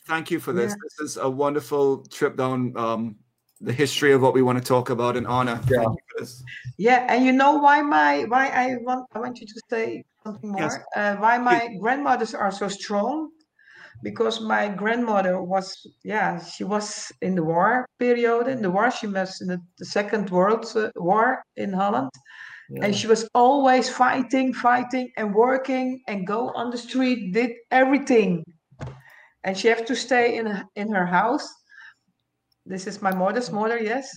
thank 0.08 0.30
you 0.32 0.40
for 0.40 0.52
this. 0.54 0.72
Yeah. 0.72 0.76
This 0.84 1.12
is 1.12 1.18
a 1.18 1.30
wonderful 1.30 2.04
trip 2.06 2.36
down 2.38 2.74
um, 2.76 3.16
the 3.62 3.74
history 3.74 4.12
of 4.12 4.22
what 4.22 4.34
we 4.34 4.42
want 4.42 4.58
to 4.58 4.64
talk 4.64 4.90
about 4.90 5.16
in 5.16 5.26
honor. 5.26 5.60
Yeah. 5.70 5.82
you 5.82 5.98
for 6.10 6.20
this. 6.20 6.44
Yeah, 6.78 7.06
and 7.10 7.26
you 7.26 7.32
know 7.32 7.58
why 7.58 7.82
my 7.82 8.26
why 8.28 8.48
I 8.48 8.78
want 8.82 9.08
I 9.14 9.20
want 9.20 9.40
you 9.40 9.48
to 9.48 9.62
say 9.70 10.04
something 10.24 10.52
more. 10.52 10.62
Yes. 10.62 10.78
Uh, 10.96 11.16
why 11.16 11.38
my 11.38 11.76
grandmothers 11.80 12.34
are 12.34 12.52
so 12.52 12.68
strong, 12.68 13.30
because 14.04 14.42
my 14.42 14.68
grandmother 14.68 15.42
was 15.42 15.88
yeah 16.04 16.44
she 16.44 16.64
was 16.64 17.12
in 17.22 17.36
the 17.36 17.44
war 17.44 17.86
period 18.00 18.48
in 18.48 18.62
the 18.62 18.70
war 18.70 18.90
she 18.92 19.08
was 19.08 19.42
in 19.42 19.48
the, 19.48 19.62
the 19.78 19.86
second 19.86 20.30
world 20.30 20.66
uh, 20.76 20.90
war 20.96 21.44
in 21.58 21.72
holland 21.72 22.10
and 22.82 22.96
she 22.96 23.06
was 23.06 23.28
always 23.36 23.90
fighting 23.90 24.54
fighting 24.54 25.12
and 25.18 25.36
working 25.36 26.02
and 26.08 26.26
go 26.26 26.52
on 26.56 26.72
the 26.72 26.78
street 26.78 27.34
did 27.34 27.52
everything 27.70 28.44
and 29.44 29.58
she 29.58 29.68
had 29.68 29.86
to 29.86 29.96
stay 29.96 30.38
in 30.38 30.64
in 30.76 30.92
her 30.92 31.06
house 31.06 31.48
this 32.66 32.88
is 32.88 33.02
my 33.02 33.14
mother's 33.14 33.52
mother 33.52 33.80
yes 33.80 34.10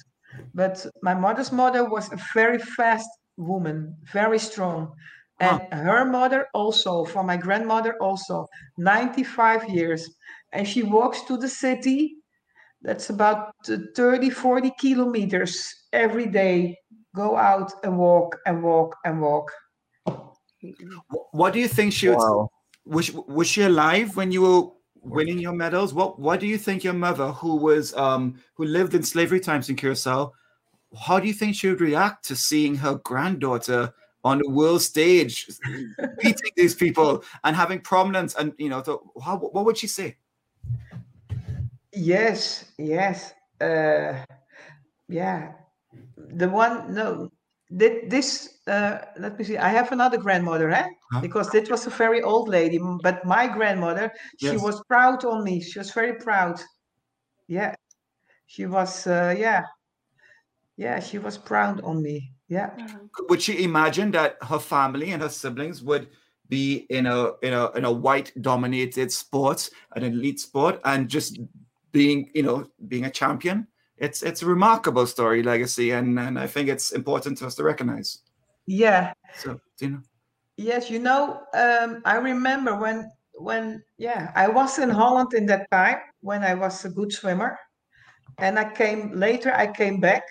but 0.54 0.86
my 1.02 1.14
mother's 1.14 1.52
mother 1.52 1.88
was 1.88 2.12
a 2.12 2.18
very 2.32 2.58
fast 2.58 3.08
woman 3.36 3.96
very 4.12 4.38
strong 4.38 4.92
and 5.40 5.60
her 5.72 6.04
mother 6.04 6.46
also 6.54 7.04
for 7.04 7.24
my 7.24 7.36
grandmother 7.36 7.96
also 8.00 8.46
95 8.78 9.68
years 9.68 10.08
and 10.52 10.66
she 10.66 10.82
walks 10.82 11.22
to 11.22 11.36
the 11.36 11.48
city 11.48 12.16
that's 12.82 13.10
about 13.10 13.52
uh, 13.68 13.78
30 13.96 14.30
40 14.30 14.70
kilometers 14.78 15.74
every 15.92 16.26
day 16.26 16.76
go 17.14 17.36
out 17.36 17.72
and 17.82 17.98
walk 17.98 18.36
and 18.46 18.62
walk 18.62 18.96
and 19.04 19.20
walk 19.20 19.50
What 21.32 21.52
do 21.52 21.60
you 21.60 21.68
think 21.68 21.92
she 21.92 22.08
was? 22.08 22.22
Wow. 22.22 22.50
Was, 22.86 23.12
was 23.12 23.46
she 23.46 23.62
alive 23.62 24.16
when 24.16 24.30
you 24.30 24.42
were 24.42 24.62
winning 25.04 25.38
your 25.38 25.52
medals? 25.52 25.94
What 25.94 26.18
What 26.18 26.40
do 26.40 26.46
you 26.46 26.58
think 26.58 26.84
your 26.84 26.94
mother, 26.94 27.30
who 27.32 27.56
was 27.56 27.94
um 27.94 28.40
who 28.54 28.64
lived 28.64 28.94
in 28.94 29.02
slavery 29.02 29.40
times 29.40 29.68
in 29.68 29.76
Curacao, 29.76 30.32
how 30.98 31.20
do 31.20 31.26
you 31.26 31.34
think 31.34 31.54
she 31.54 31.68
would 31.68 31.80
react 31.80 32.24
to 32.26 32.36
seeing 32.36 32.74
her 32.76 32.96
granddaughter 33.04 33.92
on 34.24 34.38
the 34.38 34.48
world 34.48 34.80
stage, 34.82 35.46
beating 36.22 36.50
these 36.56 36.74
people 36.74 37.24
and 37.44 37.54
having 37.54 37.80
prominence? 37.80 38.34
And 38.34 38.52
you 38.58 38.68
know, 38.68 38.80
the, 38.80 38.98
how 39.22 39.36
what 39.38 39.64
would 39.64 39.78
she 39.78 39.86
say? 39.86 40.16
yes 41.94 42.72
yes 42.76 43.32
uh 43.60 44.14
yeah 45.08 45.52
the 46.16 46.48
one 46.48 46.92
no 46.92 47.30
Thi- 47.78 48.06
this 48.08 48.58
uh 48.66 48.98
let 49.18 49.38
me 49.38 49.44
see 49.44 49.58
i 49.58 49.68
have 49.68 49.92
another 49.92 50.16
grandmother 50.16 50.70
eh? 50.70 50.86
Huh? 51.12 51.20
because 51.20 51.50
this 51.50 51.68
was 51.68 51.86
a 51.86 51.90
very 51.90 52.22
old 52.22 52.48
lady 52.48 52.80
but 53.02 53.24
my 53.24 53.46
grandmother 53.46 54.12
she 54.38 54.56
was 54.56 54.82
proud 54.88 55.24
on 55.24 55.44
me. 55.44 55.60
She 55.60 55.78
was 55.78 55.90
very 55.90 56.14
proud. 56.14 56.60
Yeah. 57.48 57.74
She 58.46 58.66
was 58.66 59.06
uh 59.06 59.34
yeah. 59.36 59.62
Yeah 60.76 61.00
she 61.00 61.18
was 61.18 61.36
proud 61.38 61.80
on 61.82 62.02
me. 62.02 62.32
Yeah. 62.48 62.70
Would 63.28 63.42
she 63.42 63.64
imagine 63.64 64.10
that 64.12 64.36
her 64.42 64.58
family 64.58 65.12
and 65.12 65.22
her 65.22 65.28
siblings 65.28 65.82
would 65.82 66.08
be 66.48 66.86
in 66.90 67.06
a 67.06 67.32
in 67.42 67.52
a 67.52 67.70
in 67.72 67.84
a 67.84 67.92
white 67.92 68.32
dominated 68.40 69.10
sport, 69.10 69.70
an 69.96 70.04
elite 70.04 70.40
sport, 70.40 70.80
and 70.84 71.08
just 71.08 71.40
being 71.92 72.30
you 72.34 72.42
know 72.42 72.66
being 72.88 73.04
a 73.06 73.10
champion? 73.10 73.66
It's 73.98 74.22
it's 74.22 74.42
a 74.42 74.46
remarkable 74.46 75.06
story 75.06 75.42
legacy, 75.42 75.90
and 75.92 76.18
and 76.18 76.38
I 76.38 76.46
think 76.46 76.68
it's 76.68 76.92
important 76.92 77.38
to 77.38 77.46
us 77.46 77.54
to 77.56 77.64
recognize. 77.64 78.18
yeah 78.66 79.12
So 79.36 79.60
do 79.78 79.86
you 79.86 79.90
know. 79.92 80.02
Yes, 80.56 80.88
you 80.88 81.00
know, 81.00 81.42
um, 81.54 82.00
I 82.04 82.16
remember 82.16 82.76
when 82.76 83.10
when 83.38 83.82
yeah, 83.98 84.30
I 84.36 84.46
was 84.48 84.78
in 84.78 84.88
Holland 84.90 85.34
in 85.34 85.46
that 85.46 85.68
time 85.70 85.98
when 86.20 86.44
I 86.44 86.54
was 86.54 86.84
a 86.84 86.90
good 86.90 87.12
swimmer, 87.12 87.58
and 88.38 88.58
I 88.58 88.70
came 88.70 89.10
later. 89.12 89.52
I 89.52 89.66
came 89.66 89.98
back, 90.00 90.22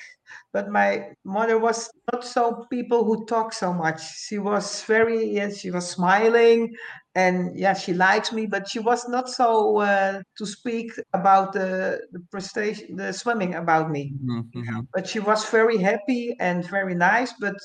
but 0.54 0.70
my 0.70 1.10
mother 1.26 1.60
was 1.60 1.90
not 2.12 2.24
so 2.24 2.66
people 2.70 3.04
who 3.04 3.26
talk 3.26 3.54
so 3.54 3.74
much. 3.74 4.02
She 4.28 4.40
was 4.40 4.84
very 4.84 5.26
yes, 5.26 5.60
she 5.60 5.72
was 5.72 5.90
smiling, 5.90 6.74
and 7.16 7.58
yeah, 7.58 7.74
she 7.76 7.94
likes 7.94 8.32
me, 8.32 8.46
but 8.48 8.68
she 8.68 8.80
was 8.80 9.08
not 9.08 9.30
so 9.30 9.78
uh, 9.80 10.22
to 10.38 10.46
speak 10.46 10.92
about 11.14 11.54
the 11.54 12.00
the 12.12 12.20
prestation, 12.32 12.96
the 12.96 13.14
swimming 13.14 13.56
about 13.56 13.90
me 13.92 14.14
Mhm. 14.54 14.88
but 14.94 15.08
she 15.08 15.20
was 15.20 15.50
very 15.52 15.78
happy 15.78 16.36
and 16.40 16.70
very 16.70 16.96
nice, 16.96 17.34
but 17.40 17.56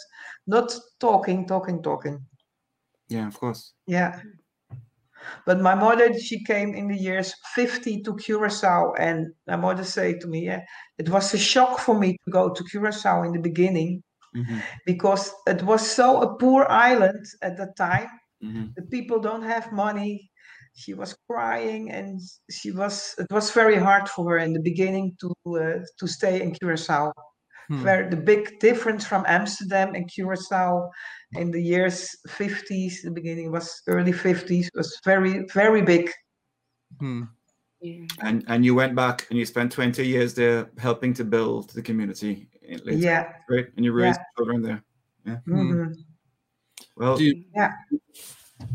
not 0.46 0.68
talking, 0.98 1.46
talking, 1.46 1.82
talking. 1.82 2.26
Yeah, 3.08 3.26
of 3.28 3.38
course. 3.38 3.74
Yeah. 3.86 4.20
But 5.46 5.60
my 5.60 5.74
mother, 5.74 6.12
she 6.18 6.44
came 6.44 6.74
in 6.74 6.88
the 6.88 6.96
years 6.96 7.34
50 7.54 8.02
to 8.02 8.14
Curacao, 8.16 8.92
and 8.98 9.32
my 9.46 9.56
mother 9.56 9.84
said 9.84 10.20
to 10.20 10.26
me, 10.26 10.46
yeah, 10.46 10.62
it 10.98 11.08
was 11.08 11.34
a 11.34 11.38
shock 11.38 11.78
for 11.80 11.98
me 11.98 12.12
to 12.24 12.30
go 12.30 12.50
to 12.54 12.64
Curacao 12.64 13.22
in 13.22 13.32
the 13.32 13.40
beginning 13.40 14.02
Mhm, 14.34 14.62
because 14.86 15.32
it 15.46 15.62
was 15.62 15.82
so 15.96 16.20
a 16.22 16.36
poor 16.38 16.66
island 16.68 17.24
at 17.42 17.56
that 17.56 17.76
time. 17.76 18.08
Mhm. 18.42 18.74
The 18.74 18.82
people 18.82 19.18
don't 19.20 19.42
have 19.42 19.72
money. 19.72 20.30
She 20.74 20.94
was 20.94 21.16
crying, 21.28 21.90
and 21.90 22.20
she 22.50 22.70
was. 22.70 23.14
It 23.18 23.26
was 23.32 23.50
very 23.50 23.76
hard 23.76 24.08
for 24.08 24.30
her 24.30 24.38
in 24.38 24.52
the 24.52 24.62
beginning 24.62 25.16
to 25.20 25.32
uh, 25.46 25.80
to 25.98 26.06
stay 26.06 26.40
in 26.42 26.54
Curacao 26.54 27.12
Hmm. 27.68 27.84
where 27.84 28.08
the 28.08 28.16
big 28.16 28.58
difference 28.60 29.04
from 29.04 29.24
Amsterdam 29.26 29.94
and 29.94 30.08
Curacao 30.08 30.88
in 31.32 31.50
the 31.50 31.60
years 31.62 32.08
50s, 32.28 33.02
the 33.04 33.10
beginning 33.10 33.52
was 33.52 33.82
early 33.86 34.12
50s, 34.12 34.68
was 34.74 34.98
very, 35.04 35.44
very 35.52 35.82
big. 35.82 36.10
Hmm. 36.98 37.24
Yeah. 37.80 38.06
And 38.22 38.42
and 38.48 38.64
you 38.64 38.74
went 38.74 38.94
back 38.96 39.26
and 39.30 39.38
you 39.38 39.44
spent 39.46 39.70
twenty 39.70 40.04
years 40.06 40.34
there 40.34 40.70
helping 40.78 41.14
to 41.14 41.24
build 41.24 41.70
the 41.74 41.82
community. 41.82 42.48
later, 42.62 42.92
Yeah. 42.98 43.32
right. 43.48 43.66
And 43.76 43.84
you 43.84 43.92
raised 43.92 44.20
children 44.36 44.62
there. 44.62 44.82
Hmm. 45.24 45.36
mhm. 45.46 45.94
Well, 46.98 47.16
Do 47.16 47.24
you, 47.24 47.44
Yeah. 47.54 47.72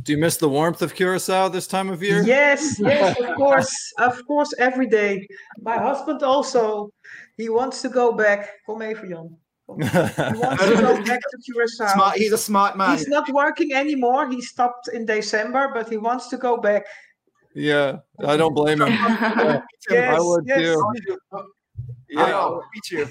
do 0.04 0.12
you 0.14 0.18
miss 0.18 0.38
the 0.38 0.48
warmth 0.50 0.82
of 0.82 0.96
Curacao 0.96 1.50
this 1.50 1.68
time 1.68 1.90
of 1.90 2.02
year? 2.02 2.24
Yes, 2.24 2.80
yes, 2.80 3.20
of 3.20 3.36
course, 3.36 3.74
of 4.00 4.26
course, 4.26 4.54
every 4.58 4.88
day. 4.88 5.28
My 5.62 5.78
husband 5.78 6.24
also, 6.24 6.90
he 7.38 7.50
wants 7.50 7.82
to 7.82 7.90
go 7.90 8.14
back. 8.14 8.50
Kom 8.66 8.82
even, 8.84 9.10
Jan. 9.10 9.38
Kom. 9.68 9.80
He 10.34 10.40
wants 10.40 10.64
to 10.64 10.76
go 10.82 11.04
back 11.04 11.20
to 11.32 11.38
Curacao. 11.46 11.94
smart. 11.94 12.18
He's 12.18 12.32
a 12.34 12.38
smart 12.38 12.78
man. 12.78 12.98
He's 12.98 13.08
not 13.08 13.30
working 13.30 13.74
anymore. 13.74 14.30
He 14.30 14.42
stopped 14.42 14.88
in 14.94 15.06
December, 15.06 15.72
but 15.74 15.90
he 15.90 15.98
wants 15.98 16.28
to 16.30 16.38
go 16.38 16.58
back. 16.58 16.84
yeah, 17.56 17.98
I 18.26 18.36
don't 18.38 18.54
blame 18.56 18.82
him. 18.82 18.94
Yes, 19.90 20.16
I 20.18 20.20
would 20.22 20.46
yes. 20.48 20.60
too. 20.60 21.16
Yeah, 22.10 22.28
Yeah. 22.28 22.40
I'll 22.40 22.64
meet 22.74 22.88
you. 22.92 23.06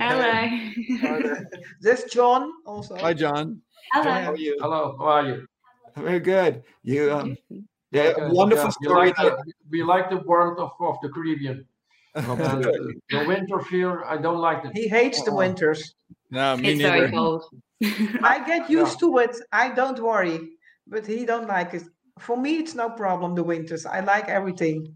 Hello. 0.00 1.34
There's 1.80 2.04
John 2.04 2.50
also. 2.66 2.96
Hi, 2.96 3.14
John. 3.14 3.62
How 3.90 4.02
Hello. 4.02 4.30
are 4.32 4.36
you? 4.36 4.56
Hello, 4.60 4.96
how 4.98 5.04
are 5.06 5.26
you? 5.26 5.46
Very 5.96 6.20
good. 6.20 6.62
You 6.82 7.12
um, 7.12 7.36
yeah, 7.90 8.12
Okay, 8.16 8.28
wonderful 8.30 8.70
yeah, 8.70 8.76
we 8.80 8.86
story. 8.86 9.06
like 9.08 9.16
the, 9.16 9.52
we 9.70 9.82
like 9.82 10.10
the 10.10 10.18
warmth 10.18 10.58
of, 10.58 10.72
of 10.80 10.96
the 11.02 11.08
Caribbean. 11.08 11.66
And 12.14 12.64
the 12.64 13.24
winter 13.26 13.58
here, 13.70 14.02
I 14.04 14.16
don't 14.16 14.38
like 14.38 14.64
it. 14.64 14.72
He 14.74 14.88
hates 14.88 15.22
the 15.22 15.30
Oh. 15.32 15.36
winters. 15.36 15.94
No, 16.30 16.56
me 16.56 16.72
It's 16.72 16.82
neither. 16.82 17.10
cold. 17.10 17.44
I 18.22 18.42
get 18.46 18.70
used 18.70 18.98
to 19.00 19.18
it. 19.18 19.36
I 19.52 19.68
don't 19.70 20.00
worry, 20.00 20.40
but 20.86 21.06
he 21.06 21.26
don't 21.26 21.46
like 21.46 21.74
it. 21.74 21.82
For 22.18 22.36
me, 22.36 22.56
it's 22.56 22.74
no 22.74 22.88
problem. 22.90 23.34
The 23.34 23.44
winters. 23.44 23.84
I 23.84 24.00
like 24.00 24.28
everything. 24.28 24.94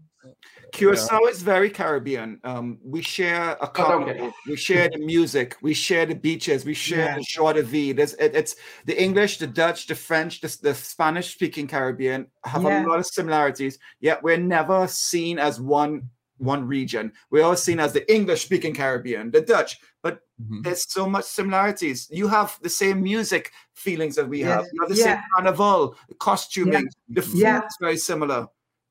Curacao 0.71 1.25
is 1.25 1.41
very 1.41 1.69
Caribbean. 1.69 2.39
Um, 2.43 2.79
we 2.83 3.01
share 3.01 3.51
a 3.53 3.57
But 3.61 3.73
common. 3.73 4.09
okay. 4.09 4.31
We 4.47 4.55
share 4.55 4.89
the 4.89 4.99
music. 4.99 5.55
We 5.61 5.73
share 5.73 6.05
the 6.05 6.15
beaches. 6.15 6.65
We 6.65 6.73
share 6.73 7.05
Yeah. 7.05 7.15
the 7.17 7.23
shore 7.23 7.53
de 7.53 7.63
vie. 7.63 7.91
There's, 7.93 8.13
it, 8.15 8.35
it's 8.35 8.55
the 8.85 9.01
English, 9.01 9.37
the 9.37 9.47
Dutch, 9.47 9.87
the 9.87 9.95
French, 9.95 10.41
the, 10.41 10.57
the 10.61 10.73
Spanish-speaking 10.73 11.67
Caribbean 11.67 12.27
have 12.45 12.63
Yeah. 12.63 12.85
a 12.85 12.87
lot 12.87 12.99
of 12.99 13.05
similarities. 13.05 13.79
Yet 13.99 14.23
we're 14.23 14.37
never 14.37 14.87
seen 14.87 15.39
as 15.39 15.59
one 15.59 16.09
one 16.37 16.65
region. 16.67 17.13
We're 17.29 17.43
all 17.45 17.55
seen 17.55 17.79
as 17.79 17.93
the 17.93 18.11
English-speaking 18.11 18.73
Caribbean, 18.73 19.29
the 19.29 19.41
Dutch. 19.41 19.77
But 20.01 20.21
Mhm. 20.41 20.63
there's 20.63 20.91
so 20.91 21.07
much 21.07 21.25
similarities. 21.25 22.07
You 22.09 22.27
have 22.29 22.57
the 22.63 22.69
same 22.69 23.03
music 23.03 23.51
feelings 23.75 24.15
that 24.15 24.27
we 24.27 24.39
have. 24.41 24.65
You 24.73 24.81
have 24.81 24.89
the 24.89 24.95
same 24.95 25.19
carnival, 25.35 25.95
the 26.09 26.15
costuming, 26.15 26.87
the 27.09 27.21
food 27.21 27.41
Yeah. 27.41 27.59
is 27.63 27.77
very 27.79 27.97
similar. 27.97 28.47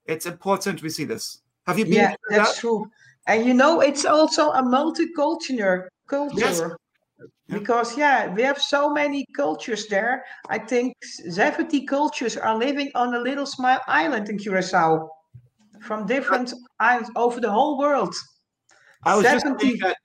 It's 0.06 0.26
important 0.26 0.80
we 0.80 0.90
see 0.90 1.02
this. 1.04 1.42
Have 1.70 1.78
you 1.78 1.84
been 1.84 1.94
Yeah, 1.94 2.14
that's 2.28 2.54
that? 2.54 2.60
true. 2.60 2.90
And 3.28 3.46
you 3.46 3.54
know, 3.54 3.80
it's 3.80 4.04
also 4.04 4.50
a 4.50 4.62
multicultural 4.62 5.86
culture. 6.08 6.76
Yeah. 7.48 7.58
Because 7.58 7.96
yeah, 7.96 8.34
we 8.34 8.42
have 8.42 8.58
so 8.58 8.90
many 8.90 9.24
cultures 9.36 9.86
there. 9.86 10.24
I 10.48 10.58
think 10.58 10.94
70 11.02 11.86
cultures 11.86 12.36
are 12.36 12.56
living 12.58 12.90
on 12.96 13.14
a 13.14 13.20
little 13.20 13.46
small 13.46 13.78
island 13.86 14.28
in 14.28 14.38
Curacao 14.38 15.08
from 15.80 16.06
different 16.06 16.52
islands 16.80 17.10
over 17.14 17.40
the 17.40 17.50
whole 17.50 17.78
world. 17.78 18.14
I 19.04 19.14
was 19.16 19.24
just 19.24 19.44
70 19.44 19.64
saying 19.64 19.78
that 19.82 19.96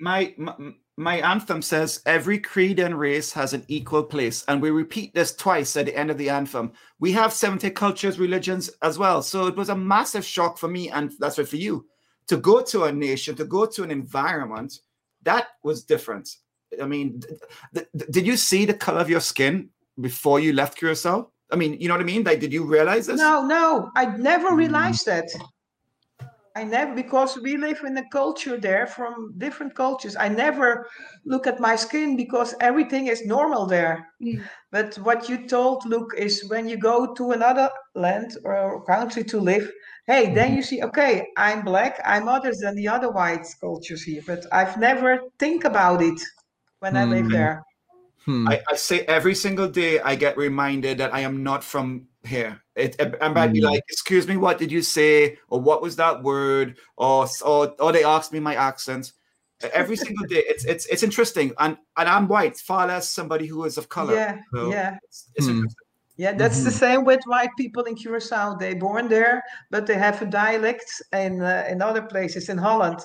my, 0.00 0.34
my 0.36 0.54
my 0.96 1.18
anthem 1.18 1.60
says 1.60 2.00
every 2.06 2.38
creed 2.38 2.78
and 2.78 2.98
race 2.98 3.32
has 3.32 3.52
an 3.52 3.64
equal 3.68 4.02
place, 4.04 4.44
and 4.48 4.62
we 4.62 4.70
repeat 4.70 5.14
this 5.14 5.34
twice 5.34 5.76
at 5.76 5.86
the 5.86 5.96
end 5.96 6.10
of 6.10 6.18
the 6.18 6.30
anthem. 6.30 6.72
We 6.98 7.12
have 7.12 7.32
70 7.32 7.70
cultures, 7.70 8.18
religions 8.18 8.70
as 8.82 8.98
well. 8.98 9.22
So 9.22 9.46
it 9.46 9.56
was 9.56 9.68
a 9.68 9.76
massive 9.76 10.24
shock 10.24 10.56
for 10.58 10.68
me, 10.68 10.90
and 10.90 11.12
that's 11.18 11.36
right 11.38 11.46
for 11.48 11.56
you, 11.56 11.86
to 12.28 12.36
go 12.38 12.62
to 12.62 12.84
a 12.84 12.92
nation, 12.92 13.34
to 13.36 13.44
go 13.44 13.66
to 13.66 13.82
an 13.82 13.90
environment 13.90 14.80
that 15.22 15.48
was 15.62 15.82
different. 15.84 16.28
I 16.80 16.86
mean, 16.86 17.20
th- 17.20 17.40
th- 17.74 17.86
th- 17.98 18.10
did 18.10 18.26
you 18.26 18.36
see 18.36 18.64
the 18.64 18.74
color 18.74 19.00
of 19.00 19.10
your 19.10 19.20
skin 19.20 19.70
before 20.00 20.40
you 20.40 20.52
left 20.52 20.78
Curacao? 20.78 21.30
I 21.50 21.56
mean, 21.56 21.80
you 21.80 21.88
know 21.88 21.94
what 21.94 22.00
I 22.00 22.04
mean? 22.04 22.22
Like, 22.22 22.40
did 22.40 22.52
you 22.52 22.64
realize 22.64 23.06
this? 23.06 23.18
No, 23.18 23.44
no, 23.46 23.90
I 23.96 24.06
never 24.16 24.50
Mm. 24.50 24.56
realized 24.56 25.06
that. 25.06 25.28
I 26.56 26.64
never 26.64 26.94
because 26.94 27.38
we 27.38 27.58
live 27.58 27.80
in 27.84 27.98
a 27.98 28.08
culture 28.08 28.56
there 28.58 28.86
from 28.86 29.34
different 29.36 29.74
cultures. 29.74 30.16
I 30.16 30.28
never 30.28 30.88
look 31.26 31.46
at 31.46 31.60
my 31.60 31.76
skin 31.76 32.16
because 32.16 32.54
everything 32.60 33.08
is 33.08 33.26
normal 33.26 33.66
there. 33.66 34.08
Mm. 34.22 34.42
But 34.72 34.96
what 34.96 35.28
you 35.28 35.46
told 35.46 35.84
Luke 35.84 36.14
is 36.16 36.48
when 36.48 36.66
you 36.66 36.78
go 36.78 37.12
to 37.14 37.32
another 37.32 37.68
land 37.94 38.38
or 38.44 38.82
country 38.86 39.22
to 39.24 39.38
live, 39.38 39.70
hey, 40.06 40.32
then 40.34 40.48
Mm-hmm. 40.48 40.56
you 40.56 40.62
see, 40.62 40.82
okay, 40.82 41.28
I'm 41.36 41.62
black, 41.62 42.00
I'm 42.06 42.26
other 42.26 42.52
than 42.58 42.74
the 42.74 42.88
other 42.88 43.10
white 43.10 43.46
cultures 43.60 44.02
here. 44.02 44.22
But 44.26 44.46
I've 44.50 44.78
never 44.78 45.20
think 45.38 45.64
about 45.64 46.00
it 46.00 46.20
when 46.80 46.96
I 46.96 47.04
live 47.04 47.26
Mm. 47.26 47.32
there. 47.32 47.62
Hmm. 48.24 48.48
I, 48.48 48.60
I 48.72 48.76
say 48.76 49.00
every 49.02 49.34
single 49.34 49.68
day 49.68 50.00
I 50.00 50.16
get 50.16 50.36
reminded 50.38 50.98
that 50.98 51.12
I 51.14 51.20
am 51.20 51.42
not 51.42 51.62
from 51.62 52.08
here. 52.24 52.62
It, 52.76 52.94
I 53.22 53.28
might 53.28 53.52
be 53.54 53.60
Mm. 53.60 53.70
like, 53.70 53.82
"Excuse 53.88 54.28
me, 54.28 54.36
what 54.36 54.58
did 54.58 54.70
you 54.70 54.82
say?" 54.82 55.38
or 55.48 55.60
"What 55.60 55.80
was 55.80 55.96
that 55.96 56.22
word?" 56.22 56.76
or 56.96 57.26
or, 57.42 57.74
or 57.80 57.92
they 57.92 58.04
ask 58.04 58.32
me 58.32 58.40
my 58.40 58.54
accent. 58.54 59.12
Every 59.72 59.96
single 59.96 60.26
day, 60.26 60.44
it's 60.46 60.64
it's 60.66 60.84
it's 60.86 61.02
interesting, 61.02 61.52
and 61.58 61.78
and 61.96 62.08
I'm 62.08 62.28
white, 62.28 62.58
far 62.58 62.86
less 62.86 63.10
somebody 63.10 63.46
who 63.46 63.64
is 63.64 63.78
of 63.78 63.88
color. 63.88 64.14
Yeah, 64.14 64.38
So 64.52 64.70
yeah. 64.70 64.98
it's, 65.02 65.30
it's 65.34 65.46
Hmm. 65.46 65.52
interesting. 65.52 65.86
Yeah, 66.18 66.32
that's 66.32 66.64
the 66.64 66.70
Mhm. 66.70 66.78
same 66.78 67.04
with 67.04 67.20
white 67.26 67.50
people 67.56 67.84
in 67.84 67.94
Curacao. 67.94 68.56
They 68.56 68.74
born 68.74 69.08
there, 69.08 69.42
but 69.70 69.86
they 69.86 69.94
have 69.98 70.20
a 70.20 70.26
dialect 70.26 70.88
in 71.12 71.40
uh, 71.40 71.64
in 71.70 71.80
other 71.80 72.02
places 72.02 72.48
in 72.48 72.58
Holland. 72.58 73.00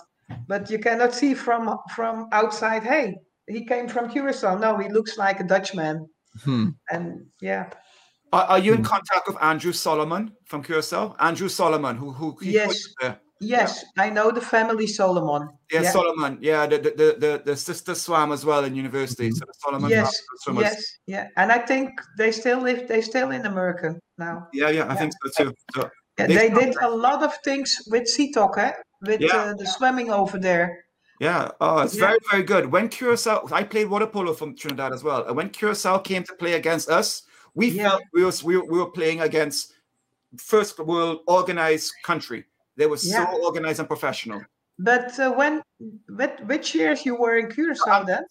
But 0.47 0.69
you 0.69 0.79
cannot 0.79 1.13
see 1.13 1.33
from 1.33 1.77
from 1.95 2.27
outside. 2.33 2.83
Hey, 2.83 3.15
he 3.47 3.65
came 3.65 3.87
from 3.87 4.09
Curacao. 4.09 4.57
No, 4.57 4.77
he 4.77 4.89
looks 4.89 5.17
like 5.17 5.39
a 5.39 5.45
Dutchman. 5.47 6.09
Hmm. 6.43 6.69
And 6.89 7.25
yeah, 7.41 7.69
Are, 8.33 8.43
are 8.45 8.59
you 8.59 8.73
in 8.73 8.79
Hmm. 8.79 8.85
contact 8.85 9.27
with 9.27 9.37
Andrew 9.41 9.73
Solomon 9.73 10.31
from 10.45 10.63
Curacao? 10.63 11.15
Andrew 11.19 11.49
Solomon, 11.49 11.97
who 11.97 12.11
who 12.11 12.37
he 12.41 12.51
Yes. 12.51 12.77
yes, 13.39 13.83
I 13.97 14.09
know 14.09 14.31
the 14.31 14.41
family 14.41 14.87
Solomon. 14.87 15.49
Yeah, 15.71 15.81
Yeah. 15.81 15.91
Solomon. 15.91 16.37
Yeah, 16.41 16.65
the, 16.67 16.77
the 16.77 17.07
the 17.23 17.41
the 17.45 17.55
sister 17.57 17.95
swam 17.95 18.31
as 18.31 18.45
well 18.45 18.63
in 18.63 18.75
university. 18.75 19.31
So 19.31 19.45
the 19.45 19.53
Solomon 19.59 19.89
Yes, 19.89 20.21
yes, 20.53 20.75
yeah. 21.07 21.27
And 21.37 21.51
I 21.51 21.59
think 21.59 21.89
they 22.17 22.31
still 22.31 22.59
live. 22.61 22.87
They 22.87 23.01
still 23.01 23.31
in 23.31 23.45
America 23.45 23.95
now. 24.17 24.47
Yeah, 24.53 24.69
yeah, 24.69 24.85
I 24.85 24.93
Yeah. 24.93 24.95
think 24.95 25.13
so 25.21 25.43
too. 25.43 25.53
So 25.75 25.89
Yeah, 26.17 26.27
They 26.27 26.35
they 26.35 26.49
did 26.49 26.75
a 26.81 26.89
lot 26.89 27.23
of 27.23 27.33
things 27.43 27.69
with 27.91 28.07
Sea 28.07 28.31
Talk, 28.31 28.57
eh? 28.57 28.71
With 29.01 29.21
Yeah. 29.21 29.37
uh, 29.37 29.53
the 29.57 29.65
swimming 29.65 30.11
over 30.11 30.37
there. 30.39 30.67
Yeah, 31.19 31.49
oh, 31.59 31.79
it's 31.85 31.95
Yeah. 31.95 32.07
very, 32.07 32.19
very 32.31 32.43
good. 32.43 32.65
When 32.71 32.89
Curacao, 32.89 33.47
I 33.51 33.63
played 33.63 33.87
water 33.89 34.07
polo 34.07 34.33
from 34.33 34.55
Trinidad 34.55 34.91
as 34.93 35.03
well. 35.03 35.25
And 35.27 35.35
when 35.35 35.49
Curacao 35.49 35.99
came 35.99 36.23
to 36.23 36.33
play 36.35 36.53
against 36.53 36.89
us, 36.89 37.23
we 37.55 37.67
Yeah. 37.69 37.89
felt 37.89 38.03
we 38.13 38.23
was 38.23 38.43
we, 38.43 38.57
were- 38.57 38.65
we 38.65 38.77
were 38.79 38.89
playing 38.91 39.21
against 39.21 39.73
first 40.37 40.79
world 40.79 41.19
organized 41.27 41.91
country. 42.03 42.45
They 42.77 42.85
were 42.85 42.97
Yeah. 43.01 43.29
so 43.31 43.43
organized 43.43 43.79
and 43.79 43.87
professional. 43.87 44.41
But 44.79 45.19
uh, 45.19 45.31
when, 45.31 45.61
what, 46.07 46.43
which 46.47 46.73
years 46.73 47.05
you 47.05 47.15
were 47.15 47.37
in 47.37 47.51
Curacao 47.51 48.03
then? 48.03 48.23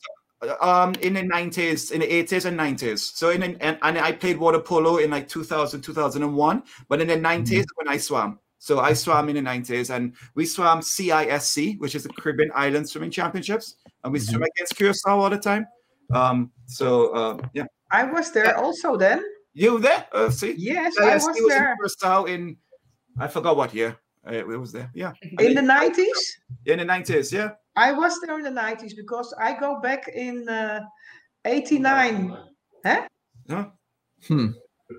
Um, 0.62 0.94
in 1.02 1.12
the 1.14 1.22
nineties, 1.22 1.90
in 1.90 2.00
the 2.00 2.12
eighties 2.12 2.46
and 2.46 2.56
nineties. 2.56 3.02
So 3.14 3.28
in, 3.28 3.42
in 3.42 3.56
and, 3.60 3.78
and 3.82 3.98
I 3.98 4.10
played 4.12 4.38
water 4.38 4.58
polo 4.58 4.96
in 4.96 5.10
like 5.10 5.28
2000, 5.28 5.82
2001. 5.82 6.62
But 6.88 7.00
in 7.02 7.08
the 7.08 7.16
90s 7.16 7.66
when 7.76 7.88
I 7.88 7.98
swam. 7.98 8.38
So 8.58 8.80
I 8.80 8.94
swam 8.94 9.28
in 9.28 9.36
the 9.36 9.42
90s 9.42 9.94
and 9.94 10.14
we 10.34 10.46
swam 10.46 10.80
CISC, 10.80 11.78
which 11.78 11.94
is 11.94 12.02
the 12.04 12.08
Caribbean 12.08 12.50
Island 12.54 12.88
Swimming 12.88 13.10
Championships. 13.10 13.76
And 14.02 14.12
we 14.12 14.18
swim 14.18 14.42
against 14.42 14.76
Curacao 14.76 15.20
all 15.20 15.30
the 15.30 15.38
time. 15.38 15.66
Um, 16.14 16.50
so 16.66 17.14
um, 17.14 17.40
yeah. 17.52 17.64
I 17.90 18.04
was 18.04 18.30
there 18.32 18.56
also 18.56 18.96
then. 18.96 19.22
You 19.52 19.74
were 19.74 19.80
there? 19.80 20.06
Uh, 20.12 20.30
see? 20.30 20.54
Yes, 20.56 20.94
Yeah, 20.98 21.06
I 21.06 21.08
yes, 21.10 21.26
was 21.26 21.36
he 21.36 21.42
was 21.42 21.52
in 21.52 21.58
there. 21.58 21.76
Curacao 21.76 22.24
in 22.24 22.56
I 23.18 23.26
forgot 23.28 23.56
what 23.56 23.74
year. 23.74 23.96
Uh, 24.26 24.34
it 24.34 24.46
was 24.46 24.70
there. 24.72 24.90
Yeah. 24.94 25.12
In 25.40 25.54
the 25.54 25.62
90s? 25.62 26.20
In 26.66 26.78
the 26.78 26.84
90s, 26.84 27.32
yeah. 27.32 27.50
I 27.76 27.92
was 27.92 28.18
there 28.20 28.38
in 28.38 28.44
the 28.44 28.60
90s 28.60 28.94
because 28.94 29.34
I 29.40 29.58
go 29.58 29.80
back 29.80 30.08
in 30.14 30.48
uh, 30.48 30.80
89. 31.44 32.36
Huh? 32.84 33.06
Huh? 33.48 33.64
Hmm. 34.28 34.48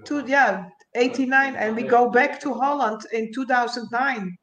To, 0.06 0.24
yeah, 0.28 0.66
89. 0.96 1.56
And 1.56 1.76
we 1.76 1.84
go 1.84 2.10
back 2.10 2.40
to 2.42 2.54
Holland 2.54 3.02
in 3.14 3.32
2009. 3.34 4.36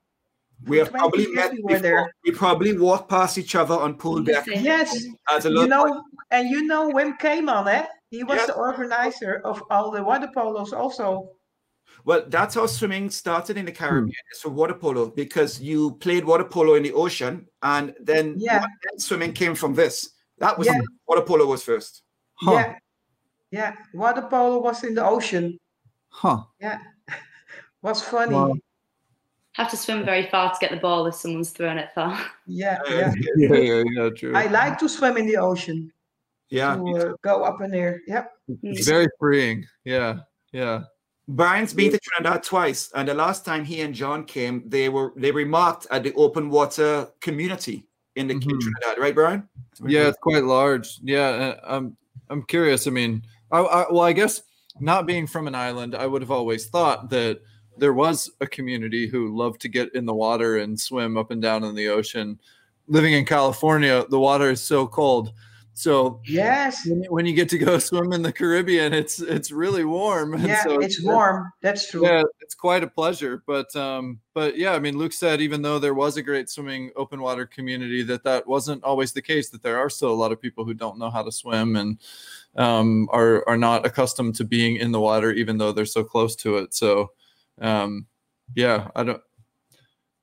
We 0.66 0.78
have 0.78 0.90
probably 0.90 1.26
met 1.28 1.52
we 1.52 1.62
before. 1.62 1.78
there. 1.80 2.12
We 2.24 2.30
probably 2.32 2.76
walked 2.76 3.08
past 3.10 3.36
each 3.38 3.54
other 3.54 3.74
on 3.74 3.94
pool 3.94 4.22
deck 4.22 4.46
Yes. 4.46 4.96
as 5.30 5.44
a 5.46 5.50
You 5.50 5.66
know, 5.66 6.02
and 6.30 6.48
you 6.48 6.62
know 6.64 6.90
Wim 6.90 7.18
Keyman, 7.20 7.66
eh? 7.68 7.86
He 8.10 8.24
was 8.24 8.36
Yes. 8.36 8.46
the 8.48 8.54
organizer 8.54 9.40
of 9.44 9.62
all 9.70 9.90
the 9.90 10.02
water 10.02 10.28
polos 10.34 10.72
also. 10.72 11.32
Well, 12.04 12.24
that's 12.28 12.54
how 12.54 12.66
swimming 12.66 13.10
started 13.10 13.56
in 13.56 13.64
the 13.66 13.72
Hmm. 13.72 13.76
Caribbean. 13.76 14.22
It's 14.30 14.40
for 14.40 14.50
water 14.50 14.74
polo 14.74 15.10
because 15.10 15.60
you 15.60 15.92
played 15.96 16.24
water 16.24 16.44
polo 16.44 16.74
in 16.74 16.82
the 16.82 16.92
ocean, 16.92 17.48
and 17.62 17.94
then 18.00 18.34
Yeah. 18.38 18.64
swimming 18.98 19.32
came 19.32 19.54
from 19.54 19.74
this. 19.74 20.10
That 20.38 20.56
was 20.58 20.66
Yeah. 20.66 20.80
water 21.06 21.22
polo 21.22 21.46
was 21.46 21.62
first. 21.64 22.02
Huh. 22.36 22.52
Yeah. 22.52 22.74
Yeah. 23.50 23.76
Water 23.94 24.22
polo 24.22 24.58
was 24.60 24.84
in 24.84 24.94
the 24.94 25.04
ocean. 25.04 25.58
Huh. 26.10 26.44
Yeah. 26.60 26.78
was 27.82 28.02
funny. 28.02 28.34
Wow. 28.34 28.54
Have 29.54 29.70
to 29.70 29.76
swim 29.76 30.04
very 30.04 30.26
far 30.30 30.52
to 30.52 30.56
get 30.60 30.70
the 30.70 30.76
ball 30.76 31.06
if 31.06 31.14
someone's 31.16 31.50
thrown 31.50 31.78
it 31.78 31.90
far. 31.94 32.16
Yeah. 32.46 32.78
Yeah. 32.88 33.12
Yeah, 33.36 33.54
yeah, 33.56 33.82
yeah, 33.96 34.10
true. 34.10 34.34
I 34.36 34.46
like 34.46 34.78
to 34.78 34.88
swim 34.88 35.16
in 35.16 35.26
the 35.26 35.36
ocean. 35.36 35.92
Yeah. 36.50 36.76
To 36.76 37.16
go 37.22 37.44
up 37.44 37.60
in 37.60 37.70
there. 37.70 38.00
Yep. 38.06 38.32
It's 38.62 38.86
very 38.86 39.08
freeing. 39.18 39.64
Yeah. 39.84 40.20
Yeah. 40.52 40.84
Brian's 41.28 41.74
been 41.74 41.92
to 41.92 41.98
Trinidad 41.98 42.42
twice, 42.42 42.90
and 42.94 43.06
the 43.06 43.12
last 43.12 43.44
time 43.44 43.62
he 43.62 43.82
and 43.82 43.94
John 43.94 44.24
came, 44.24 44.62
they 44.66 44.88
were 44.88 45.12
they 45.14 45.30
remarked 45.30 45.86
at 45.90 46.02
the 46.02 46.14
open 46.14 46.48
water 46.48 47.08
community 47.20 47.86
in 48.16 48.28
the 48.28 48.34
in 48.34 48.40
Mhm. 48.40 48.60
Trinidad, 48.60 48.98
right, 48.98 49.14
Brian? 49.14 49.48
Yeah, 49.86 50.08
it's 50.08 50.18
quite 50.18 50.44
large. 50.44 50.98
Yeah, 51.02 51.28
uh, 51.28 51.60
I'm 51.64 51.96
I'm 52.30 52.42
curious. 52.44 52.86
I 52.86 52.90
mean, 52.90 53.22
I, 53.50 53.58
I 53.60 53.92
well, 53.92 54.04
I 54.04 54.14
guess 54.14 54.40
not 54.80 55.06
being 55.06 55.26
from 55.26 55.46
an 55.46 55.54
island, 55.54 55.94
I 55.94 56.06
would 56.06 56.22
have 56.22 56.30
always 56.30 56.66
thought 56.66 57.10
that 57.10 57.40
there 57.76 57.92
was 57.92 58.30
a 58.40 58.46
community 58.46 59.06
who 59.06 59.36
loved 59.36 59.60
to 59.60 59.68
get 59.68 59.94
in 59.94 60.06
the 60.06 60.14
water 60.14 60.56
and 60.58 60.80
swim 60.80 61.18
up 61.18 61.30
and 61.30 61.42
down 61.42 61.62
in 61.62 61.74
the 61.74 61.88
ocean. 61.88 62.40
Living 62.86 63.12
in 63.12 63.26
California, 63.26 64.06
the 64.08 64.18
water 64.18 64.50
is 64.50 64.62
so 64.62 64.86
cold. 64.86 65.32
So 65.78 66.20
Yes. 66.24 66.84
when 66.84 67.04
you, 67.04 67.12
when 67.12 67.24
you 67.24 67.34
get 67.34 67.48
to 67.50 67.58
go 67.58 67.78
swim 67.78 68.12
in 68.12 68.20
the 68.20 68.32
Caribbean, 68.32 68.92
it's 68.92 69.20
it's 69.20 69.52
really 69.52 69.84
warm. 69.84 70.36
Yeah, 70.44 70.64
so 70.64 70.80
it's 70.80 71.00
warm. 71.00 71.52
That's 71.62 71.88
true. 71.88 72.04
yeah, 72.04 72.24
it's 72.40 72.56
quite 72.56 72.82
a 72.82 72.88
pleasure. 72.88 73.44
But 73.46 73.74
um, 73.76 74.18
but 74.34 74.58
yeah, 74.58 74.72
I 74.72 74.80
mean, 74.80 74.98
Luke 74.98 75.12
said 75.12 75.40
even 75.40 75.62
though 75.62 75.78
there 75.78 75.94
was 75.94 76.16
a 76.16 76.22
great 76.22 76.50
swimming 76.50 76.90
open 76.96 77.20
water 77.20 77.46
community, 77.46 78.02
that 78.02 78.24
that 78.24 78.44
wasn't 78.48 78.82
always 78.82 79.12
the 79.12 79.22
case. 79.22 79.50
That 79.50 79.62
there 79.62 79.78
are 79.78 79.88
still 79.88 80.10
a 80.10 80.18
lot 80.18 80.32
of 80.32 80.42
people 80.42 80.64
who 80.64 80.74
don't 80.74 80.98
know 80.98 81.10
how 81.10 81.22
to 81.22 81.30
swim 81.30 81.76
and 81.76 81.98
um, 82.56 83.08
are 83.12 83.48
are 83.48 83.56
not 83.56 83.86
accustomed 83.86 84.34
to 84.36 84.44
being 84.44 84.76
in 84.76 84.90
the 84.90 85.00
water, 85.00 85.30
even 85.30 85.58
though 85.58 85.70
they're 85.70 85.86
so 85.86 86.02
close 86.02 86.34
to 86.36 86.56
it. 86.56 86.74
So 86.74 87.12
um, 87.60 88.08
yeah, 88.56 88.88
I 88.96 89.04
don't. 89.04 89.22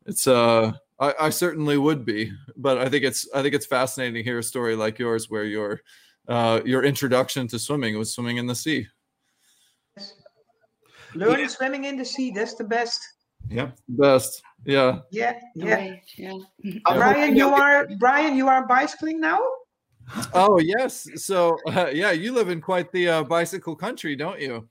It's 0.05 0.27
uh. 0.27 0.73
I, 0.99 1.13
I 1.19 1.29
certainly 1.29 1.77
would 1.77 2.05
be, 2.05 2.31
but 2.55 2.77
I 2.77 2.87
think 2.87 3.03
it's 3.03 3.27
I 3.33 3.41
think 3.41 3.53
it's 3.53 3.65
fascinating 3.65 4.13
to 4.15 4.23
hear 4.23 4.39
a 4.39 4.43
story 4.43 4.75
like 4.75 4.97
yours 4.97 5.29
where 5.29 5.43
your 5.43 5.81
uh, 6.27 6.61
your 6.65 6.83
introduction 6.83 7.47
to 7.49 7.59
swimming 7.59 7.97
was 7.97 8.13
swimming 8.13 8.37
in 8.37 8.47
the 8.47 8.55
sea. 8.55 8.87
Learn 11.13 11.39
Yeah. 11.39 11.47
swimming 11.47 11.85
in 11.85 11.97
the 11.97 12.05
sea. 12.05 12.31
That's 12.31 12.55
the 12.55 12.63
best. 12.63 12.99
Yeah. 13.49 13.71
Best, 13.87 14.41
yeah. 14.65 14.99
Yeah. 15.11 15.39
Yeah. 15.55 15.75
Right, 15.75 16.01
yeah. 16.17 16.33
I'm 16.85 16.97
Brian, 16.97 17.35
you 17.35 17.49
are 17.49 17.87
Brian. 17.99 18.35
You 18.35 18.47
are 18.47 18.65
bicycling 18.65 19.19
now. 19.21 19.39
Oh 20.33 20.59
yes. 20.59 21.07
So 21.15 21.57
uh, 21.67 21.87
yeah, 21.93 22.11
you 22.11 22.33
live 22.33 22.49
in 22.49 22.61
quite 22.61 22.91
the 22.91 23.07
uh, 23.09 23.23
bicycle 23.23 23.75
country, 23.75 24.15
don't 24.15 24.39
you? 24.39 24.67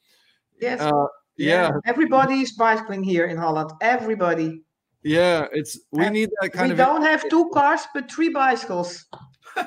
Yes. 0.60 0.80
Uh, 0.80 1.06
yeah, 1.36 1.72
Everybody 1.84 2.40
is 2.40 2.52
bicycling 2.52 3.02
here 3.02 3.26
in 3.26 3.36
Holland. 3.36 3.70
Everybody. 3.80 4.62
Yeah. 5.04 5.46
It's 5.52 5.78
we 5.92 6.06
Uh, 6.06 6.10
need 6.10 6.30
that 6.40 6.50
kind 6.52 6.68
we 6.68 6.72
of 6.72 6.78
We 6.78 6.84
don't 6.84 7.02
have 7.02 7.28
two 7.28 7.48
cars, 7.52 7.82
but 7.94 8.10
three 8.10 8.30
bicycles. 8.30 9.04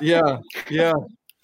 yeah, 0.00 0.38
yeah, 0.70 0.92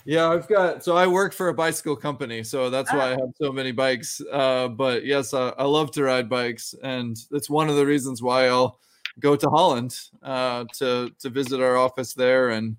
yeah. 0.05 0.29
I've 0.29 0.47
got 0.49 0.85
so 0.85 0.97
I 0.97 1.07
work 1.07 1.33
for 1.33 1.49
a 1.49 1.55
bicycle 1.55 1.97
company, 1.97 2.43
so 2.45 2.69
that's 2.71 2.93
why 2.93 3.07
I 3.07 3.11
have 3.11 3.33
so 3.41 3.53
many 3.53 3.73
bikes. 3.73 4.21
Uh, 4.33 4.69
but 4.69 5.05
yes, 5.07 5.33
I, 5.33 5.49
I 5.57 5.65
love 5.65 5.91
to 5.93 6.03
ride 6.05 6.29
bikes, 6.29 6.75
and 6.83 7.17
it's 7.31 7.49
one 7.49 7.71
of 7.71 7.77
the 7.77 7.87
reasons 7.87 8.21
why 8.21 8.49
I'll 8.49 8.79
go 9.21 9.37
to 9.37 9.49
Holland 9.49 9.97
uh, 10.23 10.65
to 10.79 11.11
to 11.21 11.31
visit 11.31 11.61
our 11.61 11.77
office 11.77 12.13
there 12.15 12.51
and 12.51 12.77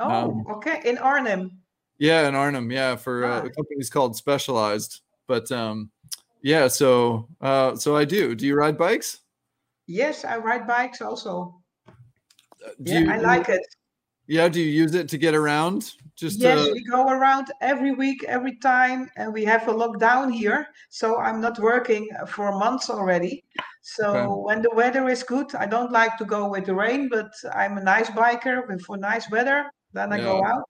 Oh, 0.00 0.10
Um, 0.10 0.46
okay. 0.48 0.80
In 0.84 0.96
Arnhem. 0.98 1.50
Yeah, 1.98 2.28
in 2.28 2.36
Arnhem. 2.36 2.70
Yeah, 2.70 2.94
for 2.94 3.24
uh, 3.24 3.38
Ah. 3.38 3.40
the 3.40 3.50
company's 3.50 3.90
called 3.90 4.14
Specialized. 4.14 5.00
But 5.26 5.50
um, 5.50 5.90
yeah, 6.42 6.68
so 6.68 7.26
uh, 7.40 7.74
so 7.74 7.96
I 7.96 8.04
do. 8.04 8.36
Do 8.36 8.46
you 8.46 8.54
ride 8.54 8.78
bikes? 8.78 9.18
Yes, 9.88 10.24
I 10.24 10.36
ride 10.36 10.66
bikes 10.68 11.00
also. 11.02 11.62
Do 12.82 12.92
Yeah, 12.92 13.00
you, 13.00 13.06
I 13.08 13.16
like 13.18 13.48
it. 13.48 13.62
Yeah, 14.26 14.48
do 14.48 14.60
you 14.60 14.70
use 14.70 14.94
it 14.94 15.08
to 15.10 15.18
get 15.18 15.34
around? 15.34 15.94
Just 16.16 16.40
yes, 16.40 16.58
to, 16.66 16.72
we 16.72 16.84
go 16.84 17.08
around 17.08 17.46
every 17.60 17.92
week, 17.92 18.24
every 18.24 18.56
time, 18.58 19.08
and 19.16 19.32
we 19.32 19.44
have 19.44 19.66
a 19.68 19.72
lockdown 19.72 20.32
here. 20.32 20.66
So 20.90 21.18
I'm 21.18 21.40
not 21.40 21.58
working 21.58 22.08
for 22.28 22.52
months 22.58 22.90
already. 22.90 23.44
So 23.82 24.10
Okay. 24.10 24.42
when 24.44 24.62
the 24.62 24.70
weather 24.74 25.08
is 25.08 25.22
good, 25.22 25.54
I 25.54 25.66
don't 25.66 25.92
like 25.92 26.18
to 26.18 26.24
go 26.24 26.48
with 26.50 26.66
the 26.66 26.74
rain, 26.74 27.08
but 27.08 27.30
I'm 27.54 27.78
a 27.78 27.82
nice 27.82 28.10
biker 28.10 28.62
for 28.82 28.96
nice 28.98 29.30
weather. 29.30 29.70
Then 29.94 30.12
I 30.12 30.18
go 30.20 30.44
out. 30.44 30.64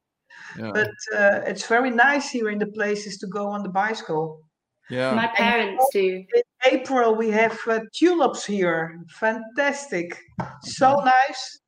yeah, 0.58 0.72
But 0.72 0.90
uh, 1.14 1.40
it's 1.46 1.66
very 1.66 1.90
nice 1.90 2.30
here 2.30 2.50
in 2.50 2.58
the 2.58 2.68
places 2.68 3.18
to 3.18 3.26
go 3.26 3.48
on 3.48 3.62
the 3.62 3.70
bicycle. 3.70 4.42
Yeah. 4.90 5.14
My 5.14 5.28
parents 5.28 5.84
do. 5.92 6.24
In 6.34 6.42
April, 6.64 7.14
we 7.14 7.30
have 7.30 7.58
uh, 7.66 7.80
tulips 7.92 8.44
here. 8.44 9.00
Fantastic. 9.10 10.18
So 10.62 11.02
nice. 11.04 11.60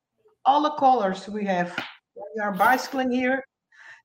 All 0.45 0.61
the 0.63 0.71
colors 0.71 1.27
we 1.27 1.45
have. 1.45 1.77
We 2.15 2.41
are 2.41 2.51
bicycling 2.53 3.11
here 3.11 3.43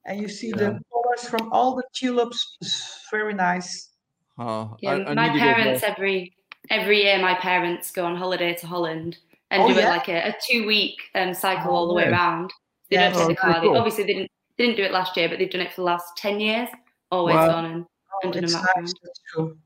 and 0.06 0.20
you 0.20 0.28
see 0.28 0.52
the 0.52 0.78
colors 0.92 1.28
from 1.28 1.52
all 1.52 1.74
the 1.74 1.82
tulips, 1.92 2.56
it's 2.60 3.06
very 3.10 3.34
nice. 3.34 3.90
Huh. 4.38 4.68
Yeah, 4.80 4.90
I, 4.92 5.10
I 5.10 5.14
my 5.14 5.28
need 5.28 5.32
to 5.34 5.38
go 5.38 5.44
parents 5.44 5.82
every 5.82 6.36
every 6.70 7.02
year 7.02 7.18
my 7.18 7.34
parents 7.34 7.90
go 7.90 8.04
on 8.04 8.16
holiday 8.16 8.54
to 8.54 8.66
Holland 8.66 9.18
and 9.50 9.62
Oh, 9.62 9.68
do 9.68 9.74
yeah? 9.74 9.86
it 9.86 9.88
like 9.88 10.08
a, 10.08 10.28
a 10.28 10.34
two 10.48 10.66
week 10.66 10.96
um, 11.14 11.32
cycle 11.32 11.70
Oh, 11.72 11.74
all 11.74 11.88
the 11.88 11.94
way 11.94 12.08
around. 12.08 12.52
They 12.90 12.96
Yeah. 12.96 13.10
don't 13.10 13.14
take 13.14 13.22
Oh, 13.22 13.28
the 13.28 13.34
car. 13.36 13.52
pretty 13.52 13.68
They, 13.68 13.78
obviously, 13.78 14.04
they 14.04 14.12
didn't 14.14 14.30
they 14.58 14.64
didn't 14.66 14.76
do 14.76 14.84
it 14.84 14.92
last 14.92 15.16
year, 15.16 15.28
but 15.28 15.38
they've 15.38 15.50
done 15.50 15.60
it 15.62 15.70
for 15.72 15.80
the 15.80 15.86
last 15.86 16.16
ten 16.16 16.40
years. 16.40 16.68
Always 17.10 17.36
Wow. 17.36 17.48
gone 17.48 17.64
and, 17.66 17.86
Oh, 18.16 18.24
and 18.24 18.32
done 18.32 18.44
it's 18.44 18.52
map 18.54 18.62
nice. 18.62 18.76
around. 18.76 18.94
That's 19.02 19.20
true. 19.32 19.56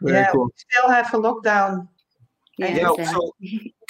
Very 0.00 0.18
yeah, 0.18 0.30
cool. 0.32 0.44
we 0.46 0.50
still 0.56 0.90
have 0.90 1.12
a 1.14 1.18
lockdown. 1.18 1.88
Yeah, 2.58 2.68
Yeah, 2.76 2.88
so- 2.88 3.04
so 3.04 3.32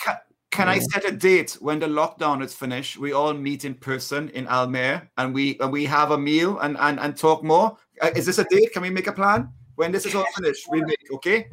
ca- 0.01 0.21
can 0.51 0.69
I 0.69 0.79
set 0.79 1.05
a 1.05 1.11
date 1.13 1.57
when 1.61 1.79
the 1.81 1.87
lockdown 1.87 2.43
is 2.43 2.55
finished? 2.55 2.99
We 2.99 3.13
all 3.13 3.33
meet 3.35 3.65
in 3.65 3.75
person 3.75 4.29
in 4.31 4.47
Almere 4.47 5.09
and 5.17 5.35
we 5.35 5.59
and 5.61 5.73
we 5.73 5.85
have 5.87 6.11
a 6.13 6.19
meal 6.19 6.59
and 6.61 6.77
and, 6.79 7.01
and 7.01 7.17
talk 7.17 7.43
more. 7.43 7.77
Uh, 8.01 8.11
is 8.15 8.27
this 8.27 8.39
a 8.39 8.45
date? 8.45 8.73
Can 8.73 8.83
we 8.83 8.91
make 8.91 9.07
a 9.09 9.13
plan? 9.13 9.49
When 9.77 9.91
this 9.93 10.05
is 10.07 10.15
all 10.15 10.27
finished, 10.37 10.69
we 10.71 10.83
make, 10.83 11.01
okay? 11.13 11.49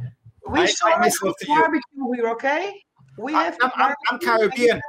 We 0.47 0.61
I- 0.61 0.65
saw 0.67 0.87
I 0.87 0.91
have 0.91 0.99
myself 1.01 1.35
to 1.39 1.47
you. 1.47 1.59
barbecue 1.59 2.11
here, 2.15 2.29
okay? 2.29 2.83
We 3.17 3.33
I- 3.33 3.43
have 3.45 3.57
I'm, 3.61 3.71
I'm, 3.75 3.95
I'm. 4.11 4.19
Caribbean. 4.19 4.81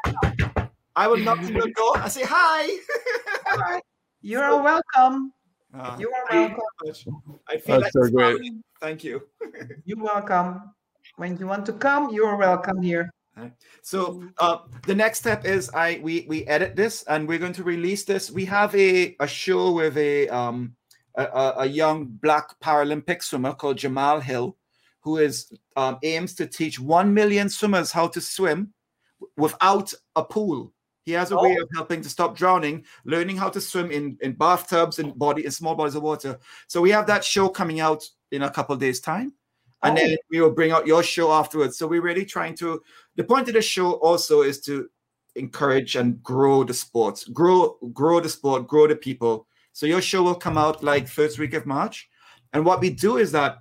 I 0.97 1.07
will 1.07 1.19
knock 1.19 1.39
on 1.39 1.53
the 1.55 1.73
door 1.77 1.99
and 1.99 2.11
say 2.13 2.25
hi. 2.27 2.69
All 3.53 3.59
right. 3.59 3.83
You 4.23 4.41
are 4.41 4.61
welcome. 4.63 5.33
Ah, 5.75 5.97
You 5.99 6.11
are 6.13 6.27
thank 6.31 6.57
welcome. 6.57 6.65
you 6.85 6.95
so. 6.95 7.41
I 7.49 7.57
feel 7.59 7.81
That's 7.81 7.95
like 7.95 8.05
so 8.07 8.11
great. 8.11 8.37
family. 8.37 8.53
Thank 8.81 9.05
you. 9.05 9.23
You're 9.85 10.03
welcome. 10.03 10.73
When 11.17 11.37
you 11.39 11.47
want 11.47 11.67
to 11.67 11.73
come, 11.73 12.11
you 12.13 12.25
are 12.25 12.37
welcome 12.37 12.83
here. 12.83 13.11
So 13.81 14.23
uh, 14.39 14.59
the 14.87 14.95
next 14.95 15.21
step 15.21 15.47
is 15.47 15.71
I 15.73 15.99
we 16.03 16.27
we 16.29 16.45
edit 16.47 16.77
this 16.77 17.05
and 17.05 17.27
we're 17.27 17.39
going 17.39 17.55
to 17.55 17.65
release 17.65 18.05
this. 18.05 18.31
We 18.31 18.45
have 18.47 18.75
a 18.75 19.17
a 19.21 19.27
show 19.27 19.73
with 19.73 19.97
a 19.97 20.29
um 20.29 20.75
a, 21.15 21.25
a, 21.25 21.55
a 21.61 21.67
young 21.67 22.05
black 22.05 22.59
Paralympic 22.61 23.23
swimmer 23.23 23.55
called 23.55 23.79
Jamal 23.79 24.21
Hill, 24.21 24.57
who 25.01 25.17
is 25.17 25.51
um, 25.77 25.99
aims 26.03 26.35
to 26.35 26.47
teach 26.47 26.79
one 26.79 27.15
million 27.15 27.49
swimmers 27.49 27.91
how 27.91 28.09
to 28.09 28.21
swim 28.21 28.75
without 29.37 29.93
a 30.17 30.25
pool. 30.25 30.73
He 31.05 31.13
has 31.13 31.33
a 31.33 31.37
oh. 31.39 31.43
way 31.43 31.57
of 31.57 31.69
helping 31.75 32.03
to 32.03 32.09
stop 32.09 32.37
drowning, 32.37 32.85
learning 33.05 33.37
how 33.37 33.49
to 33.49 33.61
swim 33.61 33.91
in, 33.91 34.19
in 34.21 34.33
bathtubs 34.33 34.99
and 34.99 35.19
body 35.19 35.45
in 35.45 35.51
small 35.51 35.75
bodies 35.75 35.95
of 35.95 36.03
water. 36.03 36.39
So 36.69 36.81
we 36.81 36.91
have 36.91 37.07
that 37.07 37.25
show 37.25 37.49
coming 37.49 37.81
out 37.81 38.05
in 38.31 38.43
a 38.43 38.51
couple 38.51 38.75
of 38.75 38.81
days' 38.81 39.01
time. 39.01 39.33
And 39.83 39.97
Oh. 39.97 40.01
then 40.01 40.17
we 40.31 40.41
will 40.41 40.51
bring 40.51 40.73
out 40.73 40.87
your 40.87 41.03
show 41.03 41.33
afterwards. 41.33 41.79
So 41.79 41.87
we're 41.87 42.03
really 42.03 42.27
trying 42.27 42.55
to 42.57 42.83
the 43.17 43.25
point 43.25 43.49
of 43.49 43.55
the 43.55 43.63
show 43.63 43.93
also 43.93 44.43
is 44.43 44.61
to 44.63 44.89
encourage 45.37 45.97
and 45.97 46.23
grow 46.23 46.65
the 46.65 46.75
sport, 46.75 47.25
grow, 47.33 47.79
grow 47.93 48.21
the 48.21 48.29
sport, 48.29 48.67
grow 48.67 48.87
the 48.87 48.97
people. 48.97 49.47
So 49.73 49.87
your 49.87 50.03
show 50.03 50.23
will 50.23 50.35
come 50.35 50.59
out 50.59 50.83
like 50.83 51.09
first 51.09 51.39
week 51.39 51.55
of 51.55 51.65
March. 51.65 52.11
And 52.53 52.65
what 52.65 52.81
we 52.81 52.91
do 52.91 53.17
is 53.17 53.33
that 53.33 53.59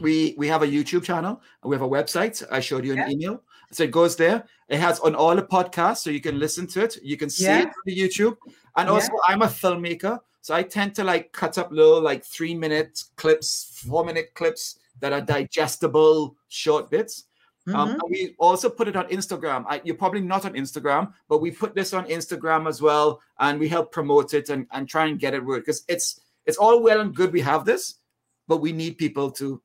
we 0.00 0.34
we 0.36 0.48
have 0.48 0.62
a 0.62 0.66
YouTube 0.66 1.04
channel 1.04 1.40
and 1.62 1.70
we 1.70 1.76
have 1.76 1.82
a 1.82 1.88
website. 1.88 2.42
I 2.50 2.60
showed 2.60 2.84
you 2.84 2.92
an 2.92 2.98
Yeah. 2.98 3.10
email. 3.10 3.42
So 3.72 3.84
it 3.84 3.90
goes 3.90 4.16
there. 4.16 4.44
It 4.68 4.80
has 4.80 4.98
on 5.00 5.14
all 5.14 5.36
the 5.36 5.42
podcasts, 5.42 5.98
so 5.98 6.10
you 6.10 6.20
can 6.20 6.38
listen 6.38 6.66
to 6.68 6.84
it. 6.84 6.96
You 7.02 7.16
can 7.16 7.30
see 7.30 7.44
Yeah. 7.44 7.60
it 7.60 7.66
on 7.68 7.72
the 7.84 7.96
YouTube. 7.96 8.36
And 8.76 8.88
Yeah. 8.88 8.94
also, 8.94 9.12
I'm 9.26 9.42
a 9.42 9.46
filmmaker, 9.46 10.20
so 10.40 10.54
I 10.54 10.62
tend 10.62 10.94
to 10.96 11.04
like 11.04 11.32
cut 11.32 11.58
up 11.58 11.70
little 11.70 12.00
like 12.00 12.24
three 12.24 12.54
minute 12.54 13.04
clips, 13.16 13.82
four 13.86 14.04
minute 14.04 14.32
clips 14.34 14.78
that 15.00 15.12
are 15.12 15.20
digestible 15.20 16.36
short 16.48 16.90
bits. 16.90 17.24
Um, 17.68 17.74
Mhm. 17.74 17.92
and 17.92 18.02
we 18.10 18.34
also 18.38 18.70
put 18.70 18.88
it 18.88 18.96
on 18.96 19.06
Instagram. 19.08 19.66
I, 19.68 19.82
you're 19.84 19.94
probably 19.96 20.22
not 20.22 20.46
on 20.46 20.54
Instagram, 20.54 21.12
but 21.28 21.42
we 21.42 21.50
put 21.50 21.74
this 21.74 21.92
on 21.92 22.06
Instagram 22.06 22.66
as 22.66 22.80
well, 22.80 23.20
and 23.40 23.60
we 23.60 23.68
help 23.68 23.92
promote 23.92 24.32
it 24.32 24.48
and, 24.48 24.66
and 24.72 24.88
try 24.88 25.04
and 25.04 25.18
get 25.20 25.34
it 25.34 25.44
word 25.44 25.60
because 25.66 25.84
it's 25.88 26.20
it's 26.46 26.56
all 26.56 26.80
well 26.82 27.00
and 27.02 27.14
good 27.14 27.30
we 27.30 27.42
have 27.42 27.66
this, 27.66 27.96
but 28.46 28.62
we 28.62 28.72
need 28.72 28.96
people 28.96 29.30
to 29.32 29.60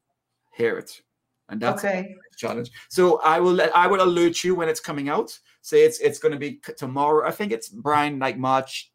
hear 0.51 0.77
it, 0.77 1.01
and 1.49 1.61
that's 1.61 1.83
Okay. 1.83 2.15
the 2.31 2.37
challenge. 2.37 2.71
So 2.89 3.19
I 3.21 3.39
will 3.39 3.53
let 3.53 3.75
I 3.75 3.87
will 3.87 4.03
alert 4.03 4.43
you 4.43 4.55
when 4.55 4.69
it's 4.69 4.79
coming 4.79 5.09
out. 5.09 5.37
Say 5.61 5.83
it's 5.83 5.99
it's 5.99 6.19
going 6.19 6.33
to 6.33 6.39
be 6.39 6.61
tomorrow. 6.77 7.27
I 7.27 7.31
think 7.31 7.51
it's 7.51 7.69
Brian 7.69 8.19
like 8.19 8.37
March 8.37 8.91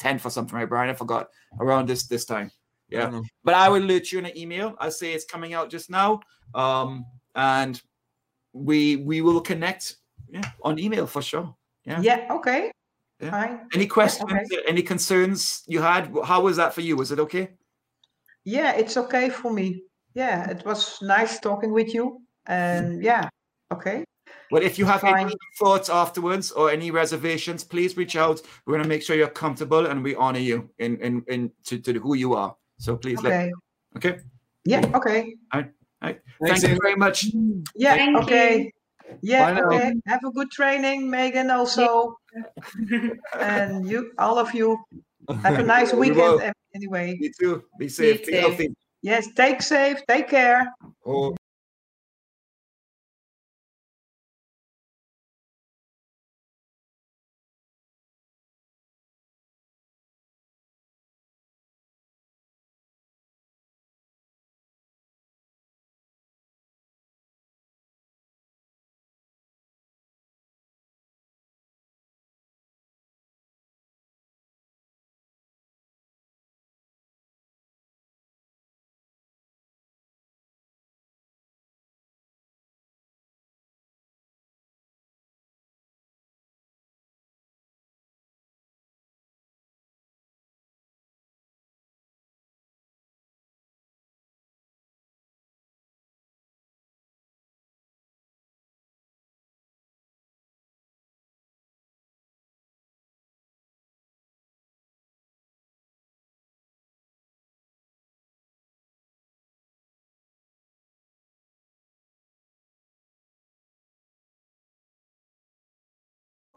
10th 0.00 0.24
or 0.26 0.30
something, 0.30 0.56
right, 0.56 0.68
Brian? 0.68 0.90
I 0.90 0.94
forgot 0.94 1.28
around 1.60 1.88
this 1.88 2.06
this 2.06 2.24
time. 2.24 2.50
Yeah 2.88 3.10
don't 3.10 3.26
but 3.44 3.54
I 3.54 3.68
will 3.68 3.82
alert 3.82 4.12
you 4.12 4.18
in 4.18 4.26
an 4.26 4.36
email. 4.36 4.76
I 4.78 4.90
say 4.90 5.12
it's 5.12 5.24
coming 5.24 5.54
out 5.54 5.70
just 5.70 5.90
now, 5.90 6.20
um, 6.54 7.06
and 7.34 7.80
we 8.52 8.96
we 8.96 9.20
will 9.22 9.40
connect 9.40 9.96
yeah, 10.28 10.50
on 10.62 10.78
email 10.78 11.06
for 11.06 11.22
sure. 11.22 11.54
Yeah. 11.84 12.00
Yeah, 12.00 12.26
okay. 12.30 12.70
Yeah. 13.20 13.30
Fine. 13.30 13.60
Any 13.74 13.86
questions? 13.86 14.30
okay. 14.30 14.62
Any 14.66 14.82
concerns 14.82 15.62
you 15.66 15.80
had? 15.80 16.14
How 16.24 16.42
was 16.42 16.56
that 16.56 16.74
for 16.74 16.80
you? 16.80 16.96
Was 16.96 17.12
it 17.12 17.18
okay? 17.20 17.50
Yeah, 18.44 18.72
it's 18.72 18.96
okay 18.96 19.30
for 19.30 19.52
me. 19.52 19.82
Yeah, 20.14 20.50
it 20.50 20.64
was 20.64 21.00
nice 21.02 21.40
talking 21.40 21.72
with 21.72 21.94
you. 21.94 22.20
And 22.46 23.02
yeah, 23.10 23.28
okay. 23.72 24.04
Well, 24.50 24.62
if 24.62 24.78
you 24.78 24.84
have 24.84 25.02
any 25.04 25.34
thoughts 25.58 25.88
afterwards 25.88 26.50
or 26.52 26.70
any 26.70 26.90
reservations, 26.90 27.64
please 27.64 27.96
reach 27.96 28.16
out. 28.16 28.42
We're 28.66 28.76
gonna 28.76 28.88
make 28.88 29.02
sure 29.02 29.16
you're 29.16 29.28
comfortable 29.28 29.86
and 29.86 30.02
we 30.04 30.14
honor 30.14 30.40
you 30.40 30.68
in 30.78 30.98
in, 30.98 31.24
in 31.28 31.50
to, 31.64 31.78
to 31.78 31.98
who 32.00 32.14
you 32.14 32.34
are. 32.34 32.54
So 32.78 32.96
please 32.96 33.22
let 33.22 33.32
Okay. 33.32 33.52
okay. 33.96 34.18
Yeah, 34.64 34.90
okay. 34.94 35.34
Right. 36.02 36.20
Thanks, 36.44 36.62
Thank 36.62 36.74
you 36.74 36.78
very 36.82 36.96
much. 36.96 37.26
Yeah, 37.74 37.94
Thank 37.94 38.16
okay. 38.18 38.58
you. 38.58 38.70
Yeah, 39.22 39.52
Bye 39.52 39.60
now. 39.60 39.66
okay. 39.66 39.92
Have 40.06 40.24
a 40.24 40.30
good 40.32 40.50
training, 40.50 41.08
Megan, 41.08 41.50
also. 41.50 42.16
and 43.38 43.88
you, 43.88 44.12
all 44.18 44.38
of 44.38 44.54
you, 44.54 44.78
have 45.42 45.58
a 45.58 45.62
nice 45.76 45.92
weekend 45.92 46.16
will. 46.16 46.52
anyway. 46.74 47.16
You 47.20 47.30
too. 47.38 47.64
Be 47.78 47.88
safe. 47.88 48.24
Be 48.26 48.32
too. 48.32 48.38
healthy. 48.38 48.74
Yes, 49.02 49.28
take 49.34 49.62
safe, 49.62 50.00
take 50.08 50.28
care. 50.28 50.72
Oh. 51.04 51.34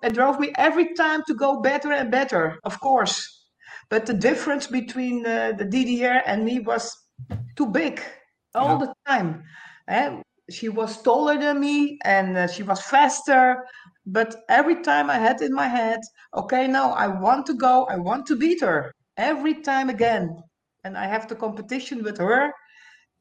It 0.06 0.14
drove 0.14 0.40
me 0.40 0.52
every 0.56 0.94
time 0.94 1.24
to 1.26 1.34
go 1.34 1.62
better 1.62 1.92
and 1.92 2.12
better, 2.12 2.60
of 2.64 2.80
course. 2.80 3.48
But 3.90 4.06
the 4.06 4.14
difference 4.14 4.68
between 4.68 5.26
uh, 5.26 5.54
the 5.58 5.66
DDR 5.66 6.22
and 6.28 6.46
me 6.46 6.60
was 6.60 6.96
too 7.56 7.66
big 7.66 8.00
all 8.54 8.78
the 8.78 8.94
time. 9.08 9.44
Eh, 9.88 10.22
she 10.52 10.70
was 10.70 11.02
taller 11.02 11.40
than 11.40 11.60
me 11.60 11.98
and 12.04 12.38
uh, 12.38 12.48
she 12.48 12.62
was 12.62 12.82
faster. 12.82 13.66
But 14.06 14.36
every 14.48 14.84
time 14.84 15.10
I 15.10 15.18
had 15.18 15.42
in 15.42 15.54
my 15.54 15.68
head, 15.68 16.02
okay, 16.36 16.68
now 16.68 16.92
I 16.92 17.08
want 17.08 17.48
to 17.48 17.56
go, 17.56 17.86
I 17.86 17.98
want 17.98 18.28
to 18.28 18.36
beat 18.36 18.62
her 18.62 18.94
every 19.18 19.56
time 19.56 19.90
again. 19.90 20.38
And 20.84 20.96
I 20.96 21.08
have 21.08 21.28
the 21.28 21.36
competition 21.36 22.04
with 22.04 22.20
her, 22.20 22.54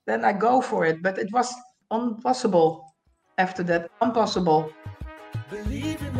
then 0.07 0.23
I 0.23 0.35
go 0.35 0.61
for 0.61 0.85
it. 0.85 1.03
But 1.03 1.17
it 1.17 1.33
was 1.33 1.55
impossible 1.91 2.85
after 3.39 3.63
that, 3.63 3.91
impossible. 4.03 4.71
Believe 5.51 6.01
in 6.03 6.14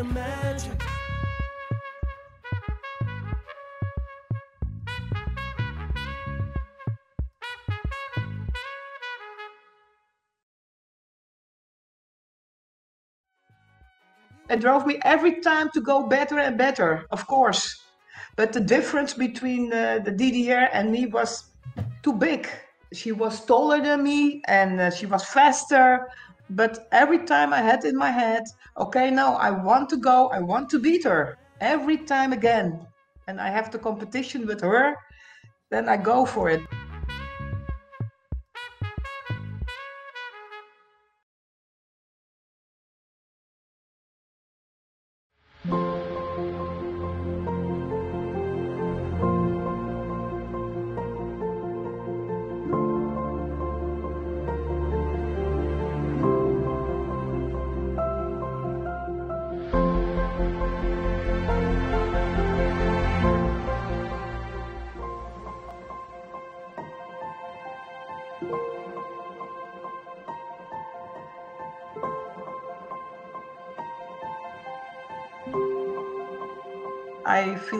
it 14.55 14.61
drove 14.61 14.87
me 14.87 14.99
every 15.03 15.41
time 15.41 15.69
to 15.75 15.81
go 15.81 16.07
better 16.07 16.39
and 16.39 16.57
better, 16.57 17.07
of 17.11 17.27
course. 17.27 17.63
But 18.37 18.53
the 18.53 18.61
difference 18.61 19.13
between 19.13 19.73
uh, 19.73 19.99
the 20.05 20.13
DDR 20.13 20.69
and 20.73 20.91
me 20.93 21.07
was 21.07 21.31
too 22.05 22.13
big. 22.13 22.49
She 22.93 23.11
was 23.11 23.45
taller 23.45 23.81
than 23.83 24.05
me 24.05 24.43
and 24.47 24.81
uh, 24.81 24.91
she 24.91 25.07
was 25.07 25.25
faster. 25.25 26.09
But 26.51 26.87
every 26.93 27.21
time 27.25 27.53
I 27.53 27.63
had 27.63 27.85
in 27.85 27.97
my 27.97 28.11
head, 28.11 28.45
okay, 28.79 29.11
now 29.11 29.35
I 29.35 29.51
want 29.51 29.89
to 29.91 29.97
go, 29.97 30.29
I 30.29 30.41
want 30.41 30.69
to 30.71 30.79
beat 30.79 31.05
her 31.05 31.37
every 31.61 31.99
time 31.99 32.33
again. 32.33 32.87
And 33.27 33.41
I 33.41 33.51
have 33.51 33.73
the 33.73 33.79
competition 33.79 34.47
with 34.47 34.61
her, 34.61 34.95
then 35.71 35.89
I 35.89 35.97
go 35.97 36.25
for 36.25 36.51
it. 36.51 36.63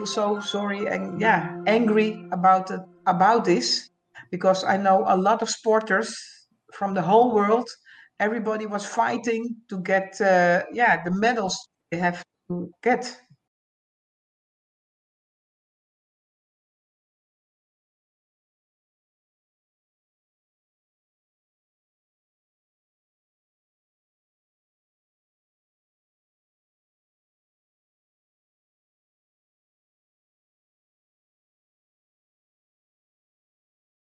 Feel 0.05 0.41
so 0.41 0.41
sorry 0.41 0.87
and 0.87 1.21
yeah, 1.21 1.61
angry 1.67 2.27
about 2.33 2.71
it, 2.71 2.81
about 3.07 3.45
this 3.45 3.91
because 4.31 4.65
I 4.65 4.77
know 4.77 5.05
a 5.07 5.17
lot 5.17 5.43
of 5.43 5.49
sporters 5.49 6.15
from 6.73 6.95
the 6.95 7.03
whole 7.03 7.35
world. 7.35 7.69
Everybody 8.21 8.67
was 8.67 8.87
fighting 8.87 9.57
to 9.69 9.81
get 9.81 10.21
uh, 10.21 10.65
yeah 10.73 11.03
the 11.05 11.11
medals 11.11 11.57
they 11.91 11.99
have 11.99 12.23
to 12.49 12.71
get. 12.83 13.17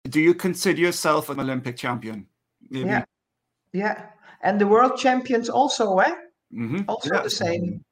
Do 0.10 0.20
you 0.20 0.34
consider 0.34 0.80
yourself 0.80 1.30
an 1.30 1.40
Olympic 1.40 1.78
champion? 1.78 2.26
Maybe? 2.70 2.90
Yeah, 2.90 3.06
yeah, 3.74 4.06
and 4.42 4.60
the 4.60 4.68
world 4.68 4.98
champions 4.98 5.50
also, 5.50 6.00
eh? 6.00 6.16
Mm-hmm. 6.54 6.82
Also 6.88 7.14
yeah. 7.14 7.22
the 7.22 7.30
same. 7.30 7.84